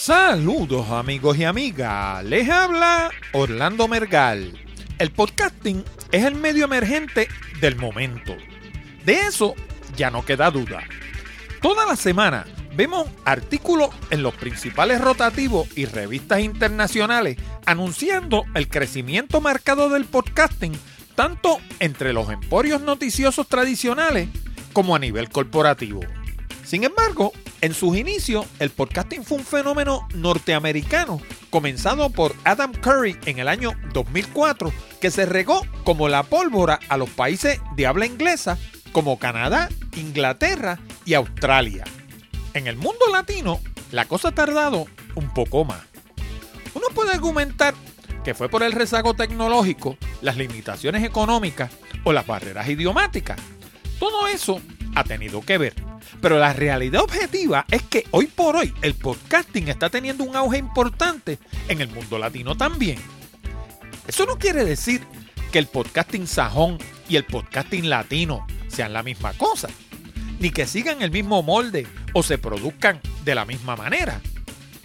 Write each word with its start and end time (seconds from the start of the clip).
Saludos 0.00 0.90
amigos 0.90 1.36
y 1.38 1.44
amigas, 1.44 2.24
les 2.24 2.48
habla 2.48 3.10
Orlando 3.32 3.88
Mergal. 3.88 4.56
El 4.96 5.10
podcasting 5.10 5.84
es 6.12 6.24
el 6.24 6.36
medio 6.36 6.66
emergente 6.66 7.26
del 7.60 7.74
momento. 7.74 8.36
De 9.04 9.14
eso 9.14 9.56
ya 9.96 10.08
no 10.10 10.24
queda 10.24 10.52
duda. 10.52 10.84
Toda 11.60 11.84
la 11.84 11.96
semana 11.96 12.46
vemos 12.76 13.08
artículos 13.24 13.90
en 14.10 14.22
los 14.22 14.34
principales 14.34 15.00
rotativos 15.00 15.66
y 15.76 15.86
revistas 15.86 16.40
internacionales 16.42 17.36
anunciando 17.66 18.44
el 18.54 18.68
crecimiento 18.68 19.40
marcado 19.40 19.88
del 19.88 20.04
podcasting 20.04 20.78
tanto 21.16 21.58
entre 21.80 22.12
los 22.12 22.30
emporios 22.30 22.80
noticiosos 22.82 23.48
tradicionales 23.48 24.28
como 24.72 24.94
a 24.94 25.00
nivel 25.00 25.28
corporativo. 25.28 26.00
Sin 26.68 26.84
embargo, 26.84 27.32
en 27.62 27.72
sus 27.72 27.96
inicios, 27.96 28.44
el 28.58 28.68
podcasting 28.68 29.24
fue 29.24 29.38
un 29.38 29.44
fenómeno 29.46 30.06
norteamericano, 30.12 31.18
comenzado 31.48 32.10
por 32.10 32.34
Adam 32.44 32.74
Curry 32.74 33.16
en 33.24 33.38
el 33.38 33.48
año 33.48 33.72
2004, 33.94 34.70
que 35.00 35.10
se 35.10 35.24
regó 35.24 35.66
como 35.84 36.10
la 36.10 36.24
pólvora 36.24 36.78
a 36.90 36.98
los 36.98 37.08
países 37.08 37.58
de 37.74 37.86
habla 37.86 38.04
inglesa 38.04 38.58
como 38.92 39.18
Canadá, 39.18 39.70
Inglaterra 39.96 40.78
y 41.06 41.14
Australia. 41.14 41.84
En 42.52 42.66
el 42.66 42.76
mundo 42.76 43.06
latino, 43.10 43.60
la 43.90 44.04
cosa 44.04 44.28
ha 44.28 44.34
tardado 44.34 44.84
un 45.14 45.32
poco 45.32 45.64
más. 45.64 45.80
Uno 46.74 46.88
puede 46.94 47.12
argumentar 47.12 47.72
que 48.24 48.34
fue 48.34 48.50
por 48.50 48.62
el 48.62 48.72
rezago 48.72 49.14
tecnológico, 49.14 49.96
las 50.20 50.36
limitaciones 50.36 51.02
económicas 51.02 51.70
o 52.04 52.12
las 52.12 52.26
barreras 52.26 52.68
idiomáticas. 52.68 53.40
Todo 53.98 54.26
eso 54.26 54.60
ha 54.94 55.04
tenido 55.04 55.40
que 55.40 55.56
ver. 55.56 55.88
Pero 56.20 56.38
la 56.38 56.52
realidad 56.52 57.02
objetiva 57.02 57.64
es 57.70 57.82
que 57.82 58.04
hoy 58.10 58.26
por 58.26 58.56
hoy 58.56 58.74
el 58.82 58.94
podcasting 58.94 59.68
está 59.68 59.90
teniendo 59.90 60.24
un 60.24 60.36
auge 60.36 60.58
importante 60.58 61.38
en 61.68 61.80
el 61.80 61.88
mundo 61.88 62.18
latino 62.18 62.56
también. 62.56 62.98
Eso 64.06 64.26
no 64.26 64.38
quiere 64.38 64.64
decir 64.64 65.02
que 65.52 65.58
el 65.58 65.66
podcasting 65.66 66.26
sajón 66.26 66.78
y 67.08 67.16
el 67.16 67.24
podcasting 67.24 67.88
latino 67.88 68.46
sean 68.68 68.92
la 68.92 69.02
misma 69.02 69.32
cosa, 69.34 69.68
ni 70.40 70.50
que 70.50 70.66
sigan 70.66 71.02
el 71.02 71.10
mismo 71.10 71.42
molde 71.42 71.86
o 72.12 72.22
se 72.22 72.38
produzcan 72.38 73.00
de 73.24 73.34
la 73.34 73.44
misma 73.44 73.76
manera. 73.76 74.20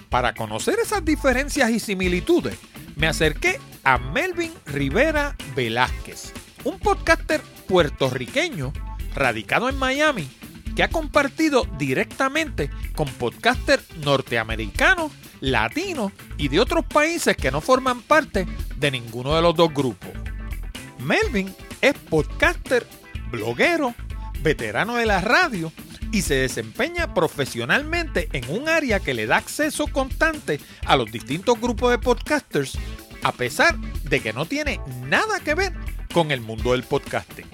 Para 0.09 0.33
conocer 0.33 0.77
esas 0.79 1.03
diferencias 1.03 1.69
y 1.71 1.79
similitudes, 1.79 2.57
me 2.95 3.07
acerqué 3.07 3.59
a 3.83 3.97
Melvin 3.97 4.53
Rivera 4.65 5.35
Velázquez, 5.55 6.33
un 6.63 6.79
podcaster 6.79 7.41
puertorriqueño 7.67 8.71
radicado 9.15 9.69
en 9.69 9.77
Miami 9.77 10.29
que 10.75 10.83
ha 10.83 10.89
compartido 10.89 11.65
directamente 11.77 12.69
con 12.95 13.07
podcasters 13.07 13.83
norteamericanos, 13.97 15.11
latinos 15.39 16.11
y 16.37 16.47
de 16.47 16.59
otros 16.59 16.85
países 16.85 17.37
que 17.37 17.51
no 17.51 17.61
forman 17.61 18.01
parte 18.01 18.47
de 18.77 18.91
ninguno 18.91 19.35
de 19.35 19.41
los 19.41 19.55
dos 19.55 19.73
grupos. 19.73 20.11
Melvin 20.99 21.53
es 21.81 21.93
podcaster, 21.93 22.87
bloguero, 23.29 23.93
veterano 24.41 24.95
de 24.95 25.05
la 25.05 25.21
radio 25.21 25.71
y 26.11 26.21
se 26.21 26.35
desempeña 26.35 27.13
profesionalmente 27.13 28.29
en 28.33 28.49
un 28.49 28.69
área 28.69 28.99
que 28.99 29.13
le 29.13 29.25
da 29.25 29.37
acceso 29.37 29.87
constante 29.87 30.59
a 30.85 30.95
los 30.95 31.11
distintos 31.11 31.59
grupos 31.59 31.91
de 31.91 31.97
podcasters, 31.97 32.77
a 33.23 33.31
pesar 33.31 33.77
de 33.79 34.19
que 34.19 34.33
no 34.33 34.45
tiene 34.45 34.79
nada 35.07 35.39
que 35.39 35.55
ver 35.55 35.73
con 36.13 36.31
el 36.31 36.41
mundo 36.41 36.73
del 36.73 36.83
podcasting. 36.83 37.47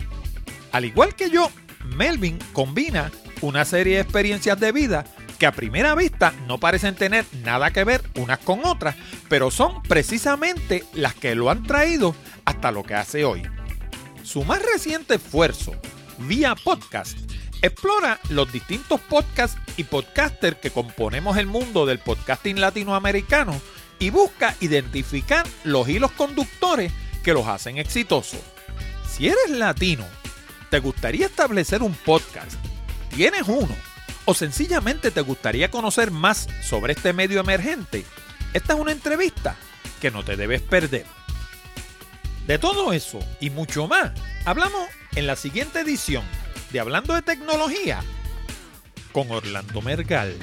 Al 0.71 0.85
igual 0.85 1.15
que 1.15 1.29
yo, 1.29 1.49
Melvin 1.95 2.39
combina 2.53 3.11
una 3.41 3.65
serie 3.65 3.95
de 3.95 4.01
experiencias 4.01 4.59
de 4.59 4.71
vida 4.71 5.05
que 5.37 5.45
a 5.45 5.53
primera 5.53 5.95
vista 5.95 6.33
no 6.47 6.59
parecen 6.59 6.95
tener 6.95 7.25
nada 7.43 7.71
que 7.71 7.85
ver 7.85 8.03
unas 8.15 8.39
con 8.39 8.65
otras, 8.65 8.95
pero 9.29 9.49
son 9.49 9.81
precisamente 9.83 10.83
las 10.93 11.15
que 11.15 11.33
lo 11.33 11.49
han 11.49 11.63
traído 11.63 12.13
hasta 12.45 12.71
lo 12.71 12.83
que 12.83 12.95
hace 12.95 13.23
hoy. 13.23 13.43
Su 14.23 14.43
más 14.43 14.61
reciente 14.61 15.15
esfuerzo, 15.15 15.73
vía 16.19 16.55
podcast, 16.55 17.17
explora 17.61 18.19
los 18.29 18.51
distintos 18.51 18.99
podcasts 18.99 19.57
y 19.77 19.85
podcasters 19.85 20.57
que 20.57 20.71
componemos 20.71 21.37
el 21.37 21.47
mundo 21.47 21.85
del 21.85 21.99
podcasting 21.99 22.59
latinoamericano 22.59 23.59
y 23.97 24.09
busca 24.09 24.55
identificar 24.59 25.47
los 25.63 25.87
hilos 25.87 26.11
conductores 26.11 26.91
que 27.23 27.33
los 27.33 27.47
hacen 27.47 27.77
exitosos. 27.77 28.39
Si 29.09 29.27
eres 29.27 29.49
latino, 29.49 30.05
te 30.69 30.79
gustaría 30.79 31.25
establecer 31.25 31.81
un 31.81 31.93
podcast, 31.93 32.53
tienes 33.15 33.43
uno, 33.47 33.75
o 34.25 34.33
sencillamente 34.33 35.11
te 35.11 35.21
gustaría 35.21 35.71
conocer 35.71 36.11
más 36.11 36.47
sobre 36.63 36.93
este 36.93 37.13
medio 37.13 37.39
emergente, 37.39 38.05
esta 38.53 38.73
es 38.73 38.79
una 38.79 38.91
entrevista 38.91 39.55
que 40.01 40.11
no 40.11 40.23
te 40.23 40.35
debes 40.35 40.61
perder. 40.61 41.05
De 42.47 42.57
todo 42.57 42.93
eso 42.93 43.19
y 43.39 43.49
mucho 43.49 43.87
más, 43.87 44.11
hablamos 44.45 44.87
en 45.15 45.27
la 45.27 45.35
siguiente 45.35 45.81
edición 45.81 46.23
de 46.71 46.79
Hablando 46.79 47.13
de 47.13 47.21
Tecnología 47.21 48.01
con 49.11 49.29
Orlando 49.31 49.81
Mergal. 49.81 50.35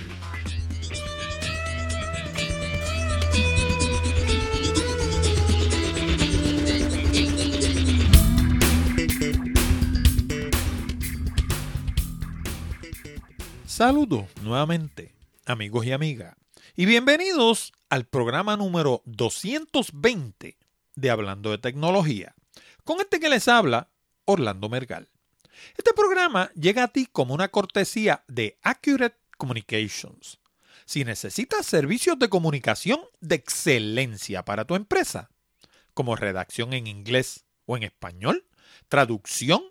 Saludos 13.76 14.24
nuevamente, 14.40 15.12
amigos 15.44 15.84
y 15.84 15.92
amigas, 15.92 16.34
y 16.76 16.86
bienvenidos 16.86 17.74
al 17.90 18.06
programa 18.06 18.56
número 18.56 19.02
220 19.04 20.56
de 20.94 21.10
Hablando 21.10 21.50
de 21.50 21.58
Tecnología, 21.58 22.34
con 22.84 23.02
este 23.02 23.20
que 23.20 23.28
les 23.28 23.48
habla, 23.48 23.90
Orlando 24.24 24.70
Mergal. 24.70 25.10
Este 25.76 25.92
programa 25.92 26.50
llega 26.54 26.84
a 26.84 26.88
ti 26.88 27.04
como 27.04 27.34
una 27.34 27.48
cortesía 27.48 28.24
de 28.28 28.58
Accurate 28.62 29.18
Communications. 29.36 30.38
Si 30.86 31.04
necesitas 31.04 31.66
servicios 31.66 32.18
de 32.18 32.30
comunicación 32.30 33.00
de 33.20 33.34
excelencia 33.34 34.42
para 34.42 34.64
tu 34.64 34.74
empresa, 34.74 35.28
como 35.92 36.16
redacción 36.16 36.72
en 36.72 36.86
inglés 36.86 37.44
o 37.66 37.76
en 37.76 37.82
español, 37.82 38.46
traducción, 38.88 39.62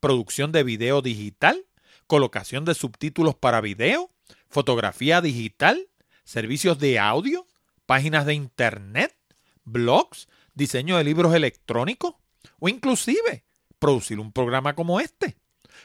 producción 0.00 0.52
de 0.52 0.64
video 0.64 1.00
digital, 1.00 1.64
colocación 2.06 2.64
de 2.64 2.74
subtítulos 2.74 3.34
para 3.34 3.60
video, 3.60 4.10
fotografía 4.48 5.20
digital, 5.20 5.88
servicios 6.24 6.78
de 6.78 6.98
audio, 6.98 7.46
páginas 7.86 8.26
de 8.26 8.34
internet, 8.34 9.16
blogs, 9.64 10.28
diseño 10.54 10.96
de 10.96 11.04
libros 11.04 11.34
electrónicos 11.34 12.14
o 12.58 12.68
inclusive 12.68 13.44
producir 13.78 14.18
un 14.20 14.32
programa 14.32 14.74
como 14.74 15.00
este. 15.00 15.36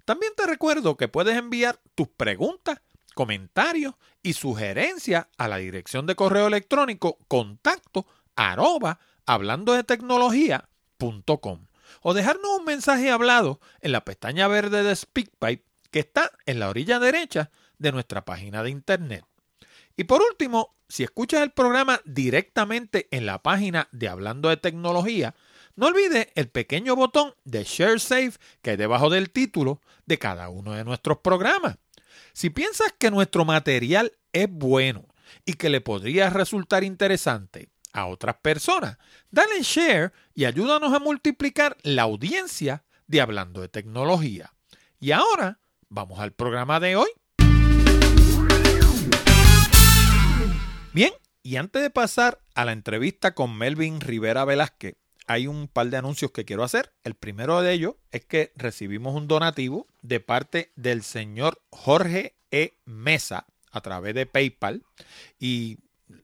También 0.10 0.34
te 0.36 0.48
recuerdo 0.48 0.98
que 0.98 1.08
puedes 1.08 1.38
enviar 1.38 1.80
tus 1.94 2.08
preguntas, 2.08 2.82
comentarios 3.14 3.94
y 4.24 4.34
sugerencias 4.34 5.28
a 5.38 5.48
la 5.48 5.58
dirección 5.58 6.08
de 6.08 6.16
correo 6.16 6.48
electrónico 6.48 7.20
contacto 7.28 8.08
arroba 8.36 9.00
hablando 9.28 9.74
de 9.74 9.84
tecnología.com 9.84 11.68
o 12.02 12.14
dejarnos 12.16 12.58
un 12.58 12.66
mensaje 12.66 13.12
hablado 13.12 13.60
en 13.82 13.92
la 13.92 14.04
pestaña 14.04 14.48
verde 14.48 14.82
de 14.82 14.96
SpeakPipe 14.96 15.64
que 15.92 16.00
está 16.00 16.32
en 16.48 16.58
la 16.58 16.70
orilla 16.70 16.98
derecha 16.98 17.52
de 17.78 17.92
nuestra 17.92 18.26
página 18.26 18.64
de 18.64 18.72
internet. 18.72 19.24
Y 19.96 20.06
por 20.06 20.24
último, 20.24 20.76
si 20.88 21.04
escuchas 21.04 21.44
el 21.44 21.52
programa 21.52 22.02
directamente 22.04 23.08
en 23.12 23.28
la 23.28 23.44
página 23.44 23.90
de 23.92 24.10
Hablando 24.10 24.50
de 24.50 24.58
Tecnología, 24.58 25.36
no 25.80 25.86
olvides 25.86 26.28
el 26.36 26.50
pequeño 26.50 26.94
botón 26.98 27.34
de 27.46 27.64
Share 27.64 28.02
Save 28.02 28.34
que 28.62 28.72
hay 28.72 28.76
debajo 28.76 29.10
del 29.10 29.30
título 29.30 29.80
de 30.06 30.20
cada 30.20 30.50
uno 30.50 30.74
de 30.74 30.84
nuestros 30.84 31.20
programas. 31.20 31.78
Si 32.34 32.50
piensas 32.50 32.94
que 33.00 33.10
nuestro 33.10 33.46
material 33.46 34.12
es 34.34 34.50
bueno 34.52 35.08
y 35.46 35.54
que 35.54 35.70
le 35.70 35.80
podría 35.80 36.30
resultar 36.30 36.84
interesante 36.84 37.70
a 37.94 38.08
otras 38.08 38.36
personas, 38.42 38.98
dale 39.32 39.62
share 39.62 40.12
y 40.36 40.44
ayúdanos 40.44 40.94
a 40.94 41.00
multiplicar 41.00 41.78
la 41.84 42.02
audiencia 42.02 42.84
de 43.08 43.22
Hablando 43.22 43.62
de 43.62 43.70
Tecnología. 43.70 44.52
Y 45.00 45.12
ahora, 45.12 45.62
vamos 45.88 46.20
al 46.20 46.34
programa 46.34 46.82
de 46.82 46.98
hoy. 46.98 47.10
Bien, 50.92 51.14
y 51.42 51.56
antes 51.56 51.82
de 51.82 51.90
pasar 51.90 52.42
a 52.54 52.66
la 52.66 52.74
entrevista 52.74 53.34
con 53.34 53.58
Melvin 53.58 54.02
Rivera 54.02 54.44
Velázquez, 54.44 54.99
hay 55.30 55.46
un 55.46 55.68
par 55.68 55.88
de 55.92 55.98
anuncios 55.98 56.32
que 56.32 56.44
quiero 56.44 56.64
hacer. 56.64 56.92
El 57.04 57.14
primero 57.14 57.62
de 57.62 57.72
ellos 57.72 57.94
es 58.12 58.26
que 58.26 58.52
recibimos 58.56 59.16
un 59.16 59.28
donativo 59.28 59.86
de 60.02 60.20
parte 60.20 60.72
del 60.76 61.04
señor 61.04 61.62
Jorge 61.70 62.34
E. 62.50 62.74
Mesa 62.86 63.46
a 63.72 63.82
través 63.82 64.16
de 64.16 64.26
PayPal 64.26 64.84
y 65.40 65.78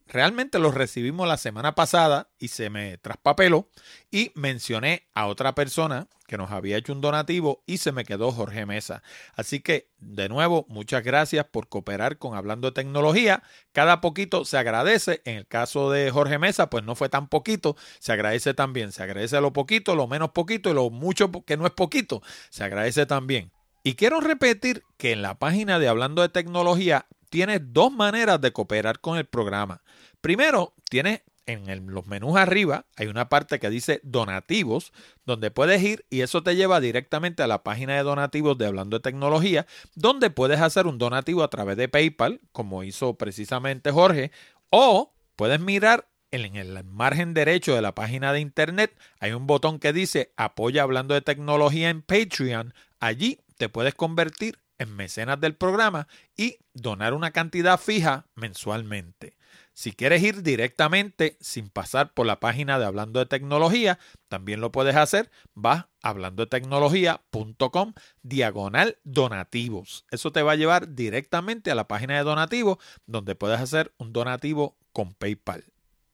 realmente 0.08 0.60
los 0.60 0.74
recibimos 0.74 1.28
la 1.28 1.38
semana 1.38 1.76
pasada 1.76 2.30
y 2.38 2.50
se 2.50 2.70
me 2.70 2.98
traspapeló 2.98 3.70
y 4.12 4.32
mencioné 4.36 5.08
a 5.14 5.28
otra 5.28 5.56
persona 5.56 6.08
que 6.28 6.38
nos 6.38 6.52
había 6.52 6.78
hecho 6.78 6.94
un 6.94 7.02
donativo 7.02 7.64
y 7.66 7.78
se 7.78 7.92
me 7.92 8.06
quedó 8.06 8.32
Jorge 8.32 8.66
Mesa. 8.66 9.04
Así 9.36 9.60
que, 9.60 9.92
de 10.00 10.30
nuevo, 10.30 10.66
muchas 10.70 11.04
gracias 11.04 11.46
por 11.46 11.70
cooperar 11.70 12.18
con 12.18 12.36
Hablando 12.36 12.70
de 12.70 12.74
Tecnología. 12.74 13.44
Cada 13.72 14.02
poquito 14.02 14.46
se 14.46 14.58
agradece. 14.58 15.22
En 15.26 15.38
el 15.38 15.48
caso 15.48 15.92
de 15.92 16.10
Jorge 16.12 16.40
Mesa, 16.40 16.70
pues 16.70 16.84
no 16.84 16.96
fue 16.96 17.10
tan 17.10 17.28
poquito, 17.28 17.76
se 18.00 18.12
agradece 18.12 18.54
también. 18.54 18.92
Se 18.92 19.04
agradece 19.04 19.40
lo 19.42 19.54
poquito, 19.54 19.96
lo 19.96 20.08
menos 20.08 20.32
poquito 20.32 20.70
y 20.70 20.74
lo 20.74 20.90
mucho 20.90 21.32
que 21.46 21.58
no 21.58 21.66
es 21.66 21.74
poquito, 21.74 22.22
se 22.50 22.64
agradece 22.64 23.06
también. 23.06 23.52
Y 23.84 23.94
quiero 23.94 24.20
repetir 24.20 24.84
que 24.98 25.12
en 25.12 25.22
la 25.22 25.38
página 25.38 25.78
de 25.78 25.88
Hablando 25.88 26.24
de 26.24 26.30
Tecnología 26.30 27.06
tienes 27.30 27.62
dos 27.74 27.92
maneras 27.92 28.40
de 28.42 28.52
cooperar 28.52 29.00
con 29.00 29.18
el 29.18 29.26
programa. 29.26 29.82
Primero, 30.22 30.74
tienes 30.90 31.22
en 31.48 31.94
los 31.94 32.08
menús 32.08 32.38
arriba, 32.38 32.86
hay 32.96 33.08
una 33.08 33.30
parte 33.30 33.60
que 33.60 33.70
dice 33.70 34.00
donativos, 34.04 34.92
donde 35.26 35.52
puedes 35.52 35.82
ir 35.84 36.06
y 36.10 36.22
eso 36.22 36.42
te 36.42 36.56
lleva 36.56 36.80
directamente 36.80 37.44
a 37.44 37.48
la 37.48 37.64
página 37.64 37.96
de 37.96 38.04
donativos 38.04 38.58
de 38.58 38.66
Hablando 38.66 38.98
de 38.98 39.04
Tecnología, 39.04 39.68
donde 39.94 40.32
puedes 40.32 40.60
hacer 40.60 40.88
un 40.88 40.98
donativo 40.98 41.44
a 41.44 41.50
través 41.50 41.78
de 41.78 41.88
PayPal, 41.88 42.42
como 42.52 42.84
hizo 42.84 43.16
precisamente 43.16 43.92
Jorge, 43.92 44.32
o 44.72 45.14
puedes 45.36 45.60
mirar 45.60 46.08
en 46.32 46.56
el 46.56 46.84
margen 46.84 47.34
derecho 47.34 47.76
de 47.76 47.82
la 47.82 47.96
página 47.96 48.34
de 48.34 48.40
internet, 48.40 48.98
hay 49.20 49.32
un 49.32 49.48
botón 49.48 49.80
que 49.80 49.94
dice 49.94 50.34
apoya 50.38 50.84
Hablando 50.84 51.14
de 51.14 51.22
Tecnología 51.22 51.90
en 51.90 52.02
Patreon. 52.02 52.74
Allí 53.00 53.40
te 53.58 53.70
puedes 53.70 53.94
convertir 53.94 54.58
en 54.78 54.96
mecenas 54.96 55.40
del 55.40 55.56
programa 55.56 56.08
y 56.36 56.58
donar 56.74 57.14
una 57.14 57.32
cantidad 57.32 57.80
fija 57.80 58.28
mensualmente. 58.36 59.38
Si 59.74 59.92
quieres 59.92 60.24
ir 60.24 60.42
directamente 60.42 61.38
sin 61.42 61.70
pasar 61.70 62.14
por 62.14 62.26
la 62.26 62.40
página 62.40 62.80
de 62.80 62.86
Hablando 62.86 63.20
de 63.20 63.26
Tecnología, 63.26 64.00
también 64.30 64.62
lo 64.62 64.72
puedes 64.72 64.96
hacer. 64.96 65.30
Vas 65.54 65.86
a 66.02 66.10
hablandotecnología.com 66.10 67.94
diagonal 68.22 68.98
donativos. 69.04 70.06
Eso 70.12 70.32
te 70.32 70.42
va 70.44 70.54
a 70.54 70.56
llevar 70.56 70.96
directamente 70.96 71.72
a 71.72 71.76
la 71.76 71.90
página 71.90 72.16
de 72.16 72.24
donativos 72.24 72.78
donde 73.06 73.36
puedes 73.36 73.60
hacer 73.60 73.94
un 73.98 74.14
donativo 74.14 74.78
con 74.94 75.14
PayPal. 75.14 75.66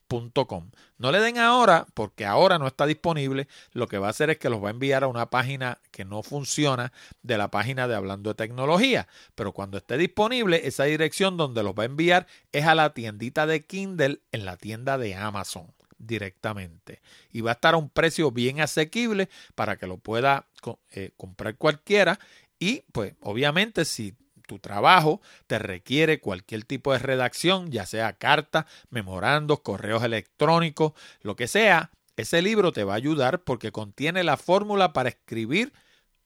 no 0.99 1.13
le 1.13 1.21
den 1.21 1.39
ahora 1.39 1.87
porque 1.95 2.27
ahora 2.27 2.59
no 2.59 2.67
está 2.67 2.87
disponible. 2.87 3.47
Lo 3.73 3.87
que 3.87 3.99
va 3.99 4.09
a 4.09 4.11
hacer 4.11 4.31
es 4.31 4.39
que 4.39 4.51
los 4.51 4.63
va 4.63 4.69
a 4.69 4.73
enviar 4.73 5.05
a 5.05 5.09
una 5.09 5.31
página 5.31 5.79
que 5.93 6.05
no 6.05 6.23
funciona 6.23 6.93
de 7.23 7.39
la 7.39 7.51
página 7.51 7.87
de 7.87 7.95
Hablando 7.95 8.31
de 8.31 8.35
Tecnología. 8.35 9.07
Pero 9.35 9.53
cuando 9.53 9.79
esté 9.79 9.97
disponible, 9.97 10.67
esa 10.67 10.85
dirección 10.85 11.37
donde 11.37 11.63
los 11.63 11.75
va 11.75 11.85
a 11.85 11.87
enviar 11.87 12.27
es 12.53 12.67
a 12.67 12.75
la 12.75 12.93
tiendita 12.93 13.47
de 13.47 13.65
Kindle 13.65 14.21
en 14.33 14.45
la 14.45 14.57
tienda 14.57 14.99
de 14.99 15.15
Amazon 15.15 15.73
directamente. 15.99 17.01
Y 17.31 17.43
va 17.43 17.53
a 17.53 17.55
estar 17.55 17.75
a 17.75 17.77
un 17.77 17.89
precio 17.89 18.33
bien 18.33 18.61
asequible 18.61 19.29
para 19.55 19.77
que 19.77 19.87
lo 19.87 19.99
pueda 19.99 20.49
eh, 20.93 21.13
comprar 21.17 21.57
cualquiera. 21.57 22.19
Y 22.59 22.83
pues 22.93 23.15
obviamente 23.21 23.85
si 23.85 24.15
tu 24.51 24.59
trabajo 24.59 25.21
te 25.47 25.61
requiere 25.61 26.19
cualquier 26.19 26.65
tipo 26.65 26.93
de 26.93 26.99
redacción, 26.99 27.71
ya 27.71 27.87
sea 27.87 28.15
carta, 28.15 28.67
memorandos, 28.91 29.61
correos 29.61 30.03
electrónicos, 30.03 30.93
lo 31.23 31.37
que 31.37 31.47
sea, 31.47 31.93
ese 32.17 32.43
libro 32.43 32.73
te 32.73 32.83
va 32.83 32.95
a 32.95 32.97
ayudar 32.97 33.45
porque 33.45 33.71
contiene 33.71 34.25
la 34.25 34.37
fórmula 34.37 34.93
para 34.93 35.09
escribir 35.09 35.73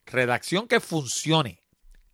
redacción 0.06 0.68
que 0.68 0.80
funcione. 0.80 1.60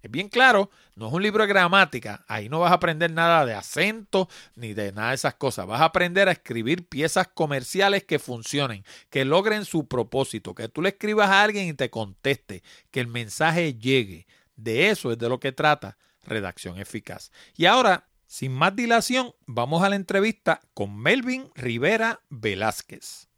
Es 0.02 0.10
bien 0.10 0.28
claro, 0.28 0.70
no 0.96 1.06
es 1.06 1.12
un 1.12 1.22
libro 1.22 1.44
de 1.44 1.48
gramática, 1.48 2.24
ahí 2.26 2.48
no 2.48 2.58
vas 2.58 2.72
a 2.72 2.76
aprender 2.76 3.12
nada 3.12 3.46
de 3.46 3.54
acento 3.54 4.28
ni 4.56 4.74
de 4.74 4.90
nada 4.90 5.10
de 5.10 5.14
esas 5.14 5.34
cosas. 5.34 5.68
Vas 5.68 5.80
a 5.80 5.84
aprender 5.84 6.28
a 6.28 6.32
escribir 6.32 6.88
piezas 6.88 7.28
comerciales 7.28 8.02
que 8.02 8.18
funcionen, 8.18 8.84
que 9.10 9.24
logren 9.24 9.64
su 9.64 9.86
propósito, 9.86 10.56
que 10.56 10.66
tú 10.66 10.82
le 10.82 10.88
escribas 10.88 11.30
a 11.30 11.44
alguien 11.44 11.68
y 11.68 11.74
te 11.74 11.88
conteste, 11.88 12.64
que 12.90 12.98
el 12.98 13.06
mensaje 13.06 13.74
llegue. 13.74 14.26
De 14.60 14.90
eso 14.90 15.10
es 15.10 15.18
de 15.18 15.28
lo 15.30 15.40
que 15.40 15.52
trata 15.52 15.96
Redacción 16.22 16.78
Eficaz. 16.78 17.32
Y 17.56 17.64
ahora, 17.64 18.10
sin 18.26 18.52
más 18.52 18.76
dilación, 18.76 19.32
vamos 19.46 19.82
a 19.82 19.88
la 19.88 19.96
entrevista 19.96 20.60
con 20.74 20.98
Melvin 20.98 21.50
Rivera 21.54 22.20
Velázquez. 22.28 23.28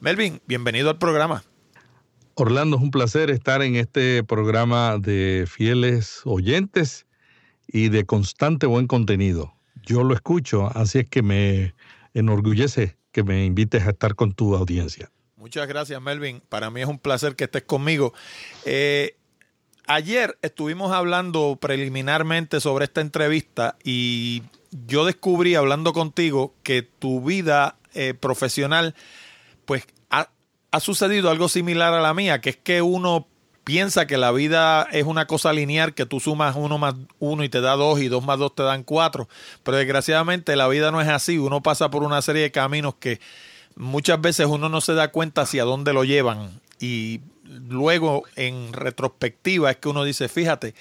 Melvin, 0.00 0.40
bienvenido 0.46 0.88
al 0.88 0.96
programa. 0.96 1.44
Orlando, 2.36 2.78
es 2.78 2.82
un 2.82 2.90
placer 2.90 3.30
estar 3.30 3.60
en 3.60 3.76
este 3.76 4.24
programa 4.24 4.96
de 4.96 5.44
fieles 5.46 6.22
oyentes 6.24 7.06
y 7.68 7.90
de 7.90 8.06
constante 8.06 8.64
buen 8.64 8.86
contenido. 8.86 9.52
Yo 9.82 10.04
lo 10.04 10.14
escucho, 10.14 10.74
así 10.74 11.00
es 11.00 11.08
que 11.10 11.20
me 11.20 11.74
enorgullece 12.14 12.96
que 13.12 13.24
me 13.24 13.44
invites 13.44 13.86
a 13.86 13.90
estar 13.90 14.14
con 14.14 14.32
tu 14.32 14.56
audiencia. 14.56 15.10
Muchas 15.36 15.68
gracias, 15.68 16.00
Melvin. 16.00 16.42
Para 16.48 16.70
mí 16.70 16.80
es 16.80 16.86
un 16.86 16.98
placer 16.98 17.36
que 17.36 17.44
estés 17.44 17.64
conmigo. 17.64 18.14
Eh, 18.64 19.16
ayer 19.90 20.38
estuvimos 20.42 20.92
hablando 20.92 21.58
preliminarmente 21.60 22.60
sobre 22.60 22.84
esta 22.84 23.00
entrevista 23.00 23.76
y 23.82 24.44
yo 24.86 25.04
descubrí 25.04 25.56
hablando 25.56 25.92
contigo 25.92 26.54
que 26.62 26.82
tu 26.82 27.20
vida 27.20 27.76
eh, 27.94 28.14
profesional 28.14 28.94
pues 29.64 29.84
ha, 30.08 30.30
ha, 30.70 30.80
sucedido 30.80 31.28
algo 31.28 31.48
similar 31.48 31.92
a 31.92 32.00
la 32.00 32.14
mía, 32.14 32.40
que 32.40 32.50
es 32.50 32.56
que 32.56 32.82
uno 32.82 33.26
piensa 33.64 34.06
que 34.06 34.16
la 34.16 34.30
vida 34.30 34.86
es 34.92 35.06
una 35.06 35.26
cosa 35.26 35.52
lineal, 35.52 35.92
que 35.92 36.06
tú 36.06 36.20
sumas 36.20 36.54
uno 36.56 36.78
más 36.78 36.94
uno 37.18 37.42
y 37.42 37.48
te 37.48 37.60
da 37.60 37.72
dos 37.72 38.00
y 38.00 38.06
dos 38.06 38.24
más 38.24 38.38
dos 38.38 38.54
te 38.54 38.62
dan 38.62 38.84
cuatro, 38.84 39.28
pero 39.64 39.76
desgraciadamente 39.76 40.54
la 40.54 40.68
vida 40.68 40.92
no 40.92 41.00
es 41.00 41.08
así, 41.08 41.36
uno 41.36 41.64
pasa 41.64 41.90
por 41.90 42.04
una 42.04 42.22
serie 42.22 42.42
de 42.42 42.52
caminos 42.52 42.94
que 42.94 43.20
muchas 43.74 44.20
veces 44.20 44.46
uno 44.46 44.68
no 44.68 44.80
se 44.80 44.94
da 44.94 45.10
cuenta 45.10 45.42
hacia 45.42 45.64
dónde 45.64 45.92
lo 45.92 46.04
llevan 46.04 46.60
y 46.78 47.22
luego 47.50 48.22
en 48.36 48.72
retrospectiva 48.72 49.70
es 49.70 49.76
que 49.78 49.88
uno 49.88 50.04
dice, 50.04 50.28
fíjate, 50.28 50.74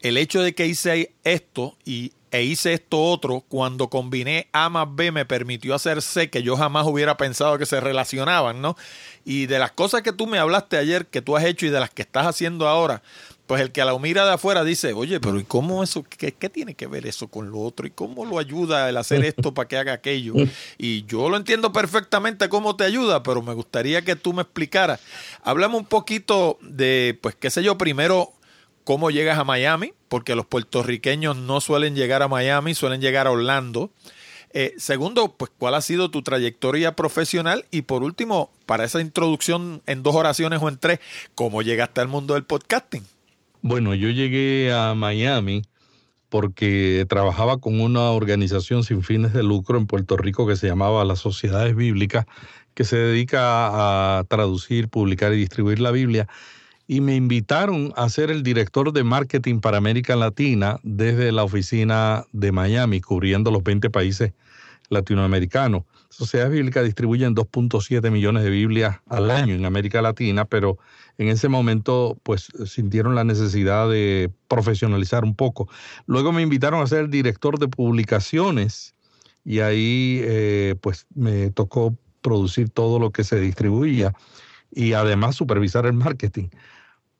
el 0.00 0.16
hecho 0.16 0.42
de 0.42 0.54
que 0.54 0.66
hice 0.66 1.12
esto 1.24 1.76
y, 1.84 2.12
e 2.30 2.42
hice 2.42 2.72
esto 2.72 3.00
otro, 3.02 3.44
cuando 3.48 3.88
combiné 3.88 4.48
A 4.52 4.68
más 4.68 4.86
B 4.90 5.12
me 5.12 5.24
permitió 5.24 5.74
hacer 5.74 6.00
C 6.02 6.30
que 6.30 6.42
yo 6.42 6.56
jamás 6.56 6.86
hubiera 6.86 7.16
pensado 7.16 7.58
que 7.58 7.66
se 7.66 7.80
relacionaban, 7.80 8.62
¿no? 8.62 8.76
Y 9.24 9.46
de 9.46 9.58
las 9.58 9.72
cosas 9.72 10.02
que 10.02 10.12
tú 10.12 10.26
me 10.26 10.38
hablaste 10.38 10.76
ayer, 10.76 11.06
que 11.06 11.22
tú 11.22 11.36
has 11.36 11.44
hecho 11.44 11.66
y 11.66 11.70
de 11.70 11.80
las 11.80 11.90
que 11.90 12.02
estás 12.02 12.26
haciendo 12.26 12.68
ahora, 12.68 13.02
pues 13.52 13.60
el 13.60 13.70
que 13.70 13.82
a 13.82 13.84
la 13.84 13.98
mira 13.98 14.24
de 14.24 14.32
afuera 14.32 14.64
dice, 14.64 14.94
oye, 14.94 15.20
pero 15.20 15.38
¿y 15.38 15.44
cómo 15.44 15.82
eso? 15.82 16.02
¿Qué, 16.04 16.32
qué 16.32 16.48
tiene 16.48 16.74
que 16.74 16.86
ver 16.86 17.06
eso 17.06 17.28
con 17.28 17.50
lo 17.50 17.60
otro? 17.60 17.86
¿Y 17.86 17.90
cómo 17.90 18.24
lo 18.24 18.38
ayuda 18.38 18.88
el 18.88 18.96
hacer 18.96 19.26
esto 19.26 19.52
para 19.52 19.68
que 19.68 19.76
haga 19.76 19.92
aquello? 19.92 20.32
Y 20.78 21.04
yo 21.04 21.28
lo 21.28 21.36
entiendo 21.36 21.70
perfectamente 21.70 22.48
cómo 22.48 22.76
te 22.76 22.84
ayuda, 22.84 23.22
pero 23.22 23.42
me 23.42 23.52
gustaría 23.52 24.00
que 24.00 24.16
tú 24.16 24.32
me 24.32 24.40
explicaras. 24.40 25.00
Hablamos 25.44 25.82
un 25.82 25.86
poquito 25.86 26.56
de, 26.62 27.18
pues, 27.20 27.34
qué 27.34 27.50
sé 27.50 27.62
yo, 27.62 27.76
primero, 27.76 28.32
cómo 28.84 29.10
llegas 29.10 29.38
a 29.38 29.44
Miami, 29.44 29.92
porque 30.08 30.34
los 30.34 30.46
puertorriqueños 30.46 31.36
no 31.36 31.60
suelen 31.60 31.94
llegar 31.94 32.22
a 32.22 32.28
Miami, 32.28 32.72
suelen 32.72 33.02
llegar 33.02 33.26
a 33.26 33.32
Orlando. 33.32 33.90
Eh, 34.54 34.72
segundo, 34.78 35.34
pues 35.36 35.50
cuál 35.58 35.74
ha 35.74 35.82
sido 35.82 36.10
tu 36.10 36.22
trayectoria 36.22 36.96
profesional 36.96 37.66
y 37.70 37.82
por 37.82 38.02
último, 38.02 38.50
para 38.64 38.84
esa 38.84 39.02
introducción 39.02 39.82
en 39.84 40.02
dos 40.02 40.14
oraciones 40.14 40.62
o 40.62 40.70
en 40.70 40.78
tres, 40.78 41.00
¿cómo 41.34 41.60
llegaste 41.60 42.00
al 42.00 42.08
mundo 42.08 42.32
del 42.32 42.44
podcasting? 42.44 43.11
Bueno, 43.64 43.94
yo 43.94 44.10
llegué 44.10 44.72
a 44.72 44.92
Miami 44.94 45.62
porque 46.28 47.06
trabajaba 47.08 47.58
con 47.58 47.80
una 47.80 48.10
organización 48.10 48.82
sin 48.82 49.04
fines 49.04 49.32
de 49.32 49.44
lucro 49.44 49.78
en 49.78 49.86
Puerto 49.86 50.16
Rico 50.16 50.48
que 50.48 50.56
se 50.56 50.66
llamaba 50.66 51.04
las 51.04 51.20
Sociedades 51.20 51.76
Bíblicas, 51.76 52.26
que 52.74 52.82
se 52.82 52.96
dedica 52.96 54.18
a 54.18 54.24
traducir, 54.24 54.88
publicar 54.88 55.32
y 55.32 55.36
distribuir 55.36 55.78
la 55.78 55.92
Biblia. 55.92 56.26
Y 56.88 57.02
me 57.02 57.14
invitaron 57.14 57.92
a 57.94 58.08
ser 58.08 58.32
el 58.32 58.42
director 58.42 58.92
de 58.92 59.04
marketing 59.04 59.60
para 59.60 59.78
América 59.78 60.16
Latina 60.16 60.80
desde 60.82 61.30
la 61.30 61.44
oficina 61.44 62.24
de 62.32 62.50
Miami, 62.50 63.00
cubriendo 63.00 63.52
los 63.52 63.62
20 63.62 63.90
países 63.90 64.32
latinoamericanos. 64.88 65.84
Sociedades 66.08 66.52
Bíblicas 66.52 66.84
distribuyen 66.84 67.36
2.7 67.36 68.10
millones 68.10 68.42
de 68.42 68.50
Biblias 68.50 68.98
al 69.06 69.30
año 69.30 69.54
en 69.54 69.64
América 69.64 70.02
Latina, 70.02 70.46
pero 70.46 70.78
en 71.18 71.28
ese 71.28 71.48
momento 71.48 72.18
pues 72.22 72.48
sintieron 72.66 73.14
la 73.14 73.24
necesidad 73.24 73.88
de 73.88 74.30
profesionalizar 74.48 75.24
un 75.24 75.34
poco. 75.34 75.68
Luego 76.06 76.32
me 76.32 76.42
invitaron 76.42 76.82
a 76.82 76.86
ser 76.86 77.08
director 77.08 77.58
de 77.58 77.68
publicaciones 77.68 78.94
y 79.44 79.60
ahí 79.60 80.20
eh, 80.22 80.74
pues 80.80 81.06
me 81.14 81.50
tocó 81.50 81.96
producir 82.20 82.70
todo 82.70 82.98
lo 82.98 83.10
que 83.10 83.24
se 83.24 83.40
distribuía 83.40 84.12
y 84.70 84.92
además 84.94 85.36
supervisar 85.36 85.86
el 85.86 85.92
marketing. 85.92 86.48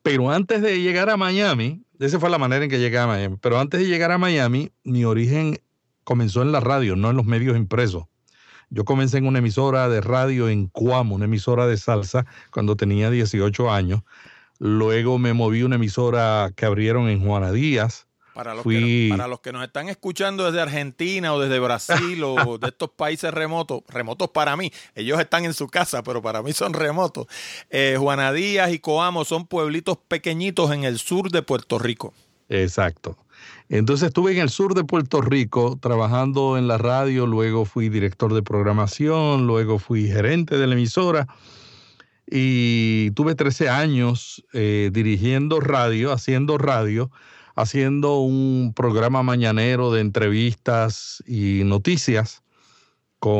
Pero 0.01 0.31
antes 0.31 0.61
de 0.61 0.81
llegar 0.81 1.09
a 1.09 1.17
Miami, 1.17 1.83
esa 1.99 2.19
fue 2.19 2.29
la 2.29 2.37
manera 2.37 2.63
en 2.65 2.69
que 2.69 2.79
llegué 2.79 2.97
a 2.97 3.07
Miami, 3.07 3.37
pero 3.39 3.59
antes 3.59 3.79
de 3.79 3.87
llegar 3.87 4.11
a 4.11 4.17
Miami, 4.17 4.71
mi 4.83 5.05
origen 5.05 5.59
comenzó 6.03 6.41
en 6.41 6.51
la 6.51 6.59
radio, 6.59 6.95
no 6.95 7.11
en 7.11 7.17
los 7.17 7.25
medios 7.25 7.55
impresos. 7.55 8.05
Yo 8.73 8.85
comencé 8.85 9.19
en 9.19 9.27
una 9.27 9.37
emisora 9.37 9.87
de 9.87 10.01
radio 10.01 10.49
en 10.49 10.65
Cuamo, 10.65 11.13
una 11.13 11.25
emisora 11.25 11.67
de 11.67 11.77
salsa, 11.77 12.25
cuando 12.49 12.75
tenía 12.75 13.11
18 13.11 13.71
años. 13.71 14.01
Luego 14.57 15.19
me 15.19 15.33
moví 15.33 15.61
a 15.61 15.67
una 15.67 15.75
emisora 15.75 16.51
que 16.55 16.65
abrieron 16.65 17.07
en 17.07 17.23
Juana 17.23 17.51
Díaz. 17.51 18.07
Para 18.33 18.55
los, 18.55 18.63
que, 18.63 19.09
para 19.11 19.27
los 19.27 19.41
que 19.41 19.51
nos 19.51 19.63
están 19.63 19.89
escuchando 19.89 20.45
desde 20.45 20.59
Argentina 20.59 21.35
o 21.35 21.39
desde 21.39 21.59
Brasil 21.59 22.23
o 22.23 22.57
de 22.57 22.69
estos 22.69 22.89
países 22.89 23.31
remotos, 23.31 23.83
remotos 23.89 24.29
para 24.29 24.57
mí, 24.57 24.71
ellos 24.95 25.19
están 25.19 25.45
en 25.45 25.53
su 25.53 25.67
casa, 25.67 26.01
pero 26.01 26.23
para 26.23 26.41
mí 26.41 26.51
son 26.51 26.73
remotos. 26.73 27.27
Eh, 27.69 27.95
Juana 27.99 28.33
Díaz 28.33 28.73
y 28.73 28.79
Coamo 28.79 29.23
son 29.23 29.45
pueblitos 29.45 29.99
pequeñitos 30.07 30.71
en 30.71 30.83
el 30.83 30.97
sur 30.97 31.29
de 31.29 31.43
Puerto 31.43 31.77
Rico. 31.77 32.11
Exacto. 32.49 33.22
Entonces 33.69 34.07
estuve 34.07 34.33
en 34.33 34.39
el 34.39 34.49
sur 34.49 34.73
de 34.73 34.83
Puerto 34.83 35.21
Rico 35.21 35.77
trabajando 35.81 36.57
en 36.57 36.67
la 36.67 36.77
radio, 36.77 37.25
luego 37.25 37.65
fui 37.65 37.89
director 37.89 38.33
de 38.33 38.43
programación, 38.43 39.47
luego 39.47 39.79
fui 39.79 40.07
gerente 40.07 40.57
de 40.57 40.67
la 40.67 40.73
emisora 40.73 41.27
y 42.29 43.11
tuve 43.11 43.35
13 43.35 43.69
años 43.69 44.43
eh, 44.53 44.89
dirigiendo 44.91 45.59
radio, 45.59 46.11
haciendo 46.11 46.57
radio, 46.57 47.11
haciendo 47.55 48.19
un 48.19 48.73
programa 48.75 49.23
mañanero 49.23 49.91
de 49.91 50.01
entrevistas 50.01 51.23
y 51.27 51.61
noticias 51.63 52.43
con 53.19 53.39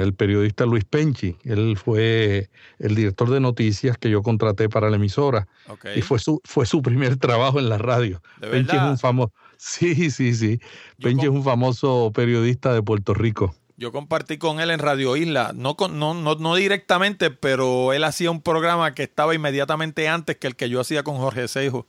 el 0.00 0.12
periodista 0.12 0.66
Luis 0.66 0.84
Penchi. 0.84 1.36
Él 1.44 1.78
fue 1.78 2.50
el 2.78 2.94
director 2.94 3.30
de 3.30 3.40
noticias 3.40 3.96
que 3.96 4.10
yo 4.10 4.22
contraté 4.22 4.68
para 4.68 4.90
la 4.90 4.96
emisora. 4.96 5.48
Y 5.96 6.02
fue 6.02 6.18
su, 6.18 6.42
fue 6.44 6.66
su 6.66 6.82
primer 6.82 7.16
trabajo 7.16 7.58
en 7.58 7.70
la 7.70 7.78
radio. 7.78 8.20
Penchi 8.40 8.76
es 8.76 8.82
un 8.82 8.98
famoso. 8.98 9.32
Sí, 9.64 10.10
sí, 10.10 10.34
sí. 10.34 10.58
Penchi 11.00 11.26
es 11.26 11.30
un 11.30 11.44
famoso 11.44 12.10
periodista 12.12 12.74
de 12.74 12.82
Puerto 12.82 13.14
Rico. 13.14 13.54
Yo 13.76 13.92
compartí 13.92 14.36
con 14.36 14.58
él 14.58 14.70
en 14.70 14.80
Radio 14.80 15.16
Isla, 15.16 15.52
no, 15.54 15.76
no, 15.78 16.14
no, 16.14 16.34
no, 16.34 16.54
directamente, 16.56 17.30
pero 17.30 17.92
él 17.92 18.02
hacía 18.02 18.32
un 18.32 18.42
programa 18.42 18.92
que 18.92 19.04
estaba 19.04 19.36
inmediatamente 19.36 20.08
antes 20.08 20.36
que 20.36 20.48
el 20.48 20.56
que 20.56 20.68
yo 20.68 20.80
hacía 20.80 21.04
con 21.04 21.16
Jorge 21.18 21.46
Seijo. 21.46 21.86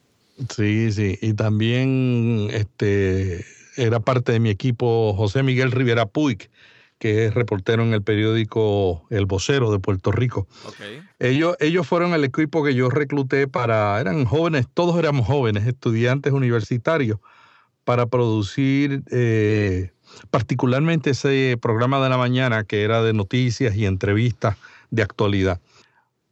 Sí, 0.56 0.92
sí, 0.92 1.18
y 1.20 1.34
también 1.34 2.48
este, 2.52 3.44
era 3.76 4.00
parte 4.00 4.34
de 4.34 4.40
mi 4.40 4.52
equipo 4.52 5.16
José 5.18 5.42
Miguel 5.42 5.72
Rivera 5.72 6.06
Puig, 6.06 6.52
que 7.00 7.26
es 7.26 7.34
reportero 7.34 7.82
en 7.82 7.94
el 7.94 8.04
periódico 8.04 9.08
El 9.10 9.26
Vocero 9.26 9.72
de 9.72 9.80
Puerto 9.80 10.12
Rico. 10.12 10.48
Ellos, 11.18 11.56
ellos 11.60 11.88
fueron 11.88 12.14
el 12.14 12.24
equipo 12.24 12.64
que 12.64 12.76
yo 12.76 12.92
recluté 12.92 13.48
para, 13.48 14.00
eran 14.00 14.26
jóvenes, 14.26 14.68
todos 14.74 14.98
éramos 14.98 15.26
jóvenes, 15.26 15.66
estudiantes 15.66 16.34
universitarios, 16.34 17.20
para 17.84 18.06
producir 18.06 19.04
eh, 19.12 19.92
particularmente 20.30 21.12
ese 21.12 21.58
programa 21.62 22.02
de 22.02 22.10
la 22.10 22.18
mañana 22.18 22.64
que 22.64 22.84
era 22.84 23.02
de 23.02 23.14
noticias 23.14 23.76
y 23.76 23.86
entrevistas 23.86 24.58
de 24.92 25.04
actualidad. 25.04 25.60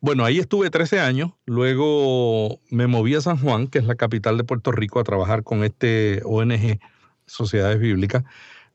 Bueno, 0.03 0.25
ahí 0.25 0.39
estuve 0.39 0.71
13 0.71 0.99
años, 0.99 1.31
luego 1.45 2.59
me 2.71 2.87
moví 2.87 3.13
a 3.13 3.21
San 3.21 3.37
Juan, 3.37 3.67
que 3.67 3.77
es 3.77 3.85
la 3.85 3.93
capital 3.93 4.35
de 4.35 4.43
Puerto 4.43 4.71
Rico, 4.71 4.99
a 4.99 5.03
trabajar 5.03 5.43
con 5.43 5.63
este 5.63 6.23
ONG, 6.25 6.79
Sociedades 7.27 7.79
Bíblicas. 7.79 8.23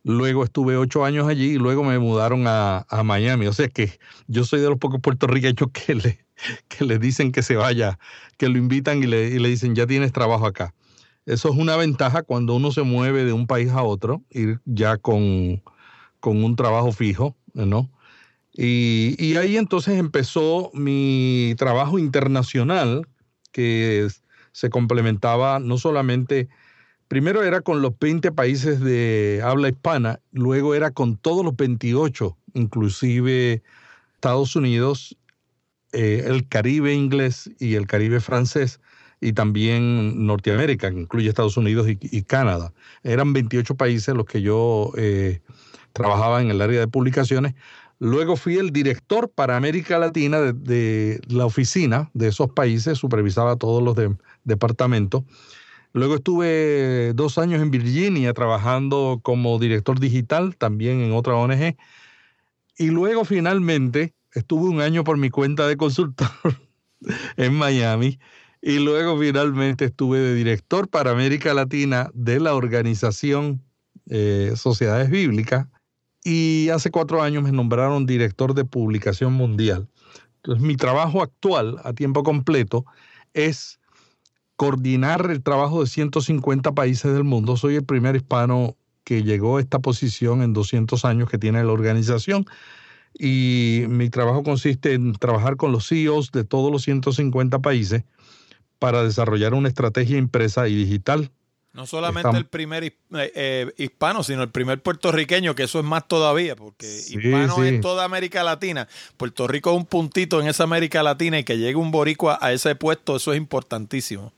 Luego 0.05 0.45
estuve 0.45 0.77
ocho 0.77 1.05
años 1.05 1.27
allí 1.27 1.55
y 1.55 1.59
luego 1.59 1.83
me 1.83 1.99
mudaron 1.99 2.45
a, 2.47 2.87
Miami. 3.05 3.49
O 3.49 3.53
sea 3.53 3.67
que 3.67 3.99
yo 4.29 4.45
soy 4.45 4.61
de 4.61 4.69
los 4.69 4.79
pocos 4.79 5.01
puertorriqueños 5.01 5.69
que 5.73 5.97
le, 5.97 6.25
que 6.69 6.85
le 6.85 7.01
dicen 7.01 7.33
que 7.33 7.43
se 7.43 7.57
vaya, 7.57 7.99
que 8.37 8.49
lo 8.49 8.57
invitan 8.57 9.03
y 9.03 9.07
le, 9.07 9.29
dicen 9.31 9.75
ya 9.75 9.89
tienes 9.89 10.13
trabajo 10.13 10.47
acá. 10.47 10.75
Eso 11.27 11.51
es 11.51 11.57
una 11.57 11.77
ventaja 11.77 12.23
cuando 12.23 12.55
uno 12.55 12.73
se 12.73 12.83
mueve 12.83 13.25
de 13.25 13.33
un 13.33 13.47
país 13.47 13.71
a 13.71 13.83
otro, 13.83 14.23
ir 14.31 14.61
ya 14.65 14.97
con, 14.97 15.63
con 16.21 16.43
un 16.43 16.57
trabajo 16.57 16.93
fijo, 16.93 17.37
¿no? 17.53 17.91
Y, 18.53 19.17
y, 19.19 19.37
ahí 19.37 19.59
entonces 19.59 19.99
empezó 19.99 20.71
mi 20.73 21.55
trabajo 21.59 21.99
internacional, 21.99 23.07
que 23.53 24.09
se 24.53 24.71
complementaba 24.71 25.59
no 25.59 25.77
solamente 25.77 26.49
Primero 27.09 27.45
era 27.45 27.61
con 27.61 27.83
los 27.83 27.97
20 27.99 28.33
países 28.33 28.81
de 28.81 29.41
habla 29.45 29.69
hispana, 29.69 30.21
luego 30.33 30.75
era 30.75 30.91
con 30.91 31.17
todos 31.17 31.45
los 31.45 31.57
28, 31.57 32.37
inclusive 32.55 33.63
Estados 34.15 34.57
Unidos, 34.57 35.17
eh, 35.93 36.25
el 36.27 36.49
Caribe 36.49 36.95
inglés 36.95 37.49
y 37.61 37.75
el 37.75 37.87
Caribe 37.87 38.19
francés, 38.19 38.81
y 39.21 39.33
también 39.33 40.27
Norteamérica, 40.27 40.91
que 40.91 41.01
incluye 41.01 41.29
Estados 41.29 41.57
Unidos 41.57 41.87
y, 41.89 42.23
Canadá. 42.23 42.73
Eran 43.03 43.33
28 43.33 43.75
países 43.75 44.15
los 44.15 44.27
que 44.27 44.43
yo 44.43 44.93
eh, 44.97 45.41
trabajaba 45.93 46.43
en 46.43 46.51
el 46.51 46.61
área 46.61 46.81
de 46.81 46.89
publicaciones. 46.89 47.55
Luego 47.99 48.37
fui 48.37 48.57
el 48.59 48.73
director 48.73 49.31
para 49.31 49.57
América 49.57 49.99
Latina 49.99 50.41
de, 50.41 51.21
la 51.29 51.47
oficina 51.47 52.11
de 52.13 52.29
esos 52.29 52.51
países, 52.51 52.99
supervisaba 52.99 53.57
todos 53.57 53.83
los 53.83 53.97
departamentos. 54.45 55.25
Luego 55.95 56.17
estuve 56.17 57.15
dos 57.15 57.39
años 57.39 57.63
en 57.63 57.71
Virginia 57.71 58.35
trabajando 58.35 59.21
como 59.23 59.59
director 59.59 59.99
digital, 59.99 60.55
también 60.57 61.01
en 61.01 61.13
otra 61.13 61.37
ONG. 61.37 61.75
Y 62.77 62.89
luego 62.89 63.25
finalmente 63.25 64.13
estuve 64.35 64.69
un 64.69 64.83
año 64.83 65.05
por 65.05 65.17
mi 65.17 65.31
cuenta 65.31 65.67
de 65.67 65.79
consultor 65.79 66.29
en 67.39 67.55
Miami. 67.55 68.19
Y 68.67 68.81
luego 68.81 69.17
finalmente 69.17 69.85
estuve 69.85 70.19
de 70.19 70.35
director 70.35 70.89
para 70.89 71.13
América 71.13 71.55
Latina 71.55 72.11
de 72.15 72.41
la 72.41 72.57
organización 72.57 73.63
eh, 74.11 74.55
Sociedades 74.57 75.09
Bíblicas. 75.09 75.69
Y 76.25 76.69
hace 76.71 76.91
cuatro 76.91 77.23
años 77.23 77.45
me 77.45 77.53
nombraron 77.53 78.07
director 78.07 78.55
de 78.55 78.65
publicación 78.65 79.35
mundial. 79.35 79.89
Entonces 80.39 80.65
mi 80.65 80.75
trabajo 80.75 81.23
actual 81.23 81.81
a 81.85 81.93
tiempo 81.93 82.25
completo 82.25 82.85
es 83.35 83.79
coordinar 84.57 85.31
el 85.31 85.45
trabajo 85.45 85.83
de 85.83 85.87
150 85.87 86.73
países 86.73 87.13
del 87.13 87.23
mundo. 87.23 87.57
Soy 87.57 87.77
el 87.77 87.85
primer 87.85 88.17
hispano 88.17 88.77
que 89.05 89.23
llegó 89.23 89.59
a 89.59 89.61
esta 89.61 89.79
posición 89.79 90.43
en 90.43 90.55
200 90.55 91.05
años 91.05 91.31
que 91.31 91.39
tiene 91.39 91.63
la 91.63 91.71
organización. 91.71 92.47
Y 93.17 93.85
mi 93.89 94.11
trabajo 94.11 94.43
consiste 94.43 94.95
en 94.95 95.13
trabajar 95.13 95.55
con 95.55 95.71
los 95.71 95.87
CEOs 95.87 96.33
de 96.33 96.43
todos 96.43 96.73
los 96.73 96.83
150 96.83 97.61
países 97.61 98.03
para 98.79 99.03
desarrollar 99.03 99.55
una 99.55 99.69
estrategia 99.69 100.19
impresa 100.19 100.69
y 100.69 100.75
digital. 100.75 101.31
No 101.77 101.85
solamente 101.85 102.35
el 102.35 102.47
primer 102.47 102.85
eh, 102.85 102.93
eh, 103.13 103.71
hispano, 103.77 104.23
sino 104.23 104.43
el 104.43 104.49
primer 104.49 104.83
puertorriqueño, 104.83 105.55
que 105.55 105.65
eso 105.65 105.79
es 105.79 105.85
más 105.85 106.09
todavía, 106.09 106.57
porque 106.57 106.87
hispano 106.87 107.63
es 107.65 107.83
toda 107.83 108.05
América 108.05 108.43
Latina. 108.43 108.89
Puerto 109.19 109.47
Rico 109.47 109.73
es 109.73 109.77
un 109.77 109.85
puntito 109.85 110.41
en 110.41 110.49
esa 110.49 110.65
América 110.65 111.03
Latina 111.03 111.39
y 111.39 111.45
que 111.45 111.59
llegue 111.59 111.77
un 111.77 111.91
boricua 111.91 112.39
a 112.41 112.53
ese 112.53 112.75
puesto, 112.77 113.17
eso 113.17 113.35
es 113.35 113.37
importantísimo. 113.37 114.33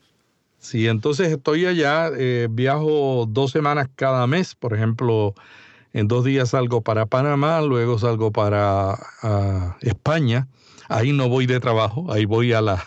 Sí, 0.57 0.89
entonces 0.89 1.29
estoy 1.29 1.65
allá, 1.65 2.11
eh, 2.13 2.49
viajo 2.51 3.25
dos 3.25 3.51
semanas 3.51 3.87
cada 3.95 4.27
mes, 4.27 4.53
por 4.53 4.73
ejemplo, 4.73 5.33
en 5.93 6.09
dos 6.09 6.25
días 6.25 6.49
salgo 6.49 6.81
para 6.81 7.05
Panamá, 7.05 7.61
luego 7.61 7.97
salgo 7.99 8.33
para 8.33 8.97
España, 9.79 10.49
ahí 10.89 11.13
no 11.13 11.29
voy 11.29 11.45
de 11.45 11.61
trabajo, 11.61 12.11
ahí 12.11 12.25
voy 12.25 12.51
a 12.51 12.59
la, 12.59 12.85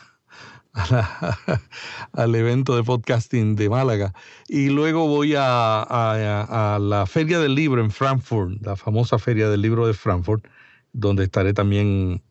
al 2.13 2.35
evento 2.35 2.77
de 2.77 2.83
podcasting 2.83 3.57
de 3.57 3.69
Málaga. 3.69 4.15
Y 4.49 4.69
luego 4.71 5.07
voy 5.07 5.35
a, 5.37 6.79
la 6.81 7.07
Feria 7.07 7.39
del 7.39 7.55
Libro 7.55 7.83
en 7.83 7.91
Frankfurt, 7.91 8.61
la 8.63 8.77
famosa 8.77 9.19
Feria 9.19 9.49
del 9.49 9.61
Libro 9.61 9.87
de 9.87 9.95
Frankfurt, 9.95 10.45
donde 10.93 11.25
estaré 11.25 11.53
también 11.55 12.23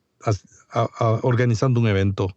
organizando 1.21 1.79
un 1.79 1.87
evento. 1.87 2.35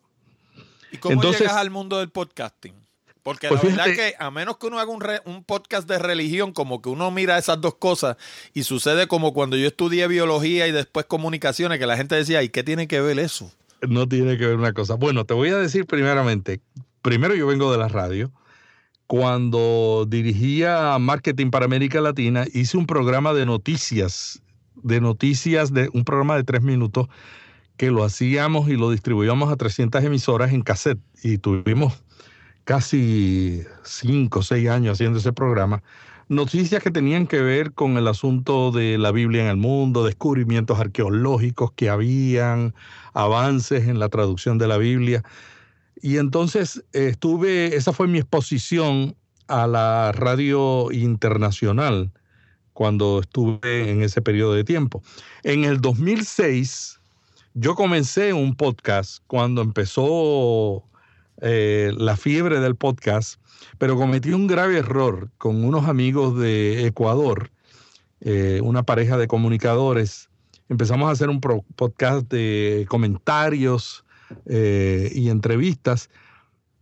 ¿Y 0.93 0.99
cómo 0.99 1.23
llegas 1.23 1.57
al 1.57 1.71
mundo 1.71 1.99
del 1.99 2.11
podcasting? 2.11 2.75
Porque 3.23 3.49
Pues 3.49 3.63
la 3.65 3.69
verdad 3.71 3.85
fíjate- 3.87 3.97
que 3.97 4.15
a 4.23 4.31
menos 4.31 4.59
que 4.59 4.67
uno 4.67 4.79
haga 4.79 4.91
un, 4.91 5.01
re- 5.01 5.23
un 5.25 5.45
podcast 5.45 5.89
de 5.89 5.99
religión, 5.99 6.53
como 6.53 6.83
que 6.83 6.91
uno 6.91 7.11
mira 7.11 7.39
esas 7.39 7.59
dos 7.59 7.77
cosas 7.77 8.19
y 8.53 8.65
sucede 8.65 9.09
como 9.09 9.33
cuando 9.33 9.57
yo 9.57 9.67
estudié 9.67 10.07
biología 10.09 10.67
y 10.69 10.73
después 10.73 11.07
comunicaciones, 11.07 11.79
que 11.79 11.87
la 11.87 11.97
gente 11.97 12.15
decía, 12.17 12.43
¿y 12.43 12.51
qué 12.51 12.63
tiene 12.63 12.87
que 12.87 13.01
ver 13.01 13.19
eso? 13.19 13.51
No 13.89 14.09
tiene 14.09 14.39
que 14.39 14.47
ver 14.47 14.57
una 14.57 14.73
cosa. 14.73 14.95
Bueno, 14.95 15.25
te 15.25 15.35
voy 15.35 15.51
a 15.51 15.59
decir 15.59 15.87
primeramente, 15.87 16.61
primero 17.03 17.35
yo 17.35 17.47
vengo 17.47 17.71
de 17.73 17.79
la 17.79 17.89
radio. 17.89 18.33
Cuando 19.07 20.07
dirigía 20.09 20.99
marketing 20.99 21.51
para 21.51 21.67
América 21.67 22.01
Latina, 22.01 22.47
hice 22.53 22.77
un 22.77 22.87
programa 22.87 23.35
de 23.35 23.45
noticias, 23.45 24.43
de 24.83 25.01
noticias, 25.01 25.73
de 25.73 25.91
un 25.93 26.05
programa 26.05 26.37
de 26.37 26.45
tres 26.45 26.63
minutos 26.63 27.09
que 27.77 27.91
lo 27.91 28.05
hacíamos 28.05 28.69
y 28.69 28.77
lo 28.77 28.91
distribuíamos 28.91 29.53
a 29.53 29.57
300 29.57 30.03
emisoras 30.05 30.53
en 30.53 30.63
cassette 30.63 31.01
y 31.23 31.39
tuvimos 31.39 32.03
casi 32.65 33.63
cinco 33.83 34.41
o 34.41 34.43
seis 34.43 34.69
años 34.69 34.95
haciendo 34.95 35.19
ese 35.19 35.33
programa. 35.33 35.83
Noticias 36.29 36.83
que 36.83 36.91
tenían 36.91 37.27
que 37.27 37.41
ver 37.41 37.73
con 37.73 37.99
el 37.99 38.09
asunto 38.09 38.73
de 38.73 38.97
la 38.97 39.13
Biblia 39.13 39.43
en 39.43 39.49
el 39.49 39.57
mundo, 39.57 40.05
descubrimientos 40.05 40.81
arqueológicos 40.81 41.73
que 41.73 41.91
habían, 41.91 42.75
avances 43.13 43.89
en 43.89 43.99
la 43.99 44.09
traducción 44.09 44.57
de 44.57 44.69
la 44.69 44.79
Biblia. 44.79 45.23
Y 46.01 46.17
entonces 46.17 46.83
eh, 46.93 47.09
estuve, 47.09 47.77
esa 47.77 47.93
fue 47.93 48.09
mi 48.09 48.19
exposición 48.19 49.17
a 49.49 49.67
la 49.67 50.13
radio 50.13 50.91
internacional 50.93 52.11
cuando 52.73 53.21
estuve 53.21 53.91
en 53.91 54.03
ese 54.03 54.23
periodo 54.23 54.55
de 54.55 54.65
tiempo. 54.65 55.03
En 55.43 55.65
el 55.65 55.81
2006, 55.81 57.01
yo 57.55 57.75
comencé 57.75 58.33
un 58.33 58.57
podcast 58.57 59.23
cuando 59.27 59.63
empezó 59.63 60.85
eh, 61.41 61.93
la 61.97 62.17
fiebre 62.17 62.61
del 62.61 62.75
podcast, 62.77 63.41
pero 63.79 63.97
cometí 63.97 64.33
un 64.33 64.47
grave 64.47 64.79
error 64.79 65.31
con 65.39 65.65
unos 65.65 65.87
amigos 65.87 66.39
de 66.39 66.87
Ecuador, 66.87 67.51
eh, 68.21 68.61
una 68.63 68.83
pareja 68.83 69.17
de 69.17 69.27
comunicadores. 69.27 70.29
Empezamos 70.69 71.09
a 71.09 71.13
hacer 71.13 71.29
un 71.29 71.41
podcast 71.41 72.31
de 72.31 72.87
comentarios 72.89 74.05
eh, 74.47 75.11
y 75.15 75.29
entrevistas, 75.29 76.11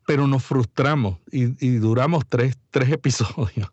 pero 0.06 0.26
nos 0.26 0.44
frustramos 0.44 1.18
y, 1.30 1.46
duramos 1.76 2.24
tres, 2.28 2.56
tres 2.70 2.90
episodios. 2.92 3.70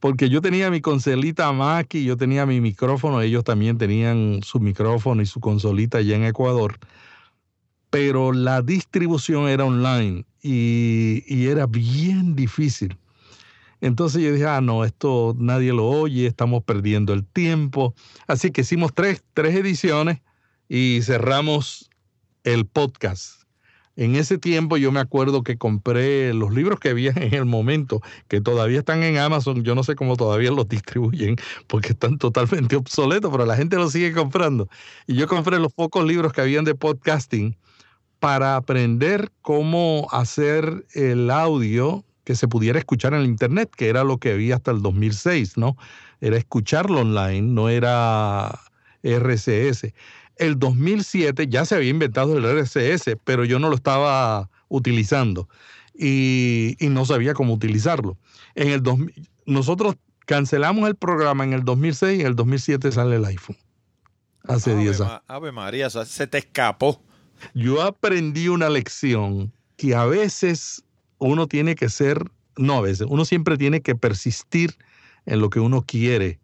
Porque 0.00 0.28
yo 0.28 0.40
tenía 0.40 0.70
mi 0.70 0.80
consolita 0.80 1.50
Mac 1.52 1.94
y 1.94 2.04
yo 2.04 2.16
tenía 2.16 2.46
mi 2.46 2.60
micrófono, 2.60 3.20
ellos 3.20 3.42
también 3.42 3.78
tenían 3.78 4.40
su 4.44 4.60
micrófono 4.60 5.22
y 5.22 5.26
su 5.26 5.40
consolita 5.40 5.98
allá 5.98 6.16
en 6.16 6.24
Ecuador 6.24 6.78
pero 7.90 8.32
la 8.32 8.62
distribución 8.62 9.48
era 9.48 9.64
online 9.64 10.24
y, 10.42 11.46
era 11.46 11.66
bien 11.66 12.34
difícil. 12.34 12.96
Entonces 13.80 14.22
yo 14.22 14.32
dije, 14.32 14.46
ah, 14.46 14.60
no, 14.60 14.84
esto 14.84 15.34
nadie 15.38 15.72
lo 15.72 15.86
oye, 15.86 16.26
estamos 16.26 16.64
perdiendo 16.64 17.12
el 17.12 17.24
tiempo. 17.24 17.94
Así 18.26 18.50
que 18.50 18.62
hicimos 18.62 18.92
tres, 18.92 19.22
tres 19.34 19.54
ediciones 19.54 20.20
y 20.68 21.00
cerramos 21.02 21.88
el 22.44 22.66
podcast. 22.66 23.42
En 23.94 24.14
ese 24.14 24.38
tiempo 24.38 24.76
yo 24.76 24.92
me 24.92 25.00
acuerdo 25.00 25.42
que 25.42 25.58
compré 25.58 26.32
los 26.32 26.52
libros 26.52 26.78
que 26.78 26.90
había 26.90 27.10
en 27.16 27.34
el 27.34 27.44
momento, 27.44 28.00
que 28.28 28.40
todavía 28.40 28.80
están 28.80 29.02
en 29.02 29.18
Amazon, 29.18 29.64
yo 29.64 29.74
no 29.74 29.84
sé 29.84 29.94
cómo 29.94 30.16
todavía 30.16 30.50
los 30.50 30.68
distribuyen, 30.68 31.36
porque 31.66 31.88
están 31.90 32.18
totalmente 32.18 32.76
obsoletos, 32.76 33.30
pero 33.30 33.44
la 33.44 33.56
gente 33.56 33.76
los 33.76 33.92
sigue 33.92 34.12
comprando. 34.12 34.68
Y 35.06 35.14
yo 35.14 35.26
compré 35.28 35.58
los 35.58 35.72
pocos 35.72 36.04
libros 36.04 36.32
que 36.32 36.40
habían 36.40 36.64
de 36.64 36.74
podcasting 36.74 37.56
para 38.20 38.56
aprender 38.56 39.30
cómo 39.42 40.08
hacer 40.10 40.86
el 40.94 41.30
audio 41.30 42.04
que 42.24 42.34
se 42.34 42.48
pudiera 42.48 42.78
escuchar 42.78 43.14
en 43.14 43.20
el 43.20 43.26
Internet, 43.26 43.70
que 43.74 43.88
era 43.88 44.04
lo 44.04 44.18
que 44.18 44.32
había 44.32 44.56
hasta 44.56 44.70
el 44.70 44.82
2006, 44.82 45.56
¿no? 45.56 45.76
Era 46.20 46.36
escucharlo 46.36 47.00
online, 47.00 47.42
no 47.42 47.68
era 47.68 48.58
RCS. 49.02 49.92
El 50.36 50.58
2007 50.58 51.48
ya 51.48 51.64
se 51.64 51.74
había 51.74 51.90
inventado 51.90 52.36
el 52.36 52.44
RCS, 52.44 53.16
pero 53.24 53.44
yo 53.44 53.58
no 53.58 53.68
lo 53.70 53.76
estaba 53.76 54.50
utilizando 54.68 55.48
y, 55.94 56.76
y 56.78 56.88
no 56.88 57.04
sabía 57.04 57.34
cómo 57.34 57.54
utilizarlo. 57.54 58.16
En 58.54 58.68
el 58.68 58.82
2000 58.82 59.28
nosotros 59.48 59.96
cancelamos 60.26 60.86
el 60.88 60.94
programa 60.94 61.42
en 61.42 61.54
el 61.54 61.64
2006 61.64 62.18
y 62.18 62.20
en 62.20 62.26
el 62.26 62.36
2007 62.36 62.92
sale 62.92 63.16
el 63.16 63.24
iPhone. 63.24 63.56
Hace 64.46 64.72
Ave 64.72 64.82
10 64.82 65.00
años. 65.00 65.20
Ave 65.26 65.52
María, 65.52 65.86
o 65.86 65.90
sea, 65.90 66.04
se 66.04 66.26
te 66.26 66.38
escapó. 66.38 67.02
Yo 67.54 67.82
aprendí 67.82 68.48
una 68.48 68.68
lección 68.68 69.52
que 69.76 69.94
a 69.94 70.04
veces 70.04 70.84
uno 71.18 71.46
tiene 71.46 71.74
que 71.74 71.88
ser, 71.88 72.30
no 72.56 72.74
a 72.74 72.80
veces, 72.80 73.06
uno 73.08 73.24
siempre 73.24 73.56
tiene 73.56 73.80
que 73.80 73.94
persistir 73.94 74.76
en 75.26 75.40
lo 75.40 75.50
que 75.50 75.60
uno 75.60 75.82
quiere, 75.82 76.38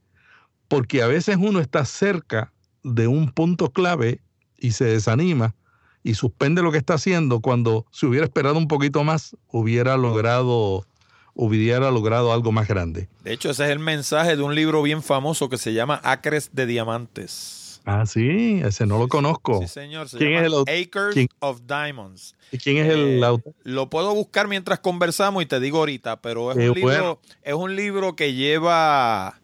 porque 0.69 1.03
a 1.03 1.07
veces 1.07 1.37
uno 1.39 1.61
está 1.61 1.85
cerca 1.85 2.53
de 2.83 3.07
un 3.07 3.31
punto 3.31 3.71
clave 3.71 4.21
y 4.59 4.73
se 4.73 4.85
desanima 4.85 5.55
y 6.03 6.15
suspende 6.15 6.63
lo 6.63 6.71
que 6.71 6.79
está 6.79 6.95
haciendo 6.95 7.41
cuando 7.41 7.87
si 7.91 8.07
hubiera 8.07 8.27
esperado 8.27 8.59
un 8.59 8.69
poquito 8.69 9.05
más 9.05 9.37
hubiera 9.49 9.97
logrado 9.97 10.87
hubiera 11.35 11.91
logrado 11.91 12.33
algo 12.33 12.53
más 12.53 12.69
grande. 12.69 13.09
De 13.25 13.33
hecho, 13.33 13.51
ese 13.51 13.65
es 13.65 13.71
el 13.71 13.81
mensaje 13.81 14.37
de 14.37 14.43
un 14.43 14.55
libro 14.55 14.83
bien 14.83 15.03
famoso 15.03 15.49
que 15.49 15.59
se 15.59 15.73
llama 15.73 16.01
Acres 16.05 16.51
de 16.53 16.67
Diamantes. 16.67 17.64
Ah, 17.87 18.07
sí, 18.07 18.61
ese 18.65 18.87
no 18.87 18.99
lo 18.99 19.09
conozco. 19.09 19.61
Sí, 19.61 19.69
señor. 19.69 20.09
Se 20.09 20.17
¿Quién 20.17 20.31
llama 20.31 20.41
es 20.41 20.47
el 20.47 20.55
autor? 20.55 20.75
Acres 20.75 21.15
¿Quién? 21.15 21.29
of 21.41 21.61
Diamonds. 21.67 22.35
¿Y 22.51 22.59
quién 22.59 22.79
es 22.79 22.91
el 22.93 23.23
Eh, 23.23 23.25
autor? 23.25 23.53
Lo 23.63 23.91
puedo 23.91 24.15
buscar 24.15 24.49
mientras 24.49 24.79
conversamos 24.79 25.43
y 25.43 25.47
te 25.47 25.61
digo 25.61 25.79
ahorita, 25.79 26.21
pero 26.23 26.51
es 26.53 26.57
Qué 26.57 26.71
un 26.71 26.75
libro, 26.77 27.21
es 27.43 27.55
un 27.55 27.77
libro 27.77 28.17
que 28.17 28.33
lleva 28.35 29.39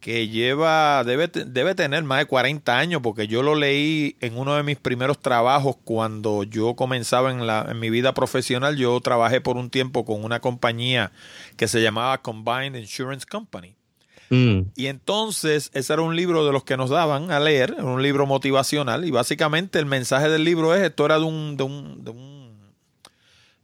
que 0.00 0.28
lleva 0.28 1.02
debe 1.04 1.28
debe 1.28 1.74
tener 1.74 2.04
más 2.04 2.18
de 2.18 2.26
40 2.26 2.78
años 2.78 3.00
porque 3.02 3.26
yo 3.26 3.42
lo 3.42 3.54
leí 3.54 4.16
en 4.20 4.36
uno 4.36 4.54
de 4.54 4.62
mis 4.62 4.76
primeros 4.76 5.18
trabajos 5.18 5.76
cuando 5.82 6.42
yo 6.42 6.74
comenzaba 6.76 7.30
en 7.30 7.46
la 7.46 7.66
en 7.70 7.80
mi 7.80 7.88
vida 7.88 8.12
profesional, 8.12 8.76
yo 8.76 9.00
trabajé 9.00 9.40
por 9.40 9.56
un 9.56 9.70
tiempo 9.70 10.04
con 10.04 10.22
una 10.22 10.40
compañía 10.40 11.10
que 11.56 11.68
se 11.68 11.80
llamaba 11.80 12.20
Combined 12.20 12.78
Insurance 12.78 13.24
Company. 13.24 13.73
Mm, 14.30 14.60
Y 14.76 14.86
entonces, 14.86 15.70
ese 15.74 15.92
era 15.92 16.02
un 16.02 16.16
libro 16.16 16.44
de 16.46 16.52
los 16.52 16.64
que 16.64 16.76
nos 16.76 16.90
daban 16.90 17.30
a 17.30 17.40
leer, 17.40 17.76
un 17.78 18.02
libro 18.02 18.26
motivacional, 18.26 19.04
y 19.04 19.10
básicamente 19.10 19.78
el 19.78 19.86
mensaje 19.86 20.28
del 20.28 20.44
libro 20.44 20.74
es, 20.74 20.82
esto 20.82 21.04
era 21.04 21.18
de 21.18 21.24
un, 21.24 21.56
de 21.56 21.62
un, 21.64 22.04
de 22.04 22.10
un, 22.10 22.74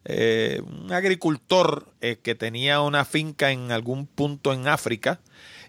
eh, 0.05 0.63
un 0.65 0.93
agricultor 0.93 1.87
eh, 2.01 2.19
que 2.23 2.35
tenía 2.35 2.81
una 2.81 3.05
finca 3.05 3.51
en 3.53 3.73
algún 3.73 4.07
punto 4.07 4.53
en 4.53 4.69
África, 4.69 5.21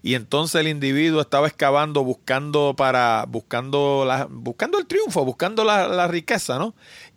y 0.04 0.16
entonces 0.16 0.60
el 0.60 0.68
individuo 0.68 1.22
estaba 1.22 1.48
excavando, 1.48 2.04
buscando 2.04 2.74
para, 2.76 3.26
buscando 3.28 4.04
la, 4.06 4.28
buscando 4.30 4.80
el 4.80 4.88
triunfo, 4.88 5.24
buscando 5.26 5.64
la, 5.64 5.88
la 5.88 6.08
riqueza, 6.08 6.58
¿no? 6.58 6.74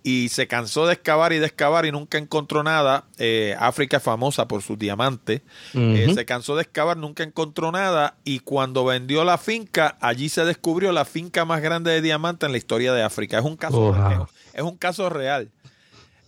Y 0.06 0.28
se 0.28 0.46
cansó 0.46 0.86
de 0.86 0.92
excavar 0.92 1.32
y 1.32 1.38
de 1.38 1.46
excavar 1.46 1.86
y 1.86 1.90
nunca 1.90 2.18
encontró 2.18 2.62
nada. 2.62 3.04
Eh, 3.16 3.56
África 3.58 3.96
es 3.96 4.02
famosa 4.02 4.46
por 4.46 4.60
sus 4.62 4.78
diamantes. 4.78 5.40
Eh, 5.72 6.12
se 6.14 6.26
cansó 6.26 6.56
de 6.56 6.62
excavar, 6.62 6.98
nunca 6.98 7.22
encontró 7.22 7.72
nada 7.72 8.14
y 8.22 8.40
cuando 8.40 8.84
vendió 8.84 9.24
la 9.24 9.38
finca, 9.38 9.96
allí 10.02 10.28
se 10.28 10.44
descubrió 10.44 10.92
la 10.92 11.06
finca 11.06 11.46
más 11.46 11.62
grande 11.62 11.90
de 11.90 12.02
diamantes 12.02 12.46
en 12.46 12.52
la 12.52 12.58
historia 12.58 12.92
de 12.92 13.02
África. 13.02 13.38
Es 13.38 13.44
un 13.46 13.56
caso, 13.56 13.80
Wow. 13.80 14.24
es, 14.24 14.28
es 14.52 14.62
un 14.62 14.76
caso 14.76 15.08
real. 15.08 15.50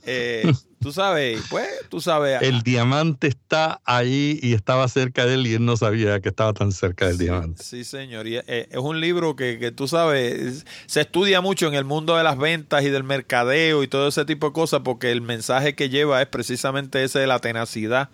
Eh, 0.07 0.53
tú 0.81 0.93
sabes, 0.93 1.43
pues, 1.51 1.67
tú 1.89 2.01
sabes. 2.01 2.41
El 2.43 2.63
diamante 2.63 3.27
está 3.27 3.81
ahí 3.85 4.39
y 4.43 4.53
estaba 4.55 4.87
cerca 4.89 5.27
de 5.27 5.35
él 5.35 5.47
y 5.47 5.55
él 5.55 5.65
no 5.65 5.77
sabía 5.77 6.21
que 6.21 6.29
estaba 6.29 6.53
tan 6.53 6.71
cerca 6.73 7.07
del 7.09 7.17
Sí, 7.19 7.25
diamante. 7.25 7.63
Sí, 7.63 7.85
señor. 7.85 8.27
Y, 8.29 8.37
eh, 8.37 8.69
es 8.71 8.79
un 8.79 9.01
libro 9.01 9.35
que, 9.37 9.59
que 9.59 9.73
tú 9.73 9.89
sabes, 9.89 10.33
es- 10.35 10.67
se 10.87 11.01
estudia 11.01 11.41
mucho 11.41 11.67
en 11.67 11.75
el 11.75 11.85
mundo 11.85 12.17
de 12.17 12.23
las 12.23 12.39
ventas 12.39 12.85
y 12.85 12.89
del 12.91 13.05
mercadeo 13.05 13.83
y 13.83 13.89
todo 13.89 14.09
ese 14.09 14.25
tipo 14.25 14.47
de 14.49 14.53
cosas 14.53 14.83
porque 14.85 15.11
el 15.11 15.23
mensaje 15.23 15.75
que 15.75 15.89
lleva 15.89 16.23
es 16.23 16.29
precisamente 16.29 17.03
ese 17.03 17.19
de 17.19 17.27
la 17.27 17.41
tenacidad, 17.41 18.09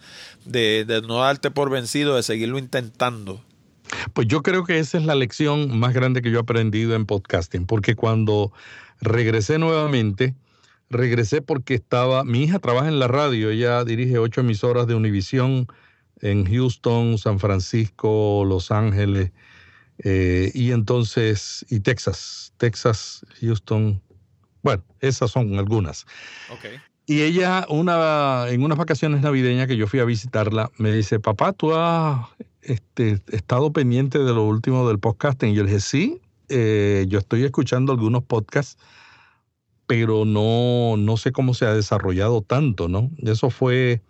de, 0.45 0.85
de 0.87 1.03
no 1.03 1.19
darte 1.19 1.51
por 1.51 1.69
vencido, 1.71 2.17
de 2.17 2.23
seguirlo 2.23 2.59
intentando. 2.59 3.45
Pues 4.15 4.27
yo 4.27 4.43
creo 4.43 4.65
que 4.65 4.79
esa 4.79 4.97
es 4.97 5.05
la 5.05 5.15
lección 5.15 5.79
más 5.79 5.93
grande 5.93 6.23
que 6.23 6.31
yo 6.31 6.39
he 6.39 6.41
aprendido 6.41 6.95
en 6.95 7.05
podcasting, 7.05 7.67
porque 7.67 7.95
cuando 7.95 8.51
regresé 9.03 9.59
nuevamente, 9.59 10.35
regresé 10.93 11.43
porque 11.43 11.75
estaba, 11.75 12.25
mi 12.25 12.45
hija 12.45 12.59
trabaja 12.59 12.89
en 12.89 12.99
la 12.99 13.09
radio, 13.09 13.51
ella 13.51 13.85
dirige 13.85 14.19
ocho 14.19 14.43
emisoras 14.43 14.87
de 14.87 14.95
Univisión 14.95 15.67
en 16.21 16.45
Houston, 16.47 17.19
San 17.19 17.41
Francisco, 17.41 18.45
Los 18.47 18.71
Ángeles, 18.71 19.33
eh, 20.05 20.51
y 20.55 20.71
entonces, 20.71 21.67
y 21.69 21.81
Texas, 21.81 22.53
Texas, 22.57 23.27
Houston, 23.41 24.01
bueno, 24.63 24.85
esas 25.01 25.31
son 25.31 25.59
algunas. 25.59 26.07
Ok. 26.51 26.67
Y 27.07 27.23
ella, 27.23 27.67
una, 27.69 28.47
en 28.49 28.63
unas 28.63 28.79
vacaciones 28.79 29.23
navideñas 29.23 29.67
que 29.67 29.77
yo 29.77 29.87
fui 29.87 29.99
a 30.01 30.05
visitarla, 30.05 30.71
me 30.79 30.93
dice, 30.93 31.19
papá, 31.19 31.53
¿tú 31.53 31.75
has 31.75 32.29
este, 32.63 33.21
estado 33.33 33.73
pendiente 33.73 34.19
de 34.21 34.33
lo 34.33 34.45
último 34.45 34.87
del 34.87 35.01
podcasting? 35.01 35.51
Y 35.51 35.55
yo 35.55 35.65
le 35.65 35.71
dije, 35.71 35.81
sí, 35.81 36.21
eh, 36.49 37.07
yo 37.09 37.19
estoy 37.19 37.45
escuchando 37.45 37.93
algunos 37.93 38.23
podcasts, 38.23 38.77
pero 39.87 40.25
no, 40.25 40.97
no 40.97 41.17
sé 41.17 41.33
cómo 41.33 41.55
se 41.55 41.67
ha 41.67 41.75
desarrollado 41.75 42.43
tanto, 42.43 42.89
¿no? 42.89 43.11
Eso 43.19 43.51
fue 43.51 44.03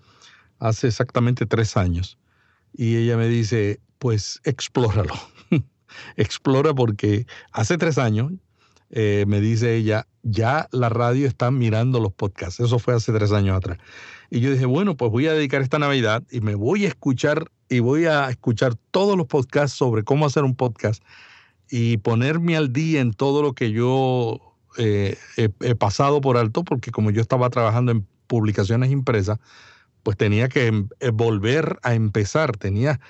hace 0.59 0.89
exactamente 0.89 1.47
tres 1.47 1.77
años. 1.77 2.19
Y 2.73 2.97
ella 2.97 3.17
me 3.17 3.29
dice, 3.29 3.81
pues 3.99 4.41
explóralo. 4.45 5.15
Explora 6.17 6.75
porque 6.75 7.27
hace 7.53 7.79
tres 7.79 7.99
años, 7.99 8.33
eh, 8.91 9.25
me 9.27 9.41
dice 9.41 9.77
ella, 9.77 10.07
ya 10.23 10.69
la 10.71 10.89
radio 10.89 11.27
está 11.27 11.51
mirando 11.51 12.01
los 12.01 12.13
podcasts. 12.13 12.61
Eso 12.61 12.79
fue 12.79 12.95
hace 12.95 13.13
tres 13.13 13.33
años 13.33 13.57
atrás. 13.57 13.79
Y 14.31 14.41
yo 14.41 14.51
dije, 14.51 14.67
bueno, 14.67 14.97
pues 14.97 15.11
voy 15.11 15.27
a 15.27 15.33
dedicar 15.33 15.63
esta 15.63 15.79
Navidad 15.79 16.23
y 16.31 16.41
me 16.41 16.55
voy 16.55 16.85
a 16.85 16.89
escuchar 16.89 17.51
y 17.69 17.81
voy 17.81 18.05
a 18.05 18.29
escuchar 18.31 18.75
todos 18.91 19.17
los 19.17 19.27
podcasts 19.27 19.77
sobre 19.77 20.05
cómo 20.05 20.27
hacer 20.27 20.45
un 20.45 20.55
podcast 20.55 21.03
y 21.71 21.97
ponerme 21.99 22.57
al 22.57 22.73
día 22.73 23.01
en 23.01 23.13
todo 23.15 23.43
lo 23.43 23.55
que 23.55 23.73
yo 23.73 24.52
eh, 24.77 25.17
he, 25.37 25.75
pasado 25.75 26.21
por 26.21 26.37
alto, 26.37 26.65
porque 26.65 26.91
como 26.91 27.11
yo 27.11 27.21
estaba 27.21 27.51
trabajando 27.51 27.93
en 27.93 28.07
publicaciones 28.27 28.91
impresas, 28.91 29.39
pues 30.03 30.17
tenía 30.17 30.49
que 30.49 30.67
em, 30.67 30.89
eh, 31.01 31.11
volver 31.11 31.79
a 31.83 31.95
empezar, 31.95 32.57
tenía, 32.57 33.01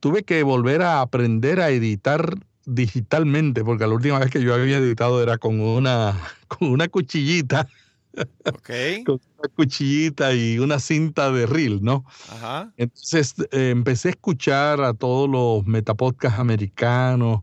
tuve 0.00 0.24
que 0.24 0.42
volver 0.42 0.82
a 0.82 1.00
aprender 1.00 1.60
a 1.60 1.70
editar 1.70 2.34
digitalmente, 2.66 3.64
porque 3.64 3.86
la 3.86 3.94
última 3.94 4.18
vez 4.18 4.30
que 4.30 4.42
yo 4.42 4.54
había 4.54 4.78
editado 4.78 5.22
era 5.22 5.38
con 5.38 5.60
una, 5.60 6.16
con 6.48 6.68
una 6.68 6.88
cuchillita. 6.88 7.68
con 9.06 9.20
una 9.38 9.48
cuchillita 9.54 10.34
y 10.34 10.58
una 10.58 10.80
cinta 10.80 11.30
de 11.30 11.46
reel, 11.46 11.82
¿no? 11.82 12.04
Ajá. 12.30 12.72
Entonces 12.76 13.34
eh, 13.52 13.70
empecé 13.70 14.08
a 14.08 14.10
escuchar 14.12 14.80
a 14.80 14.94
todos 14.94 15.28
los 15.28 15.66
metapodcasts 15.66 16.38
americanos, 16.38 17.42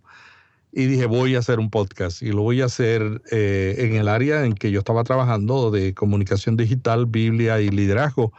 y 0.78 0.88
dije, 0.88 1.06
voy 1.06 1.36
a 1.36 1.40
hacer 1.40 1.60
un 1.60 1.70
podcast 1.70 2.22
y 2.22 2.34
lo 2.34 2.42
voy 2.42 2.62
a 2.62 2.66
hacer 2.66 3.22
eh, 3.32 3.76
en 3.78 3.96
el 3.96 4.10
área 4.10 4.46
en 4.46 4.54
que 4.54 4.72
yo 4.72 4.80
estaba 4.80 5.06
trabajando 5.06 5.72
de 5.72 5.94
comunicación 5.94 6.58
digital, 6.58 7.06
Biblia 7.06 7.62
y 7.62 7.70
liderazgo 7.70 8.34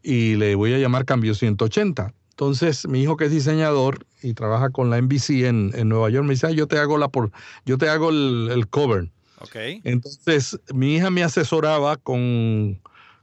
y 0.00 0.36
le 0.36 0.54
voy 0.54 0.72
a 0.72 0.78
llamar 0.78 1.04
Cambio 1.04 1.34
180. 1.34 2.14
Entonces, 2.30 2.86
mi 2.86 3.02
hijo 3.02 3.16
que 3.16 3.24
es 3.24 3.32
diseñador 3.32 4.06
y 4.22 4.34
trabaja 4.34 4.70
con 4.70 4.88
la 4.88 5.02
NBC 5.02 5.30
en, 5.46 5.72
en 5.74 5.88
Nueva 5.88 6.10
York 6.10 6.24
me 6.24 6.34
dice, 6.34 6.54
yo 6.54 6.68
te 6.68 6.78
hago, 6.78 6.96
la 6.96 7.08
por, 7.08 7.32
yo 7.66 7.76
te 7.76 7.88
hago 7.88 8.10
el, 8.10 8.66
cover. 8.70 9.10
Okay. 9.40 9.80
Entonces, 9.82 10.56
mi 10.72 10.94
hija 10.94 11.10
me 11.10 11.24
asesoraba 11.24 11.96
con, 11.96 12.80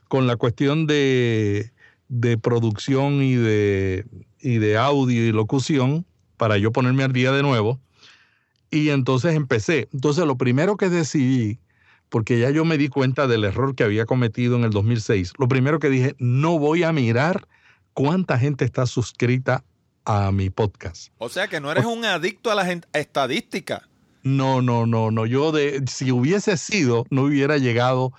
con 0.09 0.27
la 0.27 0.35
cuestión 0.35 0.87
de, 0.87 1.71
de 2.09 2.37
producción 2.37 3.23
y 3.23 3.35
de, 3.35 4.05
y 4.41 4.57
de 4.57 4.77
audio 4.77 5.25
y 5.25 5.31
locución 5.31 6.05
para 6.35 6.57
yo 6.57 6.73
ponerme 6.73 7.03
al 7.03 7.13
día 7.13 7.31
de 7.31 7.43
nuevo 7.43 7.79
y 8.71 8.89
entonces 8.89 9.35
empecé. 9.35 9.89
Entonces 9.93 10.25
lo 10.25 10.37
primero 10.37 10.77
que 10.77 10.89
decidí, 10.89 11.59
porque 12.09 12.39
ya 12.39 12.49
yo 12.49 12.65
me 12.65 12.77
di 12.77 12.87
cuenta 12.87 13.27
del 13.27 13.43
error 13.43 13.75
que 13.75 13.83
había 13.83 14.05
cometido 14.05 14.55
en 14.55 14.63
el 14.63 14.71
2006, 14.71 15.33
lo 15.37 15.47
primero 15.47 15.79
que 15.79 15.89
dije, 15.89 16.15
no 16.17 16.57
voy 16.57 16.83
a 16.83 16.91
mirar 16.93 17.47
cuánta 17.93 18.39
gente 18.39 18.65
está 18.65 18.85
suscrita 18.85 19.63
a 20.05 20.31
mi 20.31 20.49
podcast. 20.49 21.11
O 21.19 21.29
sea 21.29 21.47
que 21.47 21.59
no 21.59 21.71
eres 21.71 21.85
un 21.85 22.05
adicto 22.05 22.49
a 22.49 22.55
la 22.55 22.81
estadística. 22.93 23.87
No, 24.23 24.61
no, 24.61 24.85
no, 24.85 25.11
no. 25.11 25.25
Yo 25.25 25.51
de, 25.51 25.83
si 25.87 26.11
hubiese 26.11 26.57
sido, 26.57 27.05
no 27.09 27.23
hubiera 27.23 27.57
llegado 27.57 28.13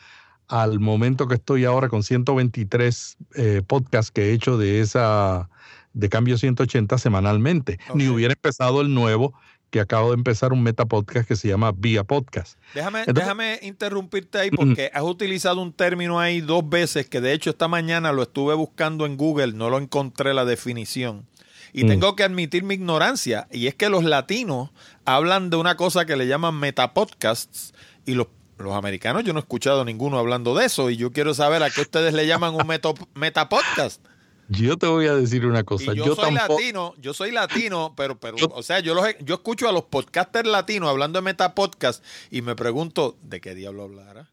al 0.49 0.81
momento 0.81 1.29
que 1.29 1.37
estoy 1.37 1.65
ahora 1.65 1.89
con 1.89 2.03
123 2.03 3.17
eh, 3.37 3.63
podcasts 3.67 4.11
que 4.11 4.31
he 4.31 4.33
hecho 4.33 4.59
de 4.59 4.81
esa 4.81 5.49
de 5.95 6.09
cambio 6.09 6.39
180 6.39 6.97
semanalmente, 6.99 7.79
ni 7.95 8.09
hubiera 8.09 8.33
empezado 8.33 8.81
el 8.81 8.95
nuevo 8.95 9.35
que 9.73 9.81
acabo 9.81 10.11
de 10.11 10.17
empezar 10.17 10.53
un 10.53 10.63
meta 10.63 10.85
podcast 10.85 11.27
que 11.27 11.35
se 11.35 11.49
llama 11.49 11.73
Vía 11.75 12.05
Podcast. 12.05 12.59
Déjame, 12.75 13.05
déjame 13.07 13.59
interrumpirte 13.63 14.39
ahí 14.39 14.51
porque 14.51 14.91
has 14.93 15.03
utilizado 15.03 15.63
un 15.63 15.73
término 15.73 16.21
ahí 16.21 16.43
dos 16.43 16.69
veces 16.69 17.09
que 17.09 17.23
de 17.23 17.33
hecho 17.33 17.49
esta 17.49 17.69
mañana 17.69 18.13
lo 18.13 18.23
estuve 18.23 18.55
buscando 18.55 19.07
en 19.07 19.17
Google, 19.17 19.55
no 19.55 19.71
lo 19.71 19.79
encontré 19.79 20.35
la 20.35 20.45
definición. 20.45 21.27
Y 21.73 21.85
mm. 21.85 21.89
tengo 21.89 22.15
que 22.17 22.23
admitir 22.23 22.65
mi 22.65 22.75
ignorancia, 22.75 23.49
y 23.51 23.67
es 23.67 23.75
que 23.75 23.89
los 23.89 24.05
latinos 24.05 24.69
hablan 25.07 25.49
de 25.49 25.57
una 25.57 25.75
cosa 25.79 26.05
que 26.05 26.17
le 26.17 26.27
llaman 26.27 26.55
metapodcasts, 26.55 27.73
y 28.05 28.13
los, 28.13 28.27
los 28.59 28.75
americanos 28.75 29.25
yo 29.25 29.33
no 29.33 29.39
he 29.39 29.41
escuchado 29.41 29.87
ninguno 29.87 30.19
hablando 30.19 30.55
de 30.55 30.67
eso, 30.67 30.91
y 30.91 30.99
yo 30.99 31.13
quiero 31.13 31.33
saber 31.33 31.63
a 31.63 31.71
qué 31.71 31.81
ustedes 31.81 32.13
le 32.13 32.27
llaman 32.27 32.55
un 32.55 32.67
metapodcast. 33.15 34.05
Yo 34.53 34.77
te 34.77 34.87
voy 34.87 35.07
a 35.07 35.15
decir 35.15 35.47
una 35.47 35.65
cosa. 35.65 35.95
yo, 35.95 36.15
soy 36.15 36.33
latino, 36.33 36.95
yo 36.99 37.15
soy 37.15 37.31
latino, 37.31 37.95
pero, 37.97 38.19
pero 38.19 38.37
o 38.53 38.63
sea, 38.63 38.81
yo, 38.81 38.95
los, 38.95 39.07
yo 39.21 39.37
escucho 39.37 39.69
a 39.69 39.73
los 39.73 39.85
podcasters 39.85 40.49
latinos 40.49 40.91
hablando 40.91 41.19
de 41.19 41.23
metapodcast 41.23 42.05
y 42.31 42.43
me 42.43 42.55
pregunto, 42.55 43.17
¿de 43.23 43.41
qué 43.41 43.55
diablo 43.55 43.85
hablará? 43.85 44.29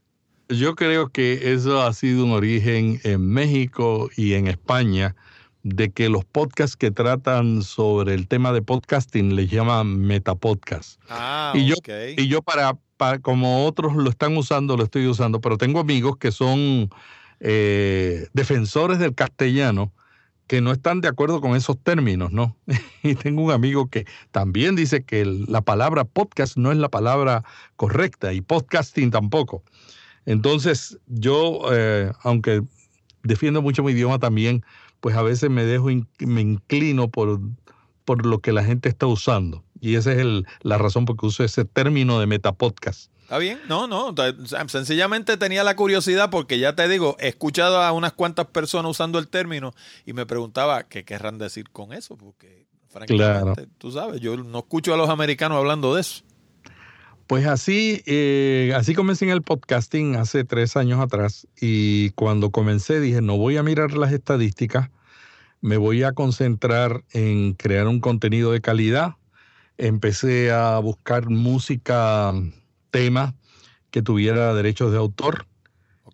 Yo 0.50 0.76
creo 0.76 1.10
que 1.10 1.54
eso 1.54 1.82
ha 1.82 1.94
sido 1.94 2.26
un 2.26 2.32
origen 2.32 3.00
en 3.04 3.30
México 3.30 4.10
y 4.18 4.34
en 4.34 4.48
España 4.48 5.16
de 5.64 5.92
que 5.92 6.10
los 6.10 6.26
podcasts 6.26 6.76
que 6.76 6.92
tratan 6.92 7.64
sobre 7.64 8.14
el 8.14 8.28
tema 8.28 8.52
de 8.52 8.62
podcasting 8.62 9.36
les 9.36 9.50
llaman 9.50 10.00
metapodcast. 10.00 11.00
Ah, 11.08 11.54
y 11.56 11.66
yo, 11.66 11.76
y 12.18 12.28
yo 12.28 12.42
para, 12.42 12.78
para, 12.98 13.20
como 13.20 13.66
otros 13.66 13.96
lo 13.96 14.10
están 14.10 14.36
usando, 14.36 14.76
lo 14.76 14.84
estoy 14.84 15.08
usando, 15.08 15.40
pero 15.40 15.58
tengo 15.58 15.80
amigos 15.80 16.18
que 16.18 16.32
son 16.32 16.90
eh, 17.40 18.28
defensores 18.34 19.00
del 19.00 19.16
castellano 19.16 19.94
que 20.50 20.62
no 20.62 20.72
están 20.72 21.00
de 21.00 21.08
acuerdo 21.08 21.42
con 21.42 21.56
esos 21.56 21.78
términos, 21.78 22.32
¿no? 22.32 22.58
y 23.04 23.14
tengo 23.14 23.44
un 23.44 23.52
amigo 23.52 23.88
que 23.88 24.08
también 24.32 24.76
dice 24.76 25.04
que 25.04 25.24
la 25.24 25.62
palabra 25.62 26.06
podcast 26.06 26.58
no 26.58 26.72
es 26.72 26.80
la 26.80 26.90
palabra 26.90 27.46
correcta 27.76 28.34
y 28.34 28.42
podcasting 28.42 29.12
tampoco. 29.12 29.64
Entonces, 30.26 30.98
yo, 31.06 31.62
eh, 31.72 32.12
aunque 32.24 32.64
defiendo 33.22 33.62
mucho 33.62 33.84
mi 33.84 33.92
idioma 33.92 34.18
también, 34.18 34.66
pues 35.02 35.16
a 35.16 35.22
veces 35.22 35.52
me 35.52 35.66
dejo, 35.66 35.90
me 36.18 36.42
inclino 36.42 37.10
por, 37.10 37.40
por 38.04 38.26
lo 38.26 38.40
que 38.40 38.52
la 38.52 38.64
gente 38.64 38.90
está 38.90 39.06
usando. 39.06 39.64
Y 39.80 39.96
esa 39.96 40.14
es 40.14 40.26
la 40.64 40.80
razón 40.80 41.06
por 41.06 41.16
que 41.16 41.28
uso 41.28 41.44
ese 41.44 41.64
término 41.64 42.20
de 42.20 42.26
metapodcast. 42.26 43.12
Está 43.30 43.38
bien, 43.38 43.60
no, 43.70 43.86
no, 43.86 44.16
sencillamente 44.70 45.38
tenía 45.38 45.64
la 45.64 45.76
curiosidad 45.76 46.32
porque 46.32 46.58
ya 46.58 46.74
te 46.74 46.88
digo, 46.90 47.16
he 47.20 47.28
escuchado 47.28 47.80
a 47.80 47.92
unas 47.92 48.12
cuantas 48.12 48.48
personas 48.48 48.90
usando 48.90 49.20
el 49.20 49.28
término 49.28 49.76
y 50.04 50.14
me 50.14 50.26
preguntaba 50.26 50.88
qué 50.88 51.06
querrán 51.06 51.38
decir 51.38 51.70
con 51.70 51.94
eso, 51.94 52.18
porque 52.18 52.66
francamente, 52.88 53.68
tú 53.78 53.92
sabes, 53.92 54.20
yo 54.20 54.36
no 54.36 54.58
escucho 54.58 54.96
a 54.96 54.98
los 54.98 55.12
americanos 55.12 55.60
hablando 55.60 55.94
de 55.94 56.02
eso. 56.02 56.24
Pues 57.28 57.46
así, 57.46 58.02
eh, 58.08 58.74
así 58.76 58.96
comencé 58.96 59.26
en 59.26 59.32
el 59.32 59.44
podcasting 59.44 60.16
hace 60.16 60.44
tres 60.44 60.76
años 60.76 61.00
atrás 61.00 61.46
y 61.62 62.10
cuando 62.14 62.50
comencé 62.50 63.00
dije, 63.00 63.22
no 63.22 63.38
voy 63.38 63.58
a 63.58 63.62
mirar 63.62 63.92
las 63.92 64.12
estadísticas, 64.12 64.90
me 65.62 65.78
voy 65.78 66.02
a 66.02 66.14
concentrar 66.14 67.04
en 67.12 67.54
crear 67.54 67.86
un 67.86 68.00
contenido 68.00 68.54
de 68.54 68.62
calidad. 68.62 69.18
Empecé 69.78 70.52
a 70.52 70.80
buscar 70.80 71.30
música 71.30 72.34
tema 72.92 73.36
que 73.92 74.02
tuviera 74.02 74.54
derechos 74.54 74.92
de 74.92 74.98
autor 74.98 75.46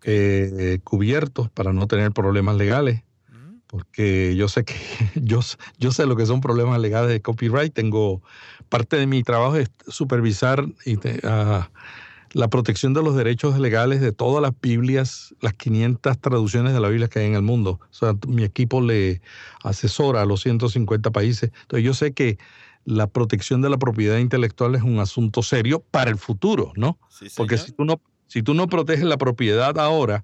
eh, 0.04 0.80
cubiertos 0.84 1.50
para 1.50 1.74
no 1.74 1.88
tener 1.88 2.12
problemas 2.12 2.58
legales. 2.58 3.02
Mm. 3.30 3.58
Porque 3.66 4.36
yo 4.36 4.48
sé 4.48 4.64
que 4.64 4.76
yo, 5.16 5.40
yo 5.80 5.92
sé 5.92 6.06
lo 6.06 6.16
que 6.16 6.26
son 6.26 6.42
problemas 6.42 6.80
legales 6.80 7.10
de 7.10 7.22
copyright. 7.22 7.74
Tengo 7.74 8.22
parte 8.70 8.98
de 8.98 9.08
mi 9.08 9.24
trabajo 9.24 9.56
es 9.56 9.70
supervisar 9.88 10.66
y 10.86 10.98
la 12.34 12.50
protección 12.50 12.94
de 12.94 13.02
los 13.02 13.16
derechos 13.16 13.58
legales 13.60 14.02
de 14.02 14.12
todas 14.12 14.42
las 14.42 14.52
Biblias, 14.62 15.34
las 15.40 15.54
500 15.54 16.20
traducciones 16.20 16.74
de 16.74 16.82
la 16.82 16.90
Biblia 16.90 17.08
que 17.08 17.20
hay 17.20 17.28
en 17.28 17.36
el 17.36 17.42
mundo. 17.42 17.80
O 17.90 17.94
sea, 17.94 18.14
mi 18.28 18.44
equipo 18.44 18.82
le 18.82 19.22
asesora 19.64 20.22
a 20.22 20.26
los 20.26 20.42
150 20.42 21.12
países. 21.12 21.52
Entonces 21.62 21.86
yo 21.86 21.94
sé 21.94 22.12
que 22.12 22.38
la 22.86 23.08
protección 23.08 23.62
de 23.62 23.70
la 23.70 23.78
propiedad 23.78 24.18
intelectual 24.18 24.76
es 24.76 24.84
un 24.84 25.00
asunto 25.00 25.42
serio 25.42 25.84
para 25.92 26.12
el 26.12 26.18
futuro, 26.18 26.72
¿no? 26.76 27.00
Porque 27.36 27.58
si 27.58 27.72
tú 27.72 27.84
no, 27.84 28.00
si 28.28 28.44
tú 28.44 28.54
no 28.54 28.68
proteges 28.68 29.04
la 29.04 29.18
propiedad 29.18 29.78
ahora, 29.80 30.24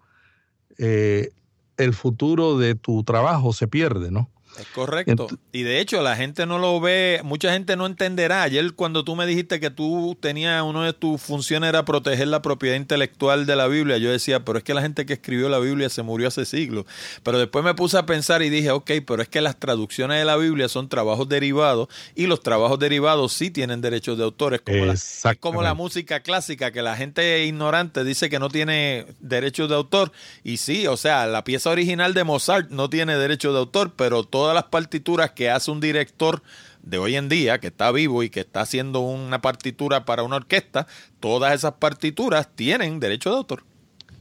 eh, 0.78 1.32
el 1.78 1.94
futuro 1.94 2.58
de 2.58 2.76
tu 2.76 3.04
trabajo 3.04 3.52
se 3.54 3.68
pierde, 3.68 4.12
¿no? 4.12 4.30
Es 4.60 4.68
correcto. 4.68 5.28
y 5.52 5.64
de 5.64 5.80
hecho, 5.80 6.02
la 6.02 6.16
gente 6.16 6.46
no 6.46 6.60
lo 6.60 6.80
ve, 6.80 7.22
mucha 7.24 7.54
gente 7.54 7.76
no 7.76 7.86
entenderá. 7.86 8.44
Ayer 8.44 8.74
cuando 8.74 9.04
tú 9.04 9.16
me 9.16 9.26
dijiste 9.26 9.60
que 9.60 9.70
tú 9.70 10.18
tenías, 10.20 10.62
una 10.64 10.86
de 10.86 10.94
tus 10.94 11.22
funciones 11.22 11.70
era 11.70 11.86
proteger 11.86 12.28
la 12.28 12.42
propiedad 12.42 12.76
intelectual 12.76 13.46
de 13.46 13.56
la 13.56 13.68
Biblia, 13.68 13.98
yo 13.98 14.12
decía, 14.12 14.44
pero 14.44 14.58
es 14.58 14.64
que 14.64 14.74
la 14.74 14.82
gente 14.82 15.06
que 15.06 15.14
escribió 15.14 15.50
la 15.50 15.60
Biblia 15.60 15.90
se 15.90 16.04
murió 16.04 16.28
hace 16.28 16.46
siglos. 16.46 16.86
Pero 17.24 17.40
después 17.40 17.64
me 17.64 17.74
puse 17.76 17.98
a 17.98 18.06
pensar 18.06 18.42
y 18.42 18.50
dije, 18.50 18.72
ok, 18.72 18.92
pero 19.06 19.22
es 19.22 19.30
que 19.30 19.42
las 19.42 19.58
traducciones 19.58 20.20
de 20.20 20.26
la 20.26 20.38
Biblia 20.38 20.68
son 20.68 20.90
trabajos 20.90 21.30
derivados 21.30 21.88
y 22.16 22.28
los 22.28 22.42
trabajos 22.42 22.80
derivados 22.80 23.34
sí 23.34 23.52
tienen 23.52 23.82
derechos 23.82 24.18
de 24.18 24.24
autores, 24.24 24.62
como, 24.62 24.86
la, 24.86 24.96
como 25.40 25.62
la 25.62 25.74
música 25.74 26.22
clásica, 26.22 26.72
que 26.72 26.82
la 26.82 26.96
gente 26.96 27.46
ignorante 27.46 28.04
dice 28.04 28.30
que 28.30 28.40
no 28.40 28.50
tiene 28.50 29.06
derechos 29.20 29.70
de 29.70 29.76
autor. 29.76 30.12
Y 30.44 30.58
sí, 30.58 30.88
o 30.88 30.98
sea, 30.98 31.26
la 31.28 31.44
pieza 31.44 31.70
original 31.70 32.14
de 32.14 32.24
Mozart 32.24 32.70
no 32.70 32.90
tiene 32.90 33.18
derechos 33.18 33.54
de 33.54 33.60
autor, 33.60 33.94
pero 33.96 34.24
todo 34.24 34.41
todas 34.42 34.56
las 34.56 34.64
partituras 34.64 35.30
que 35.34 35.52
hace 35.52 35.70
un 35.70 35.80
director 35.80 36.42
de 36.82 36.98
hoy 36.98 37.16
en 37.16 37.30
día, 37.30 37.60
que 37.60 37.68
está 37.68 37.92
vivo 37.92 38.24
y 38.24 38.32
que 38.32 38.40
está 38.40 38.62
haciendo 38.62 39.02
una 39.02 39.40
partitura 39.40 40.04
para 40.04 40.24
una 40.24 40.38
orquesta, 40.38 40.88
todas 41.20 41.54
esas 41.54 41.74
partituras 41.74 42.50
tienen 42.56 43.00
derecho 43.00 43.30
de 43.30 43.36
autor. 43.36 43.64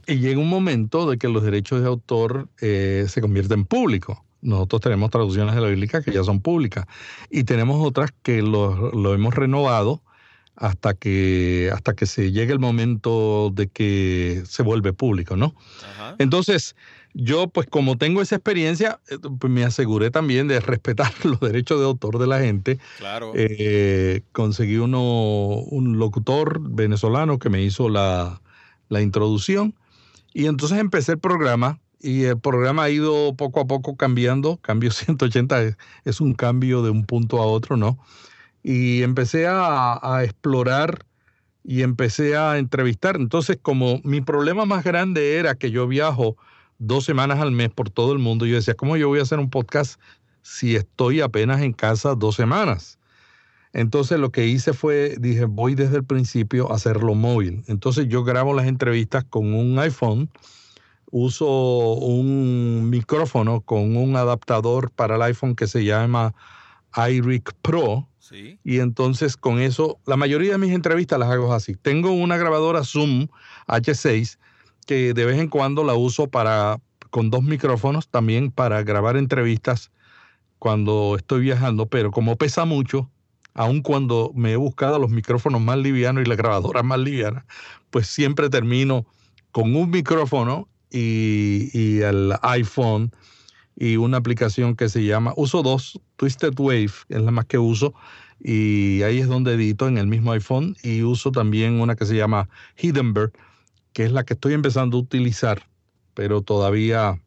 Y 0.05 0.19
llega 0.19 0.39
un 0.39 0.47
momento 0.47 1.09
de 1.09 1.17
que 1.17 1.27
los 1.27 1.41
derechos 1.41 1.81
de 1.81 1.87
autor 1.87 2.49
eh, 2.61 3.05
se 3.07 3.19
convierten 3.19 3.61
en 3.61 3.65
públicos. 3.65 4.19
Nosotros 4.43 4.81
tenemos 4.81 5.09
traducciones 5.09 5.55
de 5.55 5.61
la 5.61 5.69
Bíblica 5.69 6.03
que 6.03 6.11
ya 6.11 6.23
son 6.23 6.39
públicas 6.39 6.85
y 7.31 7.43
tenemos 7.43 7.83
otras 7.83 8.11
que 8.21 8.43
lo, 8.43 8.91
lo 8.91 9.15
hemos 9.15 9.33
renovado 9.33 10.03
hasta 10.55 10.93
que, 10.93 11.71
hasta 11.73 11.95
que 11.95 12.05
se 12.05 12.31
llegue 12.31 12.53
el 12.53 12.59
momento 12.59 13.49
de 13.51 13.69
que 13.69 14.43
se 14.45 14.61
vuelve 14.61 14.93
público, 14.93 15.35
¿no? 15.35 15.55
Entonces, 16.19 16.75
yo 17.13 17.47
pues 17.47 17.67
como 17.67 17.97
tengo 17.97 18.21
esa 18.21 18.35
experiencia, 18.35 18.99
eh, 19.09 19.17
pues 19.39 19.51
me 19.51 19.63
aseguré 19.63 20.11
también 20.11 20.47
de 20.47 20.59
respetar 20.59 21.11
los 21.25 21.39
derechos 21.39 21.79
de 21.79 21.85
autor 21.85 22.19
de 22.19 22.27
la 22.27 22.39
gente. 22.39 22.79
Claro. 22.97 23.31
Eh, 23.35 24.23
conseguí 24.31 24.77
uno, 24.77 25.01
un 25.01 25.99
locutor 25.99 26.59
venezolano 26.61 27.39
que 27.39 27.49
me 27.49 27.61
hizo 27.61 27.89
la, 27.89 28.41
la 28.89 29.01
introducción 29.01 29.75
y 30.33 30.45
entonces 30.45 30.79
empecé 30.79 31.13
el 31.13 31.19
programa 31.19 31.79
y 31.99 32.23
el 32.23 32.39
programa 32.39 32.83
ha 32.83 32.89
ido 32.89 33.35
poco 33.35 33.59
a 33.59 33.65
poco 33.65 33.95
cambiando, 33.95 34.57
cambio 34.57 34.91
180 34.91 35.63
es, 35.63 35.77
es 36.05 36.21
un 36.21 36.33
cambio 36.33 36.81
de 36.81 36.89
un 36.89 37.05
punto 37.05 37.41
a 37.41 37.45
otro, 37.45 37.77
¿no? 37.77 37.99
Y 38.63 39.01
empecé 39.01 39.47
a, 39.47 39.99
a, 40.01 40.23
explorar 40.23 41.05
y 41.63 41.81
empecé 41.81 42.37
a 42.37 42.59
entrevistar. 42.59 43.15
Entonces, 43.15 43.57
como 43.59 43.99
mi 44.03 44.21
problema 44.21 44.65
más 44.65 44.83
grande 44.83 45.37
era 45.37 45.55
que 45.55 45.71
yo 45.71 45.87
viajo 45.87 46.37
dos 46.81 47.05
semanas 47.05 47.39
al 47.39 47.51
mes 47.51 47.69
por 47.69 47.89
todo 47.89 48.11
el 48.11 48.19
mundo, 48.19 48.45
yo 48.45 48.55
decía, 48.55 48.73
¿cómo 48.73 48.97
yo 48.97 49.07
voy 49.07 49.19
a 49.19 49.21
hacer 49.21 49.39
un 49.39 49.49
podcast 49.49 49.99
si 50.41 50.75
estoy 50.75 51.21
apenas 51.21 51.61
en 51.61 51.73
casa 51.73 52.15
dos 52.15 52.35
semanas? 52.35 52.97
Entonces 53.71 54.19
lo 54.19 54.31
que 54.31 54.47
hice 54.47 54.73
fue, 54.73 55.15
dije, 55.19 55.45
voy 55.45 55.75
desde 55.75 55.97
el 55.97 56.03
principio 56.03 56.71
a 56.71 56.75
hacerlo 56.75 57.13
móvil. 57.13 57.63
Entonces 57.67 58.07
yo 58.09 58.23
grabo 58.23 58.53
las 58.53 58.65
entrevistas 58.65 59.23
con 59.23 59.53
un 59.53 59.77
iPhone 59.79 60.29
uso 61.11 61.45
un 61.93 62.89
micrófono 62.89 63.61
con 63.61 63.95
un 63.95 64.15
adaptador 64.15 64.91
para 64.91 65.17
el 65.17 65.21
iPhone 65.21 65.55
que 65.55 65.67
se 65.67 65.83
llama 65.83 66.33
iRig 66.95 67.43
Pro. 67.61 68.07
Sí. 68.17 68.57
Y 68.63 68.79
entonces 68.79 69.37
con 69.37 69.59
eso, 69.59 69.99
la 70.05 70.17
mayoría 70.17 70.53
de 70.53 70.57
mis 70.57 70.71
entrevistas 70.71 71.19
las 71.19 71.29
hago 71.29 71.53
así. 71.53 71.75
Tengo 71.75 72.11
una 72.11 72.37
grabadora 72.37 72.83
Zoom 72.83 73.27
H6 73.67 74.37
que 74.85 75.13
de 75.13 75.25
vez 75.25 75.39
en 75.39 75.47
cuando 75.47 75.83
la 75.83 75.93
uso 75.93 76.27
para 76.27 76.79
con 77.09 77.29
dos 77.29 77.43
micrófonos 77.43 78.07
también 78.07 78.51
para 78.51 78.83
grabar 78.83 79.17
entrevistas 79.17 79.91
cuando 80.59 81.15
estoy 81.17 81.41
viajando, 81.41 81.87
pero 81.87 82.11
como 82.11 82.37
pesa 82.37 82.65
mucho, 82.65 83.09
aun 83.53 83.81
cuando 83.81 84.31
me 84.33 84.53
he 84.53 84.55
buscado 84.55 84.97
los 84.97 85.09
micrófonos 85.09 85.61
más 85.61 85.77
livianos 85.77 86.23
y 86.23 86.29
la 86.29 86.35
grabadora 86.35 86.83
más 86.83 86.99
liviana, 86.99 87.45
pues 87.89 88.07
siempre 88.07 88.49
termino 88.49 89.05
con 89.51 89.75
un 89.75 89.89
micrófono 89.89 90.67
y, 90.89 91.99
el 92.01 92.33
iPhone 92.41 93.11
y 93.75 93.97
una 93.97 94.17
aplicación 94.17 94.75
que 94.75 94.89
se 94.89 95.03
llama, 95.03 95.33
uso 95.35 95.63
dos, 95.63 95.99
Twisted 96.15 96.53
Wave, 96.57 96.91
es 97.09 97.21
la 97.21 97.31
más 97.31 97.45
que 97.45 97.57
uso, 97.57 97.93
y 98.39 99.01
ahí 99.03 99.19
es 99.19 99.27
donde 99.27 99.53
edito 99.53 99.87
en 99.87 99.97
el 99.97 100.07
mismo 100.07 100.31
iPhone, 100.31 100.75
y 100.83 101.03
uso 101.03 101.31
también 101.31 101.81
una 101.81 101.95
que 101.95 102.05
se 102.05 102.15
llama 102.15 102.49
Hiddenberg, 102.77 103.31
que 103.93 104.05
es 104.05 104.11
la 104.11 104.23
que 104.23 104.33
estoy 104.33 104.53
empezando 104.53 104.97
a 104.97 105.01
utilizar, 105.01 105.67
pero 106.13 106.41
todavía 106.41 107.21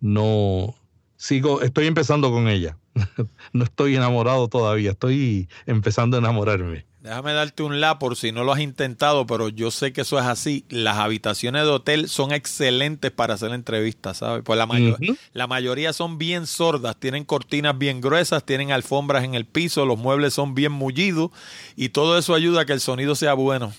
no 0.00 0.74
sigo, 1.16 1.62
estoy 1.62 1.86
empezando 1.86 2.30
con 2.30 2.48
ella. 2.48 2.76
no 3.52 3.64
estoy 3.64 3.96
enamorado 3.96 4.48
todavía, 4.48 4.92
estoy 4.92 5.48
empezando 5.66 6.16
a 6.16 6.20
enamorarme. 6.20 6.86
Déjame 7.00 7.32
darte 7.32 7.62
un 7.62 7.80
la 7.80 7.98
por 7.98 8.14
si 8.14 8.30
no 8.30 8.44
lo 8.44 8.52
has 8.52 8.60
intentado, 8.60 9.26
pero 9.26 9.48
yo 9.48 9.70
sé 9.70 9.90
que 9.90 10.02
eso 10.02 10.18
es 10.18 10.26
así. 10.26 10.66
Las 10.68 10.98
habitaciones 10.98 11.62
de 11.62 11.70
hotel 11.70 12.08
son 12.10 12.30
excelentes 12.30 13.10
para 13.10 13.34
hacer 13.34 13.52
entrevistas, 13.52 14.18
¿sabes? 14.18 14.42
Pues 14.44 14.58
la, 14.58 14.66
mayor, 14.66 14.98
uh 15.00 15.02
-huh. 15.02 15.18
la 15.32 15.46
mayoría 15.46 15.94
son 15.94 16.18
bien 16.18 16.46
sordas, 16.46 16.96
tienen 16.98 17.24
cortinas 17.24 17.78
bien 17.78 18.02
gruesas, 18.02 18.44
tienen 18.44 18.70
alfombras 18.70 19.24
en 19.24 19.34
el 19.34 19.46
piso, 19.46 19.86
los 19.86 19.98
muebles 19.98 20.34
son 20.34 20.54
bien 20.54 20.72
mullidos 20.72 21.30
y 21.74 21.88
todo 21.88 22.18
eso 22.18 22.34
ayuda 22.34 22.62
a 22.62 22.64
que 22.66 22.74
el 22.74 22.80
sonido 22.80 23.14
sea 23.14 23.32
bueno. 23.32 23.72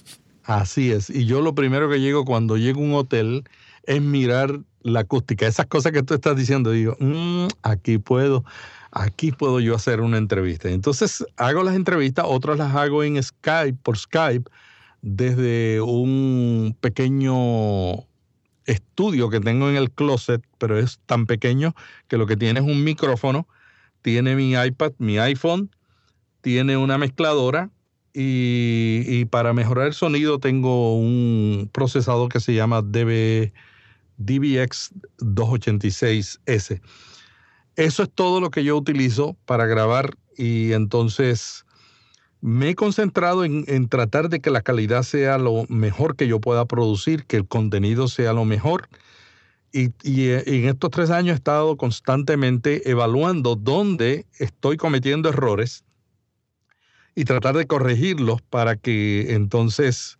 Así 0.52 0.92
es. 0.92 1.10
Y 1.10 1.26
yo 1.26 1.40
lo 1.40 1.56
primero 1.56 1.90
que 1.90 2.02
llego 2.02 2.26
cuando 2.26 2.58
llego 2.58 2.82
a 2.82 2.84
un 2.84 2.94
hotel 2.94 3.46
es 3.84 4.02
mirar 4.02 4.60
la 4.82 5.02
acústica. 5.02 5.48
Esas 5.48 5.68
cosas 5.68 5.94
que 5.94 6.04
tú 6.04 6.14
estás 6.14 6.36
diciendo, 6.36 6.72
digo, 6.72 6.98
mmm, 7.00 7.48
aquí 7.64 7.98
puedo 8.00 8.44
aquí 8.92 9.32
puedo 9.32 9.62
yo 9.62 9.76
hacer 9.76 10.02
una 10.02 10.18
entrevista. 10.18 10.70
Entonces 10.70 11.26
hago 11.38 11.64
las 11.64 11.76
entrevistas, 11.76 12.26
otras 12.28 12.58
las 12.58 12.76
hago 12.76 13.02
en 13.06 13.24
Skype, 13.24 13.80
por 13.82 13.98
Skype, 13.98 14.52
desde 15.02 15.80
un 15.80 16.76
pequeño 16.82 18.06
estudio 18.66 19.30
que 19.30 19.40
tengo 19.40 19.70
en 19.70 19.78
el 19.78 19.90
closet, 19.90 20.44
pero 20.58 20.78
es 20.78 21.00
tan 21.06 21.28
pequeño 21.28 21.76
que 22.10 22.18
lo 22.18 22.28
que 22.28 22.36
tiene 22.36 22.60
es 22.60 22.66
un 22.66 22.84
micrófono, 22.84 23.48
tiene 24.02 24.36
mi 24.36 24.52
iPad, 24.54 24.92
mi 24.98 25.18
iPhone, 25.18 25.70
tiene 26.42 26.76
una 26.76 26.98
mezcladora 26.98 27.70
y, 28.13 29.26
para 29.26 29.54
mejorar 29.54 29.88
el 29.88 29.93
sonido 29.93 30.39
tengo 30.39 30.97
un 30.97 31.69
procesador 31.71 32.30
que 32.30 32.39
se 32.39 32.54
llama 32.54 32.82
DB, 32.82 33.54
DBX 34.17 34.91
286S. 35.19 36.82
Eso 37.76 38.04
es 38.04 38.10
todo 38.13 38.41
lo 38.41 38.52
que 38.52 38.63
yo 38.63 38.76
utilizo 38.76 39.38
para 39.45 39.65
grabar 39.65 40.17
y 40.38 40.74
entonces 40.74 41.65
me 42.41 42.69
he 42.69 42.76
concentrado 42.76 43.45
en, 43.45 43.88
tratar 43.88 44.30
de 44.30 44.39
que 44.39 44.50
la 44.50 44.62
calidad 44.62 45.04
sea 45.04 45.38
lo 45.38 45.65
mejor 45.69 46.15
que 46.15 46.28
yo 46.28 46.41
pueda 46.41 46.65
producir, 46.65 47.26
que 47.26 47.38
el 47.38 47.47
contenido 47.47 48.08
sea 48.08 48.34
lo 48.34 48.45
mejor. 48.45 48.89
Y, 49.71 49.91
y, 50.04 50.32
en 50.32 50.67
estos 50.67 50.89
tres 50.89 51.12
años 51.12 51.34
he 51.34 51.38
estado 51.38 51.78
constantemente 51.78 52.89
evaluando 52.89 53.56
dónde 53.56 54.26
estoy 54.38 54.76
cometiendo 54.76 55.30
errores 55.30 55.86
y 57.15 57.26
tratar 57.26 57.56
de 57.56 57.67
corregirlos 57.67 58.41
para 58.41 58.76
que 58.76 59.34
entonces 59.34 60.17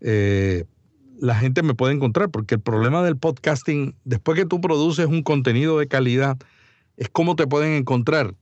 eh, 0.00 0.64
la 1.18 1.34
gente 1.34 1.62
me 1.62 1.74
pueda 1.74 1.92
encontrar. 1.92 2.30
Porque 2.30 2.56
el 2.56 2.60
problema 2.60 3.02
del 3.02 3.16
podcasting, 3.16 3.94
después 4.04 4.38
que 4.38 4.46
tú 4.46 4.60
produces 4.60 5.06
un 5.06 5.22
contenido 5.22 5.78
de 5.78 5.88
calidad, 5.88 6.36
es 6.96 7.08
cómo 7.08 7.36
te 7.36 7.46
pueden 7.46 7.72
encontrar. 7.72 8.34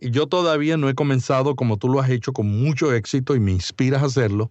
Y 0.00 0.10
yo 0.10 0.26
todavía 0.26 0.76
no 0.76 0.88
he 0.88 0.94
comenzado, 0.94 1.56
como 1.56 1.76
tú 1.76 1.88
lo 1.88 2.00
has 2.00 2.10
hecho 2.10 2.32
con 2.32 2.46
mucho 2.46 2.92
éxito 2.92 3.34
y 3.34 3.40
me 3.40 3.52
inspiras 3.52 4.02
a 4.02 4.06
hacerlo, 4.06 4.50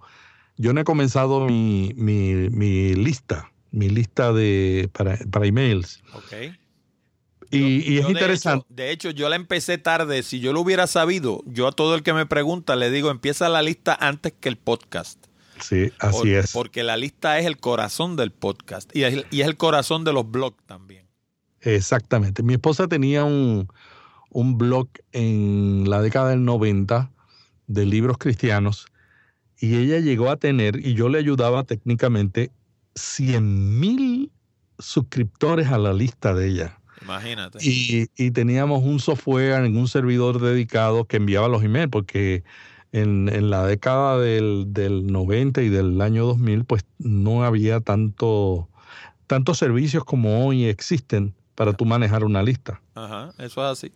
yo 0.58 0.74
no 0.74 0.82
he 0.82 0.84
comenzado 0.84 1.48
mi, 1.48 1.94
mi, 1.96 2.96
lista, 2.96 3.52
mi 3.72 3.90
lista 3.90 4.34
de, 4.34 4.90
para, 4.92 5.18
para 5.32 5.46
emails. 5.46 6.02
Ok. 6.14 6.58
Y, 7.50 7.60
yo, 7.60 7.92
y 7.92 7.98
es 7.98 8.04
yo 8.04 8.10
interesante. 8.10 8.66
De 8.70 8.92
hecho, 8.92 9.08
de 9.08 9.10
hecho, 9.10 9.10
yo 9.12 9.30
la 9.30 9.36
empecé 9.36 9.78
tarde. 9.78 10.24
Si 10.24 10.40
yo 10.40 10.54
lo 10.54 10.62
hubiera 10.62 10.88
sabido, 10.88 11.44
yo 11.46 11.68
a 11.68 11.72
todo 11.72 11.96
el 11.96 12.04
que 12.04 12.14
me 12.14 12.26
pregunta 12.26 12.76
le 12.76 12.92
digo, 12.92 13.12
empieza 13.12 13.50
la 13.50 13.62
lista 13.62 13.98
antes 14.00 14.34
que 14.40 14.50
el 14.50 14.58
podcast. 14.58 15.26
Sí, 15.62 15.92
así 16.00 16.18
Por, 16.18 16.28
es. 16.28 16.52
Porque 16.52 16.84
la 16.84 16.98
lista 16.98 17.40
es 17.40 17.46
el 17.46 17.58
corazón 17.58 18.16
del 18.16 18.32
podcast 18.32 18.96
y 18.96 19.04
es, 19.04 19.26
y 19.32 19.42
es 19.42 19.48
el 19.48 19.58
corazón 19.58 20.04
de 20.04 20.14
los 20.14 20.30
blogs 20.30 20.64
también. 20.66 21.08
Exactamente. 21.62 22.44
Mi 22.44 22.54
esposa 22.54 22.88
tenía 22.88 23.24
un, 23.24 23.68
un 24.30 24.58
blog 24.58 24.88
en 25.12 25.90
la 25.90 26.02
década 26.02 26.30
del 26.30 26.46
90 26.46 27.12
de 27.68 27.86
libros 27.86 28.18
cristianos 28.18 28.88
y 29.60 29.76
ella 29.76 30.00
llegó 30.00 30.30
a 30.30 30.38
tener, 30.38 30.86
y 30.86 30.94
yo 30.94 31.10
le 31.10 31.18
ayudaba 31.18 31.64
técnicamente, 31.64 32.52
100 32.96 33.80
mil 33.80 34.32
suscriptores 34.78 35.68
a 35.68 35.78
la 35.78 35.94
lista 35.94 36.34
de 36.34 36.48
ella. 36.50 36.77
Imagínate. 37.08 37.60
Y, 37.62 38.10
y, 38.18 38.32
teníamos 38.32 38.84
un 38.84 39.00
software 39.00 39.64
en 39.64 39.78
un 39.78 39.88
servidor 39.88 40.42
dedicado 40.42 41.06
que 41.06 41.18
enviaba 41.18 41.48
los 41.48 41.64
emails, 41.64 41.90
porque 41.90 42.44
en, 42.92 43.30
en 43.30 43.50
la 43.50 43.66
década 43.66 44.20
del, 44.20 44.66
del, 44.74 45.08
90 45.08 45.62
y 45.62 45.70
del 45.70 46.02
año 46.02 46.26
2000, 46.26 46.66
pues 46.66 46.86
no 47.00 47.46
había 47.46 47.80
tanto, 47.80 48.68
tantos 49.26 49.58
servicios 49.58 50.04
como 50.04 50.46
hoy 50.46 50.66
existen 50.66 51.34
para 51.56 51.74
tú 51.74 51.86
manejar 51.86 52.24
una 52.24 52.44
lista. 52.44 52.82
Ajá, 52.94 53.32
eso 53.38 53.66
es 53.66 53.72
así. 53.72 53.92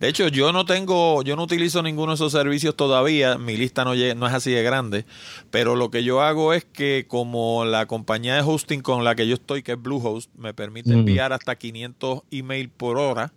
De 0.00 0.08
hecho, 0.08 0.28
yo 0.28 0.52
no 0.52 0.66
tengo, 0.66 1.22
yo 1.22 1.36
no 1.36 1.44
utilizo 1.44 1.82
ninguno 1.82 2.12
de 2.12 2.16
esos 2.16 2.32
servicios 2.32 2.76
todavía, 2.76 3.38
mi 3.38 3.56
lista 3.56 3.82
no, 3.82 3.94
no 3.94 4.26
es 4.26 4.34
así 4.34 4.50
de 4.50 4.62
grande, 4.62 5.06
pero 5.50 5.74
lo 5.74 5.90
que 5.90 6.04
yo 6.04 6.20
hago 6.20 6.52
es 6.52 6.66
que 6.66 7.06
como 7.08 7.64
la 7.64 7.86
compañía 7.86 8.34
de 8.34 8.42
hosting 8.42 8.82
con 8.82 9.04
la 9.04 9.14
que 9.14 9.26
yo 9.26 9.34
estoy, 9.34 9.62
que 9.62 9.72
es 9.72 9.80
Bluehost, 9.80 10.30
me 10.36 10.52
permite 10.52 10.90
mm. 10.90 10.98
enviar 10.98 11.32
hasta 11.32 11.56
500 11.56 12.20
emails 12.30 12.70
por 12.76 12.98
hora, 12.98 13.32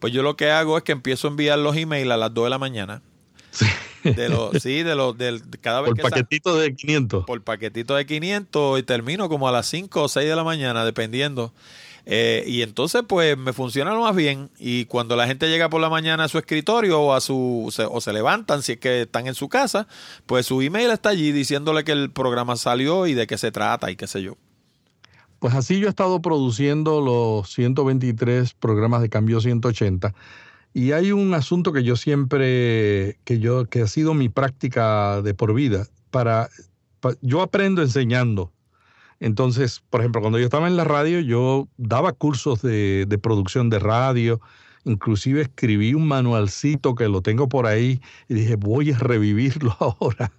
pues 0.00 0.12
yo 0.12 0.24
lo 0.24 0.36
que 0.36 0.50
hago 0.50 0.76
es 0.78 0.82
que 0.82 0.92
empiezo 0.92 1.28
a 1.28 1.30
enviar 1.30 1.58
los 1.60 1.76
emails 1.76 2.10
a 2.10 2.16
las 2.16 2.34
2 2.34 2.44
de 2.44 2.50
la 2.50 2.58
mañana. 2.58 3.02
Sí. 3.52 3.66
De 4.02 4.28
los, 4.30 4.62
sí, 4.62 4.82
de 4.82 4.94
los, 4.94 5.16
del, 5.18 5.42
cada 5.60 5.82
vez 5.82 5.90
por 5.90 5.96
que 5.96 6.02
paquetito 6.02 6.56
de 6.56 6.74
500. 6.74 7.26
Por 7.26 7.42
paquetito 7.42 7.94
de 7.94 8.06
500 8.06 8.78
y 8.78 8.82
termino 8.82 9.28
como 9.28 9.46
a 9.46 9.52
las 9.52 9.66
5 9.66 10.02
o 10.02 10.08
6 10.08 10.28
de 10.28 10.34
la 10.36 10.42
mañana, 10.44 10.84
dependiendo. 10.84 11.52
Eh, 12.06 12.44
y 12.46 12.62
entonces, 12.62 13.02
pues, 13.06 13.36
me 13.36 13.52
funciona 13.52 13.92
lo 13.92 14.02
más 14.02 14.16
bien. 14.16 14.50
Y 14.58 14.86
cuando 14.86 15.16
la 15.16 15.26
gente 15.26 15.48
llega 15.48 15.68
por 15.68 15.80
la 15.80 15.88
mañana 15.88 16.24
a 16.24 16.28
su 16.28 16.38
escritorio 16.38 17.00
o 17.00 17.14
a 17.14 17.20
su 17.20 17.68
se, 17.72 17.84
o 17.84 18.00
se 18.00 18.12
levantan, 18.12 18.62
si 18.62 18.72
es 18.72 18.78
que 18.78 19.02
están 19.02 19.26
en 19.26 19.34
su 19.34 19.48
casa, 19.48 19.86
pues 20.26 20.46
su 20.46 20.62
email 20.62 20.90
está 20.90 21.10
allí 21.10 21.32
diciéndole 21.32 21.84
que 21.84 21.92
el 21.92 22.10
programa 22.10 22.56
salió 22.56 23.06
y 23.06 23.14
de 23.14 23.26
qué 23.26 23.38
se 23.38 23.52
trata 23.52 23.90
y 23.90 23.96
qué 23.96 24.06
sé 24.06 24.22
yo. 24.22 24.36
Pues 25.38 25.54
así 25.54 25.80
yo 25.80 25.86
he 25.86 25.90
estado 25.90 26.20
produciendo 26.20 27.00
los 27.00 27.50
123 27.52 28.52
programas 28.54 29.00
de 29.00 29.08
cambio 29.08 29.40
180 29.40 30.14
y 30.72 30.92
hay 30.92 31.12
un 31.12 31.34
asunto 31.34 31.72
que 31.72 31.82
yo 31.82 31.96
siempre, 31.96 33.18
que 33.24 33.40
yo, 33.40 33.64
que 33.66 33.82
ha 33.82 33.86
sido 33.88 34.14
mi 34.14 34.28
práctica 34.28 35.20
de 35.22 35.34
por 35.34 35.52
vida. 35.54 35.86
Para, 36.10 36.48
yo 37.22 37.42
aprendo 37.42 37.82
enseñando. 37.82 38.52
Entonces, 39.20 39.82
por 39.90 40.00
ejemplo, 40.00 40.22
cuando 40.22 40.38
yo 40.38 40.44
estaba 40.44 40.66
en 40.66 40.76
la 40.76 40.84
radio, 40.84 41.20
yo 41.20 41.68
daba 41.76 42.12
cursos 42.12 42.62
de, 42.62 43.04
de 43.06 43.18
producción 43.18 43.70
de 43.70 43.78
radio, 43.78 44.40
inclusive 44.84 45.42
escribí 45.42 45.94
un 45.94 46.08
manualcito 46.08 46.94
que 46.94 47.08
lo 47.08 47.20
tengo 47.20 47.48
por 47.48 47.66
ahí 47.66 48.00
y 48.28 48.34
dije, 48.34 48.56
voy 48.56 48.92
a 48.92 48.98
revivirlo 48.98 49.76
ahora, 49.78 50.32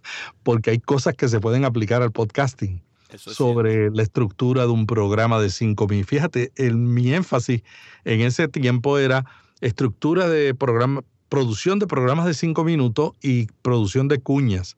porque 0.44 0.72
hay 0.72 0.80
cosas 0.80 1.16
que 1.16 1.28
se 1.28 1.40
pueden 1.40 1.64
aplicar 1.64 2.02
al 2.02 2.12
podcasting 2.12 2.82
sobre 3.18 3.92
la 3.92 4.04
estructura 4.04 4.64
de 4.64 4.70
un 4.70 4.86
programa 4.86 5.40
de 5.40 5.50
cinco 5.50 5.88
mil. 5.88 6.06
Fíjate, 6.06 6.52
el, 6.56 6.76
mi 6.76 7.14
énfasis 7.14 7.62
en 8.06 8.22
ese 8.22 8.48
tiempo 8.48 8.98
era 8.98 9.26
estructura 9.60 10.28
de 10.28 10.56
programa, 10.56 11.04
producción 11.30 11.80
de 11.80 11.88
programas 11.88 12.26
de 12.26 12.34
cinco 12.34 12.64
minutos 12.64 13.12
y 13.22 13.48
producción 13.62 14.08
de 14.08 14.20
cuñas. 14.20 14.78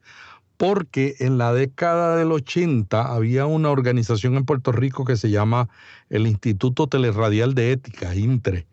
Porque 0.56 1.16
en 1.18 1.38
la 1.38 1.52
década 1.52 2.16
del 2.16 2.32
80 2.32 3.12
había 3.12 3.46
una 3.46 3.70
organización 3.70 4.36
en 4.36 4.44
Puerto 4.44 4.72
Rico 4.72 5.04
que 5.04 5.16
se 5.16 5.30
llama 5.30 5.68
el 6.10 6.26
Instituto 6.26 6.86
Teleradial 6.86 7.54
de 7.54 7.72
Ética, 7.72 8.14
INTRE. 8.14 8.66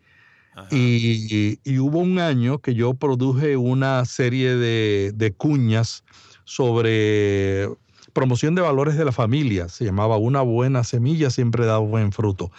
Y, 0.70 1.58
hubo 1.78 1.98
un 1.98 2.18
año 2.18 2.58
que 2.58 2.74
yo 2.74 2.94
produje 2.94 3.56
una 3.56 4.04
serie 4.04 4.54
de, 4.54 5.12
de 5.14 5.32
cuñas 5.32 6.04
sobre 6.44 7.68
promoción 8.12 8.54
de 8.54 8.60
valores 8.62 8.96
de 8.96 9.04
la 9.04 9.12
familia. 9.12 9.68
Se 9.68 9.84
llamaba 9.84 10.18
Una 10.18 10.42
buena 10.42 10.84
semilla 10.84 11.30
siempre 11.30 11.64
da 11.64 11.78
buen 11.78 12.12
fruto 12.12 12.50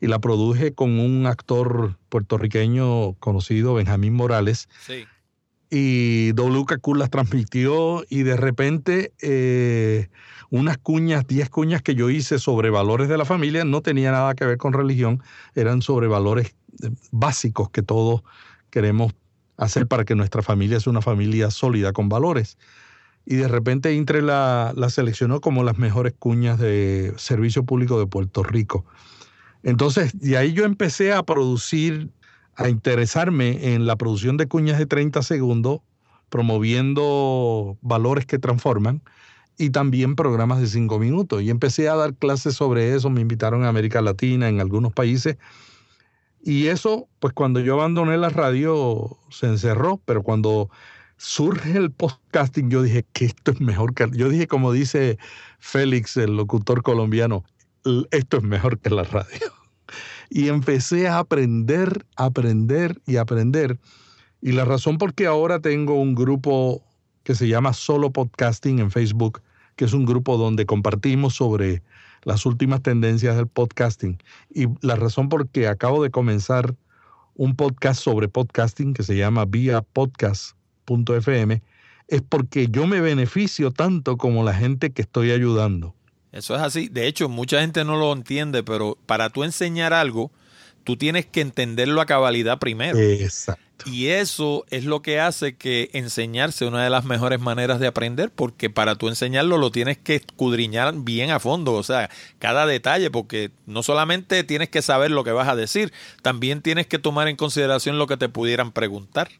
y 0.00 0.06
la 0.06 0.18
produje 0.18 0.74
con 0.74 0.98
un 0.98 1.26
actor 1.26 1.96
puertorriqueño 2.08 3.14
conocido, 3.14 3.74
Benjamín 3.74 4.14
Morales. 4.14 4.68
Sí. 4.80 5.06
Y 5.70 6.32
WKQ 6.32 6.96
las 6.96 7.10
transmitió 7.10 8.04
y 8.08 8.24
de 8.24 8.36
repente 8.36 9.12
eh, 9.22 10.08
unas 10.50 10.78
cuñas, 10.78 11.26
10 11.26 11.48
cuñas 11.48 11.82
que 11.82 11.94
yo 11.94 12.10
hice 12.10 12.38
sobre 12.40 12.70
valores 12.70 13.08
de 13.08 13.16
la 13.16 13.24
familia, 13.24 13.64
no 13.64 13.80
tenía 13.80 14.10
nada 14.10 14.34
que 14.34 14.44
ver 14.44 14.58
con 14.58 14.72
religión, 14.72 15.22
eran 15.54 15.80
sobre 15.80 16.08
valores 16.08 16.54
eh, 16.82 16.90
básicos 17.12 17.70
que 17.70 17.82
todos 17.82 18.22
queremos 18.70 19.12
hacer 19.56 19.86
para 19.86 20.04
que 20.04 20.14
nuestra 20.16 20.42
familia 20.42 20.80
sea 20.80 20.90
una 20.90 21.02
familia 21.02 21.50
sólida 21.50 21.92
con 21.92 22.08
valores. 22.08 22.58
Y 23.26 23.36
de 23.36 23.46
repente 23.46 23.94
Intre 23.94 24.22
la, 24.22 24.72
la 24.74 24.90
seleccionó 24.90 25.40
como 25.40 25.62
las 25.62 25.78
mejores 25.78 26.14
cuñas 26.18 26.58
de 26.58 27.12
servicio 27.16 27.64
público 27.64 27.98
de 27.98 28.06
Puerto 28.06 28.42
Rico. 28.42 28.84
Entonces, 29.62 30.18
de 30.18 30.36
ahí 30.36 30.52
yo 30.52 30.64
empecé 30.64 31.12
a 31.12 31.22
producir, 31.22 32.08
a 32.60 32.68
interesarme 32.68 33.74
en 33.74 33.86
la 33.86 33.96
producción 33.96 34.36
de 34.36 34.46
cuñas 34.46 34.78
de 34.78 34.86
30 34.86 35.22
segundos, 35.22 35.80
promoviendo 36.28 37.78
valores 37.80 38.26
que 38.26 38.38
transforman 38.38 39.02
y 39.58 39.70
también 39.70 40.14
programas 40.14 40.60
de 40.60 40.66
5 40.66 40.98
minutos. 40.98 41.42
Y 41.42 41.50
empecé 41.50 41.88
a 41.88 41.96
dar 41.96 42.14
clases 42.14 42.54
sobre 42.54 42.94
eso, 42.94 43.10
me 43.10 43.20
invitaron 43.20 43.64
a 43.64 43.68
América 43.68 44.00
Latina, 44.00 44.48
en 44.48 44.60
algunos 44.60 44.92
países. 44.92 45.36
Y 46.42 46.68
eso, 46.68 47.08
pues 47.18 47.34
cuando 47.34 47.60
yo 47.60 47.74
abandoné 47.74 48.16
la 48.16 48.30
radio, 48.30 49.18
se 49.30 49.46
encerró, 49.46 50.00
pero 50.04 50.22
cuando 50.22 50.70
surge 51.16 51.76
el 51.76 51.90
podcasting, 51.90 52.70
yo 52.70 52.82
dije 52.82 53.04
que 53.12 53.26
esto 53.26 53.50
es 53.52 53.60
mejor 53.60 53.94
que... 53.94 54.08
Yo 54.12 54.28
dije, 54.28 54.46
como 54.46 54.72
dice 54.72 55.18
Félix, 55.58 56.16
el 56.16 56.36
locutor 56.36 56.82
colombiano, 56.82 57.44
esto 58.10 58.38
es 58.38 58.42
mejor 58.42 58.78
que 58.78 58.90
la 58.90 59.04
radio. 59.04 59.59
Y 60.30 60.48
empecé 60.48 61.08
a 61.08 61.18
aprender, 61.18 62.06
aprender 62.16 63.00
y 63.06 63.16
aprender. 63.16 63.78
Y 64.40 64.52
la 64.52 64.64
razón 64.64 64.96
por 64.96 65.12
qué 65.12 65.26
ahora 65.26 65.60
tengo 65.60 66.00
un 66.00 66.14
grupo 66.14 66.82
que 67.24 67.34
se 67.34 67.48
llama 67.48 67.72
Solo 67.72 68.10
Podcasting 68.12 68.78
en 68.78 68.90
Facebook, 68.90 69.42
que 69.76 69.84
es 69.84 69.92
un 69.92 70.06
grupo 70.06 70.38
donde 70.38 70.64
compartimos 70.64 71.34
sobre 71.34 71.82
las 72.22 72.46
últimas 72.46 72.82
tendencias 72.82 73.36
del 73.36 73.48
podcasting. 73.48 74.18
Y 74.54 74.66
la 74.80 74.96
razón 74.96 75.28
por 75.28 75.48
qué 75.48 75.68
acabo 75.68 76.02
de 76.02 76.10
comenzar 76.10 76.76
un 77.34 77.56
podcast 77.56 78.02
sobre 78.02 78.28
podcasting 78.28 78.94
que 78.94 79.02
se 79.02 79.16
llama 79.16 79.44
vía 79.44 79.82
podcast.fm 79.82 81.62
es 82.08 82.22
porque 82.22 82.68
yo 82.68 82.86
me 82.86 83.00
beneficio 83.00 83.70
tanto 83.70 84.16
como 84.16 84.44
la 84.44 84.54
gente 84.54 84.90
que 84.90 85.02
estoy 85.02 85.30
ayudando. 85.30 85.94
Eso 86.32 86.54
es 86.54 86.62
así. 86.62 86.88
De 86.88 87.06
hecho, 87.06 87.28
mucha 87.28 87.60
gente 87.60 87.84
no 87.84 87.96
lo 87.96 88.12
entiende, 88.12 88.62
pero 88.62 88.96
para 89.06 89.30
tú 89.30 89.44
enseñar 89.44 89.92
algo, 89.92 90.30
tú 90.84 90.96
tienes 90.96 91.26
que 91.26 91.40
entenderlo 91.40 92.00
a 92.00 92.06
cabalidad 92.06 92.58
primero. 92.58 92.98
Exacto. 92.98 93.64
Y 93.86 94.08
eso 94.08 94.66
es 94.70 94.84
lo 94.84 95.00
que 95.00 95.20
hace 95.20 95.56
que 95.56 95.88
enseñarse 95.94 96.66
una 96.66 96.84
de 96.84 96.90
las 96.90 97.04
mejores 97.04 97.40
maneras 97.40 97.80
de 97.80 97.86
aprender, 97.86 98.30
porque 98.30 98.68
para 98.68 98.96
tú 98.96 99.08
enseñarlo 99.08 99.56
lo 99.56 99.70
tienes 99.70 99.96
que 99.96 100.16
escudriñar 100.16 100.92
bien 100.96 101.30
a 101.30 101.40
fondo, 101.40 101.72
o 101.72 101.82
sea, 101.82 102.10
cada 102.38 102.66
detalle, 102.66 103.10
porque 103.10 103.50
no 103.66 103.82
solamente 103.82 104.44
tienes 104.44 104.68
que 104.68 104.82
saber 104.82 105.10
lo 105.10 105.24
que 105.24 105.32
vas 105.32 105.48
a 105.48 105.56
decir, 105.56 105.92
también 106.22 106.60
tienes 106.60 106.86
que 106.86 106.98
tomar 106.98 107.28
en 107.28 107.36
consideración 107.36 107.98
lo 107.98 108.06
que 108.06 108.18
te 108.18 108.28
pudieran 108.28 108.72
preguntar. 108.72 109.30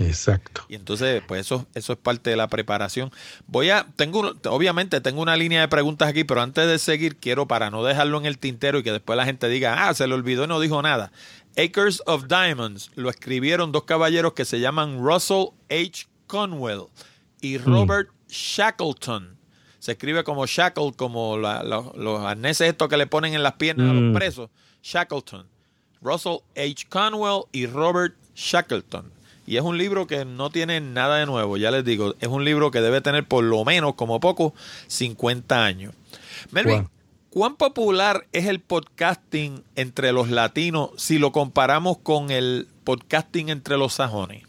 Exacto. 0.00 0.64
Y 0.68 0.74
entonces, 0.74 1.22
pues 1.26 1.42
eso, 1.42 1.66
eso 1.74 1.92
es 1.92 1.98
parte 1.98 2.30
de 2.30 2.36
la 2.36 2.48
preparación. 2.48 3.12
Voy 3.46 3.70
a, 3.70 3.86
tengo, 3.96 4.32
obviamente 4.46 5.00
tengo 5.00 5.20
una 5.20 5.36
línea 5.36 5.60
de 5.60 5.68
preguntas 5.68 6.08
aquí, 6.08 6.24
pero 6.24 6.40
antes 6.40 6.66
de 6.66 6.78
seguir, 6.78 7.16
quiero 7.16 7.46
para 7.46 7.70
no 7.70 7.84
dejarlo 7.84 8.18
en 8.18 8.26
el 8.26 8.38
tintero 8.38 8.78
y 8.78 8.82
que 8.82 8.92
después 8.92 9.16
la 9.16 9.26
gente 9.26 9.48
diga, 9.48 9.88
ah, 9.88 9.94
se 9.94 10.06
le 10.06 10.14
olvidó 10.14 10.44
y 10.44 10.48
no 10.48 10.60
dijo 10.60 10.80
nada. 10.82 11.12
Acres 11.56 12.02
of 12.06 12.26
Diamonds 12.28 12.90
lo 12.94 13.10
escribieron 13.10 13.72
dos 13.72 13.84
caballeros 13.84 14.32
que 14.32 14.44
se 14.44 14.60
llaman 14.60 14.98
Russell 15.04 15.48
H. 15.68 16.06
Conwell 16.26 16.86
y 17.40 17.58
mm. 17.58 17.64
Robert 17.64 18.08
Shackleton. 18.28 19.36
Se 19.80 19.92
escribe 19.92 20.24
como 20.24 20.46
shackle, 20.46 20.92
como 20.94 21.38
los 21.38 22.20
arneses 22.20 22.68
estos 22.68 22.88
que 22.88 22.98
le 22.98 23.06
ponen 23.06 23.34
en 23.34 23.42
las 23.42 23.54
piernas 23.54 23.90
a 23.90 23.94
los 23.94 24.02
mm. 24.02 24.14
presos. 24.14 24.50
Shackleton. 24.82 25.46
Russell 26.02 26.38
H. 26.56 26.86
Conwell 26.88 27.44
y 27.52 27.66
Robert 27.66 28.14
Shackleton. 28.34 29.10
Y 29.50 29.56
es 29.56 29.64
un 29.64 29.78
libro 29.78 30.06
que 30.06 30.24
no 30.24 30.50
tiene 30.50 30.80
nada 30.80 31.16
de 31.16 31.26
nuevo, 31.26 31.56
ya 31.56 31.72
les 31.72 31.84
digo, 31.84 32.14
es 32.20 32.28
un 32.28 32.44
libro 32.44 32.70
que 32.70 32.80
debe 32.80 33.00
tener 33.00 33.26
por 33.26 33.42
lo 33.42 33.64
menos, 33.64 33.94
como 33.94 34.20
poco, 34.20 34.54
50 34.86 35.64
años. 35.64 35.92
Melvin, 36.52 36.88
¿cuán 37.30 37.56
popular 37.56 38.28
es 38.30 38.46
el 38.46 38.60
podcasting 38.60 39.64
entre 39.74 40.12
los 40.12 40.30
latinos 40.30 40.90
si 40.98 41.18
lo 41.18 41.32
comparamos 41.32 41.98
con 41.98 42.30
el 42.30 42.68
podcasting 42.84 43.48
entre 43.48 43.76
los 43.76 43.94
sajones? 43.94 44.44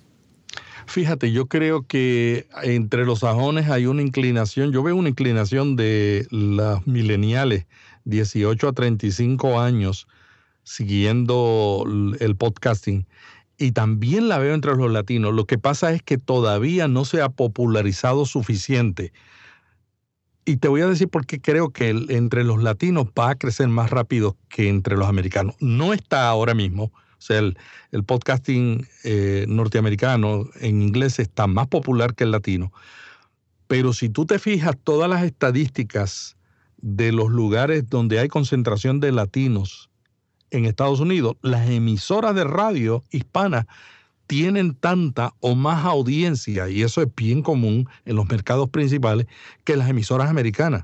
Fíjate, 0.85 1.31
yo 1.31 1.47
creo 1.47 1.87
que 1.87 2.45
entre 2.61 3.03
los 3.03 3.21
sajones 3.21 3.71
hay 3.71 3.87
una 3.87 4.03
inclinación, 4.03 4.71
yo 4.71 4.83
veo 4.83 4.95
una 4.95 5.09
inclinación 5.09 5.75
de 5.75 6.27
las 6.29 6.85
mileniales, 6.85 7.65
18 8.05 8.67
a 8.67 8.73
35 8.73 9.59
años, 9.59 10.07
siguiendo 10.61 11.87
el 12.19 12.35
podcasting 12.35 13.07
y 13.61 13.73
también 13.73 14.27
la 14.27 14.39
veo 14.39 14.55
entre 14.55 14.75
los 14.75 14.91
latinos. 14.91 15.33
Lo 15.33 15.45
que 15.45 15.59
pasa 15.59 15.93
es 15.93 16.01
que 16.01 16.17
todavía 16.17 16.87
no 16.87 17.05
se 17.05 17.21
ha 17.21 17.29
popularizado 17.29 18.25
suficiente. 18.25 19.13
Y 20.45 20.57
te 20.57 20.67
voy 20.67 20.81
a 20.81 20.87
decir 20.87 21.09
por 21.09 21.27
qué 21.27 21.39
creo 21.39 21.69
que 21.69 21.89
entre 21.89 22.43
los 22.43 22.63
latinos 22.63 23.05
va 23.17 23.29
a 23.29 23.35
crecer 23.35 23.67
más 23.67 23.91
rápido 23.91 24.35
que 24.49 24.67
entre 24.67 24.97
los 24.97 25.07
americanos. 25.07 25.55
No 25.59 25.93
está 25.93 26.27
ahora 26.27 26.55
mismo. 26.55 26.85
O 26.85 27.23
sea, 27.23 27.37
el, 27.37 27.55
podcasting 28.03 28.87
eh, 29.03 29.45
norteamericano 29.47 30.47
en 30.59 30.81
inglés 30.81 31.19
está 31.19 31.45
más 31.45 31.67
popular 31.67 32.15
que 32.15 32.23
el 32.23 32.31
latino. 32.31 32.73
Pero 33.67 33.93
si 33.93 34.09
tú 34.09 34.25
te 34.25 34.39
fijas, 34.39 34.75
todas 34.83 35.07
las 35.07 35.23
estadísticas 35.23 36.35
de 36.77 37.11
los 37.11 37.29
lugares 37.29 37.87
donde 37.87 38.17
hay 38.17 38.27
concentración 38.27 38.99
de 38.99 39.11
latinos 39.11 39.90
en 40.51 40.65
Estados 40.65 40.99
Unidos, 40.99 41.37
las 41.41 41.69
emisoras 41.69 42.35
de 42.35 42.43
radio 42.43 43.03
hispanas 43.09 43.65
tienen 44.27 44.75
tanta 44.75 45.33
o 45.39 45.55
más 45.55 45.83
audiencia, 45.83 46.69
y 46.69 46.83
eso 46.83 47.01
es 47.01 47.07
bien 47.15 47.41
común 47.41 47.89
en 48.05 48.15
los 48.15 48.29
mercados 48.29 48.69
principales, 48.69 49.27
que 49.63 49.75
las 49.75 49.89
emisoras 49.89 50.29
americanas. 50.29 50.83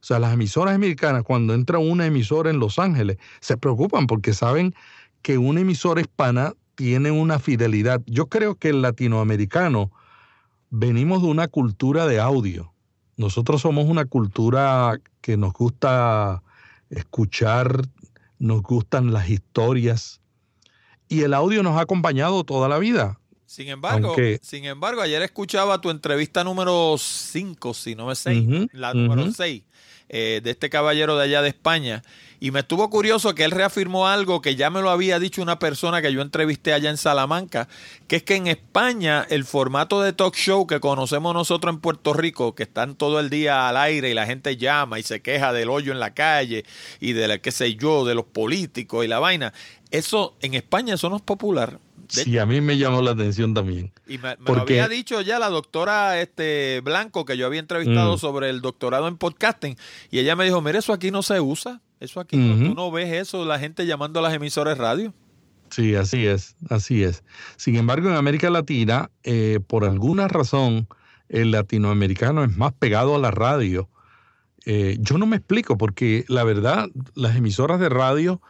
O 0.00 0.04
sea, 0.08 0.18
las 0.18 0.32
emisoras 0.32 0.74
americanas, 0.74 1.22
cuando 1.24 1.54
entra 1.54 1.78
una 1.78 2.06
emisora 2.06 2.50
en 2.50 2.60
Los 2.60 2.78
Ángeles, 2.78 3.18
se 3.40 3.56
preocupan 3.56 4.06
porque 4.06 4.32
saben 4.32 4.74
que 5.22 5.38
una 5.38 5.60
emisora 5.60 6.00
hispana 6.00 6.54
tiene 6.76 7.10
una 7.10 7.38
fidelidad. 7.38 8.00
Yo 8.06 8.26
creo 8.26 8.54
que 8.54 8.68
el 8.68 8.82
latinoamericano 8.82 9.90
venimos 10.70 11.22
de 11.22 11.28
una 11.28 11.48
cultura 11.48 12.06
de 12.06 12.20
audio. 12.20 12.72
Nosotros 13.16 13.62
somos 13.62 13.86
una 13.86 14.04
cultura 14.04 15.00
que 15.20 15.36
nos 15.36 15.52
gusta 15.52 16.42
escuchar 16.90 17.82
nos 18.38 18.62
gustan 18.62 19.12
las 19.12 19.28
historias 19.28 20.20
y 21.08 21.22
el 21.22 21.34
audio 21.34 21.62
nos 21.62 21.76
ha 21.76 21.82
acompañado 21.82 22.44
toda 22.44 22.68
la 22.68 22.78
vida. 22.78 23.18
Sin 23.46 23.68
embargo, 23.68 24.14
sin 24.42 24.66
embargo, 24.66 25.00
ayer 25.00 25.22
escuchaba 25.22 25.80
tu 25.80 25.88
entrevista 25.88 26.44
número 26.44 26.96
5, 26.98 27.72
si 27.72 27.94
no 27.94 28.12
es 28.12 28.18
6, 28.18 28.68
la 28.72 28.92
número 28.92 29.32
6, 29.32 29.62
eh, 30.10 30.40
de 30.44 30.50
este 30.50 30.68
caballero 30.68 31.16
de 31.16 31.24
allá 31.24 31.40
de 31.40 31.48
España, 31.48 32.02
Y 32.40 32.52
me 32.52 32.60
estuvo 32.60 32.88
curioso 32.88 33.34
que 33.34 33.44
él 33.44 33.50
reafirmó 33.50 34.06
algo 34.06 34.40
que 34.40 34.54
ya 34.54 34.70
me 34.70 34.80
lo 34.80 34.90
había 34.90 35.18
dicho 35.18 35.42
una 35.42 35.58
persona 35.58 36.00
que 36.00 36.12
yo 36.12 36.22
entrevisté 36.22 36.72
allá 36.72 36.88
en 36.88 36.96
Salamanca, 36.96 37.68
que 38.06 38.16
es 38.16 38.22
que 38.22 38.36
en 38.36 38.46
España 38.46 39.26
el 39.28 39.44
formato 39.44 40.00
de 40.00 40.12
talk 40.12 40.36
show 40.36 40.66
que 40.66 40.78
conocemos 40.78 41.34
nosotros 41.34 41.74
en 41.74 41.80
Puerto 41.80 42.12
Rico, 42.12 42.54
que 42.54 42.62
están 42.62 42.94
todo 42.94 43.18
el 43.18 43.28
día 43.28 43.68
al 43.68 43.76
aire 43.76 44.10
y 44.10 44.14
la 44.14 44.26
gente 44.26 44.56
llama 44.56 45.00
y 45.00 45.02
se 45.02 45.20
queja 45.20 45.52
del 45.52 45.68
hoyo 45.68 45.90
en 45.90 45.98
la 45.98 46.14
calle 46.14 46.64
y 47.00 47.12
de 47.12 47.26
la 47.26 47.38
qué 47.38 47.50
sé 47.50 47.74
yo, 47.74 48.04
de 48.04 48.14
los 48.14 48.24
políticos 48.24 49.04
y 49.04 49.08
la 49.08 49.18
vaina, 49.18 49.52
eso 49.90 50.36
en 50.40 50.54
España 50.54 50.94
eso 50.94 51.10
no 51.10 51.16
es 51.16 51.22
popular. 51.22 51.80
sí, 52.06 52.38
a 52.38 52.46
mí 52.46 52.60
me 52.60 52.78
llamó 52.78 53.02
la 53.02 53.10
atención 53.10 53.52
también. 53.52 53.92
Y 54.06 54.18
me, 54.18 54.36
lo 54.46 54.60
había 54.60 54.86
dicho 54.86 55.20
ya 55.22 55.40
la 55.40 55.48
doctora 55.48 56.20
este 56.20 56.80
Blanco, 56.84 57.24
que 57.24 57.36
yo 57.36 57.46
había 57.46 57.60
entrevistado 57.60 58.14
mm. 58.14 58.18
sobre 58.18 58.50
el 58.50 58.60
doctorado 58.60 59.08
en 59.08 59.16
podcasting, 59.16 59.76
y 60.12 60.20
ella 60.20 60.36
me 60.36 60.44
dijo, 60.44 60.60
mire, 60.60 60.78
eso 60.78 60.92
aquí 60.92 61.10
no 61.10 61.24
se 61.24 61.40
usa. 61.40 61.80
Eso 62.00 62.20
aquí, 62.20 62.36
tú 62.36 62.74
no 62.74 62.90
ves 62.90 63.12
eso, 63.12 63.44
la 63.44 63.58
gente 63.58 63.86
llamando 63.86 64.20
a 64.20 64.22
las 64.22 64.34
emisoras 64.34 64.78
radio. 64.78 65.12
Sí, 65.70 65.94
así 65.94 66.26
es, 66.26 66.56
así 66.70 67.02
es. 67.02 67.24
Sin 67.56 67.76
embargo, 67.76 68.08
en 68.08 68.16
América 68.16 68.50
Latina, 68.50 69.10
eh, 69.22 69.60
por 69.66 69.84
alguna 69.84 70.28
razón, 70.28 70.88
el 71.28 71.50
latinoamericano 71.50 72.44
es 72.44 72.56
más 72.56 72.72
pegado 72.72 73.14
a 73.14 73.18
la 73.18 73.30
radio. 73.30 73.88
Eh, 74.64 74.96
yo 75.00 75.18
no 75.18 75.26
me 75.26 75.36
explico, 75.36 75.76
porque 75.76 76.24
la 76.28 76.44
verdad, 76.44 76.88
las 77.14 77.36
emisoras 77.36 77.80
de 77.80 77.88
radio 77.88 78.40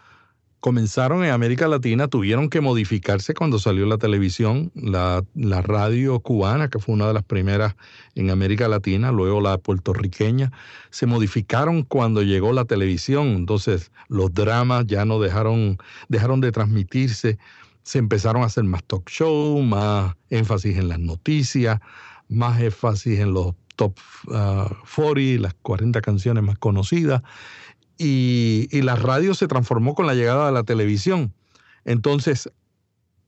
comenzaron 0.61 1.25
en 1.25 1.31
América 1.31 1.69
Latina, 1.69 2.09
tuvieron 2.09 2.49
que 2.51 2.61
modificarse 2.61 3.35
cuando 3.35 3.59
salió 3.59 3.87
la 3.87 3.99
televisión, 3.99 4.73
la, 4.75 5.23
radio 5.63 6.19
cubana, 6.21 6.69
que 6.69 6.79
fue 6.79 6.95
una 6.95 7.07
de 7.07 7.15
las 7.15 7.25
primeras 7.25 7.77
en 8.15 8.31
América 8.31 8.67
Latina, 8.69 9.13
luego 9.13 9.41
la 9.41 9.59
puertorriqueña, 9.59 10.53
se 10.91 11.07
modificaron 11.07 11.83
cuando 11.83 12.23
llegó 12.23 12.53
la 12.53 12.65
televisión, 12.65 13.29
entonces 13.29 13.93
los 14.09 14.35
dramas 14.35 14.87
ya 14.87 15.05
no 15.05 15.21
dejaron, 15.21 15.79
dejaron 16.09 16.41
de 16.41 16.51
transmitirse, 16.51 17.39
se 17.83 17.99
empezaron 17.99 18.43
a 18.43 18.47
hacer 18.47 18.65
más 18.65 18.85
talk 18.85 19.09
show, 19.09 19.63
más 19.63 20.15
énfasis 20.29 20.77
en 20.77 20.89
las 20.89 20.99
noticias, 20.99 21.79
más 22.29 22.61
énfasis 22.61 23.21
en 23.21 23.33
los 23.33 23.55
top 23.77 23.95
40, 24.27 24.37
ah, 24.37 25.41
las 25.41 25.55
40 25.63 26.01
canciones 26.01 26.43
más 26.43 26.59
conocidas 26.59 27.23
y, 27.99 28.69
la 28.83 28.97
radio 28.97 29.35
se 29.35 29.49
transformó 29.49 29.95
con 29.95 30.07
la 30.07 30.15
llegada 30.15 30.47
de 30.47 30.53
la 30.53 30.63
televisión. 30.63 31.35
Entonces, 31.85 32.51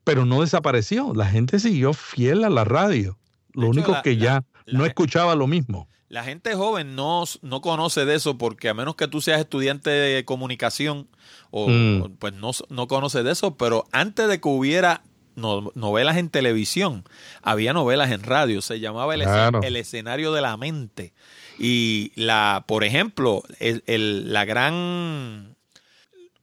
pero 0.04 0.24
no 0.24 0.40
desapareció, 0.40 1.12
la 1.14 1.26
gente 1.26 1.58
siguió 1.58 1.92
fiel 1.92 2.44
a 2.44 2.50
la 2.50 2.64
radio. 2.64 3.18
Lo 3.52 3.68
único 3.68 4.00
que 4.02 4.16
ya 4.16 4.44
no 4.66 4.86
escuchaba 4.86 5.34
lo 5.34 5.46
mismo. 5.46 5.88
La 6.08 6.24
gente 6.24 6.54
joven 6.54 6.96
no, 6.96 7.24
no 7.42 7.60
conoce 7.60 8.04
de 8.04 8.16
eso 8.16 8.36
porque 8.36 8.68
a 8.68 8.74
menos 8.74 8.96
que 8.96 9.06
tú 9.06 9.20
seas 9.20 9.40
estudiante 9.40 9.90
de 9.90 10.24
comunicación 10.24 11.08
o 11.50 11.68
mm. 11.68 12.16
pues 12.18 12.32
no, 12.34 12.50
no 12.68 12.88
conoce 12.88 13.22
de 13.22 13.30
eso, 13.30 13.56
pero 13.56 13.86
antes 13.92 14.28
de 14.28 14.40
que 14.40 14.48
hubiera 14.48 15.02
novelas 15.36 16.16
en 16.16 16.28
televisión, 16.28 17.04
había 17.42 17.72
novelas 17.72 18.10
en 18.10 18.22
radio, 18.22 18.60
se 18.62 18.80
llamaba 18.80 19.14
el 19.14 19.76
escenario 19.76 20.32
de 20.32 20.40
la 20.40 20.56
mente. 20.56 21.12
Y 21.60 22.12
la, 22.14 22.64
por 22.66 22.84
ejemplo, 22.84 23.42
el, 23.58 24.32
la 24.32 24.46
gran 24.46 25.56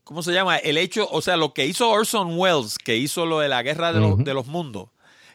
¿cómo 0.07 0.23
se 0.23 0.31
llama? 0.31 0.55
El 0.57 0.77
hecho, 0.77 1.09
o 1.11 1.21
sea, 1.21 1.35
lo 1.35 1.53
que 1.53 1.65
hizo 1.65 1.89
Orson 1.89 2.39
Welles, 2.39 2.77
que 2.77 2.95
hizo 2.95 3.25
lo 3.25 3.39
de 3.39 3.49
la 3.49 3.61
guerra 3.61 3.91
de, 3.91 3.99
los, 3.99 4.23
de 4.23 4.33
los 4.33 4.47
mundos, 4.47 4.87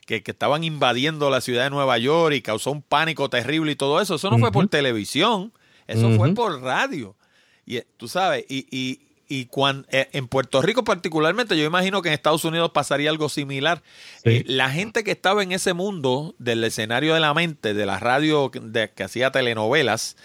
que, 0.06 0.22
que, 0.22 0.30
estaban 0.30 0.64
invadiendo 0.64 1.28
la 1.28 1.42
ciudad 1.42 1.64
de 1.64 1.70
Nueva 1.70 1.98
York 1.98 2.34
y 2.34 2.40
causó 2.40 2.70
un 2.70 2.80
pánico 2.80 3.28
terrible 3.28 3.72
y 3.72 3.76
todo 3.76 4.00
eso, 4.00 4.14
eso 4.14 4.30
no 4.30 4.38
fue 4.38 4.50
por 4.50 4.68
televisión, 4.68 5.52
eso 5.86 6.10
fue 6.12 6.32
por 6.32 6.62
radio. 6.62 7.14
Y 7.66 7.80
tú 7.98 8.08
sabes, 8.08 8.46
y, 8.48 8.66
y, 8.70 9.00
y 9.32 9.46
cuando, 9.46 9.88
eh, 9.90 10.10
en 10.12 10.28
Puerto 10.28 10.60
Rico 10.60 10.84
particularmente, 10.84 11.56
yo 11.56 11.64
imagino 11.64 12.02
que 12.02 12.10
en 12.10 12.12
Estados 12.12 12.44
Unidos 12.44 12.72
pasaría 12.74 13.08
algo 13.08 13.30
similar. 13.30 13.82
Eh, 14.24 14.44
la 14.46 14.68
gente 14.68 15.04
que 15.04 15.10
estaba 15.10 15.42
en 15.42 15.52
ese 15.52 15.72
mundo 15.72 16.34
del 16.38 16.62
escenario 16.64 17.14
de 17.14 17.20
la 17.20 17.32
mente, 17.32 17.72
de 17.72 17.86
la 17.86 17.98
radio 17.98 18.50
de, 18.52 18.90
que 18.90 19.04
hacía 19.04 19.30
telenovelas, 19.30 20.18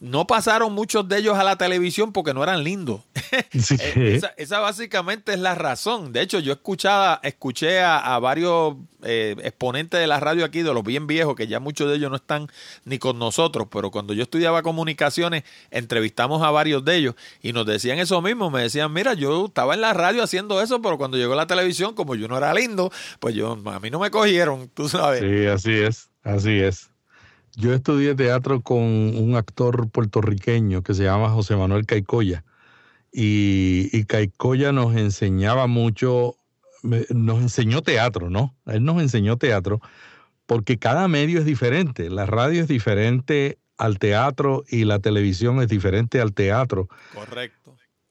no 0.00 0.26
pasaron 0.26 0.72
muchos 0.72 1.06
de 1.08 1.18
ellos 1.18 1.36
a 1.36 1.44
la 1.44 1.56
televisión 1.56 2.12
porque 2.12 2.32
no 2.32 2.42
eran 2.42 2.64
lindos. 2.64 3.02
Eh, 3.32 4.20
esa, 4.36 4.58
básicamente 4.58 5.32
es 5.32 5.38
la 5.38 5.54
razón. 5.54 6.12
De 6.12 6.20
hecho, 6.20 6.40
yo 6.40 6.52
escuchaba, 6.52 7.20
escuché 7.22 7.80
a, 7.80 8.18
varios 8.18 8.76
eh, 9.02 9.36
exponentes 9.42 10.00
de 10.00 10.06
la 10.06 10.18
radio 10.18 10.44
aquí, 10.44 10.62
de 10.62 10.74
los 10.74 10.82
bien 10.82 11.06
viejos, 11.06 11.36
que 11.36 11.46
ya 11.46 11.60
muchos 11.60 11.88
de 11.88 11.96
ellos 11.96 12.10
no 12.10 12.16
están 12.16 12.48
ni 12.84 12.98
con 12.98 13.18
nosotros, 13.18 13.68
pero 13.70 13.90
cuando 13.90 14.14
yo 14.14 14.24
estudiaba 14.24 14.62
comunicaciones, 14.62 15.44
entrevistamos 15.70 16.42
a 16.42 16.50
varios 16.50 16.84
de 16.84 16.96
ellos 16.96 17.14
y 17.40 17.52
nos 17.52 17.66
decían 17.66 17.98
eso 17.98 18.20
mismo. 18.20 18.50
Me 18.50 18.62
decían, 18.62 18.92
mira, 18.92 19.14
yo 19.14 19.46
estaba 19.46 19.74
en 19.74 19.82
la 19.82 19.92
radio 19.92 20.22
haciendo 20.22 20.60
eso, 20.60 20.82
pero 20.82 20.98
cuando 20.98 21.16
llegó 21.16 21.34
la 21.34 21.46
televisión, 21.46 21.94
como 21.94 22.14
yo 22.16 22.26
no 22.26 22.36
era 22.36 22.52
lindo, 22.52 22.90
pues 23.20 23.34
yo, 23.34 23.58
a 23.64 23.80
mí 23.80 23.90
no 23.90 24.00
me 24.00 24.10
cogieron, 24.10 24.68
tú 24.68 24.88
sabes. 24.88 25.20
Sí, 25.20 25.46
así 25.46 25.72
es, 25.72 26.10
así 26.24 26.58
es. 26.58 26.90
Yo 27.56 27.74
estudié 27.74 28.14
teatro 28.14 28.60
con 28.60 28.78
un 28.78 29.34
actor 29.36 29.88
puertorriqueño 29.90 30.82
que 30.82 30.94
se 30.94 31.04
llama 31.04 31.30
José 31.30 31.56
Manuel 31.56 31.86
Caicoya. 31.86 32.44
Y, 33.12 33.88
y 33.92 34.04
Caicoya 34.04 34.72
nos 34.72 34.96
enseñaba 34.96 35.66
mucho, 35.66 36.36
nos 36.82 37.40
enseñó 37.40 37.82
teatro, 37.82 38.30
¿no? 38.30 38.54
Él 38.66 38.84
nos 38.84 39.00
enseñó 39.02 39.36
teatro 39.36 39.80
porque 40.46 40.78
cada 40.78 41.08
medio 41.08 41.38
es 41.40 41.44
diferente. 41.44 42.10
La 42.10 42.26
radio 42.26 42.62
es 42.62 42.68
diferente 42.68 43.58
al 43.78 43.98
teatro 43.98 44.64
y 44.68 44.84
la 44.84 44.98
televisión 44.98 45.60
es 45.60 45.68
diferente 45.68 46.20
al 46.20 46.32
teatro. 46.32 46.88
Correcto 47.14 47.60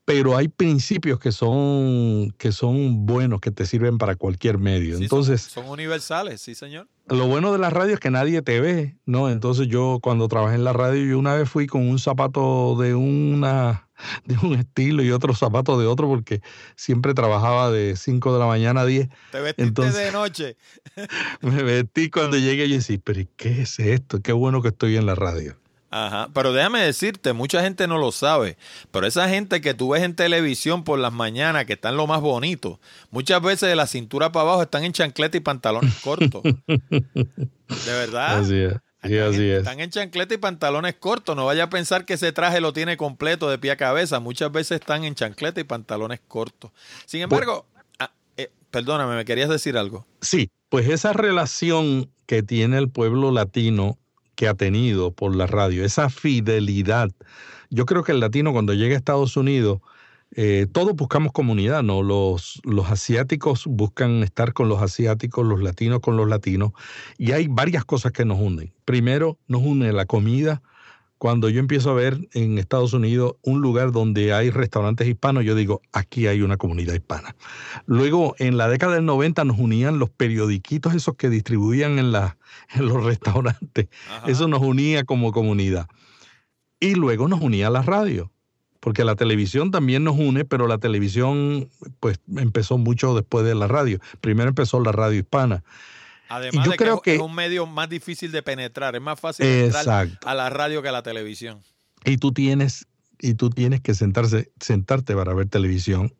pero 0.10 0.36
hay 0.36 0.48
principios 0.48 1.20
que 1.20 1.32
son, 1.32 2.34
que 2.40 2.52
son 2.52 3.06
buenos, 3.06 3.42
que 3.42 3.52
te 3.52 3.68
sirven 3.68 4.00
para 4.00 4.16
cualquier 4.16 4.58
medio. 4.58 4.98
Entonces, 4.98 5.40
son, 5.40 5.70
universales, 5.70 6.42
sí, 6.42 6.56
señor. 6.56 6.88
Lo 7.10 7.28
bueno 7.28 7.52
de 7.52 7.58
la 7.58 7.70
radio 7.70 7.94
es 7.94 8.00
que 8.00 8.12
nadie 8.12 8.42
te 8.42 8.60
ve, 8.60 8.96
¿no? 9.06 9.30
Entonces 9.30 9.68
yo 9.68 10.00
cuando 10.02 10.28
trabajé 10.28 10.56
en 10.56 10.64
la 10.64 10.74
radio, 10.74 11.04
yo 11.04 11.18
una 11.18 11.36
vez 11.36 11.50
fui 11.50 11.68
con 11.68 11.88
un 11.90 12.00
zapato 12.00 12.76
de 12.76 12.94
una 12.96 13.90
de 14.26 14.38
un 14.42 14.54
estilo 14.56 15.04
y 15.04 15.12
otro 15.12 15.34
zapato 15.34 15.80
de 15.80 15.88
otro 15.88 16.08
porque 16.08 16.42
siempre 16.76 17.14
trabajaba 17.14 17.72
de 17.72 17.96
5 17.96 18.34
de 18.34 18.40
la 18.40 18.46
mañana 18.46 18.82
a 18.82 18.86
10. 18.86 19.10
Te 19.32 19.42
vestiste 19.42 19.92
de 19.92 20.12
noche. 20.12 20.58
me 21.42 21.64
vestí 21.64 22.10
cuando 22.10 22.38
llegué 22.38 22.66
y 22.66 22.74
decía, 22.74 23.00
pero 23.04 23.22
¿qué 23.36 23.62
es 23.62 23.80
esto? 23.80 24.22
Qué 24.22 24.32
bueno 24.32 24.62
que 24.62 24.70
estoy 24.70 24.98
en 24.98 25.06
la 25.06 25.16
radio. 25.16 25.56
Ajá, 25.92 26.30
pero 26.34 26.54
déjame 26.54 26.82
decirte, 26.82 27.34
mucha 27.34 27.62
gente 27.62 27.88
no 27.88 27.98
lo 27.98 28.12
sabe, 28.12 28.58
pero 28.92 29.08
esa 29.08 29.28
gente 29.28 29.60
que 29.60 29.74
tú 29.74 29.90
ves 29.90 30.04
en 30.04 30.16
televisión 30.16 30.84
por 30.84 31.00
las 31.00 31.12
mañanas, 31.12 31.66
que 31.66 31.74
están 31.74 31.98
lo 31.98 32.06
más 32.06 32.22
bonito, 32.22 32.80
muchas 33.10 33.42
veces 33.42 33.70
de 33.70 33.76
la 33.76 33.88
cintura 33.88 34.32
para 34.32 34.44
abajo 34.44 34.62
están 34.62 34.84
en 34.84 34.94
chancleta 34.94 35.38
y 35.38 35.40
pantalones 35.40 35.94
cortos. 36.04 36.44
De 36.44 37.92
verdad. 37.92 38.40
Así 38.40 38.56
es. 38.56 38.74
Sí, 39.04 39.18
así 39.18 39.50
es. 39.50 39.60
Están 39.60 39.80
en 39.80 39.90
chancleta 39.90 40.34
y 40.34 40.38
pantalones 40.38 40.96
cortos. 40.96 41.36
No 41.36 41.46
vaya 41.46 41.66
a 41.66 41.70
pensar 41.70 42.06
que 42.06 42.16
ese 42.16 42.32
traje 42.34 42.60
lo 42.60 42.74
tiene 42.74 42.98
completo 42.98 43.50
de 43.50 43.58
pie 43.58 43.72
a 43.72 43.78
cabeza. 43.78 44.20
Muchas 44.20 44.52
veces 44.52 44.82
están 44.82 45.06
en 45.06 45.16
chancleta 45.16 45.62
y 45.62 45.64
pantalones 45.64 46.20
cortos. 46.28 46.72
Sin 47.06 47.22
embargo, 47.22 47.66
ah, 47.98 48.12
eh, 48.36 48.52
perdóname, 48.72 49.16
¿me 49.16 49.24
querías 49.24 49.50
decir 49.50 49.78
algo? 49.78 50.06
Sí, 50.22 50.52
pues 50.68 50.90
esa 50.90 51.14
relación 51.14 52.12
que 52.26 52.44
tiene 52.44 52.78
el 52.78 52.90
pueblo 52.90 53.32
latino 53.32 53.98
que 54.40 54.48
ha 54.48 54.54
tenido 54.54 55.12
por 55.12 55.36
la 55.36 55.48
radio, 55.48 55.84
esa 55.84 56.10
fidelidad. 56.10 57.10
Yo 57.70 57.86
creo 57.86 58.06
que 58.06 58.14
el 58.14 58.22
latino 58.22 58.54
cuando 58.54 58.74
llega 58.74 58.96
a 58.96 58.98
Estados 58.98 59.36
Unidos, 59.36 59.82
eh, 60.34 60.66
todos 60.72 60.96
buscamos 60.96 61.34
comunidad, 61.34 61.84
¿no? 61.84 62.04
Los, 62.04 62.62
los 62.64 62.90
asiáticos 62.90 63.66
buscan 63.66 64.24
estar 64.24 64.54
con 64.54 64.70
los 64.70 64.82
asiáticos, 64.82 65.46
los 65.46 65.62
latinos 65.62 66.00
con 66.00 66.16
los 66.16 66.30
latinos, 66.30 66.72
y 67.18 67.34
hay 67.34 67.50
varias 67.50 67.84
cosas 67.84 68.14
que 68.14 68.24
nos 68.24 68.40
unen. 68.40 68.72
Primero, 68.86 69.38
nos 69.50 69.62
une 69.62 69.92
la 69.92 70.06
comida, 70.06 70.62
cuando 71.20 71.50
yo 71.50 71.60
empiezo 71.60 71.92
a 71.92 71.94
ver 71.94 72.30
en 72.34 72.58
Estados 72.58 72.94
Unidos 72.94 73.36
un 73.42 73.60
lugar 73.60 73.92
donde 73.92 74.34
hay 74.34 74.52
restaurantes 74.52 75.06
hispanos, 75.06 75.44
yo 75.44 75.54
digo, 75.54 75.82
aquí 75.92 76.28
hay 76.28 76.42
una 76.42 76.56
comunidad 76.56 76.94
hispana. 76.94 77.36
Luego, 77.86 78.36
en 78.40 78.58
la 78.58 78.70
década 78.70 78.96
del 78.96 79.06
90 79.06 79.44
nos 79.44 79.60
unían 79.60 80.00
los 80.00 80.10
periodiquitos 80.10 80.96
esos 80.96 81.16
que 81.16 81.30
distribuían 81.30 82.00
en, 82.00 82.14
la, 82.14 82.38
en 82.74 82.88
los 82.88 83.04
restaurantes. 83.04 83.90
Eso 84.26 84.48
nos 84.48 84.62
unía 84.62 85.04
como 85.04 85.34
comunidad. 85.34 85.88
Y 86.80 86.96
luego 86.96 87.28
nos 87.28 87.42
unía 87.42 87.70
la 87.70 87.82
radio, 87.82 88.32
porque 88.80 89.04
la 89.04 89.18
televisión 89.18 89.72
también 89.72 90.06
nos 90.06 90.18
une, 90.18 90.46
pero 90.46 90.68
la 90.68 90.78
televisión 90.78 91.70
pues 92.00 92.22
empezó 92.38 92.78
mucho 92.78 93.14
después 93.14 93.46
de 93.46 93.56
la 93.56 93.68
radio. 93.68 94.00
Primero 94.22 94.48
empezó 94.48 94.80
la 94.80 94.94
radio 94.94 95.20
hispana. 95.20 95.66
Además 96.30 96.66
yo 96.66 96.72
de 96.72 96.78
creo 96.78 97.02
que, 97.02 97.16
es 97.16 97.22
un 97.22 97.34
medio 97.34 97.66
más 97.66 97.90
difícil 97.90 98.32
de 98.32 98.44
penetrar, 98.44 98.96
es 98.96 99.02
más 99.02 99.20
fácil 99.20 99.46
entrar 99.46 100.10
a 100.24 100.36
la 100.36 100.50
radio 100.50 100.82
que 100.82 100.90
a 100.90 100.92
la 100.92 101.02
televisión. 101.04 101.62
Y 102.06 102.18
tú 102.18 102.32
tienes, 102.32 102.88
y 103.20 103.34
tú 103.34 103.50
tienes 103.50 103.82
que 103.82 103.96
sentarse, 103.96 104.52
sentarte 104.60 105.16
para 105.16 105.34
ver 105.34 105.48
televisión. 105.48 106.14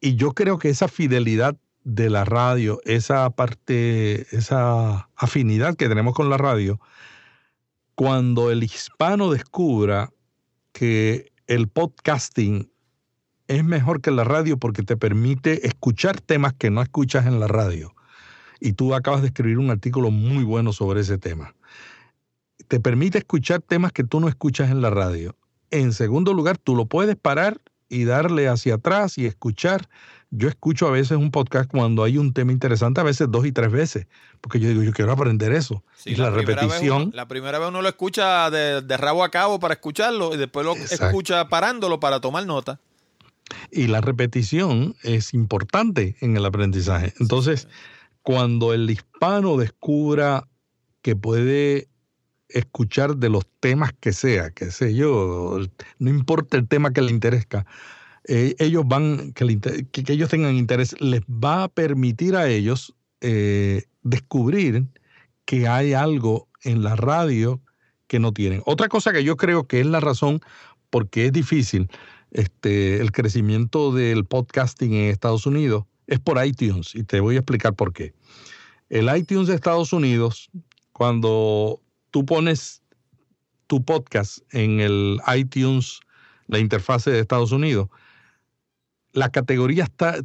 Y 0.00 0.16
yo 0.16 0.32
creo 0.32 0.58
que 0.58 0.70
esa 0.70 0.88
fidelidad 0.88 1.56
de 1.84 2.10
la 2.10 2.24
radio, 2.24 2.80
esa 2.84 3.28
parte, 3.30 4.26
esa 4.34 5.08
afinidad 5.14 5.76
que 5.76 5.88
tenemos 5.88 6.14
con 6.14 6.30
la 6.30 6.38
radio, 6.38 6.80
cuando 7.94 8.50
el 8.50 8.64
hispano 8.64 9.30
descubra 9.30 10.10
que 10.72 11.32
el 11.46 11.68
podcasting 11.68 12.72
es 13.48 13.64
mejor 13.64 14.00
que 14.00 14.10
la 14.10 14.24
radio 14.24 14.56
porque 14.56 14.82
te 14.82 14.96
permite 14.96 15.66
escuchar 15.66 16.20
temas 16.20 16.54
que 16.54 16.70
no 16.70 16.80
escuchas 16.80 17.26
en 17.26 17.40
la 17.40 17.46
radio. 17.46 17.94
Y 18.64 18.74
tú 18.74 18.94
acabas 18.94 19.22
de 19.22 19.26
escribir 19.26 19.58
un 19.58 19.70
artículo 19.70 20.12
muy 20.12 20.44
bueno 20.44 20.72
sobre 20.72 21.00
ese 21.00 21.18
tema. 21.18 21.52
Te 22.68 22.78
permite 22.78 23.18
escuchar 23.18 23.60
temas 23.60 23.90
que 23.90 24.04
tú 24.04 24.20
no 24.20 24.28
escuchas 24.28 24.70
en 24.70 24.80
la 24.80 24.88
radio. 24.88 25.34
En 25.72 25.92
segundo 25.92 26.32
lugar, 26.32 26.58
tú 26.58 26.76
lo 26.76 26.86
puedes 26.86 27.16
parar 27.16 27.60
y 27.88 28.04
darle 28.04 28.46
hacia 28.46 28.74
atrás 28.74 29.18
y 29.18 29.26
escuchar. 29.26 29.88
Yo 30.30 30.48
escucho 30.48 30.86
a 30.86 30.92
veces 30.92 31.18
un 31.18 31.32
podcast 31.32 31.68
cuando 31.68 32.04
hay 32.04 32.18
un 32.18 32.32
tema 32.32 32.52
interesante, 32.52 33.00
a 33.00 33.04
veces 33.04 33.26
dos 33.32 33.44
y 33.46 33.50
tres 33.50 33.72
veces, 33.72 34.06
porque 34.40 34.60
yo 34.60 34.68
digo, 34.68 34.84
yo 34.84 34.92
quiero 34.92 35.10
aprender 35.10 35.52
eso. 35.52 35.82
y 36.04 36.14
la, 36.14 36.30
repetición. 36.30 37.10
la 37.12 37.26
primera 37.26 37.58
vez 37.58 37.68
uno 37.68 37.82
lo 37.82 37.88
escucha 37.88 38.48
de, 38.48 38.96
rabo 38.96 39.24
a 39.24 39.30
cabo 39.30 39.58
para 39.58 39.74
escucharlo 39.74 40.34
y 40.34 40.38
después 40.38 40.64
lo 40.64 40.76
escucha 40.76 41.48
parándolo 41.48 41.98
para 41.98 42.20
tomar 42.20 42.46
nota. 42.46 42.78
Y 43.72 43.88
la 43.88 44.00
repetición 44.00 44.94
es 45.02 45.34
importante 45.34 46.14
en 46.20 46.36
el 46.36 46.46
aprendizaje. 46.46 47.12
Entonces, 47.18 47.66
cuando 48.22 48.72
el 48.72 48.88
hispano 48.90 49.56
descubra 49.56 50.48
que 51.02 51.16
puede 51.16 51.88
escuchar 52.48 53.16
de 53.16 53.28
los 53.28 53.44
temas 53.60 53.92
que 53.98 54.12
sea, 54.12 54.50
que 54.50 54.70
sé 54.70 54.94
yo, 54.94 55.58
no 55.98 56.10
importa 56.10 56.56
el 56.56 56.68
tema 56.68 56.92
que 56.92 57.02
le 57.02 57.10
interesa, 57.10 57.66
eh, 58.28 58.54
ellos 58.58 58.84
van, 58.86 59.32
que, 59.32 59.58
ellos 60.08 60.30
tengan 60.30 60.56
interés, 60.56 60.94
les 61.00 61.22
va 61.22 61.64
a 61.64 61.68
permitir 61.68 62.36
a 62.36 62.48
ellos 62.48 62.94
eh, 63.20 63.84
descubrir 64.02 64.86
que 65.44 65.66
hay 65.66 65.92
algo 65.92 66.48
en 66.62 66.82
la 66.82 66.94
radio 66.94 67.60
que 68.06 68.20
no 68.20 68.32
tienen. 68.32 68.62
Otra 68.64 68.88
cosa 68.88 69.12
que 69.12 69.24
yo 69.24 69.36
creo 69.36 69.66
que 69.66 69.80
es 69.80 69.86
la 69.86 70.00
razón 70.00 70.40
porque 70.90 71.26
es 71.26 71.32
difícil 71.32 71.88
este, 72.30 73.00
el 73.00 73.10
crecimiento 73.10 73.92
del 73.92 74.24
podcasting 74.24 74.92
en 74.92 75.10
Estados 75.10 75.46
Unidos 75.46 75.84
es 76.06 76.20
por 76.20 76.44
iTunes 76.44 76.94
y 76.94 77.04
te 77.04 77.20
voy 77.20 77.36
a 77.36 77.38
explicar 77.38 77.74
por 77.74 77.92
qué. 77.92 78.14
El 78.88 79.14
iTunes 79.16 79.48
de 79.48 79.54
Estados 79.54 79.92
Unidos, 79.92 80.50
cuando 80.92 81.80
tú 82.10 82.26
pones 82.26 82.82
tu 83.66 83.84
podcast 83.84 84.38
en 84.52 84.80
el 84.80 85.20
iTunes, 85.34 86.00
la 86.46 86.58
interfase 86.58 87.10
de 87.10 87.20
Estados 87.20 87.52
Unidos, 87.52 87.88
la 89.12 89.30
categoría 89.30 89.84
está, 89.84 90.16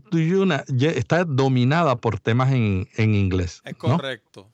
está 0.79 1.25
dominada 1.25 1.97
por 1.97 2.19
temas 2.19 2.51
en, 2.51 2.87
inglés. 2.97 3.61
Es 3.65 3.75
correcto. 3.75 4.51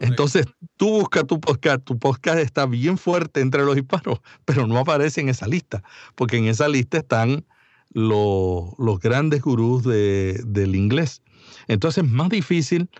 Entonces, 0.00 0.46
tú 0.76 0.88
buscas 0.90 1.26
tu 1.26 1.40
podcast, 1.40 1.84
tu 1.84 1.98
podcast 1.98 2.38
está 2.38 2.66
bien 2.66 2.98
fuerte 2.98 3.40
entre 3.40 3.64
los 3.64 3.76
hispanos, 3.76 4.20
pero 4.44 4.66
no 4.66 4.78
aparece 4.78 5.20
en 5.20 5.28
esa 5.28 5.46
lista, 5.46 5.82
porque 6.14 6.36
en 6.38 6.46
esa 6.46 6.68
lista 6.68 6.98
están 6.98 7.44
los, 7.90 9.00
grandes 9.00 9.42
gurús 9.42 9.84
del 9.84 10.74
inglés. 10.74 11.22
Entonces, 11.68 12.04
es 12.04 12.10
más 12.10 12.28
difícil 12.28 12.90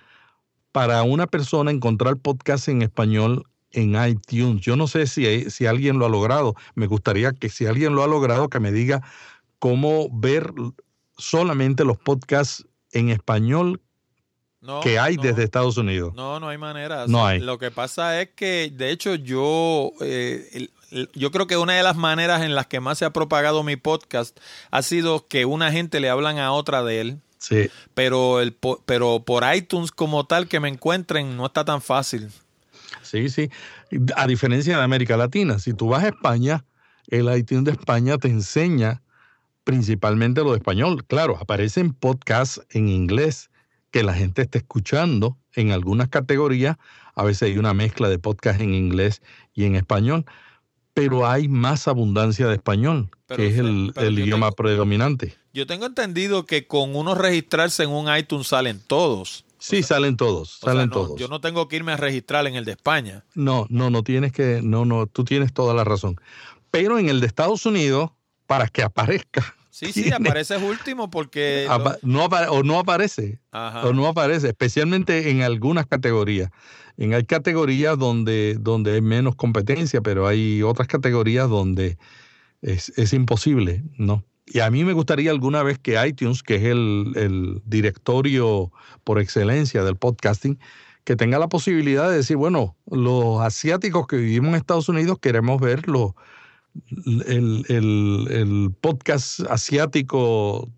para 0.73 1.03
una 1.03 1.27
persona 1.27 1.71
encontrar 1.71 2.17
podcast 2.17 2.69
en 2.69 2.83
español 2.83 3.45
en 3.73 3.95
iTunes. 3.95 4.63
Yo 4.63 4.77
no 4.77 4.87
sé 4.87 5.07
si, 5.07 5.51
si 5.51 5.67
alguien 5.67 5.99
lo 5.99 6.07
ha 6.07 6.09
logrado. 6.09 6.55
Me 6.75 6.87
gustaría 6.87 7.33
que 7.33 7.49
si 7.49 7.67
alguien 7.67 7.95
lo 7.95 8.03
ha 8.03 8.07
logrado, 8.07 8.49
que 8.49 8.61
me 8.61 8.73
diga 8.73 9.03
cómo 9.59 10.09
ver 10.13 10.53
solamente 11.17 11.85
los 11.85 11.99
podcasts 11.99 12.67
en 12.93 13.11
español 13.11 13.81
que 14.83 14.99
hay 14.99 15.17
desde 15.17 15.45
Estados 15.45 15.77
Unidos. 15.77 16.15
No, 16.15 16.41
no 16.41 16.49
hay 16.49 16.59
manera. 16.59 17.07
No 17.07 17.25
hay. 17.25 17.41
Lo 17.41 17.59
que 17.59 17.71
pasa 17.71 18.21
es 18.21 18.31
que, 18.31 18.73
de 18.75 18.91
hecho, 18.91 19.15
yo, 19.15 19.93
eh, 20.01 20.69
yo 21.15 21.31
creo 21.31 21.47
que 21.47 21.57
una 21.57 21.75
de 21.75 21.83
las 21.83 21.97
maneras 21.97 22.43
en 22.43 22.55
las 22.55 22.67
que 22.67 22.81
más 22.81 22.99
se 22.99 23.05
ha 23.05 23.13
propagado 23.13 23.63
mi 23.63 23.77
podcast 23.77 24.39
ha 24.71 24.83
sido 24.83 25.27
que 25.27 25.45
una 25.45 25.73
gente 25.73 26.01
le 26.01 26.09
hablan 26.09 26.39
a 26.39 26.53
otra 26.53 26.83
de 26.83 27.01
él. 27.01 27.21
Sí. 27.39 27.71
Pero, 27.95 28.41
el, 28.41 28.57
pero 28.87 29.23
por 29.25 29.45
iTunes 29.55 29.93
como 29.93 30.27
tal 30.27 30.49
que 30.49 30.61
me 30.61 30.69
encuentren 30.69 31.37
no 31.37 31.47
está 31.47 31.65
tan 31.65 31.81
fácil. 31.81 32.31
Sí, 33.03 33.29
sí. 33.29 33.51
A 34.17 34.27
diferencia 34.27 34.77
de 34.77 34.83
América 34.83 35.17
Latina, 35.17 35.59
si 35.59 35.73
tú 35.73 35.89
vas 35.89 36.05
a 36.05 36.09
España, 36.09 36.65
el 37.09 37.35
iTunes 37.37 37.65
de 37.65 37.73
España 37.73 38.19
te 38.19 38.29
enseña 38.29 39.03
principalmente 39.65 40.43
lo 40.43 40.53
de 40.53 40.59
español. 40.59 41.05
Claro, 41.07 41.37
aparecen 41.41 41.93
podcasts 41.93 42.63
en 42.71 42.89
inglés 42.89 43.51
que 43.91 44.03
la 44.03 44.15
gente 44.15 44.43
está 44.43 44.59
escuchando 44.59 45.39
en 45.55 45.73
algunas 45.73 46.09
categorías. 46.09 46.77
A 47.15 47.25
veces 47.25 47.43
hay 47.43 47.59
una 47.59 47.75
mezcla 47.75 48.09
de 48.09 48.19
podcast 48.19 48.61
en 48.61 48.75
inglés 48.75 49.23
y 49.55 49.65
en 49.65 49.75
español, 49.75 50.25
pero 50.97 51.29
hay 51.29 51.47
más 51.47 51.89
abundancia 51.89 52.47
de 52.47 52.55
español, 52.55 53.11
que 53.29 53.49
es 53.49 53.59
el, 53.59 53.93
idioma 54.19 54.51
predominante. 54.53 55.37
Yo 55.53 55.67
tengo 55.67 55.85
entendido 55.85 56.47
que 56.47 56.67
con 56.67 56.97
uno 56.97 57.15
registrarse 57.15 57.83
en 57.83 57.91
un 57.91 58.17
iTunes 58.17 58.47
salen 58.47 58.81
todos. 58.81 59.45
Sí, 59.59 59.83
salen 59.83 60.17
todos, 60.17 60.59
salen 60.59 60.89
todos. 60.89 61.21
Yo 61.21 61.29
no 61.29 61.43
tengo 61.43 61.69
que 61.69 61.77
irme 61.77 61.93
a 61.93 61.99
registrar 61.99 62.47
en 62.47 62.55
el 62.55 62.65
de 62.65 62.73
España. 62.73 63.27
No, 63.35 63.67
no, 63.69 63.91
no 63.91 64.05
tienes 64.05 64.33
que, 64.33 64.61
no, 64.63 64.87
no, 64.87 65.07
tú 65.07 65.25
tienes 65.25 65.53
toda 65.53 65.75
la 65.75 65.85
razón. 65.85 66.19
Pero 66.71 66.99
en 66.99 67.11
el 67.11 67.21
de 67.21 67.27
Estados 67.27 67.67
Unidos, 67.67 68.13
para 68.47 68.69
que 68.69 68.83
aparezca, 68.83 69.55
Sí, 69.77 69.93
sí, 69.93 70.11
aparece 70.11 70.57
último 70.57 71.11
porque... 71.11 71.69
no 72.01 72.25
o 72.25 72.63
no 72.63 72.79
aparece. 72.79 73.41
O 73.53 73.93
no 73.93 74.07
aparece, 74.07 74.49
especialmente 74.49 75.29
en 75.29 75.43
algunas 75.43 75.85
categorías. 75.85 76.51
En 76.97 77.13
hay 77.13 77.25
categorías 77.25 77.99
donde, 77.99 78.57
donde 78.59 78.95
hay 78.95 79.03
menos 79.03 79.37
competencia, 79.37 80.01
pero 80.01 80.27
hay 80.27 80.63
otras 80.63 80.89
categorías 80.89 81.51
donde 81.51 81.99
es, 82.63 83.13
imposible, 83.13 83.85
¿no? 83.99 84.25
Y 84.47 84.61
a 84.61 84.71
mí 84.71 84.83
me 84.83 84.95
gustaría 84.95 85.31
alguna 85.31 85.63
vez 85.63 85.79
que 85.79 86.03
iTunes, 86.07 86.43
que 86.43 86.55
es 86.55 86.63
el, 86.63 87.13
el 87.15 87.61
directorio 87.67 88.73
por 89.05 89.21
excelencia 89.21 89.85
del 89.85 89.97
podcasting, 89.97 90.59
que 91.05 91.17
tenga 91.17 91.39
la 91.39 91.51
posibilidad 91.51 92.09
de 92.09 92.17
decir, 92.17 92.39
bueno, 92.39 92.79
los 92.91 93.43
asiáticos 93.43 94.07
que 94.07 94.17
vivimos 94.17 94.49
en 94.49 94.55
Estados 94.55 94.89
Unidos 94.89 95.19
queremos 95.21 95.61
ver 95.61 95.87
los 95.87 96.13
el, 97.27 98.75
podcast 98.81 99.41
asiático, 99.49 100.69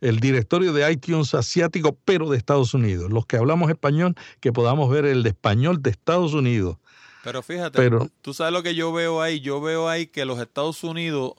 el 0.00 0.20
directorio 0.20 0.72
de 0.72 0.90
iTunes 0.90 1.34
asiático, 1.34 1.98
pero 2.04 2.30
de 2.30 2.36
Estados 2.36 2.74
Unidos. 2.74 3.10
Los 3.10 3.26
que 3.26 3.36
hablamos 3.36 3.70
español, 3.70 4.14
que 4.40 4.52
podamos 4.52 4.90
ver 4.90 5.04
el 5.04 5.22
de 5.22 5.30
español 5.30 5.82
de 5.82 5.90
Estados 5.90 6.34
Unidos. 6.34 6.76
Pero 7.22 7.42
fíjate, 7.42 7.90
tú 8.20 8.34
sabes 8.34 8.52
lo 8.52 8.62
que 8.62 8.74
yo 8.74 8.92
veo 8.92 9.22
ahí. 9.22 9.40
Yo 9.40 9.60
veo 9.60 9.88
ahí 9.88 10.06
que 10.06 10.26
los 10.26 10.38
Estados 10.38 10.84
Unidos, 10.84 11.32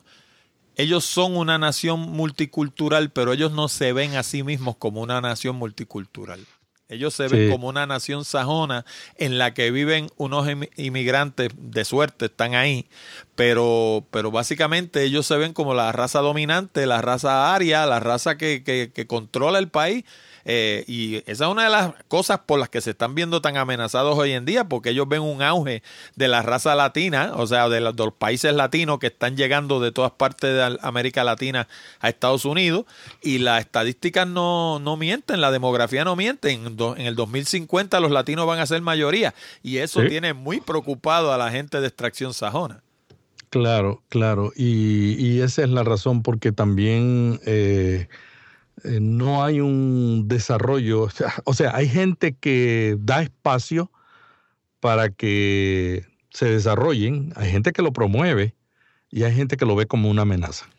ellos 0.75 1.05
son 1.05 1.37
una 1.37 1.57
nación 1.57 1.99
multicultural, 1.99 3.11
pero 3.11 3.33
ellos 3.33 3.51
no 3.51 3.67
se 3.67 3.93
ven 3.93 4.15
a 4.15 4.23
sí 4.23 4.41
mismos 4.41 4.77
como 4.77 5.01
una 5.01 5.21
nación 5.21 5.55
multicultural. 5.57 6.45
Ellos 6.95 7.13
se 7.13 7.27
ven 7.27 7.51
como 7.51 7.67
una 7.67 7.85
nación 7.85 8.25
sajona 8.25 8.85
en 9.17 9.37
la 9.37 9.53
que 9.53 9.71
viven 9.71 10.09
unos 10.17 10.47
inmigrantes 10.75 11.49
de 11.57 11.85
suerte, 11.85 12.25
están 12.25 12.55
ahí, 12.55 12.87
pero, 13.35 14.05
pero 14.11 14.31
básicamente 14.31 15.03
ellos 15.03 15.25
se 15.25 15.37
ven 15.37 15.53
como 15.53 15.73
la 15.73 15.91
raza 15.91 16.19
dominante, 16.19 16.85
la 16.85 17.01
raza 17.01 17.53
aria, 17.53 17.85
la 17.85 17.99
raza 17.99 18.37
que, 18.37 18.63
que, 18.63 18.91
que 18.93 19.07
controla 19.07 19.59
el 19.59 19.69
país 19.69 20.03
eh, 20.45 20.85
y 20.87 21.15
esa 21.25 21.45
es 21.45 21.51
una 21.51 21.63
de 21.63 21.69
las 21.71 21.93
cosas 22.07 22.41
por 22.45 22.59
las 22.59 22.69
que 22.69 22.79
se 22.79 22.91
están 22.91 23.15
viendo 23.15 23.41
tan 23.41 23.57
amenazados 23.57 24.17
hoy 24.17 24.31
en 24.31 24.45
día, 24.45 24.65
porque 24.65 24.91
ellos 24.91 25.07
ven 25.09 25.21
un 25.21 25.41
auge 25.41 25.81
de 26.15 26.27
la 26.27 26.43
raza 26.43 26.75
latina, 26.75 27.33
o 27.35 27.47
sea, 27.47 27.67
de 27.67 27.81
los, 27.81 27.95
países 28.17 28.53
latinos 28.53 28.99
que 28.99 29.07
están 29.07 29.35
llegando 29.35 29.79
de 29.79 29.91
todas 29.91 30.11
partes 30.11 30.53
de 30.53 30.77
América 30.81 31.23
Latina 31.23 31.67
a 31.99 32.09
Estados 32.09 32.45
Unidos, 32.45 32.85
y 33.23 33.39
las 33.39 33.61
estadísticas 33.61 34.27
no, 34.27 34.79
no 34.79 34.97
mienten, 34.97 35.41
la 35.41 35.49
demografía 35.49 36.05
no 36.05 36.15
miente. 36.15 36.51
En, 36.51 36.77
el 36.97 37.15
2050 37.15 37.99
los 37.99 38.11
latinos 38.11 38.45
van 38.45 38.59
a 38.59 38.67
ser 38.67 38.81
mayoría, 38.81 39.33
y 39.63 39.77
eso 39.77 40.03
tiene 40.03 40.33
muy 40.33 40.61
preocupado 40.61 41.33
a 41.33 41.37
la 41.37 41.49
gente 41.49 41.81
de 41.81 41.87
extracción 41.87 42.33
sajona. 42.35 42.83
Claro, 43.49 44.03
claro, 44.09 44.51
y, 44.55 45.39
esa 45.39 45.63
es 45.63 45.69
la 45.69 45.83
razón 45.83 46.21
porque 46.23 46.51
también 46.51 47.39
eh, 47.45 48.09
eh, 48.83 48.99
no 49.01 49.43
hay 49.43 49.61
un 49.61 50.27
desarrollo, 50.27 51.07
o 51.45 51.53
sea, 51.53 51.75
hay 51.75 51.87
gente 51.87 52.35
que 52.35 52.97
da 52.99 53.21
espacio 53.21 53.91
para 54.79 55.09
que 55.09 56.05
se 56.29 56.45
desarrollen, 56.45 57.33
hay 57.35 57.51
gente 57.51 57.71
que 57.71 57.81
lo 57.81 57.93
promueve 57.93 58.55
y 59.09 59.23
hay 59.23 59.33
gente 59.33 59.57
que 59.57 59.65
lo 59.65 59.75
ve 59.75 59.85
como 59.85 60.09
una 60.09 60.23
amenaza. 60.23 60.69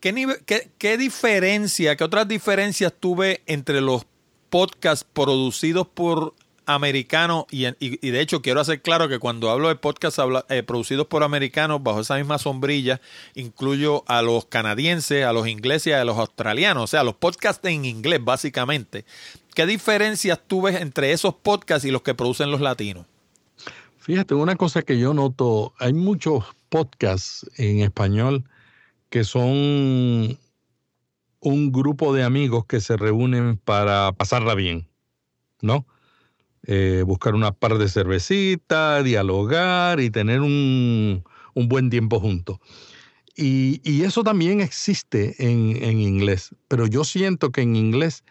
¿Qué, 0.00 0.70
qué 0.78 0.98
diferencia, 0.98 1.96
qué 1.96 2.04
otras 2.04 2.26
diferencias 2.26 2.92
tuve 2.98 3.42
entre 3.46 3.80
los 3.80 4.06
podcasts 4.50 5.06
producidos 5.12 5.86
por 5.86 6.34
americano 6.66 7.46
y, 7.50 7.64
de 7.64 8.20
hecho 8.20 8.42
quiero 8.42 8.60
hacer 8.60 8.82
claro 8.82 9.08
que 9.08 9.18
cuando 9.18 9.50
hablo 9.50 9.68
de 9.68 9.76
podcasts 9.76 10.20
eh, 10.48 10.62
producidos 10.62 11.06
por 11.06 11.22
americanos 11.22 11.82
bajo 11.82 12.00
esa 12.00 12.16
misma 12.16 12.38
sombrilla 12.38 13.00
incluyo 13.34 14.04
a 14.06 14.22
los 14.22 14.46
canadienses, 14.46 15.24
a 15.24 15.32
los 15.32 15.48
ingleses 15.48 15.88
y 15.88 15.92
a 15.92 16.04
los 16.04 16.18
australianos, 16.18 16.84
o 16.84 16.86
sea, 16.86 17.04
los 17.04 17.14
podcasts 17.14 17.66
en 17.66 17.84
inglés 17.84 18.20
básicamente. 18.24 19.04
¿Qué 19.54 19.66
diferencias 19.66 20.40
tú 20.46 20.62
ves 20.62 20.80
entre 20.80 21.12
esos 21.12 21.34
podcasts 21.34 21.84
y 21.84 21.90
los 21.90 22.02
que 22.02 22.14
producen 22.14 22.50
los 22.50 22.60
latinos? 22.60 23.06
Fíjate, 23.98 24.34
una 24.34 24.56
cosa 24.56 24.82
que 24.82 24.98
yo 24.98 25.14
noto, 25.14 25.74
hay 25.78 25.92
muchos 25.92 26.44
podcasts 26.68 27.48
en 27.56 27.80
español 27.80 28.44
que 29.10 29.24
son 29.24 30.38
un 31.42 31.72
grupo 31.72 32.14
de 32.14 32.22
amigos 32.22 32.64
que 32.66 32.80
se 32.80 32.96
reúnen 32.96 33.58
para 33.58 34.12
pasarla 34.12 34.54
bien, 34.54 34.88
¿no? 35.60 35.86
Eh, 36.64 37.02
buscar 37.04 37.34
una 37.34 37.50
par 37.50 37.76
de 37.76 37.88
cervecitas, 37.88 39.02
dialogar 39.02 39.98
y 39.98 40.10
tener 40.10 40.40
un, 40.40 41.24
buen 41.54 41.90
tiempo 41.90 42.20
juntos. 42.20 42.58
Y, 43.34 44.02
eso 44.02 44.22
también 44.22 44.60
existe 44.60 45.34
en, 45.38 45.82
en, 45.82 45.98
inglés, 46.00 46.54
pero 46.68 46.86
yo 46.86 47.02
siento 47.02 47.50
que 47.50 47.62
en 47.62 47.76
inglés 47.76 48.24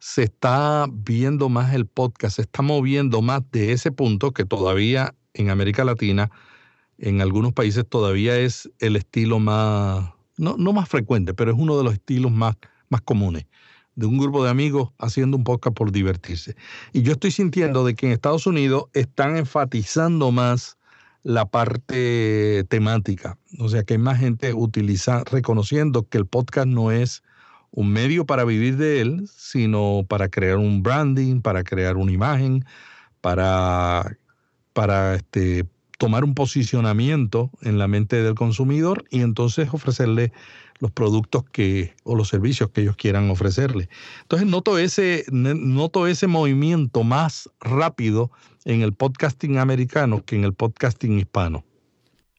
se 0.00 0.24
está 0.24 0.86
viendo 0.90 1.48
más 1.48 1.74
el 1.74 1.86
podcast, 1.86 2.36
se 2.36 2.42
está 2.42 2.62
moviendo 2.62 3.22
más 3.22 3.42
de 3.52 3.72
ese 3.72 3.92
punto 3.92 4.32
que 4.32 4.44
todavía 4.44 5.14
en 5.34 5.50
América 5.50 5.84
Latina, 5.84 6.30
en 6.98 7.20
algunos 7.20 7.52
países 7.52 7.84
todavía 7.88 8.38
es 8.38 8.70
el 8.80 8.96
estilo 8.96 9.38
más, 9.38 10.10
no, 10.36 10.56
no 10.56 10.72
más 10.72 10.88
frecuente, 10.88 11.34
pero 11.34 11.52
es 11.52 11.58
uno 11.58 11.76
de 11.78 11.84
los 11.84 11.92
estilos 11.92 12.32
más, 12.32 12.56
más 12.88 13.02
comunes 13.02 13.44
de 13.98 14.06
un 14.06 14.16
grupo 14.16 14.44
de 14.44 14.50
amigos 14.50 14.90
haciendo 14.98 15.36
un 15.36 15.42
podcast 15.42 15.76
por 15.76 15.90
divertirse. 15.90 16.54
Y 16.92 17.02
yo 17.02 17.12
estoy 17.12 17.32
sintiendo 17.32 17.84
de 17.84 17.96
que 17.96 18.06
en 18.06 18.12
Estados 18.12 18.46
Unidos 18.46 18.84
están 18.92 19.36
enfatizando 19.36 20.30
más 20.30 20.78
la 21.24 21.46
parte 21.46 22.64
temática. 22.68 23.36
O 23.58 23.68
sea, 23.68 23.82
que 23.82 23.94
hay 23.94 23.98
más 23.98 24.20
gente 24.20 24.54
utiliza, 24.54 25.24
reconociendo 25.24 26.08
que 26.08 26.16
el 26.16 26.26
podcast 26.26 26.68
no 26.68 26.92
es 26.92 27.24
un 27.72 27.92
medio 27.92 28.24
para 28.24 28.44
vivir 28.44 28.76
de 28.76 29.00
él, 29.00 29.28
sino 29.36 30.06
para 30.08 30.28
crear 30.28 30.58
un 30.58 30.84
branding, 30.84 31.40
para 31.40 31.64
crear 31.64 31.96
una 31.96 32.12
imagen, 32.12 32.64
para, 33.20 34.16
para 34.74 35.16
este, 35.16 35.66
tomar 35.98 36.22
un 36.22 36.34
posicionamiento 36.34 37.50
en 37.62 37.78
la 37.78 37.88
mente 37.88 38.22
del 38.22 38.36
consumidor 38.36 39.04
y 39.10 39.22
entonces 39.22 39.68
ofrecerle 39.72 40.32
los 40.80 40.90
productos 40.90 41.44
que 41.50 41.94
o 42.04 42.14
los 42.14 42.28
servicios 42.28 42.70
que 42.70 42.82
ellos 42.82 42.96
quieran 42.96 43.30
ofrecerle. 43.30 43.88
Entonces 44.22 44.46
noto 44.46 44.78
ese, 44.78 45.24
noto 45.30 46.06
ese 46.06 46.26
movimiento 46.26 47.02
más 47.02 47.50
rápido 47.60 48.30
en 48.64 48.82
el 48.82 48.92
podcasting 48.92 49.58
americano 49.58 50.22
que 50.24 50.36
en 50.36 50.44
el 50.44 50.54
podcasting 50.54 51.18
hispano. 51.18 51.64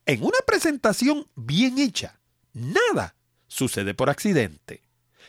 En 0.05 0.23
una 0.23 0.39
presentación 0.47 1.27
bien 1.35 1.77
hecha, 1.77 2.18
Nada 2.53 3.15
sucede 3.47 3.93
por 3.93 4.09
accidente. 4.09 4.83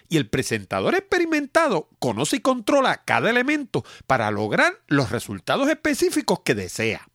Y 0.09 0.17
el 0.17 0.29
presentador 0.29 0.95
experimentado 0.95 1.89
conoce 1.99 2.37
y 2.37 2.41
controla 2.41 3.05
cada 3.05 3.31
elemento 3.31 3.85
para 4.07 4.31
lograr 4.31 4.81
los 4.89 5.11
resultados 5.11 5.69
específicos 5.69 6.41
que 6.41 6.55
desea. 6.55 7.09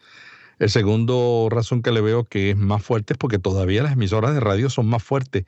El 0.58 0.70
segundo 0.70 1.50
razón 1.52 1.82
que 1.82 1.92
le 1.92 2.02
veo 2.02 2.24
que 2.24 2.52
es 2.52 2.58
más 2.58 2.84
fuerte 2.84 3.14
es 3.14 3.18
porque 3.18 3.40
todavía 3.40 3.84
las 3.84 3.94
emisoras 3.94 4.34
de 4.34 4.40
radio 4.40 4.70
son 4.70 4.88
más 4.88 5.04
fuertes 5.04 5.46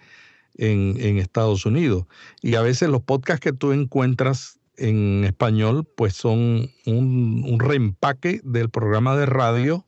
en, 0.56 1.18
Estados 1.18 1.66
Unidos. 1.66 2.06
Y 2.42 2.56
a 2.56 2.62
veces 2.62 2.90
los 2.90 3.02
podcasts 3.02 3.42
que 3.42 3.54
tú 3.54 3.72
encuentras 3.72 4.60
en 4.78 5.24
español, 5.24 5.88
pues 5.96 6.14
son 6.14 6.70
un, 6.86 7.58
reempaque 7.60 8.42
del 8.44 8.70
programa 8.70 9.16
de 9.16 9.26
radio 9.26 9.86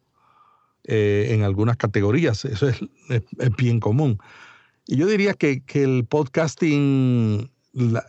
eh, 0.86 1.30
en 1.32 1.44
algunas 1.44 1.78
categorías. 1.78 2.46
Eso 2.46 2.68
es 2.68 2.80
bien 3.58 3.80
común. 3.80 4.20
Y 4.88 4.98
yo 4.98 5.08
diría 5.08 5.34
que, 5.34 5.64
el 5.74 6.06
podcasting 6.06 7.50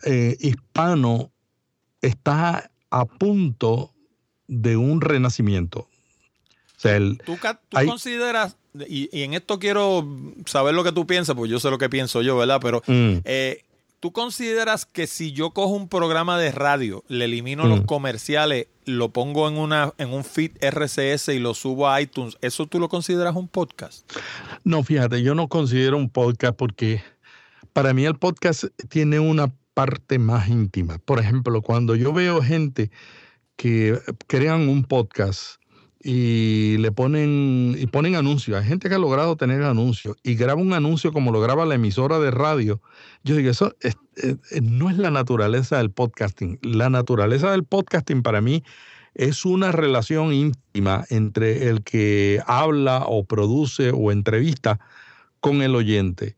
eh, 0.05 0.37
hispano 0.39 1.31
está 2.01 2.71
a 2.89 3.05
punto 3.05 3.93
de 4.47 4.77
un 4.77 5.01
renacimiento. 5.01 5.79
O 5.79 6.79
sea, 6.79 6.99
¿Tú, 7.25 7.37
consideras, 7.87 8.55
y, 8.87 9.09
en 9.23 9.33
esto 9.33 9.57
quiero 9.57 10.07
saber 10.45 10.75
lo 10.75 10.83
que 10.83 10.91
tú 10.91 11.07
piensas, 11.07 11.35
porque 11.35 11.49
yo 11.49 11.59
sé 11.59 11.71
lo 11.71 11.79
que 11.79 11.89
pienso 11.89 12.21
yo, 12.21 12.37
¿verdad? 12.37 12.59
Pero 12.61 12.83
mm. 12.85 13.17
eh, 13.25 13.63
¿Tú 13.99 14.11
consideras 14.11 14.85
que 14.85 15.07
si 15.07 15.31
yo 15.31 15.51
cojo 15.51 15.73
un 15.73 15.89
programa 15.89 16.37
de 16.37 16.51
radio, 16.51 17.03
le 17.07 17.25
elimino 17.25 17.65
los 17.65 17.81
mm. 17.81 17.85
comerciales, 17.85 18.67
lo 18.85 19.09
pongo 19.09 19.47
en, 19.47 19.57
una, 19.57 19.93
en 19.97 20.13
un 20.13 20.23
feed 20.23 20.51
RCS 20.61 21.29
y 21.29 21.39
lo 21.39 21.55
subo 21.55 21.89
a 21.89 21.99
iTunes, 21.99 22.37
¿eso 22.41 22.67
tú 22.67 22.79
lo 22.79 22.89
consideras 22.89 23.35
un 23.35 23.47
podcast? 23.47 24.07
No, 24.63 24.83
fíjate, 24.83 25.23
yo 25.23 25.33
no 25.33 25.47
considero 25.47 25.97
un 25.97 26.09
podcast 26.09 26.55
porque 26.55 27.01
para 27.73 27.93
mí 27.95 28.05
el 28.05 28.15
podcast 28.15 28.65
tiene 28.87 29.19
una 29.19 29.51
parte 29.73 30.19
más 30.19 30.47
íntima. 30.47 30.99
Por 30.99 31.19
ejemplo, 31.19 31.63
cuando 31.63 31.95
yo 31.95 32.13
veo 32.13 32.41
gente 32.41 32.91
que 33.55 33.99
crean 34.27 34.69
un 34.69 34.83
podcast 34.83 35.59
y 36.09 36.77
le 36.77 36.93
ponen 36.93 37.75
y 37.77 37.85
ponen 37.87 38.15
anuncios. 38.15 38.57
Hay 38.57 38.65
gente 38.65 38.87
que 38.87 38.95
ha 38.95 38.97
logrado 38.97 39.35
tener 39.35 39.61
anuncios 39.63 40.15
y 40.23 40.35
graba 40.35 40.61
un 40.61 40.71
anuncio 40.71 41.11
como 41.11 41.33
lo 41.33 41.41
graba 41.41 41.65
la 41.65 41.75
emisora 41.75 42.17
de 42.17 42.31
radio. 42.31 42.81
Yo 43.25 43.35
digo, 43.35 43.49
eso 43.49 43.75
no 44.61 44.89
es 44.89 44.97
la 44.97 45.11
naturaleza 45.11 45.79
del 45.79 45.91
podcasting. 45.91 46.59
La 46.61 46.89
naturaleza 46.89 47.51
del 47.51 47.65
podcasting 47.65 48.23
para 48.23 48.39
mí 48.39 48.63
es 49.15 49.43
una 49.43 49.73
relación 49.73 50.31
íntima 50.31 51.03
entre 51.09 51.67
el 51.67 51.83
que 51.83 52.41
habla 52.47 53.03
o 53.05 53.25
produce 53.25 53.91
o 53.93 54.13
entrevista 54.13 54.79
con 55.41 55.61
el 55.61 55.75
oyente. 55.75 56.37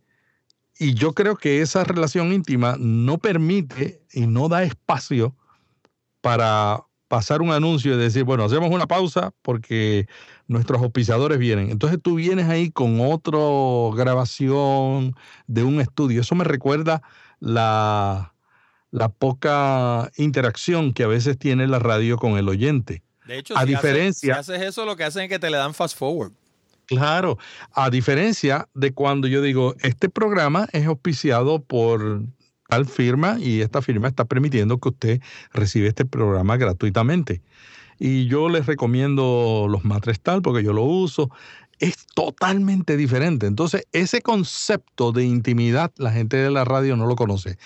Y 0.80 0.96
yo 0.96 1.14
creo 1.14 1.36
que 1.36 1.62
esa 1.62 1.84
relación 1.84 2.34
íntima 2.34 2.76
no 2.80 3.20
permite 3.20 4.02
y 4.14 4.26
no 4.26 4.50
da 4.50 4.64
espacio 4.64 5.36
para 6.22 6.89
pasar 7.10 7.42
un 7.42 7.52
anuncio 7.52 7.96
y 7.96 7.98
decir, 7.98 8.24
bueno, 8.24 8.46
hacemos 8.46 8.70
una 8.72 8.88
pausa 8.88 9.34
porque 9.42 10.08
nuestros 10.48 10.82
auspiciadores 10.82 11.40
vienen. 11.40 11.72
Entonces 11.72 12.00
tú 12.02 12.16
vienes 12.16 12.48
ahí 12.48 12.72
con 12.72 13.02
otra 13.02 13.40
grabación 14.02 15.16
de 15.48 15.64
un 15.64 15.82
estudio. 15.82 16.22
Eso 16.22 16.36
me 16.36 16.46
recuerda 16.46 17.02
la, 17.40 18.34
la 18.92 19.10
poca 19.10 20.12
interacción 20.16 20.94
que 20.94 21.04
a 21.04 21.08
veces 21.08 21.38
tiene 21.38 21.68
la 21.68 21.80
radio 21.80 22.18
con 22.18 22.38
el 22.38 22.48
oyente. 22.48 23.02
De 23.26 23.40
hecho, 23.40 23.58
a 23.58 23.62
si, 23.62 23.68
diferencia, 23.68 24.36
haces, 24.36 24.46
si 24.46 24.54
haces 24.54 24.70
eso, 24.70 24.86
lo 24.86 24.96
que 24.96 25.04
hacen 25.04 25.24
es 25.24 25.30
que 25.30 25.40
te 25.40 25.50
le 25.50 25.58
dan 25.58 25.74
fast 25.74 25.98
forward. 25.98 26.32
Claro, 26.86 27.38
a 27.74 27.90
diferencia 27.90 28.68
de 28.74 28.94
cuando 28.94 29.28
yo 29.28 29.42
digo, 29.42 29.76
este 29.82 30.10
programa 30.10 30.68
es 30.72 30.88
auspiciado 30.88 31.62
por 31.62 32.24
tal 32.70 32.86
firma 32.86 33.38
y 33.40 33.62
esta 33.62 33.82
firma 33.82 34.08
está 34.08 34.26
permitiendo 34.26 34.78
que 34.78 34.90
usted 34.90 35.22
reciba 35.52 35.88
este 35.88 36.06
programa 36.06 36.56
gratuitamente. 36.56 37.42
Y 37.98 38.28
yo 38.28 38.48
les 38.48 38.68
recomiendo 38.68 39.66
los 39.68 39.84
matres 39.84 40.22
tal 40.22 40.42
porque 40.44 40.64
yo 40.64 40.72
lo 40.72 40.84
uso. 40.84 41.32
Es 41.80 42.06
totalmente 42.14 42.96
diferente. 42.96 43.48
Entonces, 43.48 43.88
ese 43.92 44.22
concepto 44.22 45.12
de 45.12 45.26
intimidad, 45.26 45.92
la 45.98 46.12
gente 46.12 46.38
de 46.38 46.52
la 46.52 46.64
radio 46.64 46.96
no 46.96 47.08
lo 47.08 47.16
conoce. 47.16 47.58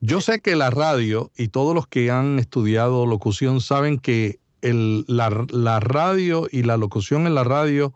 Yo 0.00 0.20
sé 0.20 0.40
que 0.40 0.54
la 0.54 0.70
radio 0.70 1.32
y 1.36 1.48
todos 1.48 1.74
los 1.74 1.88
que 1.88 2.10
han 2.10 2.38
estudiado 2.38 3.06
locución 3.06 3.60
saben 3.60 3.98
que 3.98 4.38
la, 4.62 5.44
la 5.50 5.80
radio 5.80 6.46
y 6.50 6.62
la 6.62 6.76
locución 6.76 7.26
en 7.26 7.34
la 7.34 7.44
radio 7.44 7.92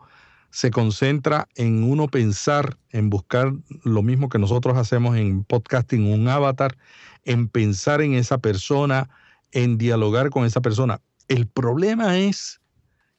se 0.51 0.71
concentra 0.71 1.47
en 1.55 1.83
uno 1.83 2.07
pensar, 2.07 2.77
en 2.91 3.09
buscar 3.09 3.53
lo 3.83 4.01
mismo 4.01 4.29
que 4.29 4.39
nosotros 4.39 4.77
hacemos 4.77 5.17
en 5.17 5.43
podcasting, 5.43 6.11
un 6.11 6.27
avatar, 6.27 6.77
en 7.23 7.47
pensar 7.47 8.01
en 8.01 8.13
esa 8.13 8.39
persona, 8.39 9.09
en 9.51 9.77
dialogar 9.77 10.29
con 10.29 10.45
esa 10.45 10.61
persona. 10.61 11.01
El 11.27 11.47
problema 11.47 12.17
es 12.17 12.59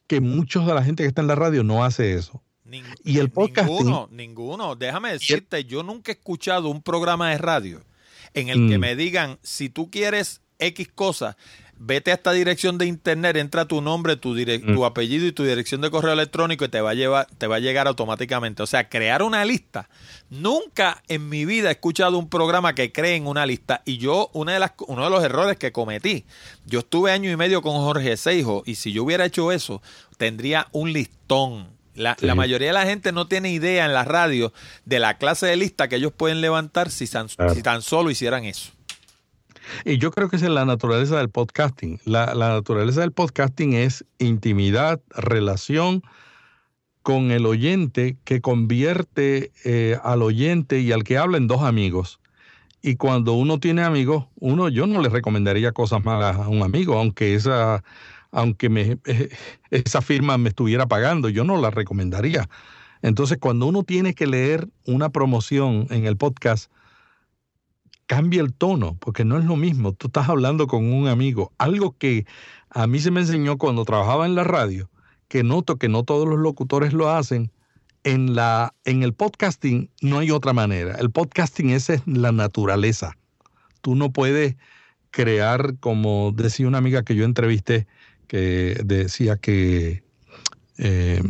que 0.07 0.19
muchos 0.19 0.65
de 0.65 0.73
la 0.73 0.83
gente 0.83 1.03
que 1.03 1.07
está 1.07 1.21
en 1.21 1.27
la 1.27 1.35
radio 1.35 1.63
no 1.63 1.85
hace 1.85 2.13
eso. 2.15 2.43
y 3.03 3.19
el 3.19 3.29
podcasting... 3.29 3.77
Ninguno, 3.77 4.09
ninguno. 4.11 4.75
Déjame 4.75 5.13
decirte, 5.13 5.63
yo 5.63 5.83
nunca 5.83 6.11
he 6.11 6.15
escuchado 6.15 6.69
un 6.69 6.81
programa 6.81 7.31
de 7.31 7.37
radio 7.37 7.81
en 8.33 8.49
el 8.49 8.69
que 8.69 8.77
mm. 8.77 8.81
me 8.81 8.95
digan, 8.95 9.39
si 9.41 9.69
tú 9.69 9.89
quieres 9.89 10.41
X 10.59 10.89
cosa, 10.93 11.37
vete 11.83 12.11
a 12.11 12.13
esta 12.13 12.31
dirección 12.31 12.77
de 12.77 12.85
internet, 12.85 13.35
entra 13.37 13.65
tu 13.65 13.81
nombre, 13.81 14.15
tu, 14.15 14.35
mm. 14.35 14.73
tu 14.73 14.85
apellido 14.85 15.25
y 15.25 15.31
tu 15.31 15.43
dirección 15.43 15.81
de 15.81 15.89
correo 15.89 16.13
electrónico 16.13 16.63
y 16.63 16.69
te 16.69 16.79
va 16.79 16.91
a 16.91 16.93
llevar, 16.93 17.27
te 17.37 17.47
va 17.47 17.55
a 17.55 17.59
llegar 17.59 17.87
automáticamente. 17.87 18.61
O 18.61 18.67
sea, 18.67 18.87
crear 18.87 19.23
una 19.23 19.43
lista. 19.45 19.89
Nunca 20.29 21.01
en 21.07 21.27
mi 21.27 21.45
vida 21.45 21.69
he 21.69 21.71
escuchado 21.71 22.19
un 22.19 22.29
programa 22.29 22.75
que 22.75 22.91
cree 22.91 23.15
en 23.15 23.25
una 23.25 23.45
lista. 23.45 23.81
Y 23.83 23.97
yo, 23.97 24.29
una 24.33 24.53
de 24.53 24.59
las, 24.59 24.73
uno 24.87 25.03
de 25.03 25.09
los 25.09 25.23
errores 25.23 25.57
que 25.57 25.71
cometí, 25.71 26.25
yo 26.65 26.79
estuve 26.79 27.11
año 27.11 27.31
y 27.31 27.35
medio 27.35 27.63
con 27.63 27.73
Jorge 27.73 28.15
Seijo, 28.15 28.61
y 28.65 28.75
si 28.75 28.91
yo 28.93 29.03
hubiera 29.03 29.25
hecho 29.25 29.51
eso, 29.51 29.81
tendría 30.17 30.67
un 30.71 30.93
listón. 30.93 31.81
La, 31.93 32.15
la, 32.21 32.35
mayoría 32.35 32.67
de 32.67 32.73
la 32.73 32.85
gente 32.85 33.11
no 33.11 33.27
tiene 33.27 33.51
idea 33.51 33.85
en 33.85 33.93
la 33.93 34.05
radio 34.05 34.53
de 34.85 34.99
la 34.99 35.17
clase 35.17 35.47
de 35.47 35.57
lista 35.57 35.89
que 35.89 35.97
ellos 35.97 36.13
pueden 36.15 36.39
levantar 36.39 36.89
si 36.89 37.05
si 37.05 37.61
tan 37.63 37.81
solo 37.81 38.09
hicieran 38.09 38.45
eso. 38.45 38.71
Y 39.85 39.97
yo 39.97 40.11
creo 40.11 40.29
que 40.29 40.35
esa 40.35 40.45
es 40.45 40.51
la 40.51 40.65
naturaleza 40.65 41.17
del 41.17 41.29
podcasting. 41.29 41.99
La, 42.05 42.33
naturaleza 42.35 43.01
del 43.01 43.11
podcasting 43.11 43.73
es 43.73 44.05
intimidad, 44.19 45.01
relación 45.09 46.03
con 47.01 47.31
el 47.31 47.45
oyente 47.45 48.17
que 48.23 48.41
convierte 48.41 49.51
eh, 49.65 49.97
al 50.03 50.21
oyente 50.21 50.79
y 50.79 50.91
al 50.91 51.03
que 51.03 51.17
habla 51.17 51.37
en 51.37 51.47
dos 51.47 51.63
amigos. 51.63 52.19
Y 52.81 52.95
cuando 52.95 53.33
uno 53.33 53.59
tiene 53.59 53.83
amigos, 53.83 54.25
uno 54.39 54.69
yo 54.69 54.87
no 54.87 55.01
le 55.01 55.09
recomendaría 55.09 55.71
cosas 55.71 56.03
malas 56.03 56.37
a 56.37 56.47
un 56.47 56.63
amigo, 56.63 56.97
aunque 56.97 57.35
esa, 57.35 57.83
aunque 58.31 58.69
me, 58.69 58.97
esa 59.69 60.01
firma 60.01 60.37
me 60.37 60.49
estuviera 60.49 60.87
pagando, 60.87 61.29
yo 61.29 61.43
no 61.43 61.59
la 61.61 61.69
recomendaría. 61.69 62.49
Entonces, 63.03 63.37
cuando 63.39 63.65
uno 63.65 63.83
tiene 63.83 64.13
que 64.13 64.27
leer 64.27 64.67
una 64.85 65.09
promoción 65.09 65.87
en 65.89 66.05
el 66.05 66.17
podcast, 66.17 66.71
cambia 68.11 68.41
el 68.41 68.53
tono, 68.53 68.97
porque 68.99 69.23
no 69.23 69.39
es 69.39 69.45
lo 69.45 69.55
mismo. 69.55 69.93
Tú 69.93 70.07
estás 70.07 70.27
hablando 70.27 70.67
con 70.67 70.91
un 70.91 71.07
amigo. 71.07 71.53
Algo 71.57 71.95
que 71.97 72.25
a 72.69 72.85
mí 72.85 72.99
se 72.99 73.09
me 73.09 73.21
enseñó 73.21 73.57
cuando 73.57 73.85
trabajaba 73.85 74.25
en 74.25 74.35
la 74.35 74.43
radio, 74.43 74.89
que 75.29 75.43
noto 75.43 75.77
que 75.77 75.87
no 75.87 76.03
todos 76.03 76.27
los 76.27 76.37
locutores 76.37 76.91
lo 76.91 77.09
hacen. 77.09 77.53
En, 78.03 78.35
la, 78.35 78.73
en 78.83 79.03
el 79.03 79.13
podcasting 79.13 79.89
no 80.01 80.19
hay 80.19 80.29
otra 80.29 80.51
manera. 80.51 80.95
El 80.95 81.09
podcasting 81.09 81.69
esa 81.69 81.93
es 81.93 82.01
la 82.05 82.33
naturaleza. 82.33 83.15
Tú 83.79 83.95
no 83.95 84.11
puedes 84.11 84.57
crear, 85.11 85.75
como 85.79 86.33
decía 86.35 86.67
una 86.67 86.79
amiga 86.79 87.03
que 87.03 87.15
yo 87.15 87.23
entrevisté, 87.23 87.87
que 88.27 88.81
decía 88.83 89.37
que 89.37 90.03
eh, 90.77 91.21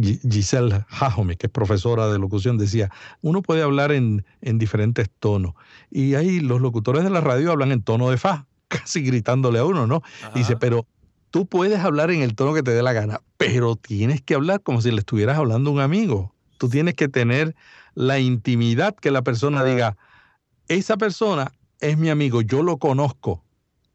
Giselle 0.00 0.84
Jajome, 0.88 1.36
que 1.36 1.46
es 1.46 1.52
profesora 1.52 2.08
de 2.08 2.18
locución, 2.18 2.58
decía, 2.58 2.90
uno 3.22 3.42
puede 3.42 3.62
hablar 3.62 3.92
en, 3.92 4.24
diferentes 4.40 5.08
tonos. 5.18 5.54
Y 5.90 6.14
ahí 6.14 6.40
los 6.40 6.60
locutores 6.60 7.02
de 7.04 7.10
la 7.10 7.20
radio 7.20 7.52
hablan 7.52 7.72
en 7.72 7.82
tono 7.82 8.10
de 8.10 8.18
fa, 8.18 8.46
casi 8.68 9.02
gritándole 9.02 9.58
a 9.58 9.64
uno, 9.64 9.86
¿no? 9.86 10.02
Dice, 10.34 10.56
pero 10.56 10.86
tú 11.30 11.46
puedes 11.46 11.80
hablar 11.80 12.10
en 12.10 12.22
el 12.22 12.34
tono 12.34 12.54
que 12.54 12.62
te 12.62 12.72
dé 12.72 12.82
la 12.82 12.92
gana, 12.92 13.20
pero 13.36 13.76
tienes 13.76 14.22
que 14.22 14.34
hablar 14.34 14.62
como 14.62 14.82
si 14.82 14.90
le 14.90 14.98
estuvieras 14.98 15.38
hablando 15.38 15.70
a 15.70 15.72
un 15.72 15.80
amigo. 15.80 16.34
Tú 16.58 16.68
tienes 16.68 16.94
que 16.94 17.08
tener 17.08 17.54
la 17.94 18.18
intimidad 18.18 18.94
que 18.94 19.10
la 19.10 19.22
persona 19.22 19.64
diga, 19.64 19.96
esa 20.68 20.96
persona 20.96 21.52
es 21.80 21.96
mi 21.96 22.10
amigo, 22.10 22.42
yo 22.42 22.62
lo 22.62 22.78
conozco, 22.78 23.44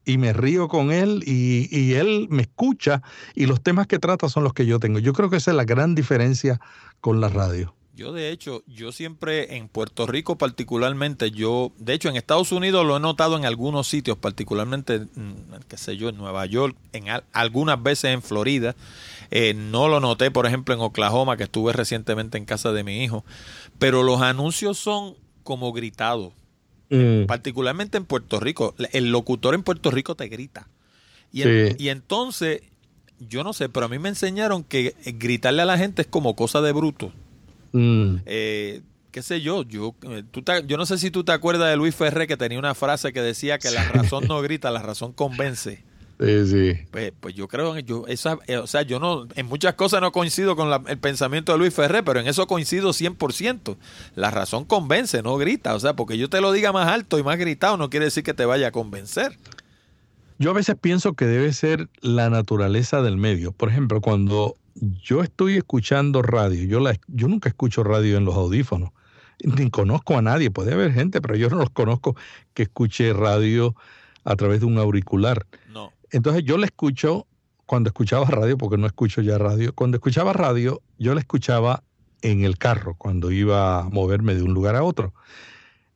y 0.04 0.18
me 0.18 0.32
río 0.32 0.68
con 0.68 0.90
él 0.92 1.22
y, 1.26 1.94
él 1.94 2.26
me 2.30 2.42
escucha 2.42 3.02
y 3.34 3.46
los 3.46 3.62
temas 3.62 3.86
que 3.86 3.98
trata 3.98 4.28
son 4.28 4.44
los 4.44 4.54
que 4.54 4.66
yo 4.66 4.78
tengo. 4.78 4.98
Yo 4.98 5.12
creo 5.12 5.30
que 5.30 5.36
esa 5.36 5.50
es 5.50 5.56
la 5.56 5.64
gran 5.64 5.94
diferencia 5.94 6.60
con 7.00 7.20
la 7.20 7.28
radio. 7.28 7.74
Yo 7.94 8.12
de 8.12 8.30
hecho, 8.30 8.62
yo 8.66 8.90
siempre 8.90 9.56
en 9.56 9.68
Puerto 9.68 10.06
Rico 10.06 10.38
particularmente, 10.38 11.30
yo, 11.30 11.72
de 11.76 11.92
hecho 11.92 12.08
en 12.08 12.16
Estados 12.16 12.50
Unidos 12.50 12.86
lo 12.86 12.96
he 12.96 13.00
notado 13.00 13.36
en 13.36 13.44
algunos 13.44 13.86
sitios, 13.86 14.16
particularmente, 14.16 15.00
mm, 15.00 15.32
qué 15.68 15.76
sé 15.76 15.98
yo, 15.98 16.08
en 16.08 16.16
Nueva 16.16 16.46
York, 16.46 16.74
en 16.94 17.04
algunas 17.32 17.82
veces 17.82 18.12
en 18.12 18.22
Florida, 18.22 18.74
eh, 19.30 19.52
no 19.54 19.88
lo 19.88 20.00
noté, 20.00 20.30
por 20.30 20.46
ejemplo, 20.46 20.74
en 20.74 20.80
Oklahoma, 20.80 21.36
que 21.36 21.44
estuve 21.44 21.74
recientemente 21.74 22.38
en 22.38 22.46
casa 22.46 22.72
de 22.72 22.82
mi 22.82 23.04
hijo, 23.04 23.26
pero 23.78 24.02
los 24.02 24.22
anuncios 24.22 24.78
son 24.78 25.14
como 25.44 25.72
gritados 25.72 26.32
Mm. 26.92 27.24
particularmente 27.24 27.96
en 27.96 28.04
Puerto 28.04 28.38
Rico. 28.38 28.74
El 28.92 29.10
locutor 29.10 29.54
en 29.54 29.62
Puerto 29.62 29.90
Rico 29.90 30.14
te 30.14 30.28
grita. 30.28 30.68
Y, 31.32 31.42
y 31.82 31.88
entonces, 31.88 32.60
yo 33.18 33.42
no 33.42 33.54
sé, 33.54 33.70
pero 33.70 33.86
a 33.86 33.88
mí 33.88 33.98
me 33.98 34.10
enseñaron 34.10 34.62
que 34.62 34.94
gritarle 35.18 35.62
a 35.62 35.64
la 35.64 35.78
gente 35.78 36.02
es 36.02 36.08
como 36.08 36.36
cosa 36.36 36.60
de 36.60 36.72
bruto. 36.72 37.10
Mm. 37.72 38.16
Eh, 38.26 38.82
qué 39.10 39.22
sé 39.22 39.40
yo, 39.40 39.62
yo, 39.62 39.94
eh, 40.02 40.22
tú 40.30 40.44
yo 40.66 40.76
no 40.76 40.84
sé 40.84 40.98
si 40.98 41.10
tú 41.10 41.24
te 41.24 41.32
acuerdas 41.32 41.70
de 41.70 41.76
Luis 41.76 41.94
Ferré 41.94 42.26
que 42.26 42.36
tenía 42.36 42.58
una 42.58 42.74
frase 42.74 43.14
que 43.14 43.22
decía 43.22 43.58
que 43.58 43.70
la 43.70 43.84
razón 43.88 44.24
no 44.28 44.42
grita, 44.42 44.70
la 44.70 44.82
razón 44.82 45.12
convence. 45.12 45.82
Sí, 46.22 46.46
sí. 46.46 46.80
Pues, 46.90 47.12
pues 47.18 47.34
yo 47.34 47.48
creo 47.48 47.74
que 47.74 47.82
yo, 47.82 48.04
esa, 48.06 48.38
eh, 48.46 48.58
o 48.58 48.66
sea, 48.66 48.82
yo 48.82 49.00
no, 49.00 49.26
en 49.34 49.46
muchas 49.46 49.74
cosas 49.74 50.00
no 50.00 50.12
coincido 50.12 50.54
con 50.54 50.70
el 50.86 50.98
pensamiento 50.98 51.52
de 51.52 51.58
Luis 51.58 51.74
Ferré, 51.74 52.02
pero 52.02 52.20
en 52.20 52.28
eso 52.28 52.46
coincido 52.46 52.90
100%. 52.90 53.76
La 54.14 54.30
razón 54.30 54.64
convence, 54.64 55.22
no 55.22 55.36
grita. 55.36 55.74
O 55.74 55.80
sea, 55.80 55.94
porque 55.94 56.18
yo 56.18 56.28
te 56.28 56.40
lo 56.40 56.52
diga 56.52 56.72
más 56.72 56.88
alto 56.88 57.18
y 57.18 57.22
más 57.22 57.38
gritado 57.38 57.76
no 57.76 57.90
quiere 57.90 58.06
decir 58.06 58.22
que 58.22 58.34
te 58.34 58.44
vaya 58.44 58.68
a 58.68 58.70
convencer. 58.70 59.36
Yo 60.38 60.50
a 60.50 60.54
veces 60.54 60.76
pienso 60.80 61.14
que 61.14 61.24
debe 61.24 61.52
ser 61.52 61.88
la 62.00 62.30
naturaleza 62.30 63.02
del 63.02 63.16
medio. 63.16 63.52
Por 63.52 63.68
ejemplo, 63.68 64.00
cuando 64.00 64.56
yo 64.74 65.22
estoy 65.22 65.56
escuchando 65.56 66.22
radio, 66.22 66.64
yo, 66.64 66.80
la, 66.80 66.96
yo 67.08 67.28
nunca 67.28 67.48
escucho 67.48 67.82
radio 67.84 68.16
en 68.16 68.24
los 68.24 68.34
audífonos, 68.36 68.90
ni 69.44 69.70
conozco 69.70 70.16
a 70.16 70.22
nadie, 70.22 70.50
puede 70.50 70.72
haber 70.72 70.92
gente, 70.92 71.20
pero 71.20 71.36
yo 71.36 71.48
no 71.48 71.56
los 71.56 71.70
conozco 71.70 72.16
que 72.54 72.64
escuche 72.64 73.12
radio 73.12 73.74
a 74.24 74.36
través 74.36 74.60
de 74.60 74.66
un 74.66 74.78
auricular. 74.78 75.46
Entonces 76.12 76.44
yo 76.44 76.58
le 76.58 76.66
escucho, 76.66 77.26
cuando 77.66 77.88
escuchaba 77.88 78.26
radio, 78.26 78.58
porque 78.58 78.76
no 78.76 78.86
escucho 78.86 79.22
ya 79.22 79.38
radio, 79.38 79.74
cuando 79.74 79.96
escuchaba 79.96 80.32
radio, 80.34 80.82
yo 80.98 81.14
la 81.14 81.20
escuchaba 81.20 81.82
en 82.20 82.44
el 82.44 82.58
carro, 82.58 82.94
cuando 82.96 83.32
iba 83.32 83.80
a 83.80 83.88
moverme 83.88 84.34
de 84.34 84.42
un 84.42 84.52
lugar 84.52 84.76
a 84.76 84.84
otro. 84.84 85.14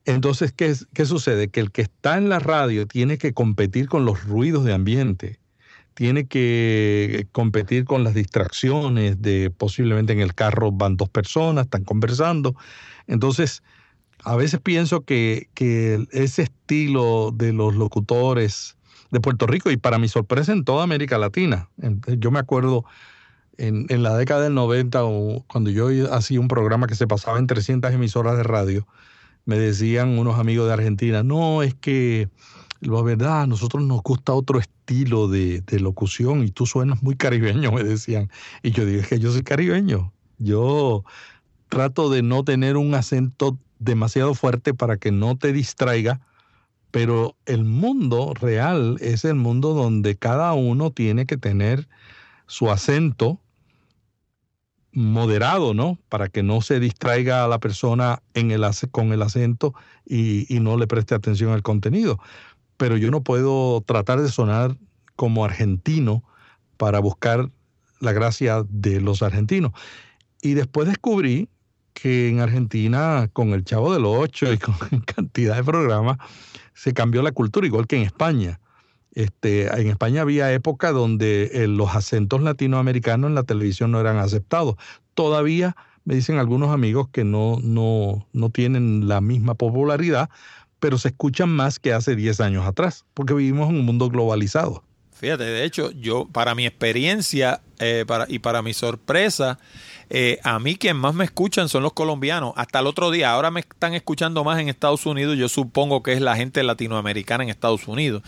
Entonces, 0.06 0.52
¿qué, 0.52 0.74
¿qué 0.94 1.04
sucede? 1.04 1.48
Que 1.48 1.60
el 1.60 1.70
que 1.70 1.82
está 1.82 2.16
en 2.16 2.30
la 2.30 2.38
radio 2.38 2.86
tiene 2.86 3.18
que 3.18 3.34
competir 3.34 3.88
con 3.88 4.04
los 4.04 4.24
ruidos 4.24 4.64
de 4.64 4.72
ambiente, 4.72 5.38
tiene 5.94 6.26
que 6.26 7.26
competir 7.32 7.84
con 7.84 8.04
las 8.04 8.14
distracciones 8.14 9.20
de 9.20 9.50
posiblemente 9.50 10.12
en 10.12 10.20
el 10.20 10.34
carro 10.34 10.72
van 10.72 10.96
dos 10.96 11.10
personas, 11.10 11.64
están 11.64 11.84
conversando. 11.84 12.54
Entonces, 13.06 13.62
a 14.24 14.34
veces 14.36 14.60
pienso 14.60 15.04
que, 15.04 15.48
que 15.54 16.06
ese 16.12 16.42
estilo 16.42 17.32
de 17.32 17.52
los 17.52 17.74
locutores 17.74 18.75
de 19.16 19.20
Puerto 19.20 19.46
Rico 19.46 19.70
y 19.70 19.78
para 19.78 19.98
mi 19.98 20.08
sorpresa 20.08 20.52
en 20.52 20.64
toda 20.64 20.84
América 20.84 21.16
Latina. 21.16 21.70
Yo 22.18 22.30
me 22.30 22.38
acuerdo 22.38 22.84
en, 23.56 23.86
la 24.02 24.16
década 24.16 24.42
del 24.42 24.54
90, 24.54 25.04
o 25.04 25.42
cuando 25.46 25.70
yo 25.70 25.88
hacía 26.12 26.38
un 26.38 26.48
programa 26.48 26.86
que 26.86 26.94
se 26.94 27.06
pasaba 27.06 27.38
en 27.38 27.46
300 27.46 27.92
emisoras 27.92 28.36
de 28.36 28.42
radio, 28.42 28.86
me 29.46 29.58
decían 29.58 30.18
unos 30.18 30.38
amigos 30.38 30.66
de 30.66 30.74
Argentina, 30.74 31.22
no, 31.22 31.62
es 31.62 31.74
que 31.74 32.28
La 32.80 33.00
verdad, 33.02 33.42
a 33.42 33.46
nosotros 33.46 33.82
nos 33.84 34.02
gusta 34.02 34.34
otro 34.34 34.58
estilo 34.58 35.28
de, 35.28 35.62
locución 35.80 36.44
y 36.44 36.50
tú 36.50 36.66
suenas 36.66 37.02
muy 37.02 37.16
caribeño, 37.16 37.72
me 37.72 37.82
decían. 37.82 38.30
Y 38.62 38.72
yo 38.72 38.84
dije 38.84 39.08
que 39.08 39.18
yo 39.18 39.32
soy 39.32 39.42
caribeño. 39.42 40.12
Yo 40.38 41.04
trato 41.68 42.10
de 42.10 42.22
no 42.22 42.44
tener 42.44 42.76
un 42.76 42.94
acento 42.94 43.58
demasiado 43.78 44.34
fuerte 44.34 44.74
para 44.74 44.98
que 44.98 45.10
no 45.10 45.38
te 45.38 45.54
distraiga, 45.54 46.20
pero 46.96 47.36
el 47.44 47.64
mundo 47.64 48.32
real 48.32 48.96
es 49.02 49.26
el 49.26 49.34
mundo 49.34 49.74
donde 49.74 50.16
cada 50.16 50.54
uno 50.54 50.92
tiene 50.92 51.26
que 51.26 51.36
tener 51.36 51.88
su 52.46 52.70
acento 52.70 53.38
moderado, 54.92 55.74
¿no? 55.74 55.98
Para 56.08 56.30
que 56.30 56.42
no 56.42 56.62
se 56.62 56.80
distraiga 56.80 57.44
a 57.44 57.48
la 57.48 57.58
persona 57.58 58.22
con 58.92 59.12
el 59.12 59.20
acento 59.20 59.74
y, 60.06 60.46
y 60.48 60.60
no 60.60 60.78
le 60.78 60.86
preste 60.86 61.14
atención 61.14 61.52
al 61.52 61.62
contenido. 61.62 62.18
Pero 62.78 62.96
yo 62.96 63.10
no 63.10 63.20
puedo 63.20 63.82
tratar 63.82 64.22
de 64.22 64.30
sonar 64.30 64.78
como 65.16 65.44
argentino 65.44 66.24
para 66.78 66.98
buscar 67.00 67.50
la 68.00 68.12
gracia 68.12 68.64
de 68.70 69.02
los 69.02 69.20
argentinos. 69.20 69.72
Y 70.40 70.54
después 70.54 70.88
descubrí 70.88 71.50
que 71.92 72.30
en 72.30 72.40
Argentina, 72.40 73.28
con 73.34 73.50
el 73.50 73.64
Chavo 73.64 73.92
del 73.92 74.06
Ocho 74.06 74.50
y 74.50 74.56
con 74.56 74.76
cantidad 75.04 75.56
de 75.56 75.64
programas, 75.64 76.16
se 76.76 76.92
cambió 76.92 77.22
la 77.22 77.32
cultura, 77.32 77.66
igual 77.66 77.86
que 77.86 77.96
en 77.96 78.02
España. 78.02 78.60
Este, 79.12 79.66
en 79.80 79.88
España 79.88 80.20
había 80.20 80.52
época 80.52 80.92
donde 80.92 81.50
eh, 81.54 81.66
los 81.66 81.96
acentos 81.96 82.42
latinoamericanos 82.42 83.28
en 83.28 83.34
la 83.34 83.44
televisión 83.44 83.90
no 83.90 83.98
eran 83.98 84.18
aceptados. 84.18 84.76
Todavía 85.14 85.74
me 86.04 86.14
dicen 86.14 86.38
algunos 86.38 86.70
amigos 86.70 87.08
que 87.08 87.24
no, 87.24 87.58
no, 87.62 88.26
no 88.34 88.50
tienen 88.50 89.08
la 89.08 89.22
misma 89.22 89.54
popularidad, 89.54 90.28
pero 90.78 90.98
se 90.98 91.08
escuchan 91.08 91.48
más 91.48 91.78
que 91.78 91.94
hace 91.94 92.14
10 92.14 92.40
años 92.42 92.66
atrás, 92.66 93.06
porque 93.14 93.32
vivimos 93.32 93.70
en 93.70 93.76
un 93.76 93.86
mundo 93.86 94.10
globalizado. 94.10 94.84
Fíjate, 95.18 95.44
de 95.44 95.64
hecho, 95.64 95.90
yo, 95.92 96.26
para 96.26 96.54
mi 96.54 96.66
experiencia 96.66 97.62
eh, 97.78 98.04
para, 98.06 98.26
y 98.28 98.38
para 98.38 98.62
mi 98.62 98.74
sorpresa, 98.74 99.58
eh, 100.10 100.38
a 100.44 100.58
mí 100.58 100.76
quien 100.76 100.96
más 100.96 101.14
me 101.14 101.24
escuchan 101.24 101.68
son 101.68 101.82
los 101.82 101.94
colombianos. 101.94 102.52
Hasta 102.56 102.80
el 102.80 102.86
otro 102.86 103.10
día, 103.10 103.32
ahora 103.32 103.50
me 103.50 103.60
están 103.60 103.94
escuchando 103.94 104.44
más 104.44 104.60
en 104.60 104.68
Estados 104.68 105.06
Unidos. 105.06 105.36
Yo 105.38 105.48
supongo 105.48 106.02
que 106.02 106.12
es 106.12 106.20
la 106.20 106.36
gente 106.36 106.62
latinoamericana 106.62 107.44
en 107.44 107.50
Estados 107.50 107.88
Unidos. 107.88 108.22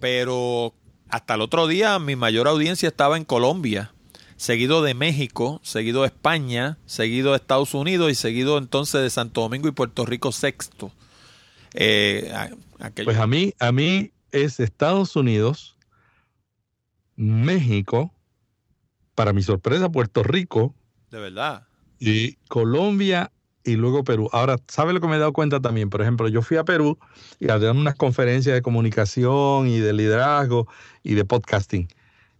Pero 0.00 0.74
hasta 1.08 1.34
el 1.34 1.42
otro 1.42 1.66
día 1.66 1.98
mi 1.98 2.16
mayor 2.16 2.48
audiencia 2.48 2.88
estaba 2.88 3.16
en 3.16 3.24
Colombia, 3.24 3.92
seguido 4.36 4.82
de 4.82 4.94
México, 4.94 5.60
seguido 5.62 6.02
de 6.02 6.08
España, 6.08 6.78
seguido 6.86 7.30
de 7.30 7.36
Estados 7.36 7.74
Unidos 7.74 8.10
y 8.10 8.14
seguido 8.14 8.58
entonces 8.58 9.02
de 9.02 9.10
Santo 9.10 9.42
Domingo 9.42 9.68
y 9.68 9.72
Puerto 9.72 10.04
Rico 10.04 10.32
sexto. 10.32 10.90
Eh, 11.74 12.32
pues 13.04 13.18
a 13.18 13.26
mí, 13.26 13.54
a 13.58 13.72
mí 13.72 14.10
es 14.32 14.58
Estados 14.58 15.14
Unidos, 15.16 15.73
México, 17.16 18.12
para 19.14 19.32
mi 19.32 19.42
sorpresa 19.42 19.88
Puerto 19.90 20.22
Rico, 20.22 20.74
de 21.14 21.20
verdad. 21.20 21.68
Y 22.00 22.34
Colombia 22.48 23.30
y 23.64 23.76
luego 23.76 24.02
Perú. 24.02 24.28
Ahora, 24.32 24.56
¿sabe 24.68 24.92
lo 24.92 25.00
que 25.00 25.06
me 25.06 25.14
he 25.14 25.18
dado 25.18 25.32
cuenta 25.32 25.60
también? 25.60 25.88
Por 25.88 26.02
ejemplo, 26.02 26.28
yo 26.28 26.42
fui 26.42 26.56
a 26.56 26.64
Perú 26.64 26.98
y 27.38 27.50
a 27.50 27.58
dar 27.58 27.74
unas 27.74 27.94
conferencias 27.94 28.54
de 28.54 28.62
comunicación 28.62 29.68
y 29.68 29.78
de 29.78 29.92
liderazgo 29.92 30.66
y 31.04 31.14
de 31.14 31.24
podcasting. 31.24 31.88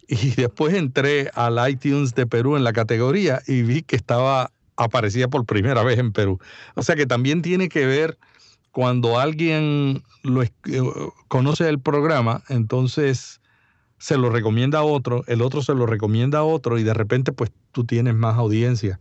Y 0.08 0.30
después 0.36 0.74
entré 0.74 1.30
al 1.34 1.70
iTunes 1.70 2.14
de 2.14 2.26
Perú 2.26 2.56
en 2.56 2.64
la 2.64 2.72
categoría 2.72 3.42
y 3.46 3.62
vi 3.62 3.82
que 3.82 3.94
estaba, 3.96 4.50
aparecía 4.76 5.28
por 5.28 5.46
primera 5.46 5.82
vez 5.82 5.98
en 5.98 6.12
Perú. 6.12 6.40
O 6.74 6.82
sea 6.82 6.96
que 6.96 7.06
también 7.06 7.42
tiene 7.42 7.68
que 7.68 7.86
ver 7.86 8.18
cuando 8.72 9.20
alguien 9.20 10.02
lo, 10.24 10.42
eh, 10.42 10.50
conoce 11.28 11.68
el 11.68 11.78
programa, 11.78 12.42
entonces 12.48 13.40
se 13.98 14.18
lo 14.18 14.30
recomienda 14.30 14.80
a 14.80 14.84
otro, 14.84 15.24
el 15.26 15.42
otro 15.42 15.62
se 15.62 15.74
lo 15.74 15.86
recomienda 15.86 16.40
a 16.40 16.44
otro 16.44 16.78
y 16.78 16.82
de 16.82 16.94
repente 16.94 17.32
pues 17.32 17.50
tú 17.72 17.84
tienes 17.84 18.14
más 18.14 18.36
audiencia. 18.36 19.00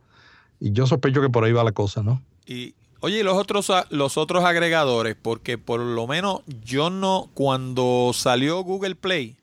Y 0.60 0.72
yo 0.72 0.88
sospecho 0.88 1.22
que 1.22 1.30
por 1.30 1.44
ahí 1.44 1.52
va 1.52 1.64
la 1.64 1.72
cosa, 1.72 2.04
¿no? 2.04 2.22
Y 2.46 2.74
oye, 3.00 3.24
los 3.24 3.38
otros 3.38 3.72
los 3.90 4.18
otros 4.18 4.44
agregadores, 4.46 5.16
porque 5.22 5.58
por 5.58 5.80
lo 5.82 6.08
menos 6.08 6.42
yo 6.64 6.90
no 6.90 7.30
cuando 7.34 8.12
salió 8.14 8.64
Google 8.64 8.96
Play, 8.96 9.36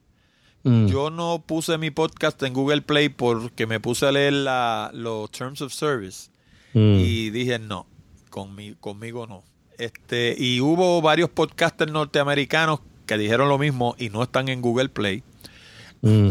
mm. 0.62 0.86
yo 0.86 1.11
no 1.11 1.42
puse 1.46 1.76
mi 1.76 1.90
podcast 1.90 2.42
en 2.42 2.55
Google 2.55 2.82
Play 2.82 3.11
porque 3.11 3.66
me 3.66 3.80
puse 3.80 4.07
a 4.07 4.12
leer 4.12 4.32
la, 4.32 4.90
los 4.94 5.30
Terms 5.30 5.61
of 5.61 5.72
Service 5.72 6.30
mm. 6.72 6.94
y 6.98 7.30
dije 7.30 7.59
no, 7.59 7.86
conmigo 8.30 9.26
no. 9.26 9.42
Este, 9.76 10.36
y 10.38 10.61
hubo 10.61 11.01
varios 11.01 11.30
podcasters 11.30 11.90
norteamericanos 11.90 12.80
que 13.07 13.16
dijeron 13.18 13.48
lo 13.48 13.59
mismo 13.59 13.96
y 13.98 14.11
no 14.11 14.22
están 14.22 14.48
en 14.48 14.61
Google 14.61 14.90
Play. 14.90 15.22
Mm. 16.03 16.30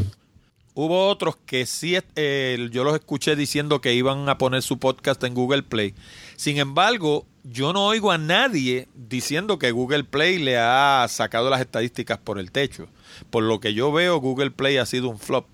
Hubo 0.75 1.09
otros 1.09 1.35
que 1.45 1.65
sí, 1.65 1.97
eh, 2.15 2.69
yo 2.71 2.83
los 2.85 2.95
escuché 2.95 3.35
diciendo 3.35 3.81
que 3.81 3.93
iban 3.93 4.29
a 4.29 4.37
poner 4.37 4.61
su 4.61 4.79
podcast 4.79 5.21
en 5.25 5.33
Google 5.33 5.63
Play. 5.63 5.93
Sin 6.37 6.57
embargo, 6.57 7.25
yo 7.43 7.73
no 7.73 7.85
oigo 7.85 8.11
a 8.11 8.17
nadie 8.17 8.87
diciendo 8.95 9.59
que 9.59 9.71
Google 9.71 10.05
Play 10.05 10.37
le 10.39 10.57
ha 10.57 11.05
sacado 11.09 11.49
las 11.49 11.59
estadísticas 11.59 12.17
por 12.17 12.39
el 12.39 12.51
techo. 12.51 12.87
Por 13.29 13.43
lo 13.43 13.59
que 13.59 13.73
yo 13.73 13.91
veo, 13.91 14.21
Google 14.21 14.51
Play 14.51 14.77
ha 14.77 14.85
sido 14.85 15.09
un 15.09 15.19
flop. 15.19 15.47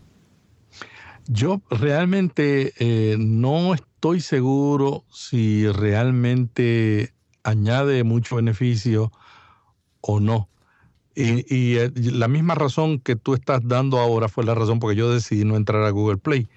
Yo 1.27 1.61
realmente 1.71 2.73
eh, 2.77 3.15
no 3.17 3.73
estoy 3.73 4.21
seguro 4.21 5.05
si 5.11 5.67
realmente 5.67 7.13
añade 7.43 8.03
mucho 8.03 8.35
beneficio 8.35 9.11
o 10.01 10.19
no. 10.19 10.49
Y, 11.15 11.77
eh, 11.77 11.91
la 11.95 12.27
misma 12.27 12.55
razón 12.55 12.99
que 12.99 13.15
tú 13.15 13.33
estás 13.33 13.61
dando 13.63 13.99
ahora 13.99 14.27
fue 14.27 14.43
la 14.43 14.53
razón 14.53 14.79
porque 14.79 14.97
yo 14.97 15.11
decidí 15.11 15.45
no 15.45 15.55
entrar 15.55 15.83
a 15.83 15.89
Google 15.89 16.17
Play. 16.17 16.47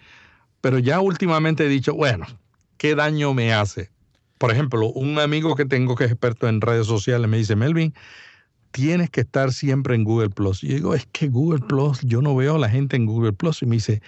Pero 0.61 0.79
ya 0.81 1.01
últimamente 1.01 1.65
he 1.65 1.69
dicho, 1.69 1.95
bueno, 1.95 2.27
¿qué 2.77 2.97
daño 2.97 3.35
me 3.35 3.53
hace? 3.53 3.91
Por 4.39 4.51
ejemplo, 4.51 4.89
un 4.89 5.19
amigo 5.19 5.55
que 5.55 5.65
tengo 5.65 5.95
que 5.95 6.05
es 6.05 6.11
experto 6.11 6.49
en 6.49 6.61
redes 6.61 6.87
sociales 6.87 7.29
me 7.29 7.37
dice, 7.37 7.55
Melvin, 7.55 7.95
tienes 8.73 9.11
que 9.11 9.21
estar 9.21 9.53
siempre 9.53 9.95
en 9.95 10.05
Google 10.05 10.31
Plus. 10.31 10.65
Y 10.65 10.69
yo 10.69 10.75
digo, 10.75 10.95
es 10.95 11.07
que 11.13 11.29
Google 11.29 11.61
Plus, 11.61 12.01
yo 12.03 12.21
no 12.21 12.35
veo 12.35 12.57
a 12.57 12.59
la 12.59 12.69
gente 12.69 12.97
en 12.97 13.07
Google 13.07 13.33
Plus. 13.33 13.63
Y 13.63 13.67
me 13.67 13.77
dice, 13.77 14.03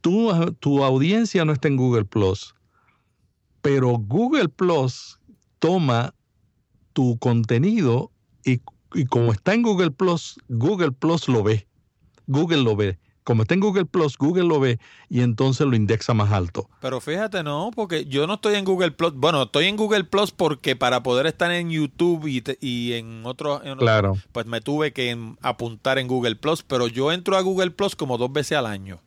tú, 0.00 0.30
tu 0.60 0.82
audiencia 0.82 1.44
no 1.44 1.52
está 1.52 1.68
en 1.68 1.76
Google 1.76 2.04
Plus, 2.06 2.54
pero 3.60 3.98
Google 3.98 4.48
Plus 4.48 5.18
toma 5.58 6.14
tu 6.92 7.18
contenido 7.18 8.10
y 8.44 8.60
y 8.94 9.04
como 9.06 9.32
está 9.32 9.54
en 9.54 9.62
Google 9.62 9.90
Plus, 9.90 10.38
Google 10.48 10.92
Plus 10.92 11.28
lo 11.28 11.42
ve. 11.42 11.66
Google 12.26 12.62
lo 12.62 12.76
ve. 12.76 12.98
Como 13.24 13.42
está 13.42 13.54
en 13.54 13.60
Google 13.60 13.86
Plus, 13.86 14.18
Google 14.18 14.44
lo 14.44 14.60
ve 14.60 14.78
y 15.08 15.22
entonces 15.22 15.66
lo 15.66 15.74
indexa 15.74 16.12
más 16.12 16.30
alto. 16.30 16.68
Pero 16.80 17.00
fíjate, 17.00 17.42
no, 17.42 17.70
porque 17.74 18.04
yo 18.04 18.26
no 18.26 18.34
estoy 18.34 18.54
en 18.56 18.66
Google 18.66 18.90
Plus. 18.90 19.14
Bueno, 19.14 19.44
estoy 19.44 19.64
en 19.64 19.76
Google 19.76 20.04
Plus 20.04 20.30
porque 20.30 20.76
para 20.76 21.02
poder 21.02 21.26
estar 21.26 21.50
en 21.50 21.70
YouTube 21.70 22.26
y, 22.60 22.92
en 22.92 23.24
otros, 23.24 23.62
claro. 23.78 24.18
pues 24.32 24.44
me 24.44 24.60
tuve 24.60 24.92
que 24.92 25.18
apuntar 25.40 25.98
en 25.98 26.06
Google 26.06 26.36
Plus. 26.36 26.62
Pero 26.62 26.86
yo 26.86 27.12
entro 27.12 27.38
a 27.38 27.40
Google 27.40 27.70
Plus 27.70 27.96
como 27.96 28.18
dos 28.18 28.30
veces 28.30 28.58
al 28.58 28.66
año. 28.66 29.00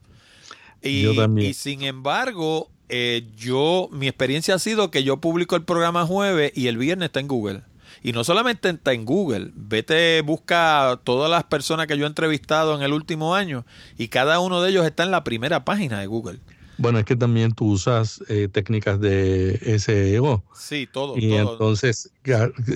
Y, 0.82 1.04
yo 1.04 1.14
también. 1.14 1.52
y 1.52 1.54
sin 1.54 1.84
embargo, 1.84 2.72
eh, 2.90 3.28
yo, 3.36 3.88
mi 3.92 4.08
experiencia 4.08 4.56
ha 4.56 4.60
sido 4.60 4.90
que 4.90 5.04
yo 5.04 5.18
publico 5.18 5.56
el 5.56 5.64
programa 5.64 6.08
jueves 6.08 6.54
y 6.56 6.68
el 6.68 6.78
viernes 6.78 7.08
está 7.08 7.20
en 7.20 7.28
Google. 7.28 7.62
Y 8.04 8.12
no 8.12 8.24
solamente 8.24 8.70
está 8.70 8.94
en 8.94 9.06
Google, 9.06 9.52
vete, 9.56 10.22
busca 10.22 11.00
todas 11.04 11.30
las 11.30 11.44
personas 11.46 11.88
que 11.88 11.98
yo 11.98 12.06
he 12.06 12.08
entrevistado 12.08 12.76
en 12.76 12.82
el 12.82 12.94
último 12.94 13.36
año 13.36 13.66
y 13.98 14.08
cada 14.10 14.40
uno 14.40 14.62
de 14.62 14.70
ellos 14.70 14.86
está 14.86 15.04
en 15.04 15.12
la 15.12 15.24
primera 15.24 15.66
página 15.66 16.00
de 16.00 16.08
Google. 16.08 16.40
Bueno, 16.80 17.00
es 17.00 17.06
que 17.06 17.16
también 17.16 17.54
tú 17.54 17.72
usas 17.72 18.24
eh, 18.30 18.48
técnicas 18.52 19.00
de 19.00 19.80
SEO. 19.80 20.44
Sí, 20.54 20.88
todo. 20.92 21.18
Y 21.18 21.34
entonces 21.34 22.12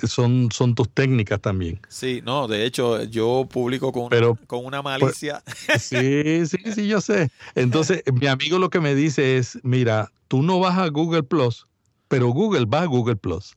son, 0.07 0.49
son 0.51 0.73
tus 0.73 0.89
técnicas 0.89 1.39
también. 1.39 1.79
Sí, 1.87 2.21
no, 2.25 2.47
de 2.47 2.65
hecho 2.65 3.03
yo 3.03 3.47
publico 3.51 3.91
con, 3.91 4.05
una, 4.05 4.33
con 4.47 4.65
una 4.65 4.81
pues, 4.81 5.01
malicia. 5.01 5.43
sí, 5.79 6.45
sí, 6.47 6.57
sí, 6.73 6.87
yo 6.87 6.99
sé. 6.99 7.29
Entonces 7.53 8.03
mi 8.11 8.25
amigo 8.25 8.57
lo 8.57 8.71
que 8.71 8.79
me 8.79 8.95
dice 8.95 9.37
es, 9.37 9.59
mira, 9.61 10.11
tú 10.27 10.41
no 10.41 10.59
vas 10.59 10.79
a 10.79 10.87
Google 10.87 11.23
Plus, 11.23 11.67
pero 12.07 12.29
Google 12.29 12.65
va 12.65 12.81
a 12.81 12.85
Google 12.85 13.17
Plus. 13.17 13.55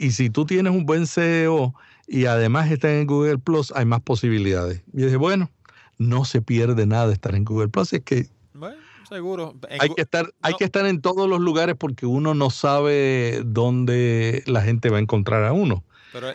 Y 0.00 0.12
si 0.12 0.30
tú 0.30 0.46
tienes 0.46 0.72
un 0.72 0.86
buen 0.86 1.06
SEO 1.06 1.74
y 2.08 2.24
además 2.24 2.70
estás 2.70 2.92
en 2.92 3.06
Google 3.06 3.36
Plus, 3.36 3.70
hay 3.76 3.84
más 3.84 4.00
posibilidades. 4.00 4.82
Y 4.94 5.02
dije, 5.02 5.16
bueno, 5.16 5.50
no 5.98 6.24
se 6.24 6.40
pierde 6.40 6.86
nada 6.86 7.12
estar 7.12 7.34
en 7.34 7.44
Google 7.44 7.68
Plus. 7.68 7.92
Es 7.92 8.00
que 8.00 8.26
bueno, 8.54 8.78
seguro. 9.06 9.54
hay 9.78 9.90
que 9.90 10.00
estar, 10.00 10.32
hay 10.40 10.54
que 10.54 10.64
estar 10.64 10.86
en 10.86 11.02
todos 11.02 11.28
los 11.28 11.38
lugares 11.38 11.76
porque 11.78 12.06
uno 12.06 12.32
no 12.32 12.48
sabe 12.48 13.42
dónde 13.44 14.42
la 14.46 14.62
gente 14.62 14.88
va 14.88 14.96
a 14.96 15.00
encontrar 15.00 15.44
a 15.44 15.52
uno. 15.52 15.84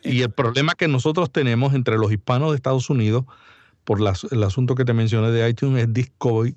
y 0.04 0.22
el 0.22 0.30
problema 0.30 0.76
que 0.76 0.88
nosotros 0.88 1.32
tenemos 1.32 1.74
entre 1.74 1.98
los 1.98 2.12
hispanos 2.12 2.52
de 2.52 2.58
Estados 2.58 2.92
Unidos, 2.92 3.26
por 3.84 4.00
el 4.00 4.44
asunto 4.44 4.76
que 4.76 4.86
te 4.86 4.94
mencioné 4.94 5.32
de 5.32 5.50
iTunes, 5.50 5.86
es 5.86 5.92
Discovery. 5.92 6.56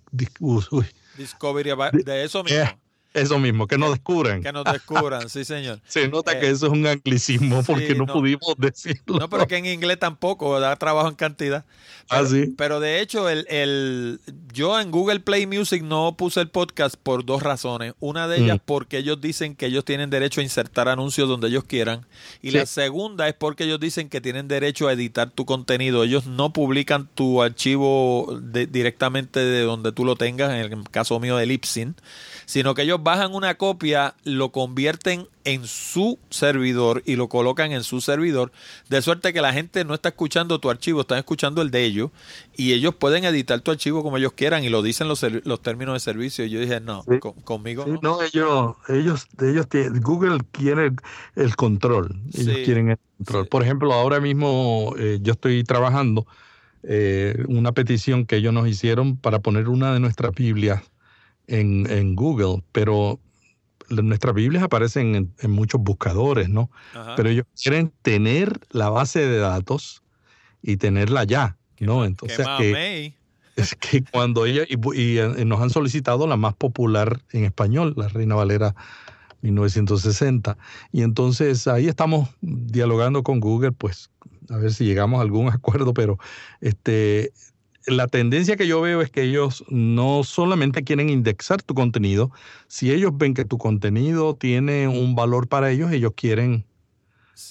Discovery 1.17 1.71
de 2.05 2.25
eso 2.25 2.45
mismo. 2.45 2.79
Eso 3.15 3.39
mismo, 3.39 3.67
que 3.67 3.79
nos 3.79 3.91
descubran. 3.91 4.43
Que 4.43 4.53
nos 4.53 4.65
descubran, 4.65 5.31
sí, 5.31 5.45
señor. 5.45 5.81
Se 5.89 6.09
nota 6.09 6.39
que 6.39 6.47
eh, 6.47 6.51
eso 6.51 6.67
es 6.67 6.73
un 6.73 6.87
anglicismo 6.87 7.63
porque 7.63 7.95
no, 7.95 8.07
pudimos 8.07 8.55
decirlo. 8.59 9.19
No, 9.19 9.31
pero 9.31 9.47
que 9.47 9.57
en 9.57 9.67
inglés 9.67 9.99
tampoco 9.99 10.61
da 10.61 10.77
trabajo 10.77 11.09
en 11.09 11.15
cantidad. 11.15 11.65
ah, 12.11 12.25
sí. 12.27 12.53
Pero 12.57 12.81
de 12.81 13.01
hecho, 13.01 13.31
el, 13.31 13.47
el, 13.49 14.21
yo 14.53 14.79
en 14.79 14.91
Google 14.91 15.21
Play 15.21 15.47
Music 15.47 15.83
no 15.83 16.17
puse 16.19 16.41
el 16.41 16.49
podcast 16.49 16.97
por 17.03 17.25
dos 17.25 17.43
razones. 17.43 17.95
Una 17.99 18.29
de 18.29 18.45
ellas 18.45 18.59
mm. 18.59 18.67
porque 18.67 18.99
ellos 18.99 19.21
dicen 19.21 19.57
que 19.57 19.67
ellos 19.67 19.87
tienen 19.87 20.11
derecho 20.11 20.43
a 20.43 20.45
insertar 20.45 20.89
anuncios 20.89 21.29
donde 21.29 21.49
ellos 21.49 21.65
quieran. 21.65 22.07
Y 22.43 22.51
la 22.51 22.67
segunda 22.67 23.27
es 23.27 23.35
porque 23.35 23.65
ellos 23.65 23.81
dicen 23.81 24.11
que 24.11 24.21
tienen 24.21 24.49
derecho 24.49 24.87
a 24.87 24.93
editar 24.93 25.31
tu 25.31 25.47
contenido. 25.47 26.05
Ellos 26.05 26.27
no 26.27 26.53
publican 26.53 27.09
tu 27.15 27.43
archivo 27.43 28.39
directamente 28.43 29.41
de 29.41 29.63
donde 29.63 29.93
tú 29.93 30.05
lo 30.05 30.17
tengas, 30.17 30.53
en 30.53 30.73
el 30.73 30.85
caso 30.91 31.19
mío 31.19 31.39
de 31.39 31.47
Lipsyn 31.47 31.97
sino 32.49 32.75
que 32.75 32.81
ellos 32.81 32.98
bajan 33.03 33.35
una 33.35 33.55
copia, 33.57 34.15
lo 34.25 34.51
convierten 34.51 35.29
en 35.45 35.67
su 35.67 36.19
servidor 36.29 37.03
y 37.07 37.17
lo 37.17 37.29
colocan 37.29 37.73
en 37.73 37.83
su 37.83 38.01
servidor, 38.01 38.53
de 38.91 39.01
suerte 39.01 39.33
que 39.33 39.41
la 39.41 39.53
gente 39.53 39.85
no 39.85 39.95
está 39.95 40.11
escuchando 40.11 40.59
tu 40.59 40.69
archivo, 40.69 41.01
están 41.01 41.19
escuchando 41.19 41.63
el 41.63 41.71
de 41.71 41.85
ellos, 41.85 42.11
y 42.57 42.73
ellos 42.73 42.95
pueden 42.95 43.25
editar 43.25 43.61
tu 43.61 43.71
archivo 43.71 44.03
como 44.03 44.19
ellos 44.19 44.33
quieran 44.33 44.65
y 44.65 44.69
lo 44.69 44.83
dicen 44.83 45.09
los, 45.09 45.25
los 45.45 45.63
términos 45.63 45.95
de 45.95 46.01
servicio. 46.01 46.45
Y 46.45 46.51
yo 46.51 46.61
dije, 46.61 46.81
no, 46.81 47.05
conmigo 47.45 47.87
no. 47.87 47.99
no. 48.03 48.23
ellos, 48.23 48.77
ellos, 48.89 49.27
ellos 49.41 49.69
tienen, 49.69 50.01
Google 50.01 50.39
quiere 50.53 50.93
el 51.35 51.57
control, 51.57 52.21
ellos 52.35 52.59
quieren 52.65 52.91
el 52.91 52.99
control. 53.17 53.47
Por 53.47 53.63
ejemplo, 53.63 53.93
ahora 53.95 54.21
mismo 54.21 54.95
eh, 54.99 55.19
yo 55.23 55.33
estoy 55.33 55.65
trabajando 55.65 56.27
eh, 56.83 57.45
una 57.49 57.73
petición 57.73 58.27
que 58.27 58.37
ellos 58.37 58.53
nos 58.53 58.69
hicieron 58.69 59.17
para 59.17 59.41
poner 59.41 59.69
una 59.69 59.93
de 59.93 60.01
nuestras 60.01 60.35
Biblias 60.35 60.83
en, 61.49 62.15
Google, 62.15 62.63
pero 62.73 63.19
nuestras 63.89 64.35
Biblias 64.35 64.63
aparecen 64.63 65.33
en, 65.39 65.51
muchos 65.51 65.81
buscadores, 65.81 66.49
¿no? 66.49 66.71
Pero 67.17 67.31
ellos 67.31 67.47
quieren 67.61 67.93
tener 68.03 68.61
la 68.71 68.91
base 68.91 69.27
de 69.27 69.39
datos 69.39 70.03
y 70.63 70.77
tenerla 70.77 71.25
ya, 71.25 71.57
¿no? 71.81 72.05
Entonces 72.05 72.47
que, 72.59 73.15
es 73.57 73.75
que 73.75 74.05
cuando 74.05 74.47
ella 74.47 74.65
y, 74.69 75.19
eh, 75.19 75.45
nos 75.45 75.61
han 75.61 75.71
solicitado 75.71 76.27
la 76.27 76.37
más 76.37 76.55
popular 76.55 77.23
en 77.33 77.45
español, 77.45 77.95
la 77.97 78.09
Reina 78.09 78.35
Valera 78.35 78.75
1960, 79.41 80.59
y 80.93 81.03
entonces 81.03 81.67
ahí 81.67 81.89
estamos 81.89 82.29
dialogando 82.41 83.23
con 83.23 83.41
Google, 83.41 83.73
pues 83.73 84.11
a 84.51 84.57
ver 84.57 84.73
si 84.73 84.85
llegamos 84.85 85.19
a 85.19 85.23
algún 85.23 85.49
acuerdo, 85.53 85.95
pero 85.95 86.19
este 86.61 87.33
la 87.87 88.07
tendencia 88.07 88.57
que 88.57 88.67
yo 88.67 88.81
veo 88.81 89.01
es 89.01 89.11
que 89.11 89.23
ellos 89.23 89.65
no 89.69 90.25
solamente 90.25 90.85
quieren 90.85 91.09
indexar 91.09 91.63
tu 91.63 91.75
contenido, 91.75 92.31
si 92.67 92.91
ellos 92.91 93.13
ven 93.15 93.35
que 93.35 93.45
tu 93.45 93.59
contenido 93.59 94.35
tiene 94.35 94.89
un 94.89 95.15
valor 95.15 95.49
para 95.49 95.71
ellos, 95.71 95.93
ellos 95.93 96.13
quieren 96.15 96.65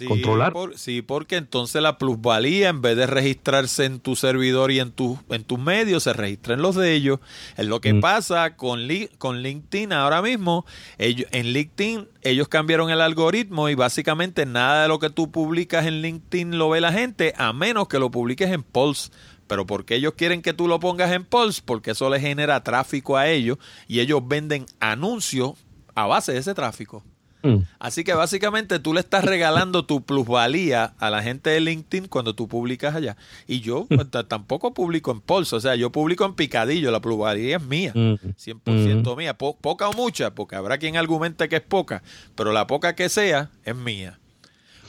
controlar. 0.07 0.53
sí, 0.75 1.01
porque 1.01 1.38
entonces 1.38 1.82
la 1.82 1.97
plusvalía, 1.97 2.69
en 2.69 2.82
vez 2.82 2.97
de 2.97 3.07
registrarse 3.07 3.86
en 3.86 3.99
tu 3.99 4.15
servidor 4.15 4.71
y 4.71 4.80
en, 4.80 4.91
tu, 4.91 5.17
en 5.30 5.43
tus 5.43 5.59
medios, 5.59 6.03
se 6.03 6.13
registra 6.13 6.53
en 6.53 6.61
los 6.61 6.75
de 6.75 6.93
ellos. 6.93 7.19
Es 7.55 7.65
lo 7.65 7.80
que 7.80 7.93
mm. 7.93 8.01
pasa 8.01 8.55
con, 8.55 8.82
con 9.17 9.41
LinkedIn 9.41 9.93
ahora 9.93 10.21
mismo. 10.21 10.65
Ellos, 10.97 11.28
en 11.32 11.53
LinkedIn 11.53 12.07
ellos 12.21 12.49
cambiaron 12.49 12.89
el 12.89 12.99
algoritmo 12.99 13.69
y 13.69 13.75
básicamente 13.75 14.45
nada 14.45 14.84
de 14.84 14.88
lo 14.89 14.99
que 14.99 15.09
tú 15.09 15.32
publicas 15.32 15.86
en 15.86 16.01
LinkedIn 16.01 16.57
lo 16.57 16.69
ve 16.69 16.82
la 16.82 16.91
gente, 16.91 17.34
a 17.38 17.53
menos 17.53 17.88
que 17.88 17.99
lo 17.99 18.11
publiques 18.11 18.51
en 18.51 18.63
Pulse 18.63 19.09
pero 19.47 19.65
porque 19.65 19.95
ellos 19.95 20.13
quieren 20.15 20.41
que 20.41 20.53
tú 20.53 20.67
lo 20.67 20.79
pongas 20.79 21.11
en 21.11 21.25
Pulse, 21.25 21.61
porque 21.63 21.91
eso 21.91 22.09
les 22.09 22.21
genera 22.21 22.63
tráfico 22.63 23.17
a 23.17 23.27
ellos 23.27 23.57
y 23.87 23.99
ellos 23.99 24.21
venden 24.27 24.65
anuncios 24.79 25.53
a 25.95 26.05
base 26.05 26.33
de 26.33 26.39
ese 26.39 26.53
tráfico. 26.53 27.03
Mm. 27.43 27.63
Así 27.79 28.03
que 28.03 28.13
básicamente 28.13 28.79
tú 28.79 28.93
le 28.93 28.99
estás 28.99 29.23
regalando 29.23 29.85
tu 29.85 30.01
plusvalía 30.01 30.95
a 30.99 31.09
la 31.09 31.21
gente 31.21 31.49
de 31.49 31.59
LinkedIn 31.59 32.07
cuando 32.07 32.35
tú 32.35 32.47
publicas 32.47 32.95
allá. 32.95 33.15
Y 33.47 33.61
yo 33.61 33.85
pues, 33.85 34.07
tampoco 34.27 34.73
publico 34.73 35.11
en 35.11 35.21
Pulse, 35.21 35.55
o 35.55 35.59
sea, 35.59 35.75
yo 35.75 35.91
publico 35.91 36.25
en 36.25 36.33
Picadillo, 36.33 36.91
la 36.91 36.99
plusvalía 36.99 37.57
es 37.57 37.63
mía, 37.63 37.93
100% 37.93 38.63
mm. 38.65 39.09
mm. 39.09 39.17
mía, 39.17 39.37
poca 39.37 39.89
o 39.89 39.93
mucha, 39.93 40.33
porque 40.33 40.55
habrá 40.55 40.77
quien 40.77 40.97
argumente 40.97 41.47
que 41.47 41.57
es 41.57 41.61
poca, 41.61 42.03
pero 42.35 42.51
la 42.51 42.67
poca 42.67 42.95
que 42.95 43.09
sea 43.09 43.49
es 43.63 43.75
mía. 43.75 44.19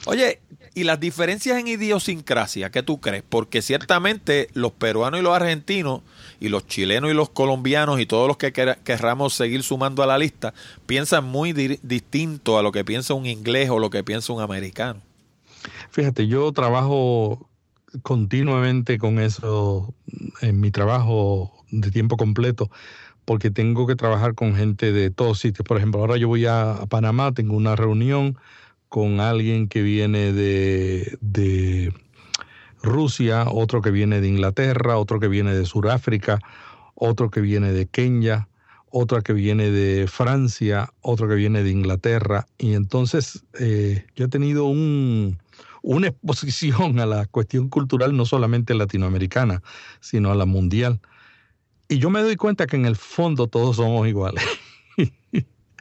Oye, 0.07 0.40
¿y 0.74 0.84
las 0.84 1.01
diferencias 1.01 1.59
en 1.59 1.68
idiosincrasia 1.68 2.70
qué 2.70 2.82
tú 2.82 3.01
crees? 3.01 3.24
Porque 3.28 3.62
ciertamente 3.62 4.49
los 4.55 4.72
peruanos 4.72 5.20
y 5.20 5.22
los 5.22 5.34
argentinos 5.34 6.03
y 6.40 6.49
los 6.49 6.66
chilenos 6.66 7.11
y 7.11 7.14
los 7.14 7.30
colombianos 7.30 8.01
y 8.01 8.07
todos 8.07 8.28
los 8.28 8.36
que 8.36 8.53
querramos 8.53 9.34
seguir 9.34 9.62
sumando 9.62 10.03
a 10.03 10.07
la 10.07 10.18
lista 10.18 10.55
piensan 10.86 11.24
muy 11.24 11.53
distinto 11.53 12.59
a 12.59 12.62
lo 12.62 12.72
que 12.72 12.84
piensa 12.84 13.14
un 13.14 13.26
inglés 13.26 13.70
o 13.70 13.78
lo 13.78 13.90
que 13.90 14.05
piensa 14.05 14.32
un 14.32 14.40
americano. 14.40 15.01
Fíjate, 15.90 16.26
yo 16.26 16.53
trabajo 16.53 17.49
continuamente 18.03 18.99
con 18.99 19.18
eso 19.18 19.94
en 20.40 20.61
mi 20.61 20.70
trabajo 20.70 21.64
de 21.70 21.90
tiempo 21.90 22.16
completo 22.16 22.70
porque 23.24 23.51
tengo 23.51 23.86
que 23.86 23.94
trabajar 23.94 24.34
con 24.34 24.57
gente 24.57 24.92
de 24.92 25.11
todos 25.11 25.38
sitios. 25.38 25.66
Por 25.66 25.76
ejemplo, 25.76 26.01
ahora 26.01 26.16
yo 26.16 26.28
voy 26.28 26.46
a 26.46 26.80
Panamá, 26.88 27.32
tengo 27.32 27.57
una 27.57 27.76
reunión 27.76 28.38
con 28.89 29.20
alguien 29.20 29.68
que 29.68 29.82
viene 29.82 30.32
de, 30.32 31.93
Rusia, 32.82 33.47
otro 33.51 33.82
que 33.82 33.91
viene 33.91 34.20
de 34.20 34.28
Inglaterra, 34.28 34.99
otro 34.99 35.20
que 35.20 35.28
viene 35.28 35.55
de 35.55 35.66
Sudáfrica, 35.66 36.39
otro 36.95 37.30
que 37.30 37.41
viene 37.41 37.72
de 37.72 37.86
Kenia, 37.86 38.49
otro 38.91 39.20
que 39.22 39.32
viene 39.32 39.70
de 39.70 40.07
Francia, 40.07 40.93
otro 41.01 41.28
que 41.28 41.34
viene 41.34 41.62
de 41.62 41.70
Inglaterra. 41.70 42.47
Y 42.57 42.74
entonces 42.74 43.45
eh, 43.59 44.07
yo 44.14 44.26
he 44.26 44.28
tenido 44.28 44.66
un, 44.66 45.39
una 45.82 46.09
exposición 46.09 47.01
a 47.01 47.07
la 47.07 47.26
cuestión 47.26 47.68
cultural 47.68 48.16
no 48.16 48.24
solamente 48.24 48.74
latinoamericana, 48.74 49.62
sino 50.01 50.30
a 50.30 50.34
la 50.34 50.47
mundial. 50.47 51.01
Y 51.89 51.99
yo 51.99 52.11
me 52.11 52.22
doy 52.22 52.36
cuenta 52.36 52.66
que 52.66 52.76
en 52.76 52.86
el 52.86 52.97
fondo 52.97 53.49
todos 53.49 53.76
somos 53.76 54.07
iguales. 54.07 54.45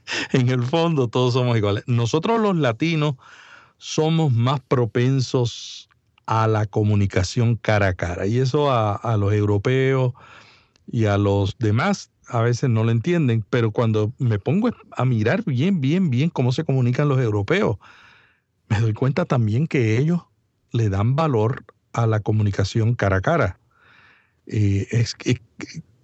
en 0.32 0.50
el 0.50 0.64
fondo 0.64 1.08
todos 1.08 1.34
somos 1.34 1.58
iguales. 1.58 1.84
Nosotros 1.88 2.40
los 2.40 2.56
latinos 2.56 3.16
somos 3.78 4.32
más 4.34 4.60
propensos 4.60 5.90
a 6.26 6.48
la 6.48 6.66
comunicación 6.66 7.56
cara 7.56 7.90
a 7.90 7.94
cara 7.94 8.28
y 8.28 8.40
eso 8.40 8.72
a, 8.72 9.18
los 9.18 9.34
europeos 9.34 10.14
y 10.92 11.06
a 11.06 11.18
los 11.18 11.58
demás 11.58 12.12
a 12.28 12.42
veces 12.42 12.70
no 12.70 12.84
lo 12.84 12.92
entienden, 12.92 13.46
pero 13.50 13.72
cuando 13.72 14.12
me 14.18 14.38
pongo 14.38 14.70
a 14.92 15.06
mirar 15.06 15.46
bien, 15.46 15.80
bien, 15.80 16.10
bien 16.10 16.30
cómo 16.30 16.52
se 16.52 16.66
comunican 16.66 17.08
los 17.08 17.20
europeos, 17.20 17.78
me 18.68 18.82
doy 18.82 18.94
cuenta 18.94 19.24
también 19.24 19.68
que 19.68 19.98
ellos 19.98 20.24
le 20.74 20.90
dan 20.90 21.16
valor 21.16 21.64
a 21.94 22.06
la 22.06 22.20
comunicación 22.20 22.96
cara 22.96 23.18
a 23.18 23.22
cara. 23.22 23.60
Eh, 24.46 24.88
es 24.92 25.16
que 25.16 25.42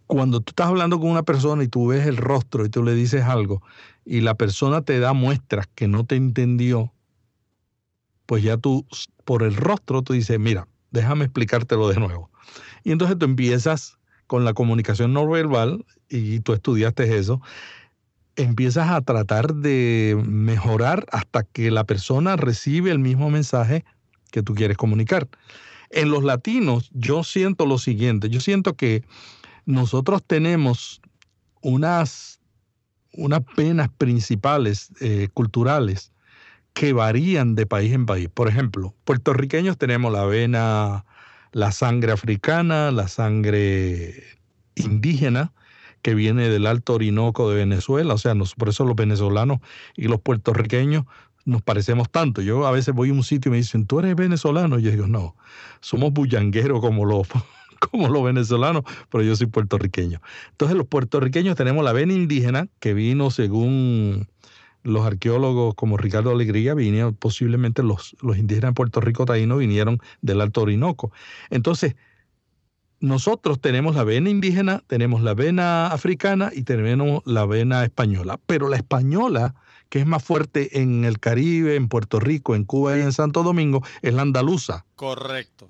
cuando 0.08 0.40
tú 0.40 0.52
estás 0.52 0.68
hablando 0.68 1.00
con 1.00 1.10
una 1.10 1.24
persona 1.24 1.64
y 1.64 1.68
tú 1.68 1.88
ves 1.88 2.08
el 2.08 2.18
rostro 2.18 2.66
y 2.66 2.70
tú 2.70 2.84
le 2.84 2.94
dices 2.94 3.24
algo, 3.24 3.62
y 4.06 4.22
la 4.22 4.36
persona 4.36 4.82
te 4.82 5.00
da 5.00 5.14
muestras 5.14 5.68
que 5.76 5.88
no 5.88 6.06
te 6.06 6.16
entendió, 6.16 6.94
pues 8.26 8.44
ya 8.44 8.58
tú, 8.58 8.86
por 9.26 9.44
el 9.44 9.56
rostro, 9.56 10.02
tú 10.02 10.14
dices, 10.14 10.40
mira, 10.40 10.68
déjame 10.92 11.26
explicártelo 11.26 11.90
de 11.90 12.00
nuevo. 12.00 12.30
Y 12.84 12.92
entonces 12.92 13.18
tú 13.18 13.26
empiezas 13.26 13.98
con 14.28 14.46
la 14.46 14.54
comunicación 14.54 15.14
no 15.14 15.28
verbal, 15.28 15.86
y 16.10 16.40
tú 16.40 16.54
estudiaste 16.54 17.18
eso, 17.18 17.42
empiezas 18.36 18.90
a 18.90 19.02
tratar 19.02 19.54
de 19.56 20.22
mejorar 20.26 21.06
hasta 21.12 21.44
que 21.44 21.72
la 21.72 21.84
persona 21.84 22.36
recibe 22.36 22.92
el 22.92 23.00
mismo 23.00 23.30
mensaje 23.30 23.86
que 24.32 24.42
tú 24.42 24.56
quieres 24.56 24.78
comunicar. 24.78 25.28
En 25.90 26.10
los 26.10 26.24
latinos 26.24 26.90
yo 26.94 27.24
siento 27.24 27.66
lo 27.66 27.78
siguiente, 27.78 28.30
yo 28.30 28.40
siento 28.42 28.74
que 28.74 29.04
nosotros 29.66 30.24
tenemos 30.26 31.02
unas 31.62 32.33
unas 33.14 33.42
penas 33.56 33.90
principales 33.90 34.92
eh, 35.00 35.30
culturales 35.34 36.12
que 36.74 36.94
varían 36.94 37.56
de 37.56 37.66
país 37.66 37.94
en 37.94 38.06
país. 38.06 38.30
Por 38.34 38.48
ejemplo, 38.48 38.94
puertorriqueños 39.06 39.78
tenemos 39.78 40.12
la 40.12 40.26
vena, 40.26 41.06
la 41.52 41.72
sangre 41.72 42.12
africana, 42.12 42.92
la 42.92 43.08
sangre 43.08 44.24
indígena, 44.76 45.54
que 46.02 46.16
viene 46.16 46.50
del 46.50 46.66
Alto 46.68 46.96
Orinoco 46.96 47.50
de 47.50 47.58
Venezuela. 47.58 48.16
O 48.16 48.18
sea, 48.18 48.34
por 48.58 48.70
eso 48.70 48.86
los 48.86 48.96
venezolanos 48.96 49.60
y 49.96 50.08
los 50.08 50.20
puertorriqueños 50.20 51.06
nos 51.46 51.62
parecemos 51.62 52.10
tanto. 52.10 52.42
Yo 52.42 52.66
a 52.66 52.72
veces 52.72 52.94
voy 52.94 53.10
a 53.10 53.14
un 53.14 53.24
sitio 53.24 53.50
y 53.50 53.52
me 53.52 53.58
dicen, 53.58 53.86
¿tú 53.86 54.00
eres 54.00 54.16
venezolano? 54.16 54.80
Y 54.80 54.84
yo 54.84 54.92
digo, 54.92 55.08
no, 55.08 55.36
somos 55.80 56.12
bullangueros 56.12 56.82
como 56.82 57.06
los, 57.06 57.28
como 57.92 58.10
los 58.10 58.24
venezolanos, 58.24 58.84
pero 59.10 59.24
yo 59.24 59.36
soy 59.36 59.48
puertorriqueño. 59.48 60.22
Entonces 60.52 60.78
los 60.78 60.88
puertorriqueños 60.88 61.56
tenemos 61.56 61.84
la 61.84 61.94
vena 61.94 62.14
indígena 62.14 62.68
que 62.80 62.94
vino 62.94 63.32
según 63.32 64.28
los 64.84 65.06
arqueólogos 65.06 65.76
como 65.76 65.98
Ricardo 65.98 66.32
Alegría, 66.32 66.74
vinieron 66.74 67.16
posiblemente 67.16 67.84
los, 67.84 68.16
los 68.22 68.38
indígenas 68.38 68.72
de 68.72 68.76
Puerto 68.76 69.00
Rico 69.00 69.26
taínos 69.26 69.60
vinieron 69.60 70.00
del 70.22 70.42
Alto 70.42 70.62
Orinoco. 70.62 71.12
Entonces, 71.50 71.96
nosotros 73.00 73.60
tenemos 73.60 73.96
la 73.96 74.06
vena 74.06 74.30
indígena, 74.30 74.82
tenemos 74.88 75.22
la 75.22 75.34
vena 75.34 75.88
africana 75.88 76.52
y 76.54 76.64
tenemos 76.64 77.22
la 77.26 77.46
vena 77.46 77.84
española. 77.84 78.40
Pero 78.46 78.70
la 78.70 78.78
española, 78.78 79.56
que 79.90 80.00
es 80.00 80.06
más 80.06 80.24
fuerte 80.24 80.82
en 80.82 81.04
el 81.04 81.20
Caribe, 81.20 81.76
en 81.76 81.90
Puerto 81.90 82.22
Rico, 82.22 82.56
en 82.56 82.64
Cuba 82.64 82.98
y 82.98 83.02
en 83.02 83.12
Santo 83.12 83.44
Domingo, 83.44 83.84
es 84.02 84.14
la 84.14 84.22
andaluza. 84.22 84.86
Correcto. 84.96 85.70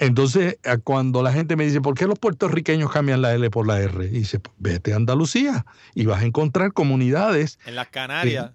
Entonces, 0.00 0.56
cuando 0.82 1.22
la 1.22 1.30
gente 1.30 1.56
me 1.56 1.66
dice, 1.66 1.82
¿por 1.82 1.94
qué 1.94 2.06
los 2.06 2.18
puertorriqueños 2.18 2.90
cambian 2.90 3.20
la 3.20 3.34
L 3.34 3.50
por 3.50 3.66
la 3.66 3.80
R? 3.80 4.06
Y 4.06 4.08
dice, 4.08 4.40
pues, 4.40 4.54
vete 4.58 4.94
a 4.94 4.96
Andalucía 4.96 5.66
y 5.94 6.06
vas 6.06 6.22
a 6.22 6.24
encontrar 6.24 6.72
comunidades. 6.72 7.58
En 7.66 7.74
las 7.74 7.88
Canarias. 7.88 8.52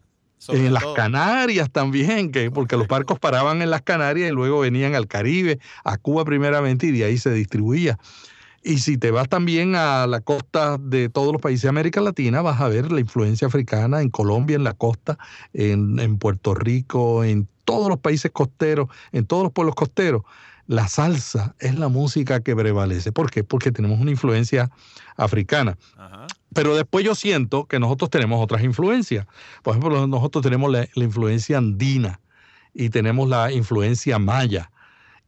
en 0.48 0.74
las 0.74 0.84
Canarias 0.96 1.70
también, 1.72 2.32
que, 2.32 2.50
porque 2.50 2.78
los 2.78 2.88
barcos 2.88 3.20
paraban 3.20 3.62
en 3.62 3.70
las 3.70 3.84
Canarias 3.84 4.28
y 4.32 4.34
luego 4.34 4.62
venían 4.62 4.96
al 4.96 5.08
Caribe, 5.08 5.60
a 5.84 5.98
Cuba 5.98 6.26
primeramente, 6.26 6.88
y 6.88 6.92
de 6.92 7.06
ahí 7.06 7.20
se 7.20 7.32
distribuía. 7.32 8.00
Y 8.64 8.80
si 8.80 8.98
te 8.98 9.12
vas 9.12 9.30
también 9.30 9.76
a 9.76 10.08
la 10.08 10.22
costa 10.22 10.80
de 10.80 11.10
todos 11.10 11.32
los 11.32 11.40
países 11.44 11.62
de 11.62 11.70
América 11.70 12.02
Latina, 12.02 12.42
vas 12.42 12.60
a 12.60 12.70
ver 12.70 12.92
la 12.92 13.02
influencia 13.02 13.48
africana 13.48 14.02
en 14.02 14.10
Colombia, 14.10 14.56
en 14.56 14.64
la 14.64 14.74
costa, 14.74 15.20
en, 15.54 16.00
en 16.00 16.18
Puerto 16.18 16.56
Rico, 16.56 17.24
en 17.24 17.48
todos 17.66 17.88
los 17.88 18.00
países 18.00 18.32
costeros, 18.32 18.90
en 19.12 19.28
todos 19.28 19.44
los 19.44 19.52
pueblos 19.52 19.76
costeros 19.76 20.24
la 20.68 20.88
salsa 20.88 21.56
es 21.60 21.78
la 21.78 21.90
música 21.90 22.42
que 22.42 22.56
prevalece. 22.56 23.12
¿Por 23.12 23.30
qué? 23.30 23.44
Porque 23.44 23.72
tenemos 23.72 24.00
una 24.00 24.12
influencia 24.12 24.70
africana. 25.16 25.78
Pero 26.54 26.76
después 26.76 27.06
yo 27.06 27.16
siento 27.16 27.66
que 27.66 27.80
nosotros 27.80 28.10
tenemos 28.10 28.44
otras 28.44 28.64
influencias. 28.64 29.28
Por 29.62 29.74
ejemplo, 29.76 30.08
nosotros 30.08 30.44
tenemos 30.44 30.72
la, 30.72 30.88
la 30.94 31.04
influencia 31.04 31.58
andina 31.58 32.20
y 32.74 32.90
tenemos 32.90 33.30
la 33.30 33.52
influencia 33.52 34.20
maya 34.20 34.72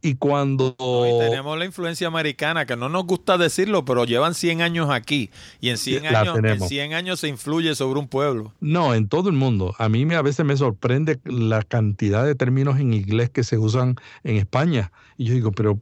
y 0.02 0.16
cuando... 0.16 0.76
tenemos 1.20 1.58
la 1.58 1.66
influencia 1.66 2.08
americana, 2.08 2.66
que 2.66 2.76
no 2.76 2.88
nos 2.88 3.06
gusta 3.06 3.38
decirlo, 3.38 3.84
pero 3.84 4.06
llevan 4.06 4.36
100 4.36 4.62
años 4.62 4.90
aquí. 4.90 5.32
Y 5.60 5.70
en 5.70 5.78
100, 5.78 6.06
años, 6.08 6.38
en 6.44 6.62
100 6.62 6.94
años 6.94 7.20
se 7.20 7.28
influye 7.28 7.74
sobre 7.76 8.00
un 8.00 8.08
pueblo. 8.08 8.54
No, 8.60 8.94
en 8.94 9.08
todo 9.08 9.30
el 9.30 9.36
mundo. 9.36 9.76
A 9.80 9.90
mí 9.90 10.06
me, 10.06 10.16
a 10.16 10.22
veces 10.22 10.46
me 10.46 10.56
sorprende 10.56 11.20
la 11.26 11.64
cantidad 11.64 12.26
de 12.26 12.36
términos 12.36 12.80
en 12.80 12.94
inglés 12.94 13.30
que 13.30 13.44
se 13.44 13.58
usan 13.58 13.96
en 14.24 14.38
España. 14.38 14.92
Y 15.18 15.26
yo 15.26 15.34
digo, 15.34 15.52
pero 15.52 15.80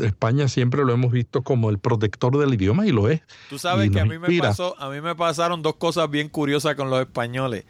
España 0.00 0.46
siempre 0.46 0.84
lo 0.84 0.92
hemos 0.92 1.10
visto 1.10 1.42
como 1.42 1.68
el 1.68 1.78
protector 1.78 2.38
del 2.38 2.54
idioma 2.54 2.86
y 2.86 2.92
lo 2.92 3.08
es. 3.08 3.22
Tú 3.50 3.58
sabes 3.58 3.90
que 3.90 3.98
a 3.98 4.04
mí, 4.04 4.18
me 4.18 4.38
pasó, 4.38 4.80
a 4.80 4.88
mí 4.88 5.00
me 5.00 5.16
pasaron 5.16 5.62
dos 5.62 5.74
cosas 5.76 6.08
bien 6.08 6.28
curiosas 6.28 6.76
con 6.76 6.88
los 6.88 7.00
españoles. 7.00 7.64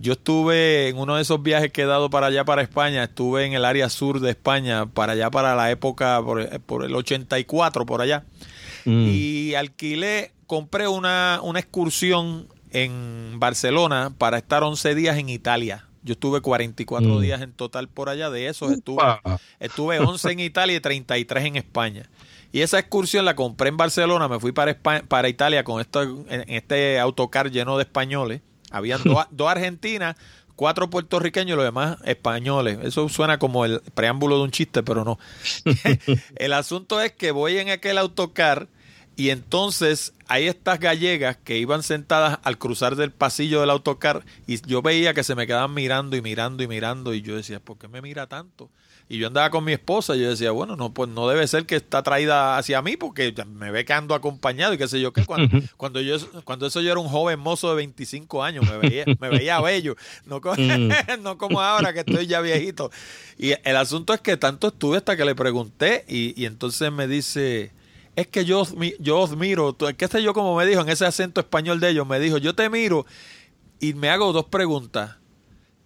Yo 0.00 0.12
estuve 0.12 0.88
en 0.88 0.98
uno 0.98 1.16
de 1.16 1.22
esos 1.22 1.42
viajes 1.42 1.72
que 1.72 1.82
he 1.82 1.86
dado 1.86 2.08
para 2.08 2.28
allá, 2.28 2.44
para 2.44 2.62
España, 2.62 3.04
estuve 3.04 3.44
en 3.44 3.52
el 3.52 3.64
área 3.64 3.88
sur 3.88 4.20
de 4.20 4.30
España, 4.30 4.86
para 4.86 5.14
allá, 5.14 5.30
para 5.30 5.56
la 5.56 5.70
época, 5.70 6.22
por, 6.22 6.84
el 6.84 6.94
84, 6.94 7.84
por 7.84 8.00
allá. 8.00 8.24
Mm. 8.84 9.06
Y 9.08 9.54
alquilé, 9.54 10.32
compré 10.46 10.86
una, 10.86 11.40
una 11.42 11.58
excursión 11.58 12.46
en 12.70 13.40
Barcelona 13.40 14.12
para 14.16 14.38
estar 14.38 14.62
11 14.62 14.94
días 14.94 15.18
en 15.18 15.28
Italia. 15.28 15.88
Yo 16.02 16.12
estuve 16.12 16.40
44 16.40 17.08
mm. 17.08 17.20
días 17.20 17.42
en 17.42 17.52
total 17.52 17.88
por 17.88 18.08
allá. 18.08 18.30
De 18.30 18.46
esos 18.46 18.70
estuve, 18.70 19.02
estuve 19.58 19.98
11 19.98 20.30
en 20.30 20.40
Italia 20.40 20.76
y 20.76 20.80
33 20.80 21.44
en 21.44 21.56
España. 21.56 22.08
Y 22.52 22.60
esa 22.60 22.78
excursión 22.78 23.24
la 23.24 23.34
compré 23.34 23.68
en 23.68 23.76
Barcelona. 23.76 24.28
Me 24.28 24.38
fui 24.38 24.52
para, 24.52 24.78
para 24.78 25.28
Italia 25.28 25.64
con 25.64 25.80
esto, 25.80 26.02
en 26.02 26.44
este 26.48 26.98
autocar 26.98 27.50
lleno 27.50 27.76
de 27.76 27.82
españoles. 27.82 28.40
Habían 28.70 29.00
dos 29.30 29.48
argentinas, 29.48 30.16
cuatro 30.56 30.90
puertorriqueños 30.90 31.54
y 31.54 31.56
los 31.56 31.64
demás 31.64 31.98
españoles. 32.04 32.78
Eso 32.82 33.08
suena 33.08 33.38
como 33.38 33.64
el 33.64 33.80
preámbulo 33.94 34.38
de 34.38 34.42
un 34.42 34.50
chiste, 34.50 34.82
pero 34.82 35.04
no. 35.04 35.18
el 36.36 36.52
asunto 36.52 37.00
es 37.00 37.12
que 37.12 37.30
voy 37.30 37.58
en 37.58 37.70
aquel 37.70 37.98
autocar 37.98 38.68
y 39.18 39.30
entonces 39.30 40.12
hay 40.28 40.46
estas 40.46 40.78
gallegas 40.78 41.36
que 41.36 41.58
iban 41.58 41.82
sentadas 41.82 42.38
al 42.44 42.56
cruzar 42.56 42.94
del 42.94 43.10
pasillo 43.10 43.60
del 43.60 43.70
autocar 43.70 44.24
y 44.46 44.60
yo 44.66 44.80
veía 44.80 45.12
que 45.12 45.24
se 45.24 45.34
me 45.34 45.46
quedaban 45.46 45.74
mirando 45.74 46.16
y 46.16 46.22
mirando 46.22 46.62
y 46.62 46.68
mirando 46.68 47.12
y 47.14 47.22
yo 47.22 47.34
decía, 47.34 47.58
¿por 47.58 47.78
qué 47.78 47.88
me 47.88 48.00
mira 48.00 48.28
tanto? 48.28 48.70
Y 49.10 49.16
yo 49.16 49.28
andaba 49.28 49.48
con 49.48 49.64
mi 49.64 49.72
esposa 49.72 50.14
y 50.14 50.20
yo 50.20 50.28
decía, 50.28 50.50
bueno, 50.50 50.76
no, 50.76 50.92
pues 50.92 51.08
no 51.08 51.28
debe 51.28 51.46
ser 51.48 51.64
que 51.64 51.76
está 51.76 52.02
traída 52.02 52.58
hacia 52.58 52.82
mí 52.82 52.98
porque 52.98 53.34
me 53.46 53.70
ve 53.70 53.86
que 53.86 53.94
ando 53.94 54.14
acompañado 54.14 54.74
y 54.74 54.78
qué 54.78 54.86
sé 54.86 55.00
yo 55.00 55.14
qué. 55.14 55.24
Cuando, 55.24 55.48
cuando, 55.78 56.00
yo, 56.02 56.16
cuando 56.44 56.66
eso 56.66 56.82
yo 56.82 56.90
era 56.90 57.00
un 57.00 57.08
joven 57.08 57.40
mozo 57.40 57.70
de 57.70 57.76
25 57.76 58.44
años, 58.44 58.66
me 58.68 58.76
veía, 58.76 59.04
me 59.18 59.30
veía 59.30 59.60
bello, 59.62 59.96
no 60.26 60.42
como, 60.42 60.56
no 61.22 61.38
como 61.38 61.60
ahora 61.62 61.94
que 61.94 62.00
estoy 62.00 62.26
ya 62.26 62.42
viejito. 62.42 62.90
Y 63.38 63.52
el 63.64 63.76
asunto 63.76 64.12
es 64.12 64.20
que 64.20 64.36
tanto 64.36 64.68
estuve 64.68 64.98
hasta 64.98 65.16
que 65.16 65.24
le 65.24 65.34
pregunté 65.34 66.04
y, 66.06 66.38
y 66.40 66.44
entonces 66.44 66.92
me 66.92 67.08
dice, 67.08 67.72
es 68.14 68.26
que 68.26 68.44
yo, 68.44 68.66
yo 68.98 69.20
os 69.20 69.36
miro, 69.36 69.74
qué 69.96 70.06
sé 70.06 70.22
yo 70.22 70.34
como 70.34 70.54
me 70.54 70.66
dijo 70.66 70.82
en 70.82 70.88
ese 70.90 71.06
acento 71.06 71.40
español 71.40 71.80
de 71.80 71.90
ellos, 71.90 72.06
me 72.06 72.20
dijo, 72.20 72.36
yo 72.36 72.54
te 72.54 72.68
miro 72.68 73.06
y 73.80 73.94
me 73.94 74.10
hago 74.10 74.34
dos 74.34 74.44
preguntas 74.46 75.16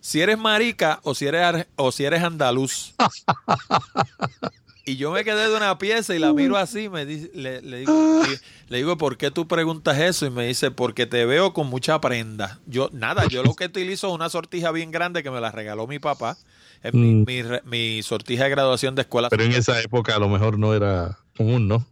si 0.02 0.20
eres 0.20 0.36
marica 0.36 0.98
o 1.04 1.14
si 1.14 1.26
eres, 1.26 1.68
o 1.76 1.92
si 1.92 2.04
eres 2.04 2.22
andaluz. 2.24 2.92
y 4.84 4.96
yo 4.96 5.12
me 5.12 5.22
quedé 5.22 5.48
de 5.48 5.56
una 5.56 5.78
pieza 5.78 6.12
y 6.14 6.18
la 6.18 6.32
miro 6.32 6.56
así, 6.56 6.88
me 6.88 7.06
dice, 7.06 7.30
le, 7.34 7.60
digo, 7.60 8.22
le 8.68 8.76
digo, 8.76 8.98
¿por 8.98 9.16
qué 9.16 9.30
tú 9.30 9.46
preguntas 9.46 9.98
eso? 10.00 10.26
Y 10.26 10.30
me 10.30 10.44
dice, 10.44 10.72
porque 10.72 11.06
te 11.06 11.24
veo 11.24 11.52
con 11.52 11.68
mucha 11.68 12.00
prenda. 12.00 12.58
Yo, 12.66 12.90
nada, 12.92 13.28
yo 13.28 13.44
lo 13.44 13.54
que 13.54 13.66
utilizo 13.66 14.08
es 14.08 14.14
una 14.14 14.28
sortija 14.28 14.72
bien 14.72 14.90
grande 14.90 15.22
que 15.22 15.30
me 15.30 15.40
la 15.40 15.52
regaló 15.52 15.86
mi 15.86 16.00
papá. 16.00 16.36
Es 16.82 16.92
mi, 16.92 17.14
mm. 17.14 17.24
mi, 17.24 17.42
mi, 17.64 18.02
sortija 18.02 18.42
de 18.42 18.50
graduación 18.50 18.96
de 18.96 19.02
escuela. 19.02 19.28
Pero 19.30 19.44
en 19.44 19.52
esa 19.52 19.80
época 19.80 20.16
a 20.16 20.18
lo 20.18 20.28
mejor 20.28 20.58
no 20.58 20.74
era 20.74 21.20
común, 21.36 21.68
¿no? 21.68 21.86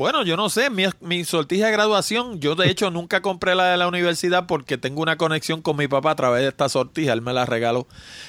Bueno, 0.00 0.24
yo 0.24 0.34
no 0.34 0.48
sé, 0.48 0.70
mi, 0.70 0.84
mi, 1.02 1.24
sortija 1.24 1.66
de 1.66 1.72
graduación, 1.72 2.40
yo 2.40 2.54
de 2.54 2.70
hecho 2.70 2.90
nunca 2.90 3.20
compré 3.20 3.54
la 3.54 3.66
de 3.66 3.76
la 3.76 3.86
universidad 3.86 4.46
porque 4.46 4.78
tengo 4.78 5.02
una 5.02 5.18
conexión 5.18 5.60
con 5.60 5.76
mi 5.76 5.88
papá 5.88 6.12
a 6.12 6.16
través 6.16 6.40
de 6.40 6.48
esta 6.48 6.70
sortija, 6.70 7.12
él 7.12 7.20
me 7.20 7.34
la 7.34 7.44
regaló. 7.44 7.86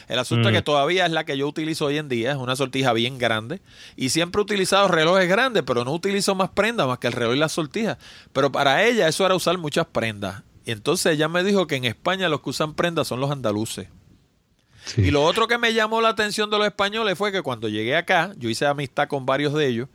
El 0.10 0.20
asunto 0.20 0.50
es 0.50 0.54
que 0.54 0.60
mm. 0.60 0.66
todavía 0.66 1.06
es 1.06 1.14
la 1.14 1.24
que 1.24 1.38
yo 1.38 1.48
utilizo 1.48 1.86
hoy 1.86 1.98
en 1.98 2.10
día, 2.10 2.32
es 2.32 2.38
una 2.38 2.58
sortija 2.58 2.92
bien 2.92 3.18
grande 3.18 3.62
y 3.96 4.10
siempre 4.10 4.42
he 4.42 4.44
utilizado 4.44 4.90
relojes 4.90 5.30
grandes, 5.30 5.64
pero 5.66 5.86
no 5.86 5.94
utilizo 5.94 6.36
más 6.36 6.50
prendas 6.50 6.88
más 6.88 7.00
que 7.00 7.08
el 7.08 7.14
reloj 7.14 7.36
y 7.36 7.40
la 7.40 7.48
sortija. 7.48 7.98
Pero 8.34 8.52
para 8.52 8.84
ella 8.84 9.08
eso 9.08 9.26
era 9.26 9.34
usar 9.34 9.58
muchas 9.58 9.86
prendas. 9.86 10.44
Y 10.66 10.72
entonces 10.72 11.14
ella 11.14 11.30
me 11.30 11.42
dijo 11.42 11.68
que 11.68 11.78
en 11.78 11.86
España 11.86 12.28
los 12.28 12.42
que 12.42 12.50
usan 12.50 12.74
prendas 12.74 13.08
son 13.08 13.22
los 13.22 13.32
andaluces. 13.32 13.88
Y 14.98 15.12
lo 15.12 15.24
otro 15.24 15.48
que 15.48 15.58
me 15.58 15.74
llamó 15.74 16.02
la 16.02 16.10
atención 16.10 16.50
de 16.50 16.58
los 16.58 16.68
españoles 16.68 17.18
fue 17.18 17.32
que 17.32 17.42
cuando 17.42 17.70
llegué 17.70 17.96
acá, 17.96 18.34
yo 18.38 18.50
hice 18.50 18.66
amistad 18.66 19.08
con 19.08 19.26
varios 19.26 19.54
de 19.54 19.68
ellos, 19.68 19.90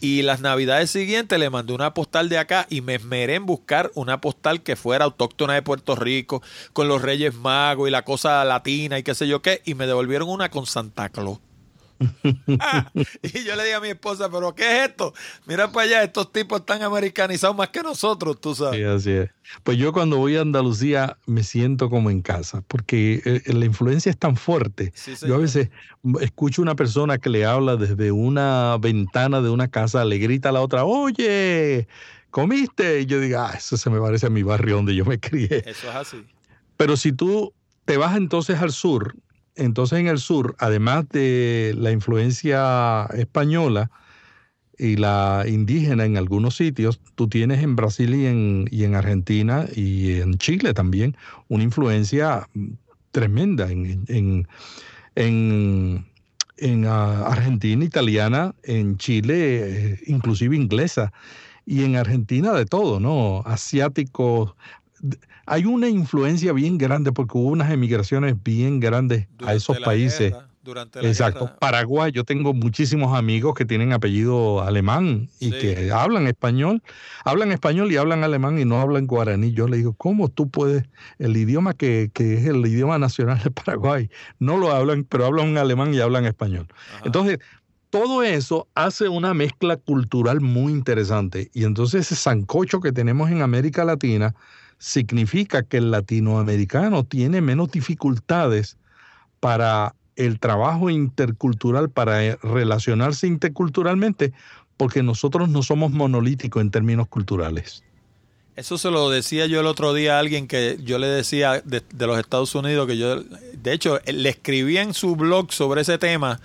y 0.00 0.22
las 0.22 0.40
navidades 0.40 0.90
siguientes 0.90 1.38
le 1.38 1.50
mandé 1.50 1.72
una 1.72 1.94
postal 1.94 2.28
de 2.28 2.38
acá 2.38 2.66
y 2.68 2.80
me 2.80 2.96
esmeré 2.96 3.34
en 3.36 3.46
buscar 3.46 3.90
una 3.94 4.20
postal 4.20 4.62
que 4.62 4.76
fuera 4.76 5.04
autóctona 5.04 5.54
de 5.54 5.62
Puerto 5.62 5.96
Rico, 5.96 6.42
con 6.72 6.88
los 6.88 7.02
Reyes 7.02 7.34
Magos 7.34 7.88
y 7.88 7.90
la 7.90 8.02
cosa 8.02 8.44
latina 8.44 8.98
y 8.98 9.02
qué 9.02 9.14
sé 9.14 9.26
yo 9.28 9.42
qué, 9.42 9.62
y 9.64 9.74
me 9.74 9.86
devolvieron 9.86 10.28
una 10.28 10.50
con 10.50 10.66
Santa 10.66 11.08
Claus. 11.08 11.38
y 13.22 13.44
yo 13.44 13.56
le 13.56 13.64
dije 13.64 13.74
a 13.74 13.80
mi 13.80 13.88
esposa, 13.88 14.30
pero 14.30 14.54
¿qué 14.54 14.62
es 14.62 14.90
esto? 14.90 15.14
Mira 15.46 15.70
para 15.70 15.86
allá, 15.86 16.02
estos 16.02 16.32
tipos 16.32 16.60
están 16.60 16.82
americanizados 16.82 17.56
más 17.56 17.68
que 17.70 17.82
nosotros, 17.82 18.40
tú 18.40 18.54
sabes. 18.54 18.76
Sí, 18.76 18.84
así 18.84 19.10
es. 19.10 19.30
Pues 19.62 19.78
yo 19.78 19.92
cuando 19.92 20.16
voy 20.18 20.36
a 20.36 20.42
Andalucía 20.42 21.18
me 21.26 21.42
siento 21.42 21.88
como 21.88 22.10
en 22.10 22.20
casa, 22.20 22.62
porque 22.68 23.22
eh, 23.24 23.52
la 23.52 23.64
influencia 23.64 24.10
es 24.10 24.18
tan 24.18 24.36
fuerte. 24.36 24.92
yo 25.26 25.34
a 25.34 25.38
veces 25.38 25.70
escucho 26.20 26.62
una 26.62 26.74
persona 26.74 27.18
que 27.18 27.30
le 27.30 27.44
habla 27.44 27.76
desde 27.76 28.12
una 28.12 28.76
ventana 28.78 29.40
de 29.40 29.50
una 29.50 29.68
casa, 29.68 30.04
le 30.04 30.18
grita 30.18 30.50
a 30.50 30.52
la 30.52 30.60
otra, 30.60 30.84
oye, 30.84 31.88
¿comiste? 32.30 33.00
Y 33.00 33.06
yo 33.06 33.20
digo, 33.20 33.40
ah, 33.40 33.54
eso 33.56 33.76
se 33.76 33.90
me 33.90 34.00
parece 34.00 34.26
a 34.26 34.30
mi 34.30 34.42
barrio 34.42 34.76
donde 34.76 34.94
yo 34.94 35.04
me 35.04 35.18
crié. 35.18 35.62
Eso 35.66 35.88
es 35.88 35.94
así. 35.94 36.26
Pero 36.76 36.96
si 36.96 37.12
tú 37.12 37.54
te 37.84 37.96
vas 37.96 38.16
entonces 38.16 38.60
al 38.60 38.72
sur, 38.72 39.16
entonces 39.56 39.98
en 39.98 40.06
el 40.06 40.18
sur, 40.18 40.54
además 40.58 41.08
de 41.08 41.74
la 41.76 41.90
influencia 41.90 43.06
española 43.14 43.90
y 44.78 44.96
la 44.96 45.44
indígena 45.48 46.04
en 46.04 46.16
algunos 46.16 46.56
sitios, 46.56 47.00
tú 47.14 47.28
tienes 47.28 47.62
en 47.62 47.76
Brasil 47.76 48.14
y 48.14 48.84
en, 48.84 48.94
Argentina 48.94 49.66
y 49.74 50.20
en 50.20 50.36
Chile 50.38 50.74
también 50.74 51.16
una 51.48 51.64
influencia 51.64 52.48
tremenda 53.10 53.70
en, 53.70 54.04
en, 54.08 54.46
en, 56.58 56.84
ah, 56.86 57.26
Argentina, 57.26 57.84
italiana, 57.84 58.54
en 58.62 58.98
Chile, 58.98 59.92
eh, 59.92 60.00
inclusive 60.06 60.54
inglesa, 60.54 61.12
y 61.64 61.84
en 61.84 61.96
Argentina 61.96 62.52
de 62.52 62.66
todo, 62.66 63.00
¿no? 63.00 63.42
Asiáticos, 63.46 64.54
hay 65.46 65.64
una 65.64 65.88
influencia 65.88 66.52
bien 66.52 66.78
grande 66.78 67.12
porque 67.12 67.38
hubo 67.38 67.48
unas 67.48 67.70
emigraciones 67.70 68.34
bien 68.42 68.80
grandes 68.80 69.28
a 69.44 69.54
esos 69.54 69.78
países. 69.80 70.34
Exacto. 71.02 71.52
Paraguay, 71.60 72.10
yo 72.10 72.24
tengo 72.24 72.52
muchísimos 72.52 73.16
amigos 73.16 73.54
que 73.54 73.64
tienen 73.64 73.92
apellido 73.92 74.62
alemán 74.62 75.28
y 75.38 75.52
que 75.52 75.92
hablan 75.92 76.26
español, 76.26 76.82
hablan 77.24 77.52
español 77.52 77.92
y 77.92 77.96
hablan 77.96 78.24
alemán 78.24 78.58
y 78.58 78.64
no 78.64 78.80
hablan 78.80 79.06
guaraní. 79.06 79.52
Yo 79.52 79.68
le 79.68 79.76
digo, 79.76 79.92
¿cómo 79.92 80.28
tú 80.28 80.50
puedes, 80.50 80.82
el 81.20 81.36
idioma 81.36 81.72
que, 81.72 82.10
que 82.12 82.34
es 82.34 82.46
el 82.46 82.66
idioma 82.66 82.98
nacional 82.98 83.40
de 83.44 83.50
Paraguay, 83.52 84.10
no 84.40 84.56
lo 84.56 84.72
hablan, 84.72 85.04
pero 85.04 85.26
hablan 85.26 85.56
alemán 85.56 85.94
y 85.94 86.00
hablan 86.00 86.24
español? 86.24 86.66
Entonces, 87.04 87.38
todo 87.90 88.24
eso 88.24 88.66
hace 88.74 89.08
una 89.08 89.34
mezcla 89.34 89.76
cultural 89.76 90.40
muy 90.40 90.72
interesante. 90.72 91.50
Y 91.54 91.64
entonces 91.64 92.06
ese 92.06 92.16
sancocho 92.16 92.80
que 92.80 92.92
tenemos 92.92 93.30
en 93.30 93.42
América 93.42 93.84
Latina 93.84 94.34
significa 94.78 95.62
que 95.62 95.78
el 95.78 95.90
latinoamericano 95.90 97.04
tiene 97.04 97.40
menos 97.40 97.70
dificultades 97.70 98.76
para 99.40 99.94
el 100.16 100.40
trabajo 100.40 100.90
intercultural, 100.90 101.90
para 101.90 102.36
relacionarse 102.36 103.26
interculturalmente, 103.26 104.32
porque 104.76 105.02
nosotros 105.02 105.48
no 105.48 105.62
somos 105.62 105.92
monolíticos 105.92 106.60
en 106.62 106.70
términos 106.70 107.08
culturales. 107.08 107.82
Eso 108.56 108.78
se 108.78 108.90
lo 108.90 109.10
decía 109.10 109.44
yo 109.44 109.60
el 109.60 109.66
otro 109.66 109.92
día 109.92 110.16
a 110.16 110.18
alguien 110.18 110.48
que 110.48 110.78
yo 110.82 110.98
le 110.98 111.06
decía 111.06 111.60
de, 111.62 111.82
los 112.06 112.18
Estados 112.18 112.54
Unidos, 112.54 112.86
que 112.86 112.96
yo, 112.96 113.22
de 113.22 113.72
hecho, 113.72 114.00
le 114.06 114.30
escribí 114.30 114.78
en 114.78 114.94
su 114.94 115.14
blog 115.14 115.52
sobre 115.52 115.82
ese 115.82 115.98
tema 115.98 116.40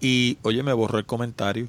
y, 0.00 0.38
oye, 0.42 0.62
me 0.62 0.72
borró 0.72 0.98
el 0.98 1.04
comentario. 1.04 1.68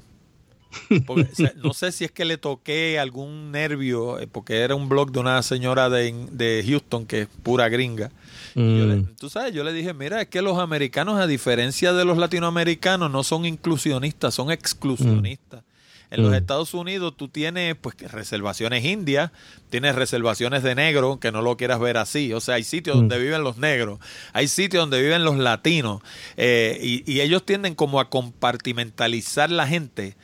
No 1.64 1.74
sé 1.74 1.92
si 1.92 2.06
es 2.06 2.12
que 2.12 2.26
le 2.26 2.38
toqué 2.38 3.00
algún 3.00 3.52
nervio, 3.52 4.20
eh, 4.20 4.28
porque 4.28 4.60
era 4.62 4.76
un 4.76 4.90
blog 4.90 5.12
de 5.12 5.20
una 5.20 5.42
señora 5.44 5.90
de, 5.90 6.64
Houston 6.68 7.06
que 7.06 7.22
es 7.22 7.28
pura 7.44 7.70
gringa. 7.70 8.12
Mm. 8.56 9.16
tú 9.20 9.30
sabes, 9.30 9.54
yo 9.54 9.64
le 9.64 9.74
dije, 9.74 9.94
mira, 9.94 10.22
es 10.22 10.28
que 10.28 10.42
los 10.42 10.60
americanos, 10.60 11.20
a 11.20 11.28
diferencia 11.28 11.94
de 11.94 12.06
los 12.06 12.18
latinoamericanos, 12.18 13.10
no 13.10 13.24
son 13.24 13.46
inclusionistas, 13.46 14.34
son 14.34 14.52
exclusionistas. 14.52 15.64
En 16.14 16.22
los 16.22 16.32
mm. 16.32 16.36
Estados 16.36 16.76
Unidos 16.76 17.18
tú 17.18 17.28
tienes 17.28 17.76
pues 17.76 17.96
reservaciones 18.12 18.86
indias, 18.86 19.32
tienes 19.72 19.96
reservaciones 19.96 20.62
de 20.62 20.76
negro, 20.76 21.20
que 21.20 21.32
no 21.32 21.42
lo 21.42 21.58
quieras 21.58 21.80
ver 21.80 21.98
así. 21.98 22.32
O 22.34 22.40
sea, 22.40 22.56
hay 22.56 22.64
sitios 22.64 22.98
donde 22.98 23.18
mm. 23.18 23.22
viven 23.22 23.44
los 23.44 23.58
negros, 23.58 24.00
hay 24.32 24.48
sitios 24.48 24.84
donde 24.84 25.02
viven 25.02 25.24
los 25.24 25.38
latinos, 25.38 26.04
eh, 26.38 26.78
y, 26.80 27.12
y, 27.12 27.22
ellos 27.22 27.44
tienden 27.44 27.74
como 27.74 28.00
a 28.00 28.12
compartimentalizar 28.12 29.50
la 29.50 29.66
gente 29.66 30.16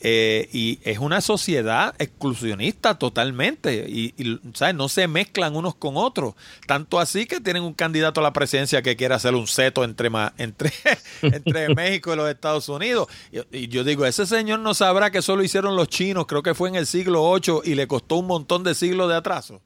eh, 0.00 0.48
y 0.52 0.78
es 0.84 0.98
una 0.98 1.20
sociedad 1.20 1.94
exclusionista 1.98 2.98
totalmente. 2.98 3.86
Y, 3.88 4.14
¿sabes? 4.54 4.74
no 4.74 4.88
se 4.88 5.08
mezclan 5.08 5.56
unos 5.56 5.74
con 5.74 5.96
otros. 5.96 6.34
Tanto 6.66 7.00
así 7.00 7.26
que 7.26 7.40
tienen 7.40 7.64
un 7.64 7.74
candidato 7.74 8.20
a 8.20 8.22
la 8.22 8.32
presidencia 8.32 8.82
que 8.82 8.96
quiere 8.96 9.14
hacer 9.14 9.34
un 9.34 9.46
seto 9.46 9.84
entre 9.84 10.10
entre, 10.38 10.72
entre 11.22 11.74
México 11.74 12.12
y 12.12 12.16
los 12.16 12.30
Estados 12.30 12.68
Unidos. 12.68 13.08
Y, 13.52 13.68
yo 13.68 13.84
digo 13.84 14.06
ese 14.06 14.26
señor 14.26 14.60
no 14.60 14.72
sabrá 14.74 15.10
que 15.10 15.20
solo 15.20 15.42
hicieron 15.42 15.76
los 15.76 15.88
chinos 15.88 16.26
creo 16.26 16.42
que 16.42 16.54
fue 16.54 16.68
en 16.68 16.76
el 16.76 16.86
siglo 16.86 17.32
VIII 17.34 17.60
y 17.64 17.74
le 17.74 17.86
costó 17.86 18.16
un 18.16 18.26
montón 18.26 18.62
de 18.64 18.74
siglos 18.74 19.08
de 19.08 19.16
atraso. 19.16 19.60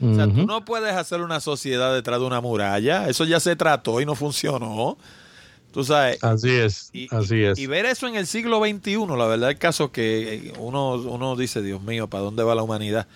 O 0.00 0.14
sea, 0.16 0.26
tú 0.26 0.46
no 0.46 0.64
puedes 0.64 0.96
hacer 0.96 1.20
una 1.20 1.38
sociedad 1.38 1.94
detrás 1.94 2.18
de 2.18 2.26
una 2.26 2.40
muralla. 2.40 3.08
Eso 3.08 3.24
ya 3.24 3.38
se 3.38 3.54
trató 3.54 4.00
y 4.00 4.06
no 4.06 4.16
funcionó 4.16 4.98
Tú 5.72 5.84
sabes. 5.84 6.22
Así 6.22 6.50
es, 6.50 6.90
y, 6.92 7.08
así 7.14 7.42
es. 7.42 7.58
Y 7.58 7.66
ver 7.66 7.86
eso 7.86 8.06
en 8.06 8.14
el 8.14 8.26
siglo 8.26 8.60
XXI, 8.60 9.06
la 9.16 9.26
verdad, 9.26 9.50
el 9.50 9.58
caso 9.58 9.90
que 9.90 10.52
uno, 10.58 10.94
uno 10.94 11.34
dice, 11.34 11.62
Dios 11.62 11.82
mío, 11.82 12.08
¿para 12.08 12.24
dónde 12.24 12.42
va 12.42 12.54
la 12.54 12.62
humanidad? 12.62 13.06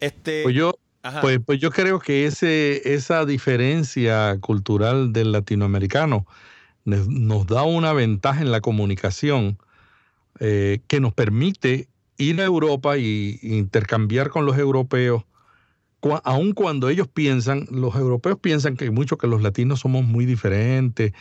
Este, 0.00 0.42
pues 0.42 0.54
yo, 0.54 0.74
pues, 1.20 1.38
pues, 1.44 1.60
yo 1.60 1.70
creo 1.70 2.00
que 2.00 2.26
ese, 2.26 2.94
esa 2.94 3.26
diferencia 3.26 4.38
cultural 4.40 5.12
del 5.12 5.32
latinoamericano 5.32 6.26
nos 6.84 7.46
da 7.46 7.62
una 7.62 7.92
ventaja 7.92 8.42
en 8.42 8.50
la 8.50 8.60
comunicación 8.60 9.58
eh, 10.40 10.80
que 10.86 11.00
nos 11.00 11.14
permite 11.14 11.88
ir 12.18 12.40
a 12.40 12.44
Europa 12.44 12.96
e 12.96 13.38
intercambiar 13.42 14.30
con 14.30 14.46
los 14.46 14.58
europeos 14.58 15.24
aun 16.24 16.52
cuando 16.52 16.88
ellos 16.88 17.08
piensan, 17.08 17.66
los 17.70 17.94
europeos 17.94 18.38
piensan 18.40 18.76
que 18.76 18.90
mucho 18.90 19.16
que 19.16 19.26
los 19.26 19.42
latinos 19.42 19.80
somos 19.80 20.04
muy 20.04 20.26
diferentes 20.26 21.12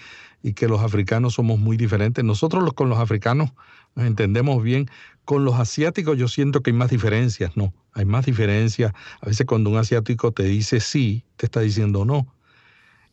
y 0.41 0.53
que 0.53 0.67
los 0.67 0.81
africanos 0.81 1.35
somos 1.35 1.59
muy 1.59 1.77
diferentes. 1.77 2.23
Nosotros 2.23 2.63
los, 2.63 2.73
con 2.73 2.89
los 2.89 2.99
africanos 2.99 3.51
nos 3.95 4.05
entendemos 4.05 4.61
bien. 4.61 4.89
Con 5.25 5.45
los 5.45 5.55
asiáticos 5.55 6.17
yo 6.17 6.27
siento 6.27 6.61
que 6.61 6.71
hay 6.71 6.77
más 6.77 6.89
diferencias, 6.89 7.55
no, 7.55 7.73
hay 7.93 8.05
más 8.05 8.25
diferencias. 8.25 8.93
A 9.21 9.27
veces 9.27 9.45
cuando 9.45 9.69
un 9.69 9.77
asiático 9.77 10.31
te 10.33 10.43
dice 10.43 10.81
sí, 10.81 11.23
te 11.37 11.45
está 11.45 11.61
diciendo 11.61 12.03
no. 12.03 12.27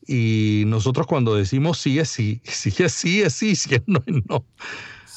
Y 0.07 0.65
nosotros 0.67 1.07
cuando 1.07 1.37
decimos 1.37 1.79
sí 1.79 2.01
es 2.01 2.09
sí, 2.09 2.41
sí 2.45 2.73
es 2.79 2.93
sí 2.93 3.23
es 3.23 3.33
sí, 3.33 3.55
si 3.55 3.77
es 3.77 3.83
no 3.87 4.03
es 4.07 4.15
no. 4.29 4.45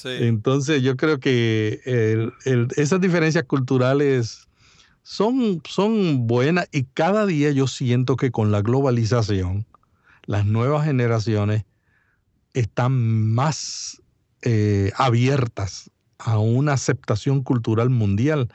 Entonces 0.06 0.84
yo 0.84 0.98
creo 0.98 1.20
que 1.20 2.30
esas 2.76 3.00
diferencias 3.00 3.46
culturales 3.46 4.50
son, 5.04 5.62
son 5.68 6.28
buenas 6.28 6.68
y 6.72 6.84
cada 6.84 7.26
día 7.26 7.52
yo 7.52 7.68
siento 7.68 8.16
que 8.16 8.32
con 8.32 8.52
la 8.52 8.62
globalización 8.62 9.66
las 10.26 10.46
nuevas 10.46 10.86
generaciones 10.86 11.66
están 12.54 13.34
más 13.34 14.02
eh, 14.42 14.92
abiertas 14.96 15.92
a 16.18 16.40
una 16.40 16.74
aceptación 16.74 17.44
cultural 17.44 17.90
mundial 17.90 18.50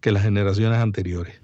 que 0.00 0.10
las 0.10 0.24
generaciones 0.24 0.78
anteriores. 0.78 1.40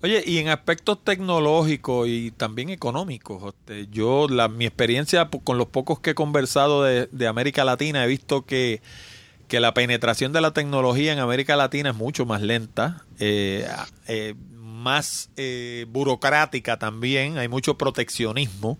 Oye, 0.00 0.22
y 0.24 0.38
en 0.38 0.48
aspectos 0.48 1.02
tecnológicos 1.02 2.06
y 2.08 2.30
también 2.30 2.70
económicos, 2.70 3.52
este, 3.52 3.88
yo 3.88 4.28
la, 4.28 4.48
mi 4.48 4.64
experiencia 4.64 5.28
con 5.28 5.58
los 5.58 5.66
pocos 5.66 5.98
que 5.98 6.10
he 6.10 6.14
conversado 6.14 6.84
de, 6.84 7.08
de 7.10 7.26
América 7.26 7.64
Latina 7.64 8.04
he 8.04 8.06
visto 8.06 8.46
que 8.46 8.80
que 9.48 9.60
la 9.60 9.74
penetración 9.74 10.32
de 10.32 10.40
la 10.40 10.52
tecnología 10.52 11.12
en 11.12 11.18
América 11.18 11.56
Latina 11.56 11.90
es 11.90 11.96
mucho 11.96 12.26
más 12.26 12.42
lenta, 12.42 13.04
eh, 13.18 13.66
eh, 14.06 14.34
más 14.60 15.30
eh, 15.36 15.86
burocrática 15.88 16.78
también, 16.78 17.38
hay 17.38 17.48
mucho 17.48 17.78
proteccionismo 17.78 18.78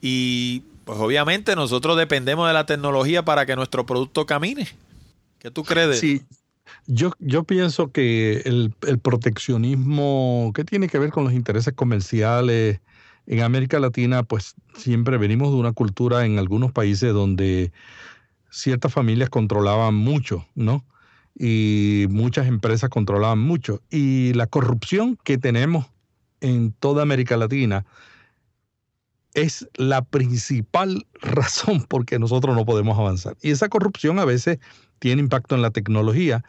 y 0.00 0.62
pues 0.84 0.98
obviamente 0.98 1.54
nosotros 1.56 1.96
dependemos 1.96 2.46
de 2.46 2.54
la 2.54 2.64
tecnología 2.64 3.24
para 3.24 3.44
que 3.44 3.56
nuestro 3.56 3.84
producto 3.84 4.24
camine. 4.24 4.68
¿Qué 5.38 5.50
tú 5.50 5.64
crees? 5.64 5.98
Sí, 5.98 6.22
yo, 6.86 7.12
yo 7.18 7.42
pienso 7.44 7.90
que 7.90 8.42
el, 8.44 8.74
el 8.86 8.98
proteccionismo, 8.98 10.52
¿qué 10.54 10.64
tiene 10.64 10.88
que 10.88 10.98
ver 10.98 11.10
con 11.10 11.24
los 11.24 11.32
intereses 11.32 11.74
comerciales? 11.74 12.80
En 13.26 13.40
América 13.40 13.78
Latina, 13.78 14.24
pues 14.24 14.54
siempre 14.76 15.16
venimos 15.16 15.52
de 15.52 15.56
una 15.56 15.72
cultura 15.72 16.24
en 16.26 16.38
algunos 16.38 16.72
países 16.72 17.12
donde 17.12 17.72
ciertas 18.52 18.92
familias 18.92 19.30
controlaban 19.30 19.94
mucho, 19.94 20.46
¿no? 20.54 20.84
Y 21.34 22.06
muchas 22.10 22.46
empresas 22.46 22.90
controlaban 22.90 23.38
mucho. 23.38 23.80
Y 23.90 24.34
la 24.34 24.46
corrupción 24.46 25.18
que 25.24 25.38
tenemos 25.38 25.86
en 26.40 26.72
toda 26.72 27.02
América 27.02 27.36
Latina 27.38 27.86
es 29.32 29.66
la 29.76 30.02
principal 30.02 31.06
razón 31.22 31.82
por 31.84 32.04
que 32.04 32.18
nosotros 32.18 32.54
no 32.54 32.66
podemos 32.66 32.98
avanzar. 32.98 33.36
Y 33.40 33.50
esa 33.50 33.70
corrupción 33.70 34.18
a 34.18 34.26
veces 34.26 34.58
tiene 34.98 35.22
impacto 35.22 35.54
en 35.54 35.62
la 35.62 35.70
tecnología, 35.70 36.44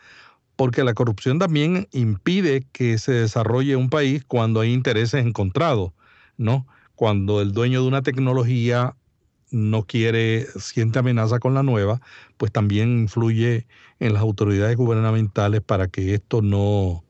porque 0.57 0.83
la 0.83 0.93
corrupción 0.93 1.39
también 1.39 1.87
impide 1.93 2.67
que 2.73 2.97
se 2.97 3.13
desarrolle 3.13 3.77
un 3.77 3.89
país 3.89 4.23
cuando 4.27 4.59
hay 4.59 4.73
intereses 4.73 5.25
encontrados, 5.25 5.93
¿no? 6.37 6.67
Cuando 6.95 7.41
el 7.41 7.53
dueño 7.53 7.81
de 7.81 7.87
una 7.87 8.01
tecnología 8.03 8.95
no 9.53 9.83
quiere, 9.83 10.47
siente 10.59 10.99
amenaza 10.99 11.39
con 11.39 11.53
la 11.53 11.63
nueva, 11.63 12.01
pues 12.37 12.51
también 12.51 12.99
influye 12.99 13.67
en 13.99 14.13
las 14.13 14.21
autoridades 14.21 14.75
gubernamentales 14.75 15.61
para 15.61 15.87
que 15.87 16.15
esto 16.15 16.41
no, 16.41 17.03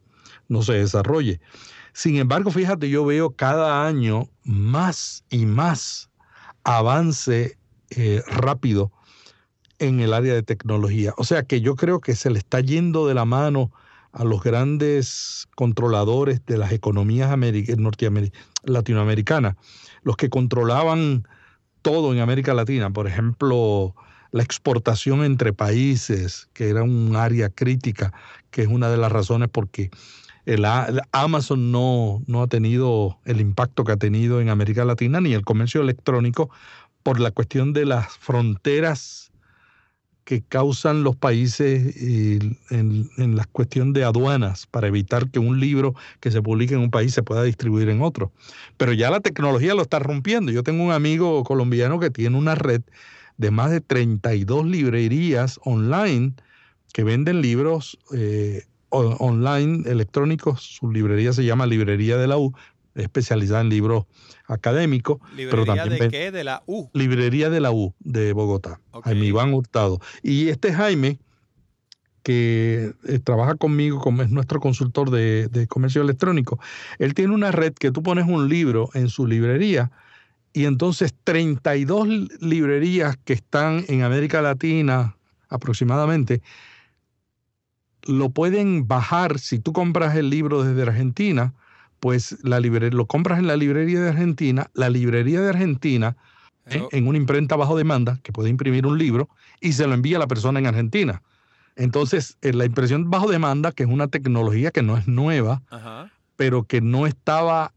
no 0.49 0.61
se 0.61 0.73
desarrolle. 0.73 1.39
Sin 1.93 2.17
embargo, 2.17 2.51
fíjate, 2.51 2.89
yo 2.89 3.05
veo 3.05 3.31
cada 3.31 3.87
año 3.87 4.29
más 4.43 5.23
y 5.29 5.45
más 5.45 6.09
avance 6.63 7.57
eh, 7.91 8.21
rápido 8.27 8.91
en 9.79 9.99
el 9.99 10.13
área 10.13 10.33
de 10.33 10.43
tecnología. 10.43 11.13
O 11.17 11.23
sea 11.23 11.43
que 11.43 11.61
yo 11.61 11.75
creo 11.75 12.01
que 12.01 12.15
se 12.15 12.29
le 12.29 12.39
está 12.39 12.59
yendo 12.59 13.07
de 13.07 13.13
la 13.13 13.25
mano 13.25 13.71
a 14.11 14.23
los 14.23 14.43
grandes 14.43 15.47
controladores 15.55 16.45
de 16.45 16.57
las 16.57 16.71
economías 16.71 17.35
latinoamericanas, 18.63 19.55
los 20.03 20.17
que 20.17 20.29
controlaban 20.29 21.27
todo 21.83 22.13
en 22.13 22.19
América 22.19 22.55
Latina. 22.55 22.89
Por 22.89 23.07
ejemplo, 23.07 23.93
la 24.31 24.41
exportación 24.41 25.23
entre 25.23 25.53
países, 25.53 26.49
que 26.53 26.69
era 26.69 26.81
un 26.81 27.15
área 27.15 27.49
crítica, 27.49 28.11
que 28.49 28.63
es 28.63 28.67
una 28.67 28.89
de 28.89 28.97
las 28.97 29.11
razones 29.11 29.49
por 29.49 29.69
qué 29.69 29.91
el, 30.45 30.65
Amazon 31.11 31.71
no, 31.71 32.21
no 32.27 32.43
ha 32.43 32.47
tenido 32.47 33.19
el 33.25 33.39
impacto 33.39 33.83
que 33.83 33.93
ha 33.93 33.97
tenido 33.97 34.41
en 34.41 34.49
América 34.49 34.85
Latina, 34.85 35.21
ni 35.21 35.33
el 35.33 35.45
comercio 35.45 35.81
electrónico, 35.81 36.49
por 37.01 37.19
la 37.19 37.31
cuestión 37.31 37.73
de 37.73 37.85
las 37.85 38.17
fronteras 38.17 39.31
que 40.25 40.41
causan 40.41 41.03
los 41.03 41.15
países 41.15 41.95
en, 42.01 43.35
la 43.35 43.45
cuestión 43.45 43.93
de 43.93 44.03
aduanas 44.03 44.67
para 44.67 44.87
evitar 44.87 45.29
que 45.29 45.39
un 45.39 45.59
libro 45.59 45.95
que 46.19 46.31
se 46.31 46.41
publique 46.41 46.73
en 46.73 46.79
un 46.79 46.91
país 46.91 47.13
se 47.13 47.23
pueda 47.23 47.43
distribuir 47.43 47.89
en 47.89 48.01
otro. 48.01 48.31
Pero 48.77 48.93
ya 48.93 49.11
la 49.11 49.19
tecnología 49.19 49.73
lo 49.73 49.81
está 49.81 49.99
rompiendo. 49.99 50.51
Yo 50.51 50.63
tengo 50.63 50.83
un 50.83 50.91
amigo 50.91 51.43
colombiano 51.43 51.99
que 51.99 52.09
tiene 52.09 52.37
una 52.37 52.55
red 52.55 52.81
de 53.37 53.51
más 53.51 53.71
de 53.71 53.81
32 53.81 54.65
librerías 54.65 55.59
online 55.63 56.33
que 56.93 57.03
venden 57.03 57.41
libros 57.41 57.97
eh, 58.13 58.63
online 58.89 59.89
electrónicos. 59.89 60.61
Su 60.61 60.91
librería 60.91 61.33
se 61.33 61.43
llama 61.43 61.65
Librería 61.65 62.17
de 62.17 62.27
la 62.27 62.37
U, 62.37 62.53
especializada 62.95 63.61
en 63.61 63.69
libros 63.69 64.05
académicos. 64.47 65.19
¿Librería 65.35 65.85
de 65.85 66.09
qué? 66.09 66.31
De 66.31 66.43
la 66.43 66.63
U. 66.65 66.89
Librería 66.93 67.49
de 67.49 67.59
la 67.59 67.71
U 67.71 67.93
de 67.99 68.33
Bogotá. 68.33 68.79
Jaime 69.03 69.25
Iván 69.25 69.53
Hurtado. 69.53 69.99
Y 70.21 70.49
este 70.49 70.73
Jaime, 70.73 71.19
que 72.23 72.93
eh, 73.05 73.19
trabaja 73.19 73.55
conmigo, 73.55 73.99
como 73.99 74.21
es 74.21 74.29
nuestro 74.29 74.59
consultor 74.59 75.09
de, 75.09 75.47
de, 75.47 75.67
comercio 75.67 76.01
electrónico, 76.01 76.59
él 76.99 77.13
tiene 77.13 77.33
una 77.33 77.51
red 77.51 77.73
que 77.73 77.91
tú 77.91 78.03
pones 78.03 78.27
un 78.27 78.47
libro 78.47 78.89
en 78.93 79.09
su 79.09 79.27
librería 79.27 79.91
y 80.53 80.65
entonces 80.65 81.13
32 81.23 82.07
librerías 82.39 83.17
que 83.25 83.33
están 83.33 83.83
en 83.87 84.03
América 84.03 84.41
Latina 84.41 85.17
aproximadamente 85.49 86.41
lo 88.05 88.29
pueden 88.29 88.87
bajar 88.87 89.39
si 89.39 89.59
tú 89.59 89.73
compras 89.73 90.15
el 90.15 90.29
libro 90.29 90.63
desde 90.63 90.83
Argentina 90.83 91.53
pues 92.03 92.37
la 92.43 92.59
lo 92.59 93.05
compras 93.05 93.39
en 93.39 93.47
la 93.47 93.55
librería 93.55 94.01
de 94.01 94.09
Argentina, 94.09 94.69
la 94.73 94.89
librería 94.89 95.39
de 95.39 95.47
Argentina, 95.47 96.17
¿eh? 96.65 96.83
en 96.91 97.07
una 97.07 97.17
imprenta 97.17 97.55
bajo 97.55 97.77
demanda, 97.77 98.19
que 98.23 98.33
puede 98.33 98.49
imprimir 98.49 98.85
un 98.85 98.97
libro, 98.97 99.29
y 99.61 99.71
se 99.71 99.87
lo 99.87 99.93
envía 99.93 100.17
a 100.17 100.19
la 100.19 100.27
persona 100.27 100.59
en 100.59 100.67
Argentina. 100.67 101.21
Entonces, 101.77 102.37
en 102.41 102.57
la 102.57 102.65
impresión 102.65 103.09
bajo 103.09 103.31
demanda, 103.31 103.71
que 103.71 103.83
es 103.83 103.89
una 103.89 104.09
tecnología 104.09 104.71
que 104.71 104.83
no 104.83 104.97
es 104.97 105.07
nueva, 105.07 105.61
pero 106.35 106.65
que 106.65 106.81
no 106.81 107.07
estaba 107.07 107.71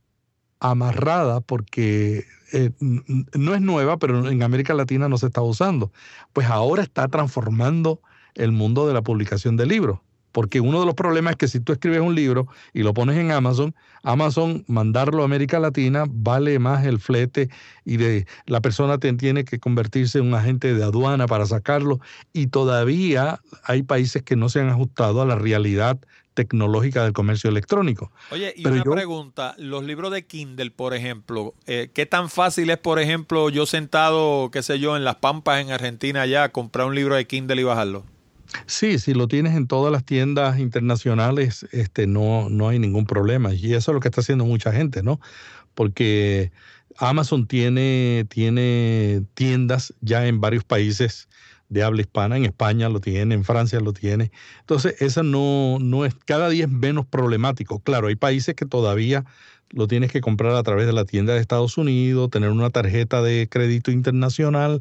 amarrada 0.59 1.41
porque 1.41 2.25
eh, 2.53 2.73
no 2.81 3.55
es 3.55 3.61
nueva, 3.61 3.97
pero 3.97 4.29
en 4.29 4.43
América 4.43 4.75
Latina 4.75 5.09
no 5.09 5.19
se 5.19 5.27
está 5.27 5.41
usando. 5.41 5.93
Pues 6.33 6.49
ahora 6.49 6.83
está 6.83 7.07
transformando 7.07 8.01
el 8.35 8.51
mundo 8.51 8.89
de 8.89 8.95
la 8.95 9.03
publicación 9.03 9.57
de 9.57 9.67
libros. 9.67 10.01
Porque 10.37 10.61
uno 10.61 10.81
de 10.81 10.85
los 10.85 10.95
problemas 10.95 11.31
es 11.31 11.37
que 11.39 11.49
si 11.49 11.61
tú 11.61 11.73
escribes 11.73 12.03
un 12.03 12.15
libro 12.15 12.47
y 12.75 12.83
lo 12.83 12.93
pones 12.93 13.17
en 13.17 13.31
Amazon, 13.31 13.75
Amazon 14.03 14.65
mandarlo 14.67 15.23
a 15.23 15.25
América 15.25 15.59
Latina 15.59 16.05
vale 16.07 16.59
más 16.59 16.85
el 16.85 17.01
flete 17.01 17.49
y 17.87 17.97
de 17.97 18.27
la 18.45 18.61
persona 18.61 18.99
tiene 18.99 19.47
que 19.47 19.59
convertirse 19.59 20.19
en 20.19 20.27
un 20.27 20.35
agente 20.35 20.75
de 20.75 20.85
aduana 20.85 21.27
para 21.27 21.47
sacarlo 21.47 22.01
y 22.35 22.49
todavía 22.49 23.41
hay 23.65 23.83
países 23.83 24.23
que 24.25 24.37
no 24.37 24.51
se 24.51 24.61
han 24.61 24.69
ajustado 24.69 25.23
a 25.23 25.25
la 25.25 25.37
realidad 25.37 25.99
tecnológica 26.35 27.03
del 27.03 27.15
comercio 27.15 27.49
electrónico. 27.49 28.13
Oye, 28.31 28.53
y 28.59 28.69
una 28.69 28.85
pregunta, 28.85 29.55
los 29.57 29.85
libros 29.85 30.13
de 30.13 30.27
Kindle, 30.27 30.71
por 30.71 30.93
ejemplo, 30.93 31.55
eh, 31.67 31.89
¿qué 31.95 32.05
tan 32.05 32.29
fácil 32.29 32.69
es, 32.69 32.77
por 32.77 32.99
ejemplo, 32.99 33.49
yo 33.49 33.65
sentado, 33.65 34.51
qué 34.53 34.63
sé 34.63 34.79
yo, 34.79 34.99
en 34.99 35.05
las 35.05 35.15
Pampas 35.15 35.63
en 35.63 35.71
Argentina 35.71 36.27
ya, 36.27 36.51
comprar 36.53 36.89
un 36.89 36.95
libro 36.95 37.15
de 37.15 37.27
Kindle 37.27 37.59
y 37.59 37.65
bajarlo? 37.65 38.05
Sí, 38.67 38.99
si 38.99 39.15
lo 39.15 39.29
tienes 39.29 39.55
en 39.55 39.67
todas 39.67 39.93
las 39.93 40.05
tiendas 40.05 40.59
internacionales, 40.59 41.67
este, 41.73 42.07
no, 42.07 42.49
no 42.49 42.69
hay 42.69 42.79
ningún 42.79 43.07
problema. 43.07 43.55
Y 43.55 43.75
eso 43.75 43.91
es 43.91 43.95
lo 43.95 44.01
que 44.01 44.09
está 44.09 44.21
haciendo 44.21 44.45
mucha 44.45 44.73
gente, 44.73 45.03
¿no? 45.03 45.21
Porque 45.75 46.53
Amazon 46.99 47.47
tiene, 47.47 48.27
tiene 48.29 49.23
tiendas 49.35 49.95
ya 50.01 50.27
en 50.27 50.41
varios 50.41 50.65
países 50.65 51.29
de 51.69 51.83
habla 51.83 52.01
hispana, 52.01 52.37
en 52.37 52.45
España 52.45 52.89
lo 52.89 53.01
tiene, 53.01 53.35
en 53.35 53.45
Francia 53.45 53.81
lo 53.81 53.93
tiene. 53.93 54.31
Entonces, 54.61 55.01
eso 55.01 55.23
no, 55.23 55.79
no 55.81 56.05
es, 56.05 56.15
cada 56.15 56.49
día 56.49 56.65
es 56.65 56.71
menos 56.71 57.07
problemático. 57.07 57.81
Claro, 57.81 58.09
hay 58.09 58.17
países 58.17 58.55
que 58.55 58.67
todavía 58.67 59.25
lo 59.71 59.89
tienes 59.89 60.13
que 60.13 60.21
comprar 60.21 60.55
a 60.55 60.63
través 60.63 60.87
de 60.87 60.93
la 60.93 61.05
tienda 61.05 61.35
de 61.35 61.41
Estados 61.41 61.77
Unidos, 61.77 62.31
tener 62.31 62.51
una 62.51 62.71
tarjeta 62.71 63.21
de 63.21 63.49
crédito 63.51 63.91
internacional 63.91 64.81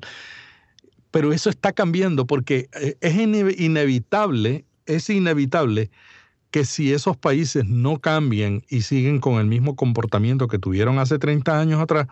pero 1.15 1.31
eso 1.31 1.49
está 1.49 1.71
cambiando 1.71 2.27
porque 2.27 2.67
eh, 2.73 2.97
es 2.99 3.15
inevitable, 3.15 4.65
es 4.85 5.09
inevitable 5.09 5.89
que 6.51 6.65
si 6.65 6.91
esos 6.91 7.15
países 7.15 7.63
no 7.63 7.99
cambian 7.99 8.65
y 8.67 8.81
siguen 8.81 9.21
con 9.21 9.39
el 9.39 9.45
mismo 9.45 9.77
comportamiento 9.77 10.49
que 10.49 10.59
tuvieron 10.59 10.99
hace 10.99 11.17
30 11.17 11.57
años 11.57 11.79
atrás, 11.79 12.07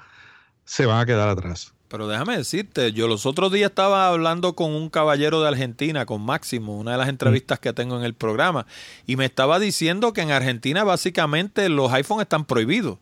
se 0.63 0.85
van 0.85 1.01
a 1.01 1.05
quedar 1.05 1.27
atrás. 1.27 1.73
Pero 1.89 2.07
déjame 2.07 2.37
decirte, 2.37 2.93
yo 2.93 3.09
los 3.09 3.25
otros 3.25 3.51
días 3.51 3.71
estaba 3.71 4.07
hablando 4.07 4.55
con 4.55 4.71
un 4.71 4.89
caballero 4.89 5.41
de 5.41 5.49
Argentina, 5.49 6.05
con 6.05 6.21
Máximo, 6.21 6.77
una 6.77 6.93
de 6.93 6.97
las 6.99 7.09
entrevistas 7.09 7.59
que 7.59 7.73
tengo 7.73 7.97
en 7.97 8.05
el 8.05 8.13
programa, 8.13 8.65
y 9.05 9.17
me 9.17 9.25
estaba 9.25 9.59
diciendo 9.59 10.13
que 10.13 10.21
en 10.21 10.31
Argentina 10.31 10.85
básicamente 10.85 11.67
los 11.67 11.91
iPhones 11.91 12.23
están 12.23 12.45
prohibidos. 12.45 12.99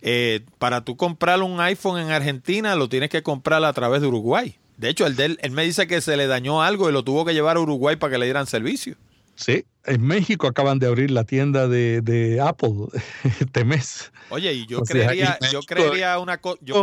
Eh, 0.00 0.46
para 0.60 0.84
tú 0.84 0.96
comprar 0.96 1.42
un 1.42 1.58
iPhone 1.58 1.98
en 1.98 2.12
Argentina 2.12 2.76
lo 2.76 2.88
tienes 2.88 3.10
que 3.10 3.24
comprar 3.24 3.64
a 3.64 3.72
través 3.72 4.00
de 4.00 4.06
Uruguay. 4.06 4.56
De 4.80 4.88
hecho, 4.88 5.06
el 5.06 5.20
él, 5.20 5.50
me 5.50 5.62
dice 5.62 5.86
que 5.86 6.00
se 6.00 6.16
le 6.16 6.26
dañó 6.26 6.62
algo 6.62 6.88
y 6.88 6.92
lo 6.92 7.04
tuvo 7.04 7.26
que 7.26 7.34
llevar 7.34 7.58
a 7.58 7.60
Uruguay 7.60 7.96
para 7.96 8.12
que 8.12 8.18
le 8.18 8.24
dieran 8.24 8.46
servicio. 8.46 8.96
Sí, 9.34 9.66
en 9.84 10.00
México 10.02 10.46
acaban 10.46 10.78
de 10.78 10.86
abrir 10.86 11.10
la 11.10 11.24
tienda 11.24 11.68
de, 11.68 12.40
Apple 12.42 12.86
este 13.40 13.66
mes. 13.66 14.10
Oye, 14.30 14.54
y 14.54 14.66
yo 14.66 14.80
creería, 14.80 15.38
yo 15.52 15.60
creería 15.60 16.18
una 16.18 16.40
yo, 16.62 16.82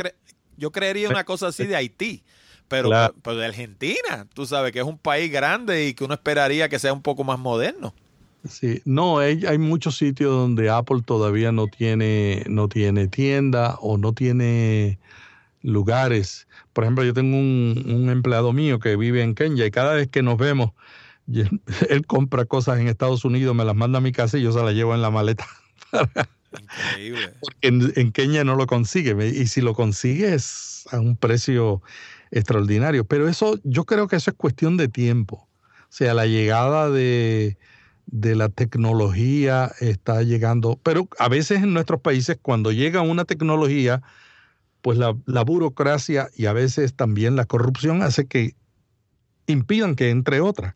yo 0.58 0.72
creería 0.72 1.10
una 1.10 1.24
cosa 1.24 1.48
así 1.48 1.66
de 1.66 1.76
Haití. 1.76 2.24
Pero, 2.68 2.92
pero, 3.24 3.38
de 3.38 3.46
Argentina, 3.48 4.28
tú 4.32 4.46
sabes 4.46 4.74
que 4.74 4.80
es 4.80 4.86
un 4.86 5.00
país 5.00 5.32
grande 5.32 5.88
y 5.88 5.94
que 5.96 6.04
uno 6.04 6.14
esperaría 6.14 6.70
que 6.70 6.78
sea 6.78 6.94
un 6.94 7.02
poco 7.02 7.24
más 7.24 7.40
moderno. 7.40 7.96
Sí, 8.48 8.82
no, 8.86 9.18
hay, 9.18 9.44
hay 9.48 9.58
muchos 9.58 9.98
sitios 9.98 10.32
donde 10.32 10.70
Apple 10.70 11.02
todavía 11.04 11.52
no 11.52 11.66
tiene, 11.66 12.44
no 12.48 12.68
tiene 12.68 13.08
tienda 13.08 13.78
o 13.82 13.98
no 13.98 14.14
tiene 14.14 15.00
lugares. 15.68 16.48
Por 16.74 16.86
ejemplo, 16.86 17.04
yo 17.04 17.14
tengo 17.14 17.38
un, 17.38 18.10
empleado 18.10 18.54
mío 18.54 18.80
que 18.80 18.96
vive 18.96 19.22
en 19.22 19.36
Kenia 19.36 19.66
y 19.66 19.72
cada 19.72 19.94
vez 19.94 20.08
que 20.08 20.24
nos 20.24 20.38
vemos, 20.38 20.72
él 21.90 22.08
compra 22.08 22.46
cosas 22.46 22.80
en 22.80 22.88
Estados 22.88 23.26
Unidos, 23.26 23.56
me 23.56 23.66
las 23.66 23.76
manda 23.76 23.98
a 23.98 24.02
mi 24.02 24.12
casa 24.12 24.38
y 24.38 24.44
yo 24.44 24.52
se 24.52 24.64
las 24.64 24.74
llevo 24.74 24.96
en 24.96 25.02
la 25.02 25.12
maleta. 25.12 25.46
Increíble. 26.92 27.34
Porque 27.42 27.68
en, 27.68 28.12
Kenia 28.12 28.46
no 28.46 28.56
lo 28.56 28.66
consigue 28.66 29.28
y 29.28 29.48
si 29.48 29.62
lo 29.62 29.74
consigue 29.74 30.34
es 30.34 30.88
a 30.92 31.00
un 31.00 31.18
precio 31.18 31.82
extraordinario. 32.32 33.04
Pero 33.04 33.28
eso, 33.28 33.60
yo 33.64 33.84
creo 33.84 34.08
que 34.08 34.16
eso 34.16 34.32
es 34.32 34.38
cuestión 34.38 34.78
de 34.78 34.88
tiempo. 34.88 35.48
O 35.82 35.90
sea, 35.90 36.14
la 36.14 36.26
llegada 36.26 36.90
de, 36.90 37.58
de 38.06 38.36
la 38.36 38.48
tecnología 38.48 39.74
está 39.82 40.24
llegando, 40.24 40.80
pero 40.82 41.10
a 41.20 41.28
veces 41.28 41.64
en 41.64 41.74
nuestros 41.74 42.00
países 42.00 42.38
cuando 42.42 42.72
llega 42.72 43.02
una 43.02 43.26
tecnología, 43.26 44.02
pues 44.82 44.98
la, 44.98 45.12
burocracia 45.44 46.30
y 46.36 46.46
a 46.46 46.54
veces 46.54 46.94
también 46.94 47.36
la 47.36 47.46
corrupción 47.46 48.02
hace 48.02 48.28
que 48.28 48.56
impidan 49.48 49.96
que 49.96 50.10
entre 50.10 50.42
otra. 50.42 50.76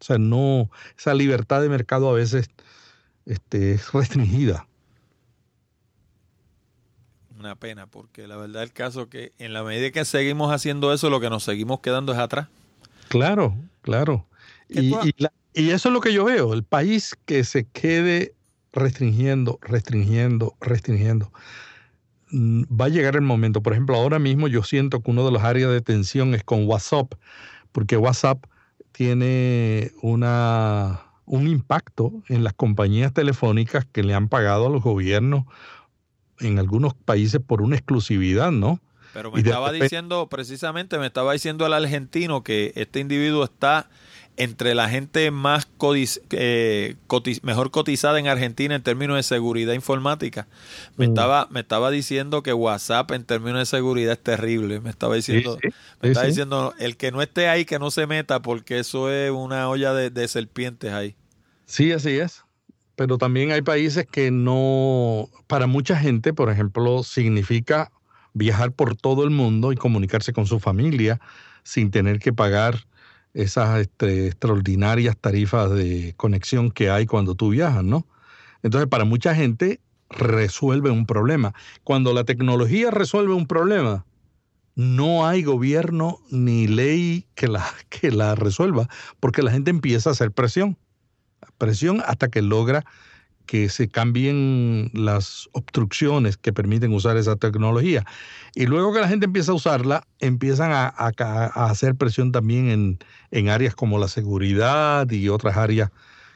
O 0.00 0.04
sea, 0.04 0.18
no, 0.18 0.70
esa 0.96 1.14
libertad 1.14 1.60
de 1.60 1.68
mercado 1.68 2.08
a 2.08 2.14
veces 2.14 2.48
este, 3.26 3.72
es 3.72 3.92
restringida. 3.92 4.66
Una 7.38 7.54
pena, 7.56 7.86
porque 7.86 8.26
la 8.26 8.36
verdad 8.36 8.62
el 8.62 8.72
caso 8.72 9.08
que 9.08 9.32
en 9.38 9.52
la 9.52 9.62
medida 9.62 9.90
que 9.90 10.04
seguimos 10.04 10.52
haciendo 10.52 10.92
eso, 10.92 11.10
lo 11.10 11.20
que 11.20 11.30
nos 11.30 11.44
seguimos 11.44 11.80
quedando 11.80 12.12
es 12.12 12.18
atrás. 12.18 12.48
Claro, 13.08 13.56
claro. 13.82 14.26
Y, 14.68 14.94
y 15.54 15.70
eso 15.70 15.88
es 15.88 15.92
lo 15.92 16.00
que 16.00 16.12
yo 16.12 16.24
veo, 16.24 16.52
el 16.54 16.62
país 16.62 17.16
que 17.24 17.44
se 17.44 17.64
quede 17.64 18.34
restringiendo, 18.72 19.58
restringiendo, 19.62 20.54
restringiendo. 20.60 21.32
Mm, 22.30 22.62
va 22.80 22.86
a 22.86 22.88
llegar 22.88 23.16
el 23.16 23.22
momento. 23.22 23.62
Por 23.62 23.72
ejemplo, 23.72 23.96
ahora 23.96 24.18
mismo 24.18 24.48
yo 24.48 24.62
siento 24.62 25.00
que 25.00 25.10
uno 25.10 25.24
de 25.24 25.32
los 25.32 25.42
áreas 25.42 25.70
de 25.70 25.80
tensión 25.80 26.34
es 26.34 26.44
con 26.44 26.66
WhatsApp, 26.66 27.14
porque 27.72 27.96
WhatsApp 27.96 28.44
tiene 28.92 29.92
una, 30.02 31.02
un 31.26 31.46
impacto 31.46 32.12
en 32.28 32.44
las 32.44 32.54
compañías 32.54 33.12
telefónicas 33.12 33.86
que 33.90 34.02
le 34.02 34.14
han 34.14 34.28
pagado 34.28 34.66
a 34.66 34.70
los 34.70 34.82
gobiernos 34.82 35.44
en 36.40 36.58
algunos 36.58 36.94
países 36.94 37.40
por 37.44 37.62
una 37.62 37.76
exclusividad, 37.76 38.50
¿no? 38.50 38.80
Pero 39.12 39.32
me 39.32 39.40
estaba 39.40 39.72
diciendo, 39.72 40.28
precisamente 40.28 40.98
me 40.98 41.06
estaba 41.06 41.32
diciendo 41.32 41.66
el 41.66 41.72
argentino 41.72 42.44
que 42.44 42.72
este 42.76 43.00
individuo 43.00 43.44
está 43.44 43.88
entre 44.40 44.74
la 44.74 44.88
gente 44.88 45.30
más 45.30 45.68
eh, 46.30 46.96
mejor 47.42 47.70
cotizada 47.70 48.18
en 48.18 48.26
Argentina 48.26 48.74
en 48.74 48.82
términos 48.82 49.16
de 49.16 49.22
seguridad 49.22 49.74
informática. 49.74 50.48
Me, 50.96 51.06
mm. 51.06 51.10
estaba, 51.10 51.48
me 51.50 51.60
estaba 51.60 51.90
diciendo 51.90 52.42
que 52.42 52.54
WhatsApp 52.54 53.10
en 53.10 53.24
términos 53.24 53.58
de 53.58 53.66
seguridad 53.66 54.14
es 54.14 54.22
terrible. 54.22 54.80
Me 54.80 54.88
estaba 54.88 55.14
diciendo, 55.14 55.58
me 56.00 56.08
estaba 56.08 56.26
diciendo 56.26 56.74
el 56.78 56.96
que 56.96 57.12
no 57.12 57.20
esté 57.20 57.48
ahí 57.48 57.66
que 57.66 57.78
no 57.78 57.90
se 57.90 58.06
meta 58.06 58.40
porque 58.40 58.78
eso 58.78 59.12
es 59.12 59.30
una 59.30 59.68
olla 59.68 59.92
de, 59.92 60.28
serpientes 60.28 60.90
ahí. 60.90 61.16
Sí, 61.66 61.92
así 61.92 62.18
es. 62.18 62.42
Pero 62.96 63.18
también 63.18 63.52
hay 63.52 63.60
países 63.60 64.06
que 64.06 64.30
no, 64.30 65.28
para 65.48 65.66
mucha 65.66 65.96
gente, 65.96 66.32
por 66.32 66.50
ejemplo, 66.50 67.02
significa 67.02 67.92
viajar 68.32 68.72
por 68.72 68.96
todo 68.96 69.24
el 69.24 69.30
mundo 69.30 69.70
y 69.70 69.76
comunicarse 69.76 70.32
con 70.32 70.46
su 70.46 70.60
familia 70.60 71.20
sin 71.62 71.90
tener 71.90 72.20
que 72.20 72.32
pagar 72.32 72.86
esas 73.34 73.80
este, 73.80 74.26
extraordinarias 74.26 75.16
tarifas 75.16 75.70
de 75.70 76.14
conexión 76.16 76.70
que 76.70 76.90
hay 76.90 77.06
cuando 77.06 77.34
tú 77.34 77.50
viajas, 77.50 77.84
¿no? 77.84 78.06
Entonces, 78.62 78.88
para 78.88 79.04
mucha 79.04 79.34
gente 79.34 79.80
resuelve 80.08 80.90
un 80.90 81.06
problema. 81.06 81.54
Cuando 81.84 82.12
la 82.12 82.24
tecnología 82.24 82.90
resuelve 82.90 83.32
un 83.32 83.46
problema, 83.46 84.04
no 84.74 85.26
hay 85.26 85.42
gobierno 85.42 86.18
ni 86.30 86.66
ley 86.66 87.26
que 87.34 87.48
la, 87.48 87.64
que 87.88 88.10
la 88.10 88.34
resuelva, 88.34 88.88
porque 89.20 89.42
la 89.42 89.50
gente 89.50 89.70
empieza 89.70 90.10
a 90.10 90.12
hacer 90.12 90.32
presión, 90.32 90.76
presión 91.58 92.02
hasta 92.06 92.28
que 92.28 92.42
logra 92.42 92.84
que 93.46 93.68
se 93.68 93.88
cambien 93.88 94.90
las 94.94 95.48
obstrucciones 95.52 96.36
que 96.36 96.52
permiten 96.52 96.92
usar 96.92 97.16
esa 97.16 97.34
tecnología. 97.36 98.04
Y 98.54 98.66
luego 98.66 98.92
que 98.92 99.00
la 99.00 99.08
gente 99.08 99.26
empieza 99.26 99.50
a 99.52 99.56
usarla, 99.56 100.06
empiezan 100.20 100.70
a, 100.72 100.88
hacer 100.88 101.96
presión 101.96 102.30
también 102.32 102.68
en, 102.68 102.98
en, 103.30 103.48
áreas 103.48 103.74
como 103.74 103.98
la 103.98 104.08
seguridad 104.08 105.10
y 105.10 105.28
otras 105.28 105.56
áreas 105.56 105.90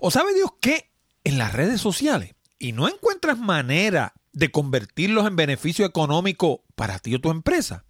o 0.00 0.10
sabe 0.10 0.34
Dios 0.34 0.50
qué, 0.60 0.92
en 1.24 1.38
las 1.38 1.52
redes 1.52 1.80
sociales, 1.80 2.34
y 2.58 2.72
no 2.72 2.88
encuentras 2.88 3.38
manera 3.38 4.14
de 4.32 4.50
convertirlos 4.50 5.26
en 5.26 5.36
beneficio 5.36 5.84
económico 5.84 6.64
para 6.74 6.98
ti 6.98 7.14
o 7.14 7.20
tu 7.20 7.30
empresa, 7.30 7.84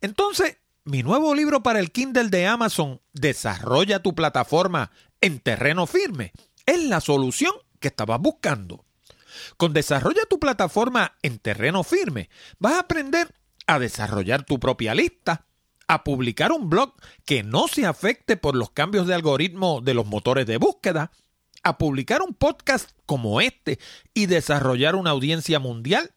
entonces 0.00 0.58
mi 0.84 1.02
nuevo 1.02 1.34
libro 1.34 1.62
para 1.62 1.78
el 1.78 1.92
Kindle 1.92 2.28
de 2.28 2.46
Amazon, 2.46 3.00
Desarrolla 3.12 4.02
tu 4.02 4.14
plataforma 4.14 4.90
en 5.20 5.38
terreno 5.38 5.86
firme, 5.86 6.32
es 6.66 6.82
la 6.84 7.00
solución 7.00 7.52
que 7.78 7.88
estabas 7.88 8.20
buscando. 8.20 8.84
Con 9.56 9.72
Desarrolla 9.72 10.22
tu 10.28 10.38
plataforma 10.40 11.16
en 11.22 11.38
terreno 11.38 11.84
firme, 11.84 12.30
vas 12.58 12.74
a 12.74 12.80
aprender 12.80 13.34
a 13.66 13.78
desarrollar 13.78 14.44
tu 14.44 14.58
propia 14.58 14.94
lista, 14.94 15.46
a 15.88 16.04
publicar 16.04 16.52
un 16.52 16.70
blog 16.70 16.94
que 17.24 17.42
no 17.42 17.68
se 17.68 17.86
afecte 17.86 18.36
por 18.36 18.54
los 18.56 18.70
cambios 18.70 19.06
de 19.06 19.14
algoritmo 19.14 19.80
de 19.80 19.94
los 19.94 20.06
motores 20.06 20.46
de 20.46 20.56
búsqueda, 20.56 21.10
a 21.62 21.78
publicar 21.78 22.22
un 22.22 22.34
podcast 22.34 22.90
como 23.06 23.40
este 23.40 23.78
y 24.14 24.26
desarrollar 24.26 24.96
una 24.96 25.10
audiencia 25.10 25.58
mundial, 25.58 26.12